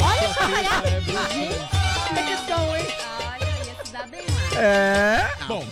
Olha 0.00 0.28
só, 0.34 0.44
olha. 0.44 0.72
Gente, 1.32 1.58
que 2.24 2.36
som, 2.46 2.76
hein? 2.76 2.86
É. 4.56 5.28
Bom. 5.46 5.64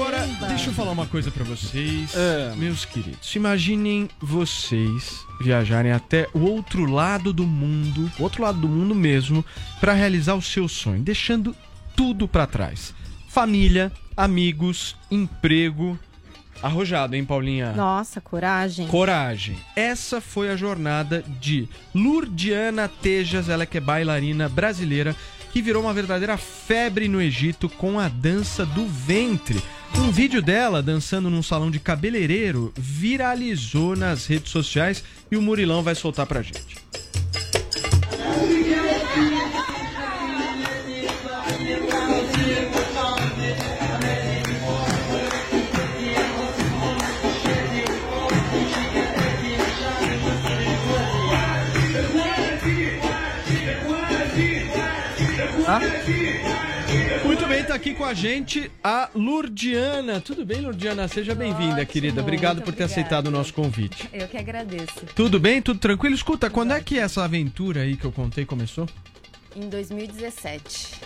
Agora, 0.00 0.24
deixa 0.46 0.70
eu 0.70 0.74
falar 0.74 0.92
uma 0.92 1.08
coisa 1.08 1.28
pra 1.28 1.42
vocês, 1.42 2.12
meus 2.56 2.84
queridos. 2.84 3.34
Imaginem 3.34 4.08
vocês 4.20 5.26
viajarem 5.40 5.90
até 5.90 6.28
o 6.32 6.38
outro 6.38 6.84
lado 6.84 7.32
do 7.32 7.44
mundo, 7.44 8.08
o 8.16 8.22
outro 8.22 8.44
lado 8.44 8.60
do 8.60 8.68
mundo 8.68 8.94
mesmo, 8.94 9.44
pra 9.80 9.94
realizar 9.94 10.34
o 10.36 10.40
seu 10.40 10.68
sonho, 10.68 11.02
deixando 11.02 11.52
tudo 11.96 12.28
pra 12.28 12.46
trás. 12.46 12.94
Família, 13.28 13.90
amigos, 14.16 14.94
emprego. 15.10 15.98
Arrojado, 16.62 17.16
hein, 17.16 17.24
Paulinha? 17.24 17.72
Nossa, 17.72 18.20
coragem. 18.20 18.86
Coragem. 18.86 19.58
Essa 19.74 20.20
foi 20.20 20.48
a 20.48 20.56
jornada 20.56 21.24
de 21.40 21.68
Lourdiana 21.92 22.86
Tejas, 22.88 23.48
ela 23.48 23.66
que 23.66 23.78
é 23.78 23.80
bailarina 23.80 24.48
brasileira, 24.48 25.14
que 25.52 25.62
virou 25.62 25.82
uma 25.82 25.94
verdadeira 25.94 26.36
febre 26.36 27.08
no 27.08 27.20
Egito 27.20 27.68
com 27.68 27.98
a 27.98 28.08
dança 28.08 28.64
do 28.66 28.86
ventre. 28.86 29.62
Um 29.96 30.10
vídeo 30.10 30.42
dela 30.42 30.82
dançando 30.82 31.30
num 31.30 31.42
salão 31.42 31.70
de 31.70 31.80
cabeleireiro 31.80 32.72
viralizou 32.76 33.96
nas 33.96 34.26
redes 34.26 34.50
sociais 34.52 35.02
e 35.30 35.36
o 35.36 35.42
Murilão 35.42 35.82
vai 35.82 35.94
soltar 35.94 36.26
pra 36.26 36.42
gente. 36.42 36.76
Aqui 57.78 57.94
com 57.94 58.04
a 58.04 58.12
gente 58.12 58.68
a 58.82 59.08
Lourdiana. 59.14 60.20
Tudo 60.20 60.44
bem, 60.44 60.60
Lourdiana? 60.60 61.06
Seja 61.06 61.32
bem-vinda, 61.32 61.86
querida. 61.86 62.20
Obrigado 62.20 62.60
por 62.60 62.74
ter 62.74 62.82
aceitado 62.82 63.28
o 63.28 63.30
nosso 63.30 63.54
convite. 63.54 64.08
Eu 64.12 64.26
que 64.26 64.36
agradeço. 64.36 65.06
Tudo 65.14 65.38
bem? 65.38 65.62
Tudo 65.62 65.78
tranquilo? 65.78 66.12
Escuta, 66.12 66.50
quando 66.50 66.72
é 66.72 66.80
que 66.80 66.98
essa 66.98 67.22
aventura 67.22 67.82
aí 67.82 67.96
que 67.96 68.04
eu 68.04 68.10
contei 68.10 68.44
começou? 68.44 68.88
Em 69.54 69.68
2017. 69.68 70.96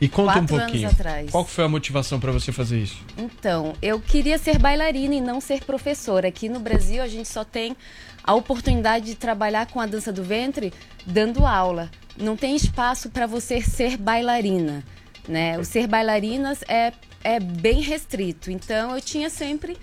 E 0.00 0.08
conta 0.08 0.38
um 0.40 0.46
Quatro 0.46 0.56
pouquinho. 0.56 0.88
anos 0.88 0.98
atrás. 0.98 1.30
Qual 1.30 1.44
foi 1.44 1.64
a 1.64 1.68
motivação 1.68 2.18
pra 2.18 2.32
você 2.32 2.50
fazer 2.50 2.78
isso? 2.78 3.02
Então, 3.18 3.74
eu 3.82 4.00
queria 4.00 4.38
ser 4.38 4.58
bailarina 4.58 5.14
e 5.14 5.20
não 5.20 5.38
ser 5.38 5.62
professora. 5.64 6.28
Aqui 6.28 6.48
no 6.48 6.60
Brasil, 6.60 7.02
a 7.02 7.08
gente 7.08 7.28
só 7.28 7.44
tem 7.44 7.76
a 8.24 8.34
oportunidade 8.34 9.04
de 9.04 9.16
trabalhar 9.16 9.66
com 9.66 9.78
a 9.82 9.86
dança 9.86 10.10
do 10.10 10.24
ventre 10.24 10.72
dando 11.06 11.44
aula. 11.44 11.90
Não 12.16 12.38
tem 12.38 12.56
espaço 12.56 13.10
para 13.10 13.26
você 13.26 13.60
ser 13.60 13.98
bailarina. 13.98 14.82
Né? 15.28 15.58
O 15.58 15.64
ser 15.64 15.86
bailarinas 15.86 16.62
é, 16.68 16.92
é 17.22 17.38
bem 17.38 17.80
restrito. 17.80 18.50
Então, 18.50 18.94
eu 18.94 19.00
tinha 19.00 19.30
sempre 19.30 19.76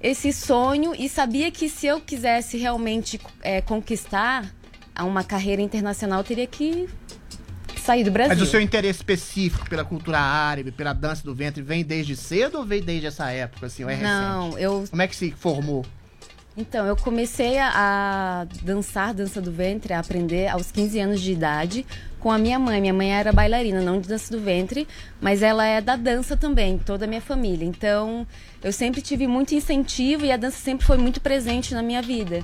esse 0.00 0.32
sonho 0.32 0.94
e 0.96 1.08
sabia 1.08 1.50
que 1.50 1.68
se 1.68 1.86
eu 1.86 2.00
quisesse 2.00 2.56
realmente 2.56 3.20
é, 3.42 3.60
conquistar 3.60 4.50
uma 4.98 5.22
carreira 5.22 5.60
internacional, 5.60 6.20
eu 6.20 6.24
teria 6.24 6.46
que 6.46 6.88
sair 7.86 8.04
do 8.04 8.10
Brasil. 8.10 8.34
Mas 8.34 8.42
o 8.42 8.50
seu 8.50 8.60
interesse 8.60 8.98
específico 8.98 9.68
pela 9.68 9.84
cultura 9.84 10.18
árabe, 10.18 10.72
pela 10.72 10.92
dança 10.92 11.22
do 11.22 11.34
ventre, 11.34 11.62
vem 11.62 11.84
desde 11.84 12.16
cedo 12.16 12.58
ou 12.58 12.64
vem 12.64 12.82
desde 12.82 13.06
essa 13.06 13.30
época, 13.30 13.66
assim, 13.66 13.84
ou 13.84 13.90
é 13.90 13.96
Não, 13.96 14.46
recente? 14.46 14.62
eu... 14.62 14.84
Como 14.90 15.02
é 15.02 15.06
que 15.06 15.14
se 15.14 15.30
formou? 15.30 15.84
Então, 16.56 16.86
eu 16.86 16.96
comecei 16.96 17.58
a, 17.58 17.70
a 17.74 18.44
dançar 18.62 19.12
dança 19.12 19.42
do 19.42 19.52
ventre, 19.52 19.92
a 19.92 19.98
aprender 19.98 20.48
aos 20.48 20.72
15 20.72 20.98
anos 20.98 21.20
de 21.20 21.32
idade 21.32 21.86
com 22.26 22.32
a 22.32 22.38
minha 22.38 22.58
mãe. 22.58 22.80
Minha 22.80 22.92
mãe 22.92 23.12
era 23.12 23.32
bailarina, 23.32 23.80
não 23.80 24.00
de 24.00 24.08
dança 24.08 24.36
do 24.36 24.42
ventre, 24.42 24.88
mas 25.20 25.42
ela 25.42 25.64
é 25.64 25.80
da 25.80 25.94
dança 25.94 26.36
também, 26.36 26.76
toda 26.76 27.04
a 27.04 27.08
minha 27.08 27.20
família. 27.20 27.64
Então, 27.64 28.26
eu 28.64 28.72
sempre 28.72 29.00
tive 29.00 29.28
muito 29.28 29.54
incentivo 29.54 30.24
e 30.24 30.32
a 30.32 30.36
dança 30.36 30.58
sempre 30.58 30.84
foi 30.84 30.96
muito 30.96 31.20
presente 31.20 31.72
na 31.72 31.84
minha 31.84 32.02
vida. 32.02 32.42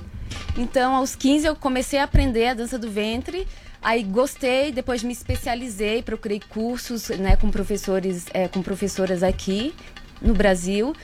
Então, 0.57 0.95
aos 0.95 1.17
15 1.17 1.47
eu 1.47 1.53
comecei 1.53 1.99
a 1.99 2.05
aprender 2.05 2.47
a 2.47 2.53
dança 2.53 2.79
do 2.79 2.89
ventre. 2.89 3.45
Aí 3.81 4.03
gostei, 4.03 4.71
depois 4.71 5.03
me 5.03 5.11
especializei, 5.11 6.01
procurei 6.01 6.39
cursos 6.39 7.09
né, 7.09 7.35
com 7.35 7.51
professores, 7.51 8.27
é, 8.33 8.47
com 8.47 8.61
professoras 8.61 9.21
aqui 9.21 9.75
no 10.21 10.33
Brasil. 10.33 10.95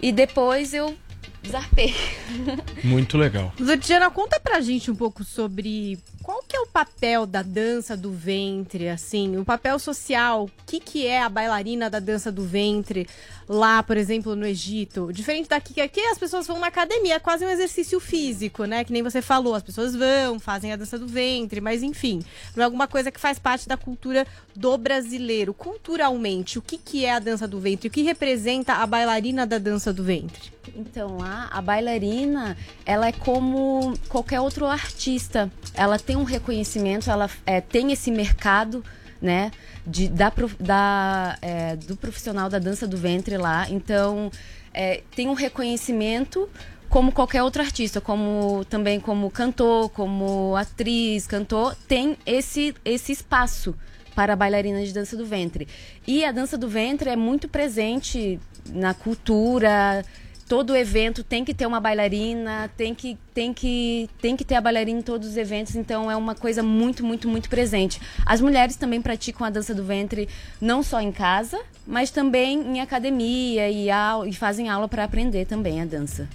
E 0.00 0.12
depois 0.12 0.72
eu 0.72 0.96
zarpei. 1.44 1.92
Muito 2.84 3.18
legal. 3.18 3.52
Ludiana, 3.58 4.08
conta 4.12 4.38
pra 4.38 4.60
gente 4.60 4.92
um 4.92 4.94
pouco 4.94 5.24
sobre 5.24 5.98
qual 6.28 6.44
que 6.46 6.54
é 6.54 6.60
o 6.60 6.66
papel 6.66 7.24
da 7.24 7.40
dança 7.40 7.96
do 7.96 8.12
ventre, 8.12 8.86
assim, 8.90 9.38
o 9.38 9.46
papel 9.46 9.78
social, 9.78 10.44
o 10.44 10.50
que, 10.66 10.78
que 10.78 11.06
é 11.06 11.22
a 11.22 11.28
bailarina 11.30 11.88
da 11.88 11.98
dança 11.98 12.30
do 12.30 12.42
ventre 12.44 13.08
lá, 13.48 13.82
por 13.82 13.96
exemplo, 13.96 14.36
no 14.36 14.46
Egito. 14.46 15.10
Diferente 15.10 15.48
daqui, 15.48 15.72
que 15.72 15.80
aqui 15.80 16.00
as 16.00 16.18
pessoas 16.18 16.46
vão 16.46 16.58
na 16.58 16.66
academia, 16.66 17.14
é 17.14 17.18
quase 17.18 17.46
um 17.46 17.48
exercício 17.48 17.98
físico, 17.98 18.66
né? 18.66 18.84
Que 18.84 18.92
nem 18.92 19.02
você 19.02 19.22
falou, 19.22 19.54
as 19.54 19.62
pessoas 19.62 19.96
vão, 19.96 20.38
fazem 20.38 20.70
a 20.70 20.76
dança 20.76 20.98
do 20.98 21.06
ventre, 21.06 21.62
mas 21.62 21.82
enfim, 21.82 22.22
não 22.54 22.62
é 22.62 22.64
alguma 22.66 22.86
coisa 22.86 23.10
que 23.10 23.18
faz 23.18 23.38
parte 23.38 23.66
da 23.66 23.78
cultura 23.78 24.26
do 24.54 24.76
brasileiro. 24.76 25.54
Culturalmente, 25.54 26.58
o 26.58 26.62
que, 26.62 26.76
que 26.76 27.06
é 27.06 27.14
a 27.14 27.18
dança 27.18 27.48
do 27.48 27.58
ventre? 27.58 27.88
O 27.88 27.90
que 27.90 28.02
representa 28.02 28.74
a 28.74 28.86
bailarina 28.86 29.46
da 29.46 29.56
dança 29.56 29.94
do 29.94 30.04
ventre? 30.04 30.52
Então 30.76 31.16
lá, 31.16 31.48
a 31.50 31.62
bailarina, 31.62 32.56
ela 32.84 33.08
é 33.08 33.12
como 33.12 33.94
qualquer 34.08 34.40
outro 34.40 34.66
artista. 34.66 35.50
Ela 35.72 35.98
tem 35.98 36.16
um 36.18 36.24
reconhecimento, 36.24 37.10
ela 37.10 37.30
é, 37.46 37.60
tem 37.60 37.92
esse 37.92 38.10
mercado, 38.10 38.84
né? 39.20 39.50
De, 39.86 40.08
da, 40.08 40.32
da, 40.60 41.38
é, 41.40 41.76
do 41.76 41.96
profissional 41.96 42.48
da 42.48 42.58
dança 42.58 42.86
do 42.86 42.96
ventre 42.96 43.36
lá. 43.36 43.66
Então, 43.70 44.30
é, 44.72 45.02
tem 45.14 45.28
um 45.28 45.34
reconhecimento 45.34 46.48
como 46.88 47.12
qualquer 47.12 47.42
outro 47.42 47.62
artista, 47.62 48.00
como 48.00 48.64
também 48.66 48.98
como 48.98 49.30
cantor, 49.30 49.90
como 49.90 50.56
atriz, 50.56 51.26
cantor, 51.26 51.76
tem 51.86 52.16
esse, 52.24 52.74
esse 52.84 53.12
espaço 53.12 53.74
para 54.14 54.34
bailarinas 54.34 54.88
de 54.88 54.94
dança 54.94 55.16
do 55.16 55.24
ventre. 55.24 55.68
E 56.06 56.24
a 56.24 56.32
dança 56.32 56.56
do 56.56 56.68
ventre 56.68 57.10
é 57.10 57.16
muito 57.16 57.48
presente 57.48 58.40
na 58.70 58.94
cultura. 58.94 60.04
Todo 60.48 60.74
evento 60.74 61.22
tem 61.22 61.44
que 61.44 61.52
ter 61.52 61.66
uma 61.66 61.78
bailarina, 61.78 62.70
tem 62.74 62.94
que, 62.94 63.18
tem 63.34 63.52
que, 63.52 64.08
tem 64.20 64.34
que 64.34 64.42
ter 64.44 64.54
a 64.54 64.60
bailarina 64.62 64.98
em 64.98 65.02
todos 65.02 65.28
os 65.28 65.36
eventos, 65.36 65.76
então 65.76 66.10
é 66.10 66.16
uma 66.16 66.34
coisa 66.34 66.62
muito, 66.62 67.04
muito, 67.04 67.28
muito 67.28 67.50
presente. 67.50 68.00
As 68.24 68.40
mulheres 68.40 68.74
também 68.74 69.02
praticam 69.02 69.46
a 69.46 69.50
dança 69.50 69.74
do 69.74 69.84
ventre 69.84 70.26
não 70.58 70.82
só 70.82 71.02
em 71.02 71.12
casa, 71.12 71.60
mas 71.86 72.10
também 72.10 72.60
em 72.60 72.80
academia 72.80 73.68
e, 73.70 73.90
au- 73.90 74.26
e 74.26 74.32
fazem 74.32 74.70
aula 74.70 74.88
para 74.88 75.04
aprender 75.04 75.44
também 75.44 75.82
a 75.82 75.84
dança. 75.84 76.26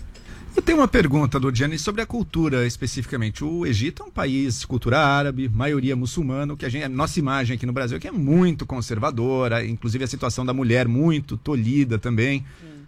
Eu 0.56 0.61
tenho 0.61 0.77
uma 0.77 0.88
pergunta, 0.88 1.40
Lordiane, 1.40 1.80
sobre 1.80 2.03
a 2.03 2.06
cultura 2.06 2.68
especificamente. 2.68 3.44
O 3.44 3.65
Egito 3.65 4.03
é 4.03 4.06
um 4.06 4.11
país 4.11 4.64
cultura 4.64 4.99
árabe, 4.99 5.49
maioria 5.49 5.95
muçulmana, 5.95 6.56
que 6.56 6.64
a 6.64 6.69
gente, 6.69 6.84
a 6.84 6.90
nossa 6.90 7.18
imagem 7.18 7.56
aqui 7.56 7.65
no 7.65 7.73
Brasil 7.73 7.98
é 7.98 7.99
que 7.99 8.07
é 8.07 8.11
muito 8.11 8.64
conservadora, 8.64 9.65
inclusive 9.65 10.03
a 10.03 10.07
situação 10.07 10.45
da 10.45 10.53
mulher 10.53 10.88
muito 10.88 11.35
tolhida 11.35 11.98
também. 11.98 12.45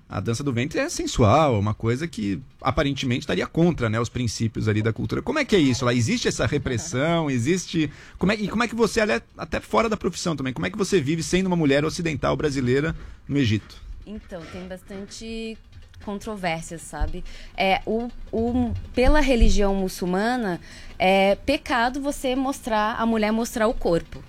A 0.08 0.20
dança 0.20 0.44
do 0.44 0.54
ventre 0.54 0.80
é 0.80 0.88
sensual, 0.88 1.56
é 1.56 1.60
uma 1.60 1.74
coisa 1.74 2.08
que 2.08 2.40
aparentemente 2.62 3.22
estaria 3.22 3.48
contra 3.48 3.90
né, 3.90 4.00
os 4.00 4.08
princípios 4.08 4.68
ali 4.68 4.82
da 4.82 4.94
cultura. 4.94 5.22
Como 5.22 5.40
é 5.40 5.46
que 5.46 5.56
é 5.56 5.60
isso 5.60 5.84
lá? 5.84 5.94
Existe 5.94 6.28
essa 6.28 6.46
repressão? 6.46 7.30
Existe. 7.30 7.92
Como 8.20 8.32
é, 8.32 8.36
e 8.36 8.48
como 8.48 8.64
é 8.64 8.68
que 8.68 8.76
você, 8.76 9.02
até 9.36 9.60
fora 9.60 9.90
da 9.90 9.98
profissão 9.98 10.36
também, 10.36 10.54
como 10.54 10.68
é 10.68 10.70
que 10.70 10.78
você 10.78 11.02
vive 11.02 11.24
sendo 11.24 11.48
uma 11.48 11.56
mulher 11.56 11.84
ocidental 11.84 12.38
brasileira 12.38 12.96
no 13.28 13.38
Egito? 13.38 13.82
Então, 14.06 14.42
tem 14.52 14.68
bastante 14.68 15.58
controvérsias, 16.04 16.82
sabe? 16.82 17.24
É, 17.58 17.82
o, 17.86 18.10
o, 18.32 18.74
pela 18.94 19.20
religião 19.20 19.74
muçulmana, 19.74 20.62
é 21.00 21.36
pecado 21.36 22.00
você 22.00 22.36
mostrar, 22.36 22.96
a 23.00 23.06
mulher 23.06 23.32
mostrar 23.32 23.68
o 23.68 23.74
corpo. 23.74 24.24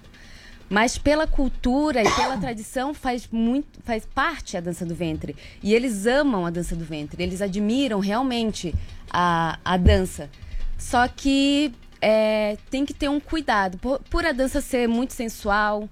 Mas 0.69 0.99
pela 0.99 1.27
cultura 1.27 2.03
e 2.03 2.11
pela 2.13 2.37
tradição 2.37 2.93
faz 2.93 3.29
muito, 3.31 3.81
faz 3.85 4.05
parte 4.05 4.57
a 4.57 4.61
dança 4.61 4.85
do 4.85 4.95
ventre. 4.95 5.37
E 5.63 5.73
eles 5.75 6.07
amam 6.07 6.45
a 6.45 6.51
dança 6.51 6.75
do 6.75 6.85
ventre, 6.85 7.23
eles 7.23 7.41
admiram 7.41 8.01
realmente 8.01 8.75
a, 9.11 9.59
a 9.65 9.77
dança. 9.77 10.29
Só 10.77 11.07
que 11.07 11.73
é, 12.01 12.57
tem 12.71 12.85
que 12.85 12.93
ter 12.93 13.09
um 13.09 13.21
cuidado. 13.21 13.79
Por, 13.79 14.01
por 14.11 14.27
a 14.27 14.33
dança 14.33 14.61
ser 14.61 14.89
muito 14.89 15.13
sensual, 15.13 15.89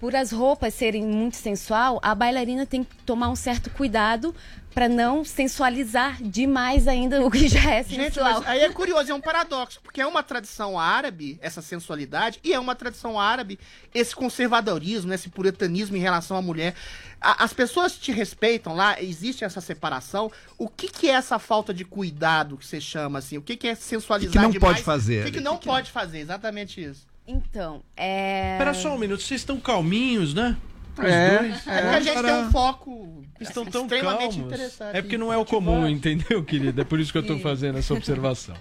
por 0.00 0.14
as 0.14 0.30
roupas 0.30 0.74
serem 0.74 1.04
muito 1.04 1.36
sensual, 1.36 1.98
a 2.02 2.14
bailarina 2.14 2.64
tem 2.64 2.84
que 2.84 2.94
tomar 3.04 3.28
um 3.28 3.36
certo 3.36 3.68
cuidado 3.70 4.34
para 4.72 4.88
não 4.88 5.24
sensualizar 5.24 6.22
demais 6.22 6.86
ainda 6.86 7.20
o 7.26 7.28
que 7.30 7.48
já 7.48 7.68
é 7.74 7.82
Gente, 7.82 8.14
sensual. 8.14 8.34
mas 8.40 8.46
aí 8.48 8.60
é 8.60 8.68
curioso, 8.70 9.10
é 9.10 9.14
um 9.14 9.20
paradoxo, 9.20 9.80
porque 9.82 10.00
é 10.00 10.06
uma 10.06 10.22
tradição 10.22 10.78
árabe, 10.78 11.36
essa 11.42 11.60
sensualidade, 11.60 12.38
e 12.44 12.52
é 12.52 12.60
uma 12.60 12.76
tradição 12.76 13.18
árabe 13.18 13.58
esse 13.92 14.14
conservadorismo, 14.14 15.08
né, 15.08 15.16
esse 15.16 15.30
puritanismo 15.30 15.96
em 15.96 16.00
relação 16.00 16.36
à 16.36 16.42
mulher. 16.42 16.74
A- 17.20 17.42
as 17.42 17.52
pessoas 17.52 17.96
te 17.98 18.12
respeitam 18.12 18.76
lá, 18.76 19.02
existe 19.02 19.42
essa 19.44 19.60
separação. 19.60 20.30
O 20.56 20.68
que, 20.68 20.86
que 20.86 21.08
é 21.08 21.14
essa 21.14 21.40
falta 21.40 21.74
de 21.74 21.84
cuidado 21.84 22.56
que 22.56 22.64
você 22.64 22.80
chama 22.80 23.18
assim? 23.18 23.36
O 23.36 23.42
que, 23.42 23.56
que 23.56 23.66
é 23.66 23.74
sensualizar 23.74 24.30
O 24.30 24.32
que 24.32 24.38
que 24.38 24.44
não 24.44 24.50
demais? 24.52 24.74
pode 24.74 24.84
fazer? 24.84 25.22
O 25.22 25.24
que, 25.26 25.32
que 25.38 25.40
não 25.40 25.56
pode 25.56 25.90
fazer? 25.90 26.18
Exatamente 26.20 26.80
isso. 26.80 27.04
Então, 27.30 27.82
é. 27.94 28.52
Espera 28.54 28.72
só 28.74 28.94
um 28.94 28.98
minuto, 28.98 29.22
vocês 29.22 29.42
estão 29.42 29.60
calminhos, 29.60 30.32
né? 30.32 30.56
Os 30.98 31.04
É, 31.04 31.38
dois. 31.38 31.54
é 31.54 31.80
porque 31.82 31.96
a 31.96 32.00
gente 32.00 32.22
tem 32.22 32.32
um 32.34 32.50
foco 32.50 33.24
Estão 33.38 33.64
tão 33.66 33.82
extremamente 33.82 34.20
calmos. 34.20 34.36
interessante. 34.46 34.96
É 34.96 35.02
porque 35.02 35.18
não 35.18 35.30
é 35.32 35.36
o 35.36 35.44
comum, 35.44 35.86
entendeu, 35.86 36.42
querida? 36.42 36.80
É 36.80 36.84
por 36.84 36.98
isso 36.98 37.12
que 37.12 37.18
eu 37.18 37.26
tô 37.26 37.38
fazendo 37.38 37.78
essa 37.78 37.92
observação. 37.94 38.56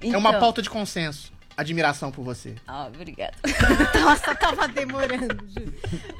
É 0.00 0.16
uma 0.16 0.28
Então. 0.28 0.40
pauta 0.40 0.60
de 0.62 0.68
consenso. 0.70 1.31
Admiração 1.56 2.10
por 2.10 2.24
você. 2.24 2.54
Ah, 2.66 2.86
obrigada. 2.86 3.34
Nossa, 4.00 4.34
tava 4.34 4.66
demorando. 4.68 5.36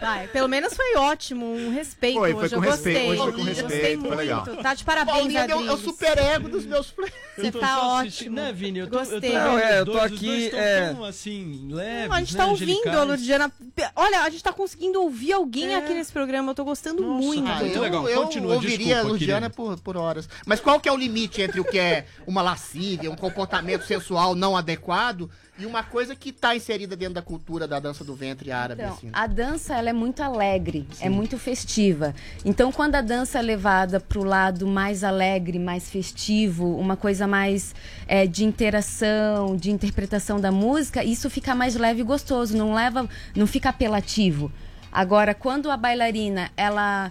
Vai, 0.01 0.29
pelo 0.29 0.49
menos 0.49 0.75
foi 0.75 0.95
ótimo, 0.97 1.47
um 1.47 1.73
respeito. 1.73 2.19
Foi, 2.19 2.33
foi 2.33 2.43
hoje, 2.45 2.55
com 2.55 2.65
eu 2.65 2.71
respeito, 2.71 2.99
gostei. 2.99 3.11
hoje 3.11 3.23
foi 3.23 3.33
com 3.33 3.39
Eu 3.39 3.45
respeito, 3.45 3.69
gostei 3.71 3.97
foi 3.97 3.97
muito. 3.97 4.15
legal. 4.17 4.47
Tá 4.63 4.75
de 4.75 4.85
parabéns, 4.85 5.17
Paulinha 5.19 5.47
deu- 5.47 5.57
é 5.57 5.61
o 5.61 5.63
Adriles. 5.73 5.85
super 5.85 6.19
ego 6.19 6.49
dos 6.49 6.67
meus 6.67 6.91
players. 6.93 7.15
Você 7.37 7.51
tá 7.53 7.89
ótimo. 7.89 8.37
Né, 8.37 8.53
Vini? 8.53 8.81
Eu 8.81 8.91
tô, 8.91 8.99
eu 8.99 9.05
tô 9.07 9.11
Gostei. 9.13 9.33
Não, 9.33 9.59
é, 9.59 9.81
eu 9.81 9.87
tô 9.87 9.93
dois, 9.93 10.13
aqui, 10.13 10.51
é- 10.55 10.93
tão, 10.93 11.05
assim, 11.05 11.69
leves, 11.73 12.09
Não, 12.09 12.15
a 12.17 12.21
gente 12.21 12.33
né, 12.33 12.39
tá 12.39 12.47
ouvindo 12.47 12.89
a 12.91 13.03
Ludiana. 13.05 13.53
Olha, 13.97 14.21
a 14.23 14.31
gente 14.31 14.45
tá 14.45 14.53
conseguindo 14.53 15.01
ouvir 15.01 15.33
alguém 15.33 15.75
aqui 15.75 15.95
nesse 15.95 16.13
programa. 16.13 16.51
Eu 16.51 16.55
tô 16.55 16.65
gostando 16.65 17.03
muito. 17.03 17.49
Ah, 17.49 17.57
muito 17.61 17.77
eu, 17.77 17.83
legal. 17.83 18.09
eu 18.09 18.23
Continua, 18.25 18.55
ouviria 18.55 18.97
a 19.01 19.03
desculpa, 19.03 19.19
querido. 19.19 19.51
por, 19.51 19.81
por 19.81 19.97
horas. 19.97 20.29
Mas 20.47 20.61
qual 20.61 20.79
que 20.79 20.89
é 20.89 20.93
o 20.93 20.97
limite 20.97 21.41
entre 21.41 21.59
o 21.61 21.65
que 21.65 21.79
é 21.79 22.07
uma 22.27 22.43
lascívia, 22.43 23.11
um 23.11 23.17
comportamento 23.17 23.85
sensual 23.87 24.35
não 24.35 24.57
adequado 24.57 25.22
e 25.59 25.67
uma 25.67 25.83
coisa 25.83 26.15
que 26.17 26.33
tá 26.33 26.55
inserida 26.57 26.97
dentro 26.97 27.15
da 27.15 27.23
cultura 27.23 27.69
da 27.69 27.79
dança 27.79 28.03
do 28.05 28.15
ventre 28.15 28.51
árabe, 28.51 28.83
Então, 28.83 28.95
assim? 28.95 29.11
a 29.13 29.27
dança 29.27 29.77
ela 29.77 29.91
é 29.91 29.93
muito 29.93 30.23
alegre, 30.23 30.87
é 31.01 31.09
muito 31.09 31.39
festiva. 31.39 32.15
Então, 32.45 32.73
quando 32.73 32.95
a 32.95 33.01
dança 33.01 33.39
é 33.39 33.43
levada 33.43 34.01
para 34.01 34.19
o 34.19 34.25
lado 34.25 34.67
mais 34.67 35.05
alegre, 35.05 35.59
mais 35.59 35.91
festivo, 35.91 36.77
uma 36.77 36.97
coisa 36.97 37.27
mais 37.27 37.75
é, 38.07 38.27
de 38.27 38.45
interação, 38.45 39.57
de 39.57 39.71
interpretação 39.71 40.41
da 40.41 40.51
música, 40.53 41.05
isso 41.05 41.29
fica 41.31 41.55
mais 41.55 41.75
leve 41.77 42.01
e 42.01 42.05
gostoso, 42.05 42.57
não 42.57 42.75
leva, 42.75 43.09
não 43.35 43.47
fica 43.47 43.69
apelativo. 43.69 44.51
Agora, 44.91 45.35
quando 45.35 45.71
a 45.71 45.77
bailarina, 45.77 46.51
ela, 46.57 47.11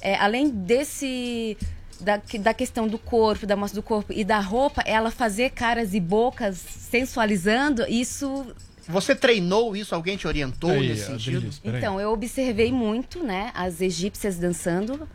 é, 0.00 0.16
além 0.16 0.50
desse 0.50 1.56
da, 2.00 2.20
da 2.40 2.54
questão 2.54 2.88
do 2.88 2.98
corpo, 2.98 3.46
da 3.46 3.56
mostra 3.56 3.80
do 3.80 3.84
corpo 3.84 4.12
e 4.12 4.24
da 4.24 4.40
roupa, 4.40 4.82
ela 4.86 5.10
fazer 5.10 5.50
caras 5.50 5.94
e 5.94 6.00
bocas 6.00 6.56
sensualizando, 6.58 7.84
isso 7.88 8.46
Você 8.88 9.14
treinou 9.14 9.76
isso? 9.76 9.94
Alguém 9.94 10.16
te 10.16 10.26
orientou 10.26 10.70
Aí, 10.70 10.88
nesse 10.88 11.06
sentido? 11.06 11.50
Então, 11.64 12.00
eu 12.00 12.12
observei 12.12 12.72
muito, 12.72 13.22
né, 13.22 13.50
as 13.54 13.80
egípcias 13.80 14.36
dançando 14.36 15.08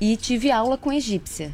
e 0.00 0.16
tive 0.16 0.50
aula 0.50 0.76
com 0.76 0.92
egípcia. 0.92 1.52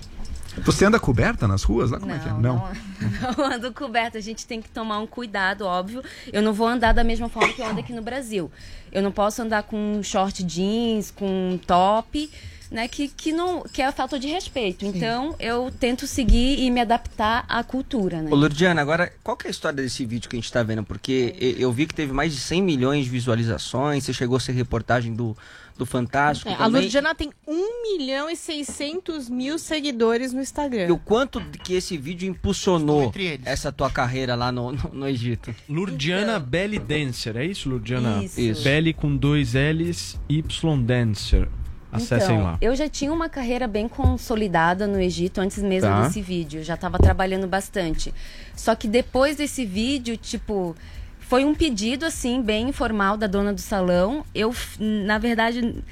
Você 0.59 0.85
anda 0.85 1.01
coberta 1.01 1.49
nas 1.49 1.63
ruas 1.63 1.91
lá? 1.91 1.99
Como 1.99 2.13
é 2.13 2.19
que 2.19 2.29
é? 2.29 2.33
Não, 2.33 2.69
não 3.39 3.45
ando 3.53 3.73
coberta. 3.73 4.19
A 4.19 4.21
gente 4.21 4.47
tem 4.47 4.61
que 4.61 4.69
tomar 4.69 4.99
um 4.99 5.07
cuidado, 5.07 5.65
óbvio. 5.65 6.03
Eu 6.31 6.43
não 6.43 6.53
vou 6.53 6.67
andar 6.67 6.93
da 6.93 7.03
mesma 7.03 7.29
forma 7.29 7.53
que 7.55 7.63
eu 7.63 7.67
ando 7.67 7.81
aqui 7.81 7.93
no 7.93 8.03
Brasil. 8.03 8.51
Eu 8.93 9.03
não 9.03 9.11
posso 9.11 9.41
andar 9.41 9.63
com 9.63 10.03
short 10.03 10.43
jeans, 10.43 11.11
com 11.11 11.59
top, 11.67 12.31
né? 12.73 12.89
Que, 12.89 13.09
que, 13.09 13.33
não, 13.33 13.63
que 13.63 13.83
é 13.83 13.87
a 13.87 13.93
falta 13.93 14.19
de 14.19 14.27
respeito. 14.29 14.85
Então, 14.85 15.37
eu 15.39 15.71
tento 15.79 16.07
seguir 16.07 16.59
e 16.59 16.71
me 16.71 16.81
adaptar 16.81 17.45
à 17.49 17.63
cultura, 17.63 18.23
né? 18.23 18.31
Ô, 18.31 18.35
Lurdiana, 18.35 18.81
agora, 18.81 19.13
qual 19.23 19.37
que 19.37 19.47
é 19.47 19.49
a 19.49 19.51
história 19.51 19.77
desse 19.83 20.05
vídeo 20.05 20.29
que 20.29 20.37
a 20.37 20.41
gente 20.41 20.51
tá 20.51 20.63
vendo? 20.63 20.83
Porque 20.83 21.35
e- 21.39 21.57
eu 21.61 21.71
vi 21.73 21.87
que 21.87 21.95
teve 21.95 22.13
mais 22.13 22.33
de 22.35 22.41
100 22.41 22.63
milhões 22.63 23.05
de 23.05 23.11
visualizações, 23.11 24.05
você 24.05 24.13
chegou 24.13 24.37
a 24.37 24.41
ser 24.41 24.53
reportagem 24.53 25.15
do, 25.15 25.37
do 25.77 25.85
Fantástico 25.87 26.49
É, 26.51 26.55
a. 26.55 26.67
Lurdiana 26.67 27.15
tem 27.15 27.31
1 27.47 27.83
milhão 27.99 28.31
e 28.31 28.37
600 28.37 29.29
mil 29.29 29.59
seguidores 29.59 30.33
no 30.33 30.41
Instagram. 30.41 30.89
E 30.89 30.93
o 30.93 30.99
quanto 30.99 31.41
que 31.63 31.75
esse 31.75 31.97
vídeo 31.99 32.29
impulsionou 32.29 33.13
essa 33.45 33.71
tua 33.71 33.91
carreira 33.91 34.35
lá 34.35 34.51
no, 34.51 34.73
no, 34.73 34.91
no 34.93 35.09
Egito? 35.09 35.55
Lurdiana 35.69 36.39
Belly 36.39 36.79
Dancer, 36.79 37.37
é 37.37 37.45
isso, 37.45 37.69
Lurdiana? 37.69 38.25
Isso. 38.25 38.41
Isso. 38.41 38.65
Belly 38.65 38.93
com 38.93 39.15
dois 39.17 39.53
L's, 39.55 40.19
Y 40.29 40.83
Dancer. 40.83 41.49
Acessem 41.93 42.37
então, 42.37 42.45
lá. 42.45 42.59
Eu 42.61 42.75
já 42.75 42.89
tinha 42.89 43.13
uma 43.13 43.29
carreira 43.29 43.69
bem 43.69 43.87
consolidada 43.87 44.87
no 44.87 44.99
Egito 44.99 45.41
antes 45.41 45.63
mesmo 45.63 45.91
Tá. 45.91 46.03
desse 46.03 46.23
vídeo. 46.23 46.65
Já 46.65 46.75
estava 46.75 46.99
trabalhando 46.99 47.47
bastante. 47.47 48.15
Só 48.57 48.75
que 48.75 48.89
depois 48.89 49.37
desse 49.37 49.67
vídeo, 49.67 50.17
tipo, 50.17 50.75
foi 51.21 51.45
um 51.45 51.55
pedido 51.55 52.07
assim 52.07 52.41
bem 52.41 52.71
informal 52.71 53.19
da 53.19 53.27
dona 53.27 53.53
do 53.53 53.61
salão. 53.61 54.25
Eu, 54.35 54.55
na 54.79 55.19
verdade, 55.19 55.83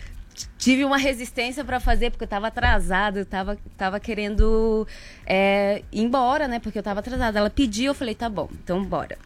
tive 0.59 0.85
uma 0.85 0.97
resistência 0.97 1.65
para 1.65 1.79
fazer 1.79 2.11
porque 2.11 2.25
eu 2.25 2.27
estava 2.27 2.47
atrasada, 2.47 3.21
eu 3.21 3.27
tava, 3.27 3.59
tava 3.77 4.01
querendo 4.01 4.87
é, 5.27 5.83
ir 5.93 6.03
embora, 6.03 6.49
né? 6.49 6.59
Porque 6.59 6.79
eu 6.79 6.81
estava 6.81 7.01
atrasada. 7.01 7.39
Ela 7.39 7.51
pediu, 7.51 7.87
eu 7.87 7.95
falei, 7.95 8.15
tá 8.15 8.29
bom, 8.29 8.49
então 8.53 8.83
bora. 8.83 9.19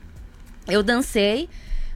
Eu 0.67 0.83
dancei, 0.83 1.49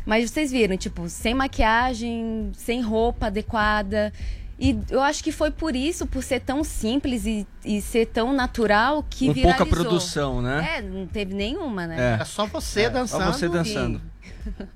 mas 0.07 0.31
vocês 0.31 0.51
viram, 0.53 0.77
tipo, 0.77 1.09
sem 1.09 1.35
maquiagem, 1.35 2.51
sem 2.55 2.81
roupa 2.81 3.27
adequada. 3.27 4.13
E 4.59 4.77
eu 4.91 5.01
acho 5.01 5.23
que 5.23 5.31
foi 5.31 5.51
por 5.53 5.77
isso, 5.77 6.05
por 6.05 6.23
ser 6.23 6.41
tão 6.41 6.65
simples 6.65 7.25
e, 7.27 7.47
e 7.65 7.81
ser 7.81 8.07
tão 8.07 8.33
natural, 8.33 9.05
que 9.09 9.29
Com 9.29 9.33
viralizou. 9.35 9.67
pouca 9.67 9.83
produção, 9.85 10.43
né? 10.43 10.79
É, 10.79 10.83
não 10.83 11.07
teve 11.07 11.33
nenhuma, 11.33 11.87
né? 11.87 11.97
É. 11.97 12.13
Era 12.15 12.25
só 12.25 12.45
você 12.47 12.83
É, 12.83 12.91
dançando. 12.91 13.25
Só 13.25 13.33
você 13.33 13.49
dançando. 13.49 14.03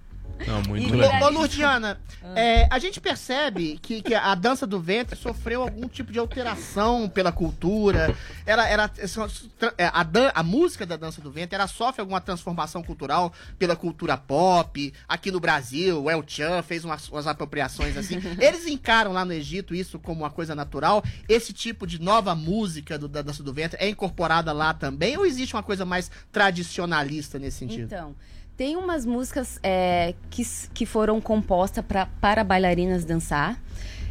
Não, 0.47 0.63
muito 0.63 0.89
E, 0.89 0.91
legal. 0.93 1.23
ô, 1.23 1.31
Lourdiana, 1.31 2.01
é, 2.37 2.67
a 2.71 2.79
gente 2.79 3.01
percebe 3.01 3.79
que, 3.81 4.03
que 4.03 4.15
a 4.15 4.35
dança 4.35 4.67
do 4.67 4.81
ventre 4.81 5.17
sofreu 5.17 5.63
algum 5.63 5.89
tipo 5.89 6.13
de 6.13 6.19
alteração 6.19 7.09
pela 7.09 7.31
cultura. 7.33 8.15
Ela, 8.47 8.69
era, 8.69 8.91
é, 9.79 9.91
a, 9.93 10.03
dan- 10.03 10.33
a 10.35 10.43
música 10.43 10.85
da 10.87 10.97
dança 10.97 11.21
do 11.21 11.31
ventre, 11.31 11.55
ela 11.55 11.67
sofre 11.67 12.01
alguma 12.01 12.21
transformação 12.21 12.83
cultural 12.83 13.33
pela 13.59 13.77
cultura 13.77 14.17
pop. 14.17 14.93
Aqui 15.09 15.31
no 15.31 15.41
Brasil, 15.41 16.03
o 16.03 16.11
El 16.11 16.25
Chan 16.27 16.63
fez 16.63 16.85
umas, 16.85 17.09
umas 17.09 17.27
apropriações 17.27 17.97
assim. 17.97 18.17
Eles 18.41 18.67
encaram 18.67 19.13
lá 19.13 19.25
no 19.25 19.33
Egito 19.33 19.75
isso 19.75 19.99
como 19.99 20.23
uma 20.23 20.31
coisa 20.31 20.55
natural. 20.55 21.03
Esse 21.29 21.53
tipo 21.53 21.87
de 21.87 22.01
nova 22.01 22.35
música 22.35 22.99
do- 22.99 23.09
da 23.09 23.23
dança 23.23 23.43
do 23.43 23.53
ventre 23.53 23.79
é 23.81 23.89
incorporada 23.89 24.53
lá 24.53 24.75
também? 24.75 25.17
Ou 25.17 25.27
existe 25.27 25.55
uma 25.55 25.63
coisa 25.63 25.85
mais 25.85 26.11
tradicionalista 26.31 27.39
nesse 27.39 27.59
sentido? 27.59 27.85
Então, 27.85 28.15
tem 28.57 28.77
umas 28.77 29.07
músicas 29.07 29.59
é, 29.63 30.15
que, 30.31 30.43
que 30.75 30.87
foram 30.87 31.21
compostas 31.21 31.85
pra, 31.85 32.07
para 32.21 32.45
bailarinas 32.45 33.05
dançar. 33.05 33.59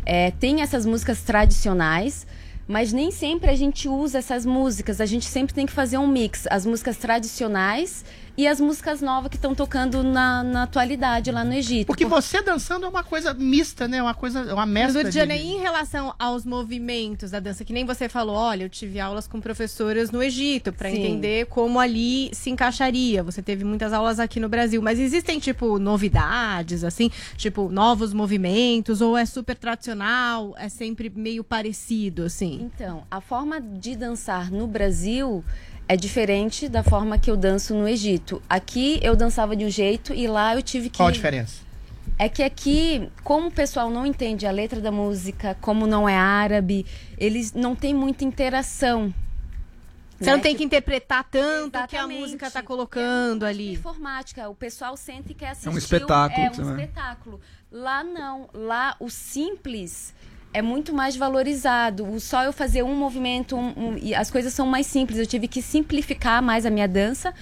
É, 0.06 0.32
tem 0.32 0.62
essas 0.62 0.86
músicas 0.86 1.22
tradicionais, 1.22 2.26
mas 2.68 2.92
nem 2.92 3.12
sempre 3.12 3.50
a 3.50 3.56
gente 3.56 3.88
usa 3.88 4.18
essas 4.18 4.46
músicas. 4.46 5.00
A 5.00 5.06
gente 5.06 5.26
sempre 5.26 5.54
tem 5.54 5.66
que 5.66 5.72
fazer 5.72 5.98
um 5.98 6.08
mix. 6.08 6.48
As 6.50 6.66
músicas 6.66 6.98
tradicionais 6.98 8.04
e 8.38 8.48
as 8.48 8.60
músicas 8.60 9.02
novas 9.02 9.30
que 9.30 9.36
estão 9.36 9.54
tocando 9.54 10.04
na, 10.04 10.44
na 10.44 10.64
atualidade 10.64 11.32
lá 11.32 11.44
no 11.44 11.54
Egito. 11.54 11.88
Porque 11.88 12.06
você 12.06 12.42
dançando 12.42 12.86
é 12.86 12.90
uma 12.90 13.04
coisa 13.04 13.34
mista, 13.34 13.88
né? 13.88 14.02
Uma 14.02 14.14
coisa, 14.14 14.54
uma 14.54 14.66
Mas, 14.66 14.94
mescla 14.94 15.04
Luciana, 15.04 15.38
de... 15.38 15.44
e 15.44 15.48
em 15.54 15.60
relação 15.60 16.14
aos 16.18 16.46
movimentos 16.46 17.32
da 17.32 17.40
dança, 17.40 17.66
que 17.66 17.74
nem 17.74 17.86
você 17.86 18.08
falou, 18.08 18.36
olha, 18.36 18.64
eu 18.64 18.70
tive 18.70 19.00
aulas 19.00 19.28
com 19.28 19.40
professoras 19.40 20.12
no 20.12 20.24
Egito 20.24 20.72
para 20.72 20.90
entender 20.90 21.46
como 21.48 21.80
ali 21.80 22.30
se 22.34 22.50
encaixaria. 22.50 23.24
Você 23.24 23.42
teve 23.42 23.64
muitas 23.64 23.94
aulas 23.94 24.20
aqui 24.20 24.40
no 24.40 24.50
Brasil, 24.50 24.82
mas 24.82 25.00
existem 25.00 25.40
tipo 25.40 25.78
novidades 25.78 26.84
assim, 26.84 27.12
tipo 27.36 27.70
novos 27.70 28.14
movimentos 28.14 29.02
ou 29.02 29.18
é 29.18 29.26
super 29.26 29.56
tradicional, 29.56 30.54
é 30.58 30.70
sempre 30.70 31.10
meio 31.10 31.44
parecido 31.44 32.24
assim? 32.24 32.70
Então, 32.74 33.04
a 33.10 33.20
forma 33.22 33.60
de 33.60 33.96
dançar 33.96 34.52
no 34.52 34.68
Brasil 34.68 35.44
é 35.92 35.98
diferente 35.98 36.70
da 36.70 36.84
forma 36.84 37.18
que 37.18 37.30
eu 37.30 37.36
danço 37.36 37.74
no 37.74 37.86
Egito. 37.86 38.42
Aqui 38.48 38.98
eu 39.04 39.14
dançava 39.14 39.58
de 39.58 39.66
um 39.66 39.70
jeito 39.70 40.14
e 40.14 40.26
lá 40.26 40.56
eu 40.56 40.62
tive 40.62 40.90
que. 40.90 40.96
Qual 40.96 41.10
a 41.10 41.12
diferença? 41.12 41.64
É 42.18 42.30
que 42.30 42.42
aqui, 42.42 43.10
como 43.26 43.48
o 43.48 43.52
pessoal 43.52 43.90
não 43.90 44.06
entende 44.06 44.48
a 44.48 44.52
letra 44.52 44.80
da 44.80 44.90
música, 44.90 45.58
como 45.60 45.86
não 45.86 46.08
é 46.08 46.16
árabe, 46.16 46.86
eles 47.18 47.52
não 47.52 47.76
têm 47.76 47.94
muita 47.94 48.24
interação. 48.24 49.14
Você 50.18 50.30
né? 50.30 50.32
não 50.34 50.40
tem 50.40 50.56
que 50.56 50.64
interpretar 50.64 51.26
tanto 51.30 51.78
o 51.78 51.88
que 51.88 51.98
a 51.98 52.08
música 52.08 52.50
tá 52.50 52.64
colocando 52.64 53.44
ali. 53.44 53.74
Informática, 53.74 54.48
o 54.48 54.56
pessoal 54.56 54.96
sente 54.96 55.34
que 55.34 55.44
assistiu. 55.44 55.72
É 55.72 55.76
um 55.76 55.78
espetáculo, 55.78 56.42
É 56.42 56.52
um 56.52 56.66
né? 56.68 56.84
espetáculo. 56.84 57.42
Lá 57.70 58.02
não, 58.02 58.50
lá 58.54 58.96
o 58.98 59.10
simples 59.10 60.14
é 60.54 60.62
muito 60.62 60.94
mais 60.94 61.16
valorizado. 61.16 62.06
O 62.06 62.20
só 62.20 62.44
eu 62.44 62.52
fazer 62.54 62.84
um 62.84 62.96
movimento, 62.96 63.56
um- 63.56 63.74
um- 63.78 63.98
e 64.02 64.14
as 64.14 64.30
coisas 64.32 64.54
são 64.54 64.66
mais 64.68 64.86
simples. 64.88 65.18
Eu 65.20 65.26
tive 65.28 65.48
que 65.48 65.62
simplificar 65.62 66.42
mais 66.42 66.66
a 66.66 66.70
minha 66.70 66.88
dança 66.88 67.34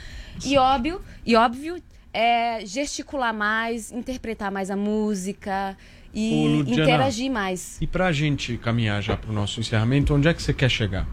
e 0.45 0.57
óbvio, 0.57 1.01
e 1.25 1.35
óbvio, 1.35 1.81
é, 2.13 2.65
gesticular 2.65 3.33
mais, 3.33 3.91
interpretar 3.91 4.51
mais 4.51 4.69
a 4.71 4.75
música 4.75 5.75
e 6.13 6.47
Ludiana, 6.59 6.81
interagir 6.83 7.31
mais. 7.31 7.77
E 7.81 7.87
pra 7.87 8.11
gente 8.11 8.57
caminhar 8.57 9.01
já 9.01 9.15
pro 9.17 9.31
nosso 9.33 9.59
encerramento, 9.59 10.13
onde 10.13 10.27
é 10.27 10.33
que 10.33 10.41
você 10.41 10.53
quer 10.53 10.69
chegar? 10.69 11.05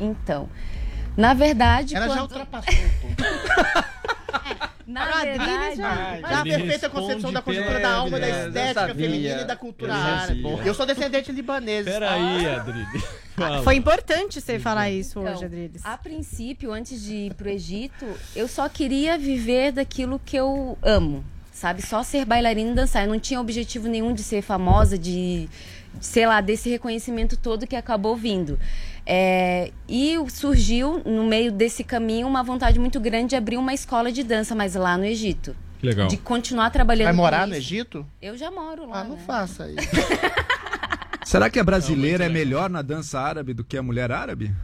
Então, 0.00 0.48
na 1.16 1.34
verdade, 1.34 1.94
Ela 1.96 2.08
já 2.08 2.14
quando- 2.14 2.22
ultrapassou. 2.22 2.74
Na 4.94 5.16
Adriles 5.18 5.38
verdade, 5.38 5.76
já- 5.76 6.18
Mas 6.22 6.38
a 6.38 6.42
perfeita 6.42 6.88
concepção 6.90 7.32
da 7.32 7.42
conjuntura 7.42 7.80
da 7.80 7.90
alma, 7.94 8.20
da 8.20 8.28
estética 8.28 8.94
feminina 8.94 9.40
e 9.40 9.44
da 9.44 9.56
cultura 9.56 9.92
Eu 9.92 9.96
árabe. 9.98 10.42
Eu 10.66 10.74
sou 10.74 10.86
descendente 10.86 11.32
libanês. 11.32 11.84
Peraí, 11.84 12.46
Adriles. 12.48 13.04
Fala. 13.36 13.62
Foi 13.64 13.74
importante 13.74 14.40
você 14.40 14.58
falar 14.60 14.90
isso 14.90 15.18
Então, 15.18 15.34
hoje, 15.34 15.44
Adriles. 15.44 15.82
A 15.84 15.98
princípio, 15.98 16.72
antes 16.72 17.02
de 17.02 17.14
ir 17.14 17.34
pro 17.34 17.48
Egito, 17.48 18.06
eu 18.36 18.46
só 18.46 18.68
queria 18.68 19.18
viver 19.18 19.72
daquilo 19.72 20.20
que 20.24 20.36
eu 20.36 20.78
amo, 20.80 21.24
sabe? 21.52 21.82
Só 21.82 22.02
ser 22.04 22.24
bailarina 22.24 22.70
e 22.70 22.74
dançar. 22.74 23.04
Eu 23.04 23.10
não 23.10 23.18
tinha 23.18 23.40
objetivo 23.40 23.88
nenhum 23.88 24.12
de 24.14 24.22
ser 24.22 24.40
famosa, 24.40 24.96
de, 24.96 25.48
sei 26.00 26.26
lá, 26.26 26.40
desse 26.40 26.70
reconhecimento 26.70 27.36
todo 27.36 27.66
que 27.66 27.74
acabou 27.74 28.14
vindo. 28.16 28.56
É, 29.06 29.70
e 29.88 30.16
surgiu, 30.30 31.02
no 31.04 31.24
meio 31.24 31.52
desse 31.52 31.84
caminho, 31.84 32.26
uma 32.26 32.42
vontade 32.42 32.78
muito 32.78 32.98
grande 32.98 33.30
de 33.30 33.36
abrir 33.36 33.56
uma 33.58 33.74
escola 33.74 34.10
de 34.10 34.22
dança, 34.22 34.54
mas 34.54 34.74
lá 34.74 34.96
no 34.96 35.04
Egito. 35.04 35.54
Que 35.78 35.86
legal. 35.86 36.08
De 36.08 36.16
continuar 36.16 36.70
trabalhando 36.70 37.06
Vai 37.06 37.12
morar 37.12 37.46
no 37.46 37.54
Egito? 37.54 38.06
Eu 38.22 38.36
já 38.36 38.50
moro 38.50 38.88
lá. 38.88 39.00
Ah, 39.00 39.04
não 39.04 39.16
né? 39.16 39.22
faça 39.26 39.68
isso. 39.70 39.88
Será 41.24 41.50
que 41.50 41.58
a 41.58 41.64
brasileira 41.64 42.24
é 42.24 42.28
melhor 42.28 42.70
na 42.70 42.80
dança 42.82 43.20
árabe 43.20 43.52
do 43.54 43.64
que 43.64 43.76
a 43.76 43.82
mulher 43.82 44.10
árabe? 44.12 44.54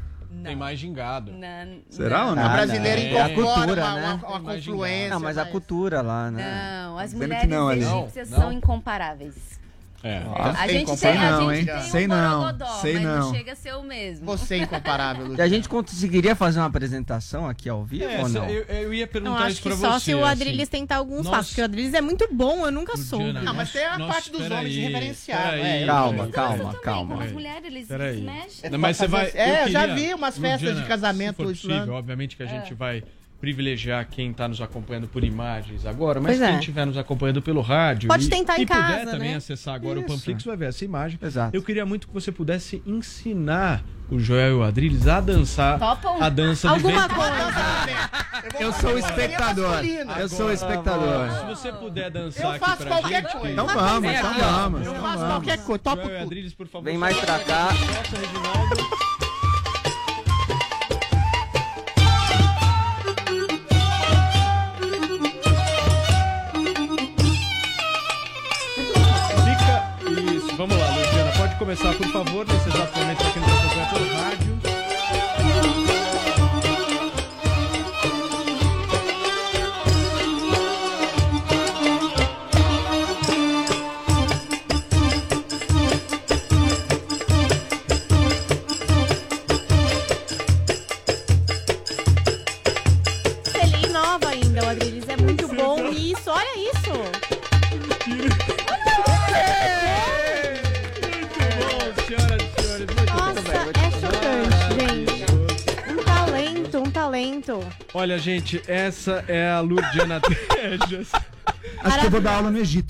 Tem 0.42 0.56
mais 0.56 0.78
gingado. 0.78 1.32
Não, 1.32 1.80
Será 1.90 2.26
ou 2.26 2.34
não? 2.36 2.42
A 2.44 2.48
brasileira 2.48 3.00
não. 3.02 3.08
incorpora 3.08 3.28
É 3.28 3.32
a 3.32 3.34
cultura, 3.34 3.82
uma, 3.84 3.94
né? 3.94 4.00
uma- 4.00 4.38
uma 4.38 4.54
confluência. 4.54 5.10
Não, 5.10 5.20
mas 5.20 5.36
a 5.36 5.44
cultura 5.44 6.00
lá, 6.00 6.30
né? 6.30 6.82
Não, 6.86 6.98
as 6.98 7.12
mulheres 7.12 7.48
não, 7.48 7.70
egípcias 7.72 8.30
Não, 8.30 8.38
são 8.38 8.46
não. 8.46 8.52
incomparáveis. 8.56 9.59
É. 10.02 10.22
A 10.58 10.66
gente 10.66 10.86
tem, 10.86 10.96
Sei 10.96 11.10
a 11.10 11.30
não, 11.32 11.54
gente 11.54 11.60
hein? 11.68 11.76
tem 11.76 11.90
Sei 11.90 12.04
um 12.06 12.08
não, 12.08 12.38
borogodó, 12.40 12.66
sei 12.80 12.94
mas 12.94 13.02
não. 13.02 13.18
não. 13.18 13.34
chega 13.34 13.52
a 13.52 13.54
ser 13.54 13.74
o 13.74 13.82
mesmo. 13.82 14.24
Você 14.24 14.54
é 14.54 14.58
incomparável, 14.58 15.34
E 15.36 15.42
a 15.42 15.46
gente 15.48 15.68
conseguiria 15.68 16.34
fazer 16.34 16.58
uma 16.58 16.66
apresentação 16.68 17.46
aqui 17.46 17.68
ao 17.68 17.84
vivo 17.84 18.04
É, 18.04 18.20
ou 18.22 18.28
não? 18.30 18.48
eu, 18.48 18.62
eu 18.64 18.94
ia 18.94 19.06
perguntar 19.06 19.40
acho 19.40 19.48
isso 19.50 19.62
que 19.62 19.68
pra 19.68 19.76
só 19.76 19.98
você. 19.98 20.04
se 20.06 20.14
o 20.14 20.24
assim. 20.24 20.30
Adriles 20.42 20.68
tentar 20.70 20.96
alguns 20.96 21.24
Nossa. 21.24 21.30
passos, 21.36 21.50
porque 21.50 21.60
o 21.60 21.64
Adriles 21.64 21.92
é 21.94 22.00
muito 22.00 22.26
bom, 22.32 22.64
eu 22.64 22.72
nunca 22.72 22.96
soube. 22.96 23.24
Ludiana, 23.26 23.44
Não, 23.44 23.54
mas 23.54 23.72
tem 23.72 23.84
a 23.84 23.98
Nossa, 23.98 24.12
parte 24.14 24.30
dos 24.32 24.40
homens 24.50 24.74
reverenciar, 24.74 25.42
peraí, 25.50 25.82
é. 25.82 25.86
Calma, 25.86 26.28
calma, 26.28 26.64
Também, 26.64 26.80
calma. 26.80 27.22
as 27.24 27.32
mulheres, 27.32 27.64
eles 27.66 27.86
se 27.86 27.96
mexem. 28.22 28.70
Não, 28.70 28.78
mas 28.78 28.96
você 28.96 29.06
vai. 29.06 29.30
É, 29.34 29.64
eu 29.64 29.68
já 29.68 29.86
vi 29.86 30.14
umas 30.14 30.38
festas 30.38 30.76
de 30.78 30.84
casamento 30.86 31.36
se 31.36 31.42
for 31.42 31.48
possível, 31.72 31.94
obviamente 31.94 32.36
que 32.36 32.42
a 32.42 32.46
É. 32.46 32.48
gente 32.48 32.72
vai 32.74 33.02
privilegiar 33.40 34.06
quem 34.08 34.30
está 34.30 34.46
nos 34.46 34.60
acompanhando 34.60 35.08
por 35.08 35.24
imagens 35.24 35.86
agora, 35.86 36.20
mas 36.20 36.36
Pois 36.36 36.46
quem 36.46 36.56
é. 36.56 36.58
estiver 36.58 36.84
nos 36.84 36.98
acompanhando 36.98 37.40
pelo 37.40 37.60
rádio 37.62 38.08
Pode 38.08 38.26
e, 38.26 38.28
tentar 38.28 38.58
em 38.58 38.62
e 38.62 38.66
puder 38.66 38.78
casa, 38.78 39.10
também 39.12 39.30
né? 39.30 39.36
acessar 39.36 39.74
agora 39.74 39.98
Isso. 39.98 40.06
o 40.08 40.10
Panflix, 40.12 40.44
vai 40.44 40.56
ver 40.56 40.68
essa 40.68 40.84
imagem. 40.84 41.18
Exato. 41.22 41.56
Eu 41.56 41.62
queria 41.62 41.86
muito 41.86 42.06
que 42.06 42.12
você 42.12 42.30
pudesse 42.30 42.82
ensinar 42.86 43.82
o 44.10 44.18
Joel 44.18 44.50
e 44.50 44.54
o 44.56 44.62
Adriles 44.62 45.06
a 45.06 45.20
dançar 45.20 45.78
Topam? 45.78 46.20
a 46.20 46.28
dança 46.28 46.68
Alguma 46.68 47.02
ventre. 47.08 47.16
coisa. 47.16 48.60
Eu 48.60 48.72
sou 48.72 48.94
o 48.94 48.98
espectador. 48.98 49.84
Eu 50.18 50.28
sou 50.28 50.46
o 50.48 50.52
espectador. 50.52 51.30
Se 51.30 51.44
você 51.46 51.72
puder 51.72 52.10
dançar 52.10 52.54
Eu 52.54 52.60
faço 52.60 52.86
qualquer 52.86 53.22
gente, 53.22 53.32
coisa. 53.32 53.52
Então 53.52 53.66
vamos, 53.66 54.10
então 54.10 54.34
vamos. 54.34 54.86
Eu 54.86 54.92
então 54.92 55.02
faço 55.02 55.18
vamos. 55.18 55.32
qualquer 55.32 55.64
coisa, 55.64 55.78
topo 55.82 56.02
Joel 56.02 56.18
e. 56.20 56.22
Adriles, 56.22 56.54
por 56.54 56.66
favor. 56.66 56.84
Vem 56.84 56.98
mais 56.98 57.16
pra 57.18 57.38
cá. 57.38 57.68
Nossa, 57.72 58.16
Reginaldo. 58.16 59.09
Começar, 71.70 71.94
por 71.94 72.08
favor, 72.08 72.44
momento 73.00 73.18
pra 73.18 73.30
quem 73.30 73.42
nos 73.42 73.52
acompanha 73.52 73.86
pelo 73.86 74.14
rádio. 74.14 74.79
Olha, 108.00 108.18
gente, 108.18 108.62
essa 108.66 109.22
é 109.28 109.50
a 109.50 109.60
Lurdiana 109.60 110.22
Tejas. 110.48 111.12
Acho 111.84 112.00
que 112.00 112.06
eu 112.06 112.10
vou 112.10 112.20
dar 112.22 112.36
aula 112.36 112.50
no 112.50 112.56
Egito. 112.56 112.89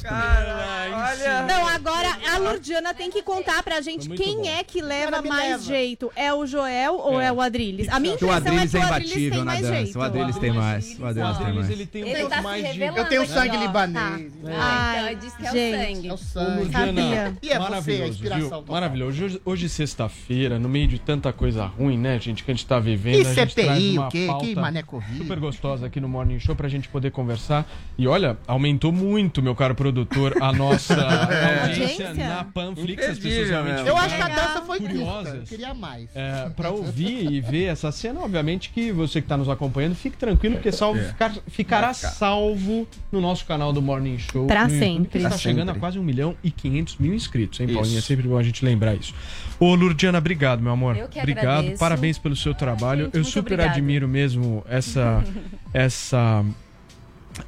Lurdiana 2.41 2.93
tem 2.95 3.11
que 3.11 3.23
contar 3.23 3.63
pra 3.63 3.81
gente 3.81 4.07
Foi 4.07 4.17
muito 4.17 4.23
quem 4.23 4.37
bom. 4.39 4.47
é 4.49 4.65
que 4.65 4.81
leva 4.83 5.21
me 5.23 5.29
mais 5.29 5.51
leva. 5.51 5.63
jeito. 5.65 6.11
É 6.17 6.33
o 6.33 6.47
Joel 6.47 6.95
ou 6.97 7.21
É. 7.21 7.27
é, 7.27 7.33
o 7.33 7.41
Adrilles? 7.41 7.89
A 7.89 8.01
minha 8.01 8.17
Que 8.17 8.25
o 8.25 8.29
impressão 8.29 8.53
é 8.53 8.55
Adriles 8.55 8.71
que 8.71 8.77
é 8.77 8.81
o 8.81 8.85
imbatível 8.87 9.31
tem 9.31 9.39
na 9.39 9.45
mais 9.45 9.61
dança. 9.63 9.75
jeito. 9.77 9.99
O 9.99 10.03
Adriles 10.03 10.39
tem 10.39 10.53
mais. 10.53 10.99
O 10.99 11.05
Adriles 11.07 11.15
tem 11.15 11.23
Adriles, 11.47 11.55
mais. 11.57 11.71
ele 11.71 11.87
tem 11.87 12.05
um 12.05 12.07
Ele 12.07 12.15
pouco 12.17 12.31
tá 12.31 12.37
se 12.37 12.43
mais 12.43 12.63
de... 12.65 12.71
revelando. 12.73 12.99
Eu 12.99 13.05
tenho 13.09 13.27
sangue 13.27 13.57
ó. 13.57 13.61
libanês. 13.61 14.33
Tá. 14.43 14.51
Ai, 14.59 15.01
Então, 15.15 15.21
diz 15.21 15.35
que 15.35 15.47
é 15.47 15.51
o 15.51 15.53
gente. 15.53 15.87
sangue. 15.95 16.09
É 16.09 16.13
o 16.13 16.17
sangue. 16.19 16.73
Sabia. 16.73 17.37
E 17.43 17.47
é 17.49 17.51
você, 17.51 17.53
a 17.55 17.61
maravilhoso, 17.61 18.11
inspiração 18.11 18.41
viu? 18.41 18.51
total. 18.51 18.75
Maravilhoso. 18.75 19.25
Hoje, 19.25 19.41
hoje 19.45 19.69
sexta-feira, 19.69 20.59
no 20.59 20.69
meio 20.69 20.89
de 20.89 20.99
tanta 20.99 21.33
coisa 21.33 21.65
ruim, 21.65 21.99
né, 21.99 22.19
gente, 22.21 22.43
que 22.45 22.51
a 22.51 22.55
gente 22.55 22.67
tá 22.67 22.79
vivendo, 22.79 23.17
E 23.17 23.21
a 23.27 23.35
gente 23.35 23.55
traz 23.55 23.69
CPI, 23.69 23.99
uma 23.99 24.09
o 24.09 24.11
quê? 24.11 24.25
pauta 24.27 24.47
Que 24.47 24.55
mané 24.55 24.83
Covid? 24.83 25.19
super 25.19 25.39
gostosa 25.41 25.87
aqui 25.87 26.01
no 26.01 26.09
Morning 26.09 26.39
Show 26.39 26.55
pra 26.57 26.69
gente 26.69 26.89
poder 26.89 27.11
conversar. 27.11 27.67
E 27.99 28.07
olha, 28.07 28.39
aumentou 28.47 28.93
muito, 28.93 29.43
meu 29.43 29.55
caro 29.55 29.75
produtor, 29.75 30.43
a 30.43 30.53
nossa 30.53 30.95
audiência 31.63 32.09
Audiência? 32.09 32.15
Na 32.37 32.45
Panflix. 32.45 33.03
As 33.03 33.19
pessoas 33.19 33.33
Imperdível 33.35 33.63
realmente. 33.65 33.89
Eu 33.89 33.97
acho 33.97 34.17
que 34.17 34.23
a 34.23 34.29
dança 34.29 34.63
foi. 34.63 34.79
Curiosas. 34.81 35.35
Eu 35.35 35.43
queria 35.43 35.75
mais. 35.75 36.09
é, 36.15 36.49
para 36.51 36.71
ouvir 36.71 37.31
e 37.33 37.41
ver 37.41 37.65
essa 37.65 37.91
cena, 37.93 38.21
obviamente 38.21 38.71
que 38.71 38.93
você 38.93 39.21
que 39.21 39.25
está 39.27 39.37
nos 39.37 39.49
acompanhando, 39.49 39.95
fique 39.95 40.17
tranquilo, 40.17 40.57
porque 40.57 40.73
salvo, 40.73 41.01
ficar- 41.01 41.35
ficará 41.49 41.93
salvo 41.95 42.87
no 43.13 43.21
nosso 43.21 43.45
canal 43.47 43.73
do 43.73 43.83
Morning 43.83 44.19
Show. 44.19 44.47
Pra 44.47 44.69
sempre. 44.69 45.21
Pra 45.21 45.31
chegando 45.33 45.67
sempre. 45.67 45.77
a 45.77 45.81
quase 45.81 45.99
1 45.99 46.03
milhão 46.03 46.35
e 46.43 46.51
500 46.51 46.97
mil 46.99 47.15
inscritos, 47.15 47.61
hein, 47.61 47.67
Isso. 47.67 47.75
Paulinha? 47.75 47.99
É 47.99 48.03
sempre 48.03 48.27
bom 48.29 48.39
a 48.39 48.43
gente 48.43 48.65
lembrar 48.65 48.95
isso. 48.95 49.15
Ô, 49.59 49.75
Lurdiana, 49.75 50.19
obrigado, 50.19 50.61
meu 50.63 50.73
amor. 50.73 50.97
Eu 50.97 51.09
que 51.09 51.19
obrigado, 51.19 51.47
agradeço. 51.59 51.79
parabéns 51.79 52.19
pelo 52.19 52.35
seu 52.37 52.55
trabalho. 52.55 53.05
gente, 53.07 53.17
Eu 53.17 53.25
super 53.25 53.55
obrigada. 53.55 53.71
admiro 53.73 54.09
mesmo 54.09 54.65
essa. 54.69 55.23
essa 55.73 56.45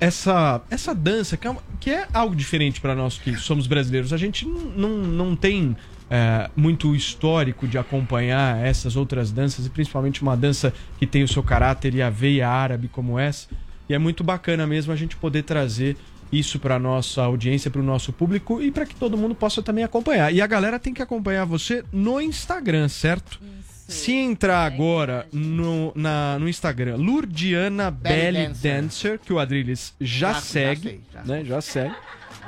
essa 0.01 0.61
essa 0.71 0.95
dança 0.95 1.37
que 1.37 1.47
é, 1.47 1.57
que 1.81 1.91
é 1.91 2.07
algo 2.13 2.35
diferente 2.35 2.81
para 2.81 2.95
nós 2.95 3.19
que 3.19 3.37
somos 3.37 3.67
brasileiros 3.67 4.13
a 4.13 4.17
gente 4.17 4.47
não, 4.47 4.91
não, 4.91 5.37
tem 5.37 5.77
é, 6.11 6.51
muito 6.57 6.95
histórico 6.95 7.67
de 7.67 7.79
acompanhar 7.79 8.65
essas 8.65 8.97
outras 8.97 9.31
danças 9.31 9.67
e 9.67 9.71
principalmente 9.71 10.23
uma 10.23 10.37
dança 10.37 10.73
que 10.99 11.07
tem 11.07 11.23
o 11.23 11.29
seu 11.29 11.43
caráter 11.43 11.95
e 11.95 12.03
a 12.03 12.11
veia 12.11 12.49
árabe 12.49 12.89
como 12.89 13.19
essa 13.19 13.49
e 13.89 13.95
é 13.95 13.99
muito 13.99 14.23
bacana 14.23 14.67
mesmo 14.67 14.93
a 14.93 14.97
gente 14.97 15.17
poder 15.17 15.43
trazer 15.43 15.97
isso 16.33 16.59
para 16.59 16.79
nossa 16.79 17.23
audiência, 17.23 17.71
para 17.71 17.81
o 17.81 17.85
nosso 17.85 18.11
público 18.11 18.63
e 18.63 18.71
para 18.71 18.87
que 18.87 18.95
todo 18.95 19.19
mundo 19.19 19.35
possa 19.35 19.63
também 19.63 19.85
acompanhar. 19.85 20.33
E 20.33 20.41
a 20.41 20.47
galera 20.47 20.79
tem 20.79 20.95
que 20.95 21.03
acompanhar 21.03 21.45
você 21.45 21.85
no 21.93 22.19
Instagram, 22.19 22.89
certo? 22.89 23.39
Se 23.93 24.13
entrar 24.13 24.65
agora 24.65 25.27
no, 25.33 25.93
na, 25.95 26.39
no 26.39 26.49
Instagram, 26.49 26.97
Lurdiana 26.97 27.91
Belly, 27.91 28.17
Belly 28.33 28.47
Dancer. 28.49 28.73
Dancer. 28.83 29.19
que 29.19 29.33
o 29.33 29.39
Adriles 29.39 29.95
já, 30.01 30.29
Já- 30.29 30.33
já 30.35 30.41
segue, 30.41 30.83
sei, 30.83 31.01
já 31.13 31.23
né? 31.25 31.45
Já 31.45 31.61
segue. 31.61 31.95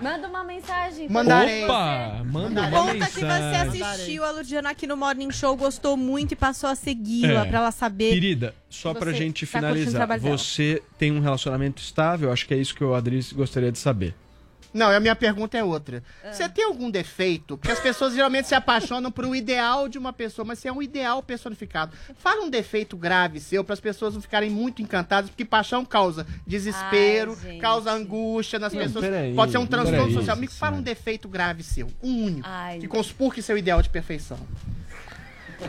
Manda 0.03 0.27
uma 0.27 0.43
mensagem. 0.43 1.09
Mandarei. 1.09 1.65
Opa, 1.65 2.23
manda 2.25 2.63
uma 2.63 2.71
Conta 2.71 2.93
que 3.07 3.23
mensagem. 3.23 3.71
você 3.71 3.83
assistiu 3.85 4.25
a 4.25 4.31
Ludiana 4.33 4.71
aqui 4.71 4.89
no 4.89 4.97
Morning 4.97 5.31
Show, 5.31 5.57
gostou 5.57 5.97
muito 5.97 6.33
e 6.33 6.37
passou 6.37 6.69
a 6.69 6.75
segui-la 6.75 7.45
É. 7.45 7.49
pra 7.49 7.59
ela 7.59 7.71
saber. 7.71 8.13
Querida, 8.13 8.55
só 8.69 8.93
pra 8.93 9.13
você 9.13 9.19
gente 9.19 9.47
tá 9.47 9.53
curtindo 9.53 9.67
o 9.67 9.75
finalizar, 9.77 9.95
trabalho 10.01 10.23
dela. 10.23 10.37
você 10.39 10.83
tem 10.99 11.13
um 11.13 11.21
relacionamento 11.21 11.81
estável? 11.81 12.33
Acho 12.33 12.45
que 12.47 12.55
é 12.55 12.57
isso 12.57 12.75
que 12.75 12.83
o 12.83 12.93
Adriles 12.93 13.33
gostaria 13.33 13.71
de 13.71 13.79
saber. 13.79 14.15
Não, 14.75 14.91
a 14.91 14.99
minha 14.99 15.15
pergunta 15.15 15.57
é 15.57 15.63
outra. 15.63 16.03
Você 16.33 16.49
tem 16.49 16.65
algum 16.65 16.91
defeito? 16.91 17.57
Porque 17.57 17.71
as 17.71 17.79
pessoas 17.79 18.13
geralmente 18.13 18.49
se 18.49 18.57
apaixonam 18.57 19.09
por 19.09 19.25
um 19.25 19.33
ideal 19.33 19.89
de 19.89 19.97
uma 19.97 20.13
pessoa, 20.13 20.45
mas 20.45 20.59
você 20.59 20.67
é 20.67 20.73
um 20.73 20.83
ideal 20.83 21.23
personificado. 21.23 21.97
Fala 22.17 22.43
um 22.43 22.51
defeito 22.51 22.97
grave 22.97 23.39
seu 23.39 23.63
para 23.63 23.75
as 23.75 23.79
pessoas 23.81 24.15
não 24.15 24.21
ficarem 24.21 24.51
muito 24.51 24.83
encantadas, 24.83 25.31
porque 25.31 25.45
paixão 25.45 25.85
causa 25.85 26.27
desespero, 26.45 27.39
Ai, 27.45 27.59
causa 27.59 27.93
angústia 27.93 28.59
nas 28.59 28.73
Não, 28.73 28.81
pessoas. 28.83 29.05
peraí, 29.05 29.33
Pode 29.33 29.53
ser 29.53 29.59
um 29.59 29.67
transtorno 29.67 30.01
peraí, 30.01 30.15
social. 30.15 30.37
Me 30.37 30.49
fala 30.49 30.77
um 30.77 30.83
defeito 30.83 31.29
grave 31.29 31.63
seu, 31.63 31.89
um 32.03 32.25
único, 32.25 32.49
Ai. 32.51 32.81
que 32.81 32.89
conspurque 32.89 33.41
seu 33.41 33.57
ideal 33.57 33.81
de 33.81 33.89
perfeição. 33.89 34.39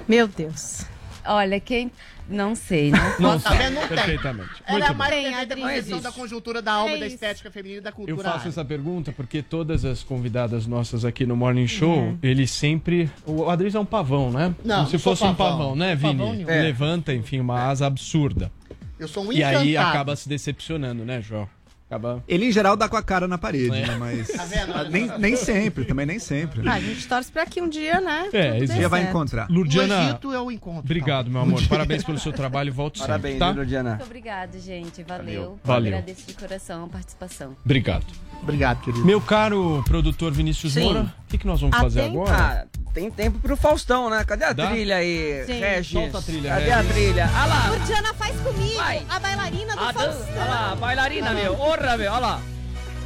Meu 0.07 0.27
Deus. 0.27 0.81
Olha, 1.23 1.59
quem. 1.59 1.91
Não 2.27 2.55
sei, 2.55 2.89
não 2.91 2.99
Não, 3.19 3.39
sei? 3.39 3.69
Não 3.69 3.81
tem. 3.81 3.87
perfeitamente. 3.89 4.49
Ela 4.65 4.71
Muito 4.79 4.83
é 4.83 4.89
a 4.89 4.93
mais 4.95 5.11
Tem, 5.13 5.23
perfeita 5.31 5.55
concepção 5.55 6.01
da 6.01 6.11
conjuntura 6.11 6.61
da 6.61 6.73
alma, 6.73 6.95
É 6.95 6.99
da 6.99 7.07
estética 7.07 7.51
feminina 7.51 7.79
e 7.79 7.83
da 7.83 7.89
Eu 7.91 7.93
cultura. 7.93 8.17
faço 8.17 8.29
árabe. 8.29 8.49
essa 8.49 8.65
pergunta 8.65 9.11
porque 9.11 9.41
todas 9.43 9.85
as 9.85 10.01
convidadas 10.03 10.65
nossas 10.65 11.05
aqui 11.05 11.25
no 11.25 11.35
Morning 11.35 11.67
Show, 11.67 11.95
Uhum. 11.99 12.17
ele 12.23 12.47
sempre. 12.47 13.09
O 13.25 13.49
Adriles 13.49 13.75
é 13.75 13.79
um 13.79 13.85
pavão, 13.85 14.31
né? 14.31 14.55
Não, 14.63 14.77
Como 14.77 14.89
se 14.89 14.97
fosse 14.97 15.23
um 15.23 15.35
pavão. 15.35 15.57
pavão, 15.57 15.75
né, 15.75 15.95
Pavão 15.95 16.11
Vini? 16.31 16.37
nenhum. 16.45 16.49
É. 16.49 16.61
Levanta, 16.63 17.13
enfim, 17.13 17.39
uma 17.39 17.61
asa 17.67 17.85
absurda. 17.85 18.51
Eu 18.97 19.07
sou 19.07 19.23
um 19.25 19.31
E 19.31 19.37
encantado. 19.39 19.57
aí 19.59 19.77
acaba 19.77 20.15
se 20.15 20.27
decepcionando, 20.27 21.03
né, 21.05 21.21
Jó? 21.21 21.47
Acaba. 21.87 22.23
Ele, 22.27 22.45
em 22.47 22.51
geral, 22.51 22.75
dá 22.75 22.89
com 22.89 22.97
a 22.97 23.03
cara 23.03 23.27
na 23.27 23.37
parede, 23.37 23.75
É. 23.77 23.85
né? 23.87 23.95
Mas. 23.99 24.27
Tá 24.29 24.43
vendo? 24.45 24.73
Ah, 24.73 24.83
nem, 24.89 25.07
nem 25.19 25.35
sempre, 25.35 25.85
também 25.85 26.05
nem 26.05 26.17
sempre. 26.17 26.67
Ah, 26.67 26.73
a 26.73 26.79
gente 26.79 27.07
torce 27.07 27.31
pra 27.31 27.45
que 27.45 27.61
um 27.61 27.69
dia, 27.69 28.01
né? 28.01 28.27
É, 28.33 28.59
dê 28.59 28.65
dia 28.65 28.89
vai 28.89 29.01
certo. 29.01 29.11
encontrar. 29.11 29.47
No 29.49 29.55
Lurdiana, 29.57 30.03
Egito 30.05 30.33
eu 30.33 30.51
encontro. 30.51 30.79
obrigado, 30.79 31.29
meu 31.29 31.41
amor. 31.41 31.61
Parabéns 31.67 32.03
pelo 32.03 32.17
seu 32.17 32.33
trabalho 32.33 32.69
e 32.69 32.71
volte 32.71 32.99
Parabéns, 32.99 33.33
sempre, 33.33 33.39
tá? 33.39 33.51
viu, 33.51 33.61
Lurdiana? 33.61 33.89
Muito 33.91 34.03
obrigada, 34.05 34.59
gente. 34.59 35.03
Valeu. 35.03 35.59
Valeu. 35.63 35.93
Agradeço 35.97 36.25
de 36.27 36.33
coração 36.33 36.85
a 36.85 36.87
participação. 36.87 37.55
Obrigado. 37.63 38.05
Obrigado, 38.41 38.81
querido. 38.81 39.05
Meu 39.05 39.21
caro 39.21 39.83
produtor 39.87 40.31
Vinícius 40.31 40.73
Sim. 40.73 40.81
Moura, 40.85 41.01
o 41.03 41.27
que, 41.29 41.37
que 41.37 41.45
nós 41.45 41.61
vamos 41.61 41.77
Ah, 41.77 41.81
fazer 41.81 42.01
agora? 42.01 42.67
Ah, 42.95 42.99
tem 42.99 43.11
tempo 43.11 43.39
pro 43.39 43.57
Faustão, 43.57 44.09
né? 44.09 44.23
Cadê 44.23 44.45
a 44.45 44.53
Dá? 44.53 44.67
trilha 44.67 44.95
aí, 44.95 45.43
Gente. 45.45 45.59
Regis? 45.59 45.91
Solta 45.91 46.17
a 46.19 46.21
trilha, 46.21 46.49
Cadê 46.51 46.71
a 46.71 46.77
Regis. 46.77 46.91
trilha? 46.93 47.29
Ah 47.35 47.45
lá! 47.45 47.67
Lurdiana, 47.69 48.13
faz 48.13 48.39
comigo, 48.39 48.75
Vai. 48.77 49.05
a 49.09 49.19
bailarina 49.19 49.75
do 49.75 49.79
A 49.83 49.91
dan- 49.91 49.99
Faustão. 50.13 50.33
Olha 50.33 50.45
lá, 50.45 50.71
a 50.71 50.75
bailarina, 50.75 51.31
meu. 51.31 51.59
Orra, 51.59 51.97
meu. 51.97 52.11
Olha 52.13 52.19
lá. 52.19 52.41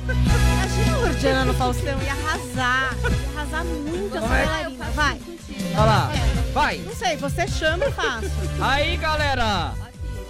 Imagina 0.08 0.96
a 0.96 1.00
Lurdiana 1.00 1.46
no 1.46 1.54
Faustão, 1.56 2.02
ia 2.04 2.12
arrasar. 2.12 2.96
Ia 3.02 3.40
arrasar 3.40 3.66
muito 3.66 4.16
essa 4.18 4.26
é 4.26 4.30
bailarina. 4.30 4.86
Vai. 4.92 5.20
Olha 5.76 5.86
lá. 5.86 6.12
Vai. 6.54 6.78
Não 6.80 6.96
sei, 6.96 7.18
você 7.18 7.48
chama 7.48 7.86
e 7.86 7.92
faço. 7.92 8.32
Aí, 8.62 8.96
galera. 8.98 9.74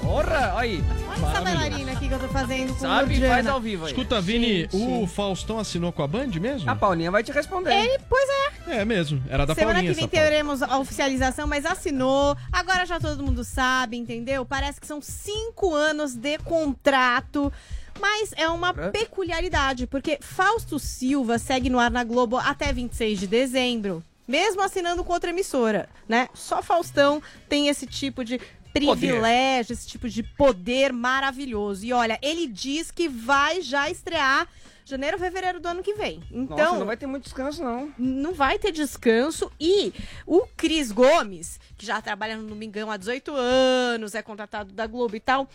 Orra, 0.04 0.58
aí. 0.58 0.84
Olha 1.08 1.28
essa 1.28 1.42
bailarina 1.42 1.92
aqui 1.92 2.08
que 2.08 2.14
eu 2.14 2.20
tô 2.20 2.28
fazendo 2.30 2.74
com 2.74 2.80
Sabe? 2.80 3.10
Lurdiana. 3.14 3.34
Faz 3.36 3.48
ao 3.48 3.62
vivo 3.62 3.86
aí. 3.86 3.92
Escuta, 3.92 4.22
Vini, 4.22 4.62
Gente. 4.62 4.76
o 4.76 5.06
Faustão 5.06 5.60
assinou 5.60 5.92
com 5.92 6.02
a 6.02 6.08
Band 6.08 6.28
mesmo? 6.40 6.70
A 6.70 6.76
Paulinha 6.76 7.12
vai 7.12 7.24
te 7.24 7.32
responder. 7.32 7.74
Ele, 7.74 8.00
pois 8.10 8.28
é. 8.68 8.78
É 8.80 8.86
mesmo, 8.86 9.22
era 9.30 9.46
da 9.46 9.54
Semana 9.54 9.76
Paulinha 9.76 9.94
que 9.94 10.00
vem 10.00 10.08
teremos 10.08 10.62
a 10.64 10.78
oficialização, 10.78 11.48
mas 11.48 11.66
assinou. 11.66 12.36
Agora 12.52 12.86
já 12.86 13.00
todo 13.00 13.24
mundo 13.24 13.44
sabe, 13.44 13.98
entendeu? 13.98 14.46
Parece 14.46 14.80
que 14.80 14.88
são 14.88 15.02
cinco 15.02 15.74
anos 15.74 16.16
de 16.16 16.38
contrato. 16.40 17.52
Mas 18.00 18.32
é 18.38 18.48
uma 18.48 18.74
peculiaridade, 18.74 19.86
porque 19.86 20.20
Fausto 20.22 20.80
Silva 20.80 21.38
segue 21.38 21.70
no 21.70 21.80
ar 21.80 21.92
na 21.92 22.04
Globo 22.04 22.38
até 22.38 22.72
26 22.72 23.20
de 23.20 23.28
dezembro. 23.28 24.02
Mesmo 24.26 24.62
assinando 24.62 25.04
com 25.04 25.12
outra 25.12 25.32
emissora, 25.32 25.90
né? 26.08 26.30
Só 26.36 26.62
Faustão 26.62 27.22
tem 27.50 27.68
esse 27.68 27.88
tipo 27.88 28.24
de 28.24 28.40
privilégio, 28.74 29.74
esse 29.74 29.88
tipo 29.88 30.10
de 30.10 30.24
poder 30.24 30.94
maravilhoso. 30.94 31.86
E 31.86 31.94
olha, 31.94 32.20
ele 32.22 32.48
diz 32.48 32.92
que 32.92 33.08
vai 33.08 33.62
já 33.62 33.90
estrear 33.90 34.48
janeiro, 34.90 35.20
fevereiro 35.20 35.60
do 35.60 35.68
ano 35.68 35.84
que 35.84 35.94
vem. 35.94 36.20
Então, 36.32 36.58
Nossa, 36.58 36.80
não 36.80 36.86
vai 36.86 36.98
ter 36.98 37.06
muito 37.06 37.24
descanso, 37.24 37.64
não. 37.64 37.94
não 37.98 38.34
vai 38.34 38.58
ter 38.58 38.72
descanso. 38.72 39.52
E 39.60 39.94
o 40.26 40.48
Cris 40.58 40.92
Gomes, 40.92 41.60
que 41.78 41.86
já 41.86 42.02
trabalha 42.02 42.36
no 42.36 42.48
Domingão 42.48 42.90
há 42.90 42.98
18 42.98 43.32
anos, 43.36 44.16
é 44.16 44.22
contratado 44.22 44.74
da 44.74 44.88
Globo 44.88 45.16
e 45.16 45.20
tal, 45.20 45.48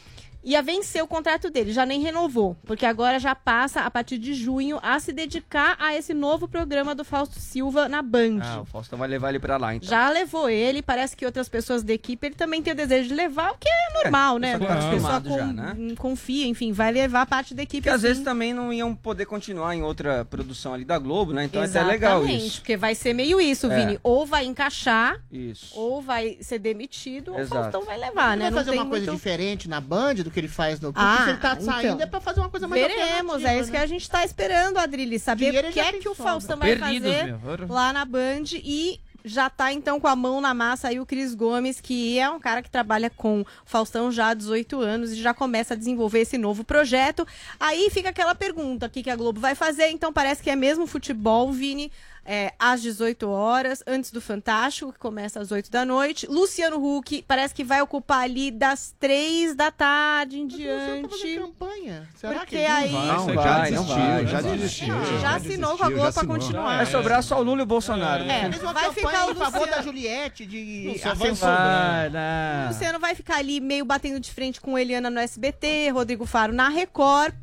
ia 0.45 0.63
vencer 0.63 1.03
o 1.03 1.07
contrato 1.07 1.51
dele, 1.51 1.73
já 1.73 1.87
nem 1.87 2.01
renovou, 2.01 2.57
porque 2.65 2.85
agora 2.85 3.19
já 3.19 3.35
passa, 3.35 3.81
a 3.81 3.91
partir 3.91 4.19
de 4.19 4.35
junho, 4.35 4.79
a 4.83 5.01
se 5.01 5.13
dedicar 5.13 5.77
a 5.79 5.95
esse 5.97 6.13
novo 6.13 6.47
programa 6.47 6.95
do 6.95 7.05
Fausto 7.05 7.41
Silva 7.41 7.89
na 7.89 8.03
Band. 8.03 8.41
Ah, 8.43 8.61
o 8.61 8.65
Faustão 8.67 8.99
vai 8.99 9.09
levar 9.09 9.31
ele 9.31 9.39
pra 9.39 9.57
lá, 9.57 9.75
então. 9.75 9.89
Já 9.89 10.11
levou 10.11 10.49
ele, 10.49 10.83
parece 10.83 11.17
que 11.17 11.25
outras 11.25 11.49
pessoas 11.49 11.83
da 11.83 11.93
equipe 11.93 12.27
ele 12.27 12.35
também 12.35 12.63
tem 12.63 12.73
o 12.73 12.77
desejo 12.77 13.09
de 13.09 13.15
levar, 13.15 13.53
o 13.53 13.57
que 13.59 13.69
é 13.69 14.03
normal, 14.03 14.39
né? 14.39 14.53
só 14.53 14.59
que 14.59 14.67
tá 14.67 14.73
A 14.73 14.77
pessoa 14.77 14.93
acostumado 15.17 15.29
já, 15.31 15.47
né? 15.47 15.75
hum, 15.79 15.95
confia, 15.97 16.47
enfim, 16.47 16.73
vai 16.73 16.93
levar 16.93 17.25
parte 17.27 17.55
da 17.55 17.63
equipe. 17.63 17.81
Porque 17.83 17.89
às 17.89 17.97
assim. 17.97 18.09
vezes 18.09 18.23
também 18.23 18.53
não 18.53 18.73
iam 18.73 18.95
poder 18.95 19.25
continuar 19.27 19.75
em 19.75 19.83
outra 19.83 20.25
produção 20.25 20.75
ali 20.75 20.85
da 20.85 20.99
Globo, 20.99 21.33
né? 21.33 21.45
Então 21.45 21.63
é 21.63 21.67
até 21.67 21.83
legal 21.83 22.19
Exatamente, 22.19 22.47
isso. 22.47 22.61
porque 22.61 22.77
vai 22.77 22.95
ser 22.95 23.15
meio 23.15 23.41
isso, 23.41 23.71
É. 23.71 23.77
Vini. 23.81 23.99
Ou 24.03 24.27
vai 24.27 24.45
encaixar, 24.45 25.19
Isso. 25.33 25.73
ou 25.79 26.03
vai 26.03 26.37
ser 26.41 26.59
demitido, 26.59 27.29
ou 27.33 27.39
o 27.39 27.41
Exato. 27.41 27.63
Faustão 27.63 27.85
vai 27.85 27.99
levar, 27.99 28.35
Ele 28.35 28.43
né? 28.45 28.45
vai 28.45 28.51
Não 28.51 28.59
fazer 28.59 28.71
tem 28.73 28.81
uma 28.81 28.89
coisa 28.91 29.07
muito- 29.07 29.17
diferente 29.17 29.69
na 29.69 29.81
Band 29.81 30.15
do 30.17 30.31
que 30.35 30.41
ele 30.41 30.49
faz 30.49 30.79
no. 30.81 30.93
Porque 30.93 31.07
Ah, 31.07 31.23
se 31.25 31.31
ele 31.31 31.39
tá 31.39 31.61
saindo 31.61 31.95
então. 31.95 32.01
é 32.01 32.07
pra 32.07 32.21
fazer 32.21 32.41
uma 32.41 32.51
coisa 32.51 32.69
mais 32.69 32.83
Veremos, 32.83 33.43
é 33.45 33.59
isso 33.59 33.71
que 33.71 33.79
né? 33.79 33.83
a 33.85 33.87
gente 33.87 34.11
tá 34.11 34.25
esperando, 34.25 34.77
Adrilles, 34.79 35.23
saber 35.23 35.65
o 35.65 35.73
que 35.73 35.81
é 35.81 35.93
que 35.95 36.09
o. 36.09 36.15
Faustão 36.15 36.57
vai 36.59 36.77
Perdidos, 36.77 37.11
fazer 37.11 37.25
meu. 37.27 37.69
lá 37.69 37.93
na 37.93 38.05
Band 38.05 38.45
e 38.55 39.01
já 39.27 39.49
tá 39.49 39.73
então 39.73 39.99
com 39.99 40.07
a 40.07 40.15
mão 40.15 40.39
na 40.41 40.53
massa 40.53 40.89
aí 40.89 41.01
o 41.01 41.07
Cris 41.07 41.35
Gomes, 41.35 41.81
que 41.81 42.19
é 42.19 42.29
um 42.29 42.39
cara 42.39 42.61
que 42.63 42.71
trabalha 42.71 43.09
com 43.09 43.41
o 43.41 43.47
Faustão 43.65 44.13
já 44.13 44.29
há 44.29 44.35
18 44.35 44.79
anos 44.81 45.13
e 45.13 45.17
já 45.17 45.33
começa 45.33 45.73
a 45.73 45.77
desenvolver 45.77 46.21
esse 46.21 46.37
novo 46.37 46.63
projeto. 46.63 47.27
Aí 47.59 47.89
fica 47.91 48.11
aquela 48.11 48.35
pergunta, 48.35 48.85
o 48.87 48.91
que, 48.91 49.03
que 49.03 49.09
a 49.11 49.17
Globo 49.17 49.41
vai 49.41 49.55
fazer? 49.55 49.89
Então 49.89 50.13
parece 50.13 50.43
que 50.43 50.51
é 50.51 50.57
mesmo 50.57 50.87
futebol, 50.87 51.51
Vini. 51.53 51.91
É, 52.25 52.53
às 52.59 52.81
18 52.83 53.29
horas, 53.29 53.83
antes 53.87 54.11
do 54.11 54.21
Fantástico, 54.21 54.93
que 54.93 54.99
começa 54.99 55.41
às 55.41 55.51
8 55.53 55.71
da 55.71 55.85
noite. 55.85 56.27
Luciano 56.27 56.77
Huck 56.83 57.23
parece 57.29 57.55
que 57.55 57.63
vai 57.65 57.83
ocupar 57.83 58.23
ali 58.23 58.51
das 58.51 58.95
3 58.99 59.55
da 59.55 59.71
tarde 59.71 60.39
em 60.41 60.47
diante. 60.47 61.37
campanha. 61.39 62.09
Será 62.17 62.35
Porque 62.35 62.47
que 62.51 62.57
ele 62.57 62.67
aí. 62.67 62.93
Não 62.93 63.29
já 63.35 63.35
vai, 63.35 63.71
desistiu, 63.71 63.77
não 63.77 63.85
vai, 63.85 64.27
já 64.27 64.41
não 64.43 64.49
vai. 64.49 64.59
desistiu. 64.59 65.21
Já 65.21 65.37
assinou 65.37 65.77
com 65.79 65.85
a 65.85 65.91
Globo 65.91 66.13
pra 66.13 66.27
continuar. 66.27 66.77
Vai 66.77 66.87
sobrar 66.87 67.23
só 67.23 67.39
o 67.41 67.43
Lula 67.43 67.61
e 67.61 67.63
o 67.63 67.67
Bolsonaro. 67.67 68.25
É, 68.25 68.49
uma 68.63 68.73
vai 68.73 68.93
ficar 68.93 69.27
o 69.27 69.31
em 69.33 69.35
favor 69.35 69.59
Luciano- 69.61 69.77
da 69.77 69.83
Juliette 69.83 70.47
de 70.47 70.99
vai 71.15 71.31
O 71.31 72.11
não. 72.11 72.69
Luciano 72.69 72.99
vai 72.99 73.15
ficar 73.15 73.37
ali 73.37 73.61
meio 73.61 73.85
batendo 73.85 74.19
de 74.19 74.31
frente 74.33 74.61
com 74.61 74.79
Eliana 74.79 75.11
no 75.11 75.19
SBT, 75.21 75.91
Rodrigo 75.91 76.25
Faro 76.27 76.53
na 76.53 76.69
Record. 76.69 77.35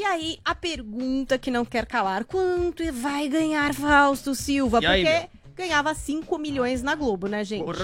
E 0.00 0.02
aí, 0.02 0.38
a 0.42 0.54
pergunta 0.54 1.36
que 1.36 1.50
não 1.50 1.62
quer 1.62 1.84
calar: 1.84 2.24
quanto 2.24 2.82
vai 2.90 3.28
ganhar 3.28 3.74
Fausto 3.74 4.34
Silva? 4.34 4.78
E 4.80 4.86
aí, 4.86 5.04
Porque 5.04 5.28
ganhava 5.54 5.94
5 5.94 6.38
milhões 6.38 6.82
na 6.82 6.94
Globo, 6.94 7.26
né, 7.26 7.44
gente? 7.44 7.66
Por, 7.66 7.76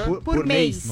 mês. 0.46 0.86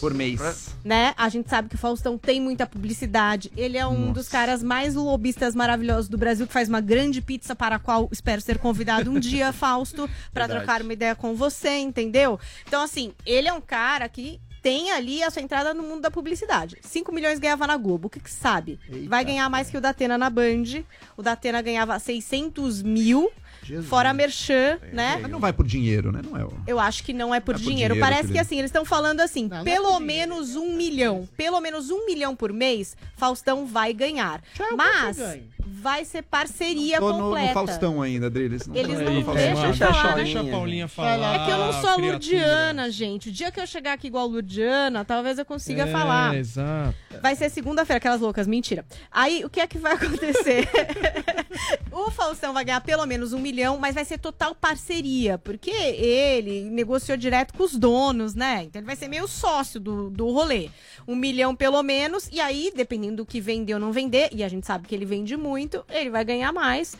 Por 0.00 0.14
mês. 0.14 0.40
Né? 0.82 1.12
A 1.18 1.28
gente 1.28 1.50
sabe 1.50 1.68
que 1.68 1.74
o 1.74 1.78
Faustão 1.78 2.16
tem 2.16 2.40
muita 2.40 2.66
publicidade. 2.66 3.52
Ele 3.54 3.76
é 3.76 3.86
um 3.86 4.10
dos 4.10 4.26
caras 4.26 4.62
mais 4.62 4.94
lobistas 4.94 5.54
maravilhosos 5.54 6.08
do 6.08 6.16
Brasil, 6.16 6.46
que 6.46 6.52
faz 6.52 6.66
uma 6.66 6.80
grande 6.80 7.20
pizza 7.20 7.54
para 7.54 7.76
a 7.76 7.78
qual 7.78 8.08
espero 8.10 8.40
ser 8.40 8.56
convidado 8.56 9.10
um 9.10 9.20
dia, 9.20 9.52
Fausto, 9.52 10.08
para 10.32 10.48
trocar 10.48 10.80
uma 10.80 10.94
ideia 10.94 11.14
com 11.14 11.34
você, 11.34 11.76
entendeu? 11.76 12.40
Então, 12.66 12.82
assim, 12.82 13.12
ele 13.26 13.48
é 13.48 13.52
um 13.52 13.60
cara 13.60 14.08
que 14.08 14.40
tem 14.62 14.90
ali 14.92 15.22
a 15.22 15.30
sua 15.30 15.42
entrada 15.42 15.72
no 15.74 15.82
mundo 15.82 16.00
da 16.02 16.10
publicidade. 16.10 16.76
5 16.82 17.12
milhões 17.12 17.38
ganhava 17.38 17.66
na 17.66 17.76
Globo. 17.76 18.06
O 18.06 18.10
que, 18.10 18.20
que 18.20 18.30
sabe? 18.30 18.78
Vai 19.08 19.24
ganhar 19.24 19.48
mais 19.48 19.70
que 19.70 19.76
o 19.76 19.80
Datena 19.80 20.16
na 20.18 20.28
Band. 20.30 20.84
O 21.16 21.22
Datena 21.22 21.60
ganhava 21.62 21.98
600 21.98 22.82
mil. 22.82 23.30
Fora 23.88 24.12
merchan, 24.12 24.78
né? 24.92 25.18
Mas 25.22 25.30
não 25.30 25.38
vai 25.38 25.52
por 25.52 25.64
dinheiro, 25.66 26.10
né? 26.10 26.20
Não 26.24 26.36
é 26.36 26.44
o... 26.44 26.52
Eu 26.66 26.80
acho 26.80 27.04
que 27.04 27.12
não 27.12 27.32
é 27.32 27.38
por 27.38 27.52
Não 27.52 27.60
é 27.60 27.62
por 27.62 27.68
dinheiro. 27.70 27.94
dinheiro, 27.94 28.00
Parece 28.00 28.22
querido. 28.22 28.32
que 28.34 28.38
assim, 28.40 28.58
eles 28.58 28.70
estão 28.70 28.84
falando 28.84 29.20
assim, 29.20 29.46
não 29.48 29.58
é 29.58 29.62
pelo 29.64 30.00
menos 30.00 30.56
um 30.56 30.74
milhão. 30.74 31.28
Pelo 31.36 31.60
menos 31.60 31.88
um 31.90 32.04
milhão 32.06 32.34
por 32.34 32.52
mês, 32.52 32.96
Faustão 33.16 33.66
vai 33.66 33.92
ganhar. 33.92 34.42
Mas 34.76 35.18
vai 35.72 36.04
ser 36.04 36.22
parceria 36.22 36.98
Tô 36.98 37.12
no, 37.12 37.18
no 37.18 37.24
completa. 37.26 37.54
Faustão 37.54 38.02
ainda, 38.02 38.26
Adriles. 38.26 38.66
Não 38.66 38.74
Eles 38.74 38.98
não 39.00 39.14
no 39.14 39.24
Faustão. 39.24 39.34
deixam 39.34 39.62
deixa, 39.70 39.86
falar, 39.92 40.14
deixa 40.14 40.40
a 40.40 40.44
Paulinha 40.44 40.88
falar. 40.88 41.34
É 41.42 41.44
que 41.44 41.50
eu 41.52 41.58
não 41.58 41.72
sou 41.72 41.90
a 41.90 41.94
criatura. 41.94 42.12
Lurdiana, 42.12 42.90
gente. 42.90 43.28
O 43.28 43.32
dia 43.32 43.50
que 43.50 43.60
eu 43.60 43.66
chegar 43.66 43.92
aqui 43.92 44.08
igual 44.08 44.24
a 44.24 44.26
Lurdiana, 44.26 45.04
talvez 45.04 45.38
eu 45.38 45.44
consiga 45.44 45.84
É, 45.84 45.86
falar. 45.86 46.34
exato. 46.36 46.94
Vai 47.22 47.34
ser 47.36 47.48
segunda-feira, 47.50 47.98
aquelas 47.98 48.20
loucas, 48.20 48.46
mentira. 48.46 48.84
Aí, 49.10 49.44
o 49.44 49.50
que 49.50 49.60
é 49.60 49.66
que 49.66 49.78
vai 49.78 49.92
acontecer? 50.00 50.68
o 51.92 52.10
Faustão 52.10 52.52
vai 52.52 52.64
ganhar 52.64 52.80
pelo 52.80 53.06
menos 53.06 53.32
um 53.32 53.38
milhão, 53.38 53.78
mas 53.78 53.94
vai 53.94 54.04
ser 54.04 54.18
total 54.18 54.54
parceria, 54.54 55.38
porque 55.38 55.70
ele 55.70 56.64
negociou 56.64 57.16
direto 57.16 57.54
com 57.54 57.62
os 57.64 57.76
donos, 57.76 58.34
né? 58.34 58.64
Então 58.64 58.80
ele 58.80 58.86
vai 58.86 58.96
ser 58.96 59.08
meio 59.08 59.26
sócio 59.28 59.78
do, 59.80 60.10
do 60.10 60.30
rolê. 60.30 60.68
Um 61.06 61.14
milhão 61.14 61.54
pelo 61.54 61.82
menos, 61.82 62.28
e 62.32 62.40
aí, 62.40 62.72
dependendo 62.74 63.16
do 63.18 63.26
que 63.26 63.40
vender 63.40 63.74
ou 63.74 63.80
não 63.80 63.92
vender, 63.92 64.28
e 64.32 64.42
a 64.42 64.48
gente 64.48 64.66
sabe 64.66 64.86
que 64.86 64.94
ele 64.94 65.04
vende 65.04 65.36
muito, 65.36 65.59
ele 65.88 66.10
vai 66.10 66.24
ganhar 66.24 66.52
mais 66.52 66.96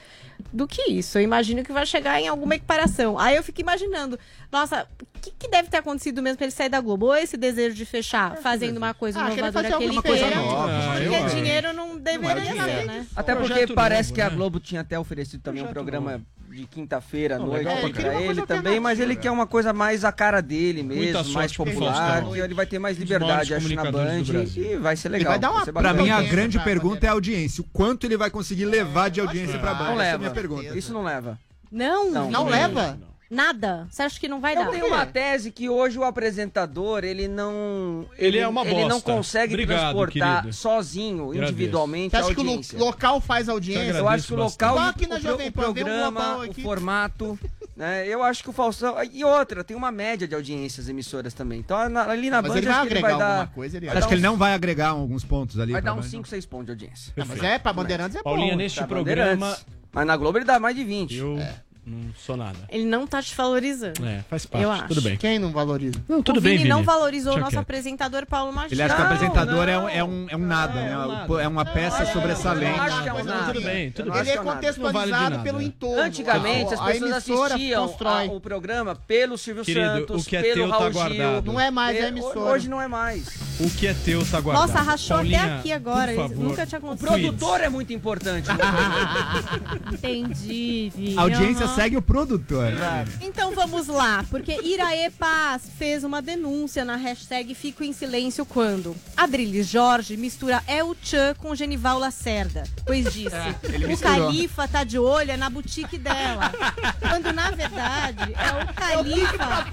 do 0.53 0.67
que 0.67 0.91
isso. 0.91 1.19
Eu 1.19 1.23
imagino 1.23 1.62
que 1.65 1.73
vai 1.73 1.85
chegar 1.87 2.21
em 2.21 2.29
alguma 2.29 2.55
equiparação. 2.55 3.19
Aí 3.19 3.37
eu 3.37 3.43
fico 3.43 3.61
imaginando, 3.61 4.19
nossa, 4.51 4.87
o 5.01 5.21
que, 5.21 5.31
que 5.39 5.49
deve 5.49 5.69
ter 5.69 5.79
acontecido 5.79 6.23
mesmo 6.23 6.37
pra 6.39 6.47
ele 6.47 6.53
sair 6.55 6.69
da 6.69 6.81
Globo? 6.81 7.07
Ou 7.07 7.17
esse 7.17 7.37
desejo 7.37 7.75
de 7.77 7.85
fechar 7.85 8.37
fazendo 8.39 8.77
uma 8.77 8.95
coisa 8.95 9.21
Ah, 9.21 9.33
inovadora 9.33 9.69
que 9.69 9.75
ele 9.75 9.85
alguma 9.85 10.03
coisa 10.03 10.25
queira, 10.25 10.37
nova. 10.37 10.71
Ah, 10.71 10.93
porque 10.95 11.07
eu 11.09 11.25
acho. 11.25 11.37
dinheiro 11.37 11.73
não 11.73 11.99
deveria 11.99 12.45
ser, 12.45 12.53
dinheiro. 12.53 12.87
né? 12.87 13.07
Até 13.15 13.35
porque 13.35 13.49
Projeto 13.49 13.75
parece 13.75 14.11
novo, 14.11 14.15
que 14.15 14.21
a 14.23 14.31
né? 14.31 14.37
Globo 14.37 14.61
tinha 14.61 14.81
até 14.81 14.99
oferecido 14.99 15.43
também 15.43 15.62
um 15.62 15.69
programa 15.69 16.21
de 16.51 16.67
quinta-feira 16.67 17.37
à 17.37 17.39
noite 17.39 17.59
legal 17.59 17.77
pra 17.79 17.91
pra 17.91 18.21
ele 18.23 18.45
também, 18.45 18.81
mas 18.81 18.99
ele 18.99 19.15
quer 19.15 19.31
uma 19.31 19.47
coisa 19.47 19.73
mais 19.73 20.05
a 20.05 20.11
cara 20.11 20.41
dele 20.41 20.83
mesmo, 20.83 21.12
sorte 21.23 21.33
mais 21.33 21.57
popular, 21.57 22.25
que 22.25 22.39
ele 22.41 22.55
vai 22.55 22.67
ter 22.67 22.79
mais 22.81 22.99
liberdade, 22.99 23.55
acho, 23.55 23.73
na 23.73 23.91
Band 23.91 24.23
e 24.57 24.77
vai 24.77 24.97
ser 24.97 25.11
legal. 25.11 25.31
vai 25.31 25.39
dar 25.39 25.53
uma 25.53 25.65
ser 25.65 25.73
Pra 25.73 25.93
mim, 25.95 26.11
a 26.11 26.21
grande 26.23 26.59
pergunta 26.59 27.07
é 27.07 27.09
a 27.09 27.12
audiência. 27.12 27.61
O 27.62 27.65
quanto 27.73 28.05
ele 28.05 28.17
vai 28.17 28.31
conseguir 28.31 28.65
levar 28.65 29.11
de 29.11 29.21
audiência 29.21 29.59
pra 29.61 29.75
Band? 29.75 29.85
Não 29.85 29.93
é 30.01 30.12
leva. 30.12 30.30
Minha 30.32 30.48
pergunta. 30.48 30.78
Isso 30.78 30.93
não 30.93 31.02
leva. 31.02 31.39
Não, 31.70 32.11
Não, 32.11 32.31
Não 32.31 32.44
leva? 32.48 32.98
nada. 33.31 33.86
Você 33.89 34.02
acha 34.02 34.19
que 34.19 34.27
não 34.27 34.40
vai 34.40 34.57
Eu 34.57 34.65
dar? 34.65 34.70
tenho 34.73 34.86
uma 34.89 35.07
tese 35.07 35.52
que 35.52 35.69
hoje 35.69 35.97
o 35.97 36.02
apresentador, 36.02 37.05
ele 37.05 37.28
não... 37.28 38.05
Ele 38.19 38.39
é 38.39 38.48
uma 38.48 38.62
Ele 38.66 38.81
não 38.82 38.89
bosta. 38.97 39.12
consegue 39.12 39.55
Obrigado, 39.55 39.78
transportar 39.81 40.36
querido. 40.43 40.52
sozinho, 40.57 41.24
Agradeço. 41.31 41.52
individualmente, 41.52 42.11
Você 42.11 42.16
a 42.16 42.20
acha 42.20 42.35
que 42.35 42.40
o 42.40 42.43
lo- 42.43 42.48
audiência. 42.51 42.78
local 42.81 43.20
faz 43.20 43.48
audiência? 43.48 43.98
Eu 43.98 44.09
acho 44.09 44.27
que 44.27 44.35
o 44.35 44.36
local, 44.36 44.74
Igual 44.74 44.89
aqui 44.89 45.07
na 45.07 45.15
o, 45.16 45.20
Jovem 45.20 45.51
Pan, 45.52 45.66
o 45.66 45.70
um 45.70 45.74
programa, 45.74 46.20
Global 46.20 46.39
o 46.40 46.43
aqui. 46.43 46.62
formato, 46.62 47.39
né? 47.77 48.05
Eu 48.09 48.24
acho 48.24 48.43
que 48.43 48.51
o 48.51 48.52
Faustão... 48.52 48.97
E 49.12 49.23
outra, 49.24 49.62
tem 49.62 49.77
uma 49.77 49.93
média 49.93 50.27
de 50.27 50.35
audiências 50.35 50.89
emissoras 50.89 51.32
também. 51.32 51.61
Então, 51.61 51.89
na- 51.89 52.11
ali 52.11 52.31
na 52.31 52.43
Mas 52.43 52.51
Band, 52.51 52.59
ele 52.59 52.66
vai 52.66 52.74
acho 52.74 52.82
que 52.89 52.93
ele 52.94 52.98
agregar 52.98 53.16
vai 53.16 53.27
alguma 53.28 53.44
dar... 53.47 53.55
coisa, 53.55 53.77
ele 53.77 53.86
vai 53.86 53.93
Acho 53.97 54.01
dar 54.02 54.09
que 54.09 54.15
ele 54.15 54.23
não 54.23 54.36
vai 54.36 54.55
agregar 54.55 54.89
alguns 54.89 55.24
pontos 55.24 55.57
ali. 55.61 55.70
Vai 55.70 55.81
pra 55.81 55.93
dar 55.93 55.97
uns 56.01 56.07
Band. 56.07 56.11
5, 56.11 56.27
6 56.27 56.47
pontos 56.47 56.66
de 56.66 56.73
audiência. 56.73 57.12
Não, 57.16 57.27
mas 57.27 57.40
é, 57.44 57.61
pra 57.61 57.73
Bandeirantes 57.73 58.16
é 58.16 58.23
Paulinha, 58.24 58.51
bom. 58.52 58.57
neste 58.59 58.81
Tá, 58.81 58.89
programa, 58.89 59.36
Bandeirantes. 59.36 59.80
Mas 59.93 60.07
na 60.07 60.17
Globo 60.17 60.39
ele 60.39 60.45
dá 60.45 60.59
mais 60.61 60.77
de 60.77 60.85
20. 60.85 61.17
eu 61.17 61.39
não 61.86 62.11
sou 62.15 62.36
nada. 62.36 62.59
Ele 62.69 62.85
não 62.85 63.07
tá 63.07 63.23
te 63.23 63.35
valorizando. 63.35 64.07
É, 64.07 64.23
faz 64.28 64.47
parte. 64.47 64.62
Eu 64.62 64.70
acho. 64.70 64.89
Tudo 64.89 65.02
bem. 65.02 65.16
Quem 65.16 65.39
não 65.39 65.51
valoriza? 65.51 66.02
Não, 66.09 66.23
tudo 66.23 66.39
o 66.39 66.40
bem, 66.40 66.52
Vini, 66.52 66.65
Vini. 66.65 66.69
não 66.74 66.82
valorizou 66.85 67.35
o 67.35 67.39
nosso 67.39 67.51
quieto. 67.51 67.61
apresentador 67.62 68.27
Paulo 68.27 68.52
Machado. 68.52 68.73
Ele 68.74 68.82
acha 68.82 68.94
que 68.94 69.01
o 69.01 69.05
Não, 69.05 69.12
apresentador 69.12 69.69
é, 69.69 69.73
não. 69.77 69.85
um, 69.85 69.89
é, 69.89 70.05
um, 70.05 70.27
é 70.31 70.36
um 70.36 70.47
nada, 70.47 70.78
É, 70.78 70.89
né? 70.90 70.98
um 70.98 71.09
nada. 71.09 71.43
É 71.43 71.48
uma 71.48 71.65
peça 71.65 72.07
sobressalente. 72.12 72.77
Eu 72.78 72.82
acho 72.85 73.02
que 73.02 73.09
é 73.09 73.12
um 73.12 73.16
Mas 73.16 73.27
nada. 73.27 73.52
Tudo 73.52 73.62
bem, 73.65 73.90
tudo 73.90 74.11
bem. 74.12 74.20
acho 74.20 74.31
Ele 74.31 74.31
é 74.31 74.32
é 74.32 74.36
vale 74.44 74.51
contextualizado 74.57 75.31
nada. 75.31 75.43
pelo 75.43 75.62
entorno. 75.62 76.02
Antigamente 76.02 76.74
as 76.74 76.81
A- 76.81 76.85
a 76.85 76.86
pessoas 76.86 77.12
emissora 77.12 77.55
assistiam 77.55 77.89
constrói. 77.89 78.27
a- 78.28 78.32
o 78.32 78.40
programa 78.40 78.94
pelo 78.94 79.39
Silvio 79.39 79.65
Querido, 79.65 79.86
Santos, 80.01 80.23
o 80.23 80.28
que 80.28 80.36
é 80.36 80.43
pelo 80.43 80.55
teu 80.55 80.69
tá 80.69 80.77
Raul 80.78 80.93
Gil. 80.93 81.01
guardado. 81.02 81.44
Não 81.52 81.61
é 81.61 81.70
mais 81.70 81.97
a 81.97 82.01
É, 82.01 82.09
emissora. 82.09 82.40
Hoje 82.40 82.69
não 82.69 82.81
é 82.81 82.86
mais. 82.89 83.27
O 83.59 83.69
que 83.70 83.86
é 83.86 83.94
teu 83.94 84.24
tá 84.24 84.40
guardado. 84.40 84.69
Nossa, 84.69 84.81
rachou 84.82 85.16
Paulinha, 85.16 85.43
até 85.43 85.55
aqui 85.59 85.73
agora. 85.73 86.12
Nunca 86.28 86.66
tinha 86.66 86.81
O 86.81 86.85
acontecido. 86.85 87.09
produtor 87.11 87.61
é 87.61 87.69
muito 87.69 87.93
importante. 87.93 88.48
Entendi, 89.93 90.93
Vini. 90.94 91.19
A 91.19 91.23
audiência. 91.23 91.66
Segue 91.75 91.97
o 91.97 92.03
produtor. 92.03 92.73
Então 93.21 93.55
vamos 93.55 93.87
lá, 93.87 94.25
porque 94.31 94.61
Iraê 94.63 95.11
Paz 95.11 95.63
fez 95.79 96.05
uma 96.05 96.21
denúncia 96.21 96.85
na 96.85 96.97
hashtag 96.97 97.55
Fico 97.55 97.83
em 97.83 97.93
Silêncio 97.93 98.45
quando 98.45 98.95
Adriles 99.17 99.67
Jorge 99.67 100.17
mistura 100.17 100.63
El 100.67 100.95
Chan 101.03 101.35
com 101.39 101.55
Genival 101.55 101.99
Lacerda, 101.99 102.65
pois 102.85 103.13
disse, 103.13 103.37
o. 103.89 103.99
Califa 104.01 104.69
tá 104.69 104.85
de 104.85 104.99
olho 104.99 105.31
é 105.31 105.37
na 105.37 105.49
boutique 105.49 105.99
dela. 105.99 106.53
Quando 107.01 107.33
na 107.33 107.51
verdade 107.51 108.35
é 108.35 108.63
o 108.63 108.67
Califa 108.75 109.67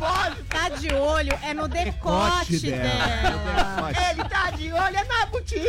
tá 0.50 0.70
de 0.70 0.94
olho 0.94 1.38
é 1.44 1.54
no 1.54 1.68
decote 1.68 2.60
dela. 2.60 3.92
Ele 4.12 4.24
tá 4.30 4.52
de 4.52 4.72
olho 4.72 4.98
é 4.98 5.04
na 5.04 5.26
boutique. 5.26 5.68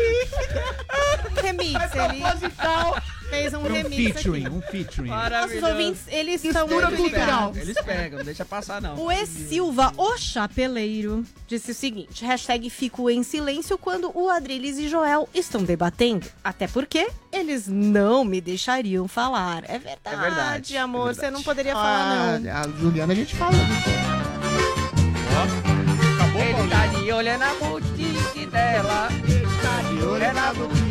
Remix, 1.42 1.94
ele 1.94 2.18
proposital. 2.38 3.02
Fez 3.28 3.54
um 3.54 3.58
Um 3.60 3.62
remix 3.72 3.96
featuring, 4.14 4.46
aqui. 4.46 4.54
um 4.56 4.62
featuring. 4.62 5.08
Nossos 5.10 5.62
ouvintes, 5.62 6.02
eles 6.08 6.44
estão 6.44 6.66
muito 6.66 6.96
cultural. 6.96 7.52
Eles 7.54 7.76
pegam, 7.82 8.18
não 8.18 8.24
deixa 8.24 8.44
passar 8.44 8.80
não. 8.80 8.96
O 8.98 9.10
E. 9.12 9.26
Silva, 9.26 9.92
o 9.96 10.16
chapeleiro, 10.16 11.24
disse 11.46 11.72
o 11.72 11.74
seguinte: 11.74 12.24
hashtag 12.24 12.68
fico 12.70 13.08
em 13.10 13.22
silêncio 13.22 13.76
quando 13.78 14.10
o 14.14 14.28
Adriles 14.30 14.78
e 14.78 14.88
Joel 14.88 15.28
estão 15.34 15.62
debatendo. 15.62 16.26
Até 16.42 16.66
porque 16.66 17.08
eles 17.32 17.66
não 17.68 18.24
me 18.24 18.40
deixariam 18.40 19.06
falar. 19.08 19.64
É 19.68 19.78
verdade, 19.78 19.98
É 20.06 20.16
verdade, 20.16 20.76
é 20.76 20.80
amor. 20.80 21.06
verdade. 21.06 21.20
Você 21.26 21.30
não 21.30 21.42
poderia 21.42 21.72
falar, 21.72 22.38
não. 22.40 22.50
Ah, 22.52 22.60
a 22.62 22.68
Juliana 22.80 23.12
a 23.12 23.16
gente 23.16 23.34
fala. 23.36 23.52
Acabou, 26.16 26.42
Ele 26.42 26.68
tá 26.70 26.86
de 26.86 27.12
olho 27.12 27.28
é 27.28 27.36
na 27.36 27.54
boutique 27.54 28.46
dela. 28.46 29.08
Tá 29.62 29.88
de 29.88 30.04
olho 30.04 30.22
é 30.24 30.32
na 30.32 30.52
boutique. 30.54 30.87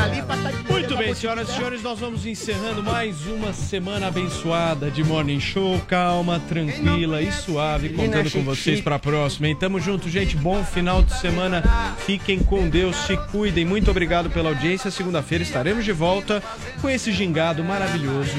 Tá 0.00 0.72
Muito 0.72 0.96
bem, 0.96 1.14
senhoras 1.14 1.50
e 1.50 1.52
senhores, 1.52 1.82
nós 1.82 1.98
vamos 1.98 2.24
encerrando 2.24 2.82
mais 2.82 3.26
uma 3.26 3.52
semana 3.52 4.06
abençoada 4.06 4.90
de 4.90 5.04
Morning 5.04 5.38
Show, 5.38 5.78
calma, 5.80 6.40
tranquila 6.48 7.20
e 7.20 7.30
suave, 7.30 7.90
contando 7.90 8.30
com 8.30 8.42
vocês 8.42 8.76
chique. 8.76 8.82
pra 8.82 8.98
próxima. 8.98 9.48
Hein? 9.48 9.56
Tamo 9.56 9.78
junto, 9.78 10.08
gente. 10.08 10.38
Bom 10.38 10.64
final 10.64 11.02
de 11.02 11.12
semana. 11.20 11.62
Fiquem 12.06 12.38
com 12.38 12.66
Deus, 12.66 12.96
se 12.96 13.14
cuidem. 13.30 13.66
Muito 13.66 13.90
obrigado 13.90 14.30
pela 14.30 14.48
audiência. 14.48 14.90
Segunda-feira 14.90 15.44
estaremos 15.44 15.84
de 15.84 15.92
volta 15.92 16.42
com 16.80 16.88
esse 16.88 17.12
gingado 17.12 17.62
maravilhoso. 17.62 18.32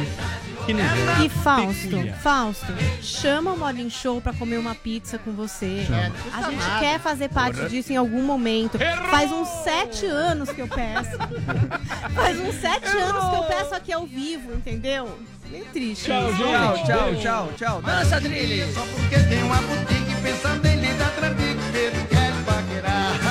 Que 0.66 0.74
ninguém 0.74 1.26
E 1.26 1.30
Fausto. 1.30 2.14
Fausto, 2.22 2.74
chama 3.02 3.54
o 3.54 3.58
Morning 3.58 3.90
Show 3.90 4.22
pra 4.22 4.34
comer 4.34 4.58
uma 4.58 4.76
pizza 4.76 5.18
com 5.18 5.32
você. 5.32 5.86
Chama. 5.86 6.12
A 6.34 6.50
gente 6.50 6.80
quer 6.80 7.00
fazer 7.00 7.30
parte 7.30 7.68
disso 7.68 7.92
em 7.92 7.98
algum 7.98 8.22
momento. 8.22 8.78
Faz 9.10 9.32
uns 9.32 9.48
sete 9.64 10.06
anos 10.06 10.50
que 10.52 10.62
eu 10.62 10.68
peço. 10.68 11.18
Faz 12.14 12.40
uns 12.40 12.56
sete 12.56 12.88
anos 12.88 13.30
que 13.30 13.36
eu 13.36 13.44
peço 13.44 13.76
aqui 13.76 13.92
ao 13.92 14.06
vivo, 14.06 14.54
entendeu? 14.54 15.18
Bem 15.50 15.66
triste. 15.66 16.06
Tchau, 16.06 16.30
isso. 16.30 16.38
gente. 16.38 16.86
Tchau, 16.86 17.16
tchau, 17.16 17.50
tchau. 17.58 17.82
Dança, 17.82 18.22
Drilly. 18.22 18.74
Só 18.74 18.82
porque 18.82 19.20
tem 19.20 19.44
uma 19.44 19.58
boutique 19.58 20.16
pensando 20.22 20.66
em 20.66 20.76
lhe 20.78 20.94
dar 20.94 21.12
trambique, 21.12 21.76
ele 21.76 22.08
quer 22.08 22.32
paquerar. 22.46 23.31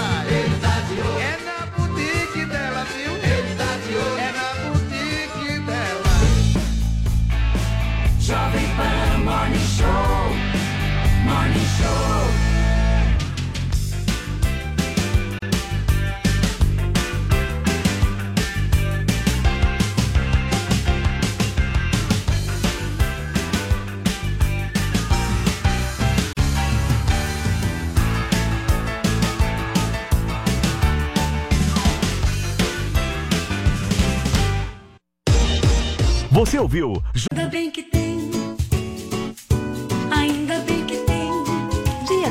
Você 36.40 36.58
ouviu? 36.58 37.02
Ainda 37.30 37.48
bem 37.50 37.70
que 37.70 37.82
tem. 37.82 38.09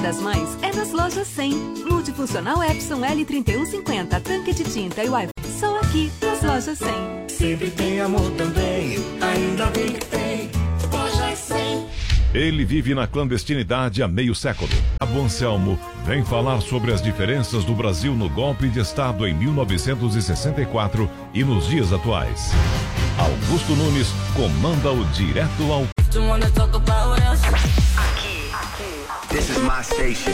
Das 0.09 0.21
Mães 0.21 0.57
é 0.63 0.75
nas 0.75 0.91
lojas 0.91 1.27
100. 1.27 1.53
Multifuncional 1.87 2.63
Epson 2.63 3.01
L3150, 3.01 4.19
tanque 4.21 4.53
de 4.55 4.63
tinta 4.63 5.03
e 5.03 5.09
Wi-Fi. 5.09 5.31
Só 5.59 5.77
aqui 5.77 6.11
nas 6.19 6.41
lojas 6.41 6.79
100. 6.79 6.89
Sempre 7.27 7.69
tem 7.69 8.01
amor 8.01 8.31
também, 8.31 8.95
ainda 9.21 9.67
bem 9.67 9.93
que 9.93 10.05
tem. 10.07 10.49
Lojas 10.91 11.37
100. 11.37 11.85
Ele 12.33 12.65
vive 12.65 12.95
na 12.95 13.05
clandestinidade 13.05 14.01
há 14.01 14.07
meio 14.07 14.33
século. 14.33 14.71
Cabo 14.99 15.21
Anselmo 15.21 15.79
vem 16.07 16.25
falar 16.25 16.59
sobre 16.61 16.91
as 16.91 17.03
diferenças 17.03 17.63
do 17.63 17.75
Brasil 17.75 18.15
no 18.15 18.29
golpe 18.29 18.67
de 18.67 18.79
Estado 18.79 19.27
em 19.27 19.35
1964 19.35 21.07
e 21.35 21.43
nos 21.43 21.67
dias 21.67 21.93
atuais. 21.93 22.49
Augusto 23.15 23.75
Nunes 23.75 24.07
comanda 24.35 24.91
o 24.91 25.05
direto 25.11 25.71
ao 25.71 25.85
This 29.29 29.47
is 29.51 29.57
my 29.59 29.83
station. 29.83 30.31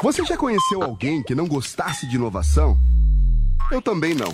Você 0.00 0.24
já 0.24 0.36
conheceu 0.36 0.84
alguém 0.84 1.20
que 1.20 1.34
não 1.34 1.48
gostasse 1.48 2.06
de 2.06 2.14
inovação? 2.14 2.78
Eu 3.72 3.82
também 3.82 4.14
não. 4.14 4.32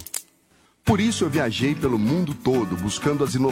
Por 0.84 1.00
isso 1.00 1.24
eu 1.24 1.30
viajei 1.30 1.74
pelo 1.74 1.98
mundo 1.98 2.34
todo 2.34 2.76
buscando 2.76 3.24
as 3.24 3.34
inovações 3.34 3.48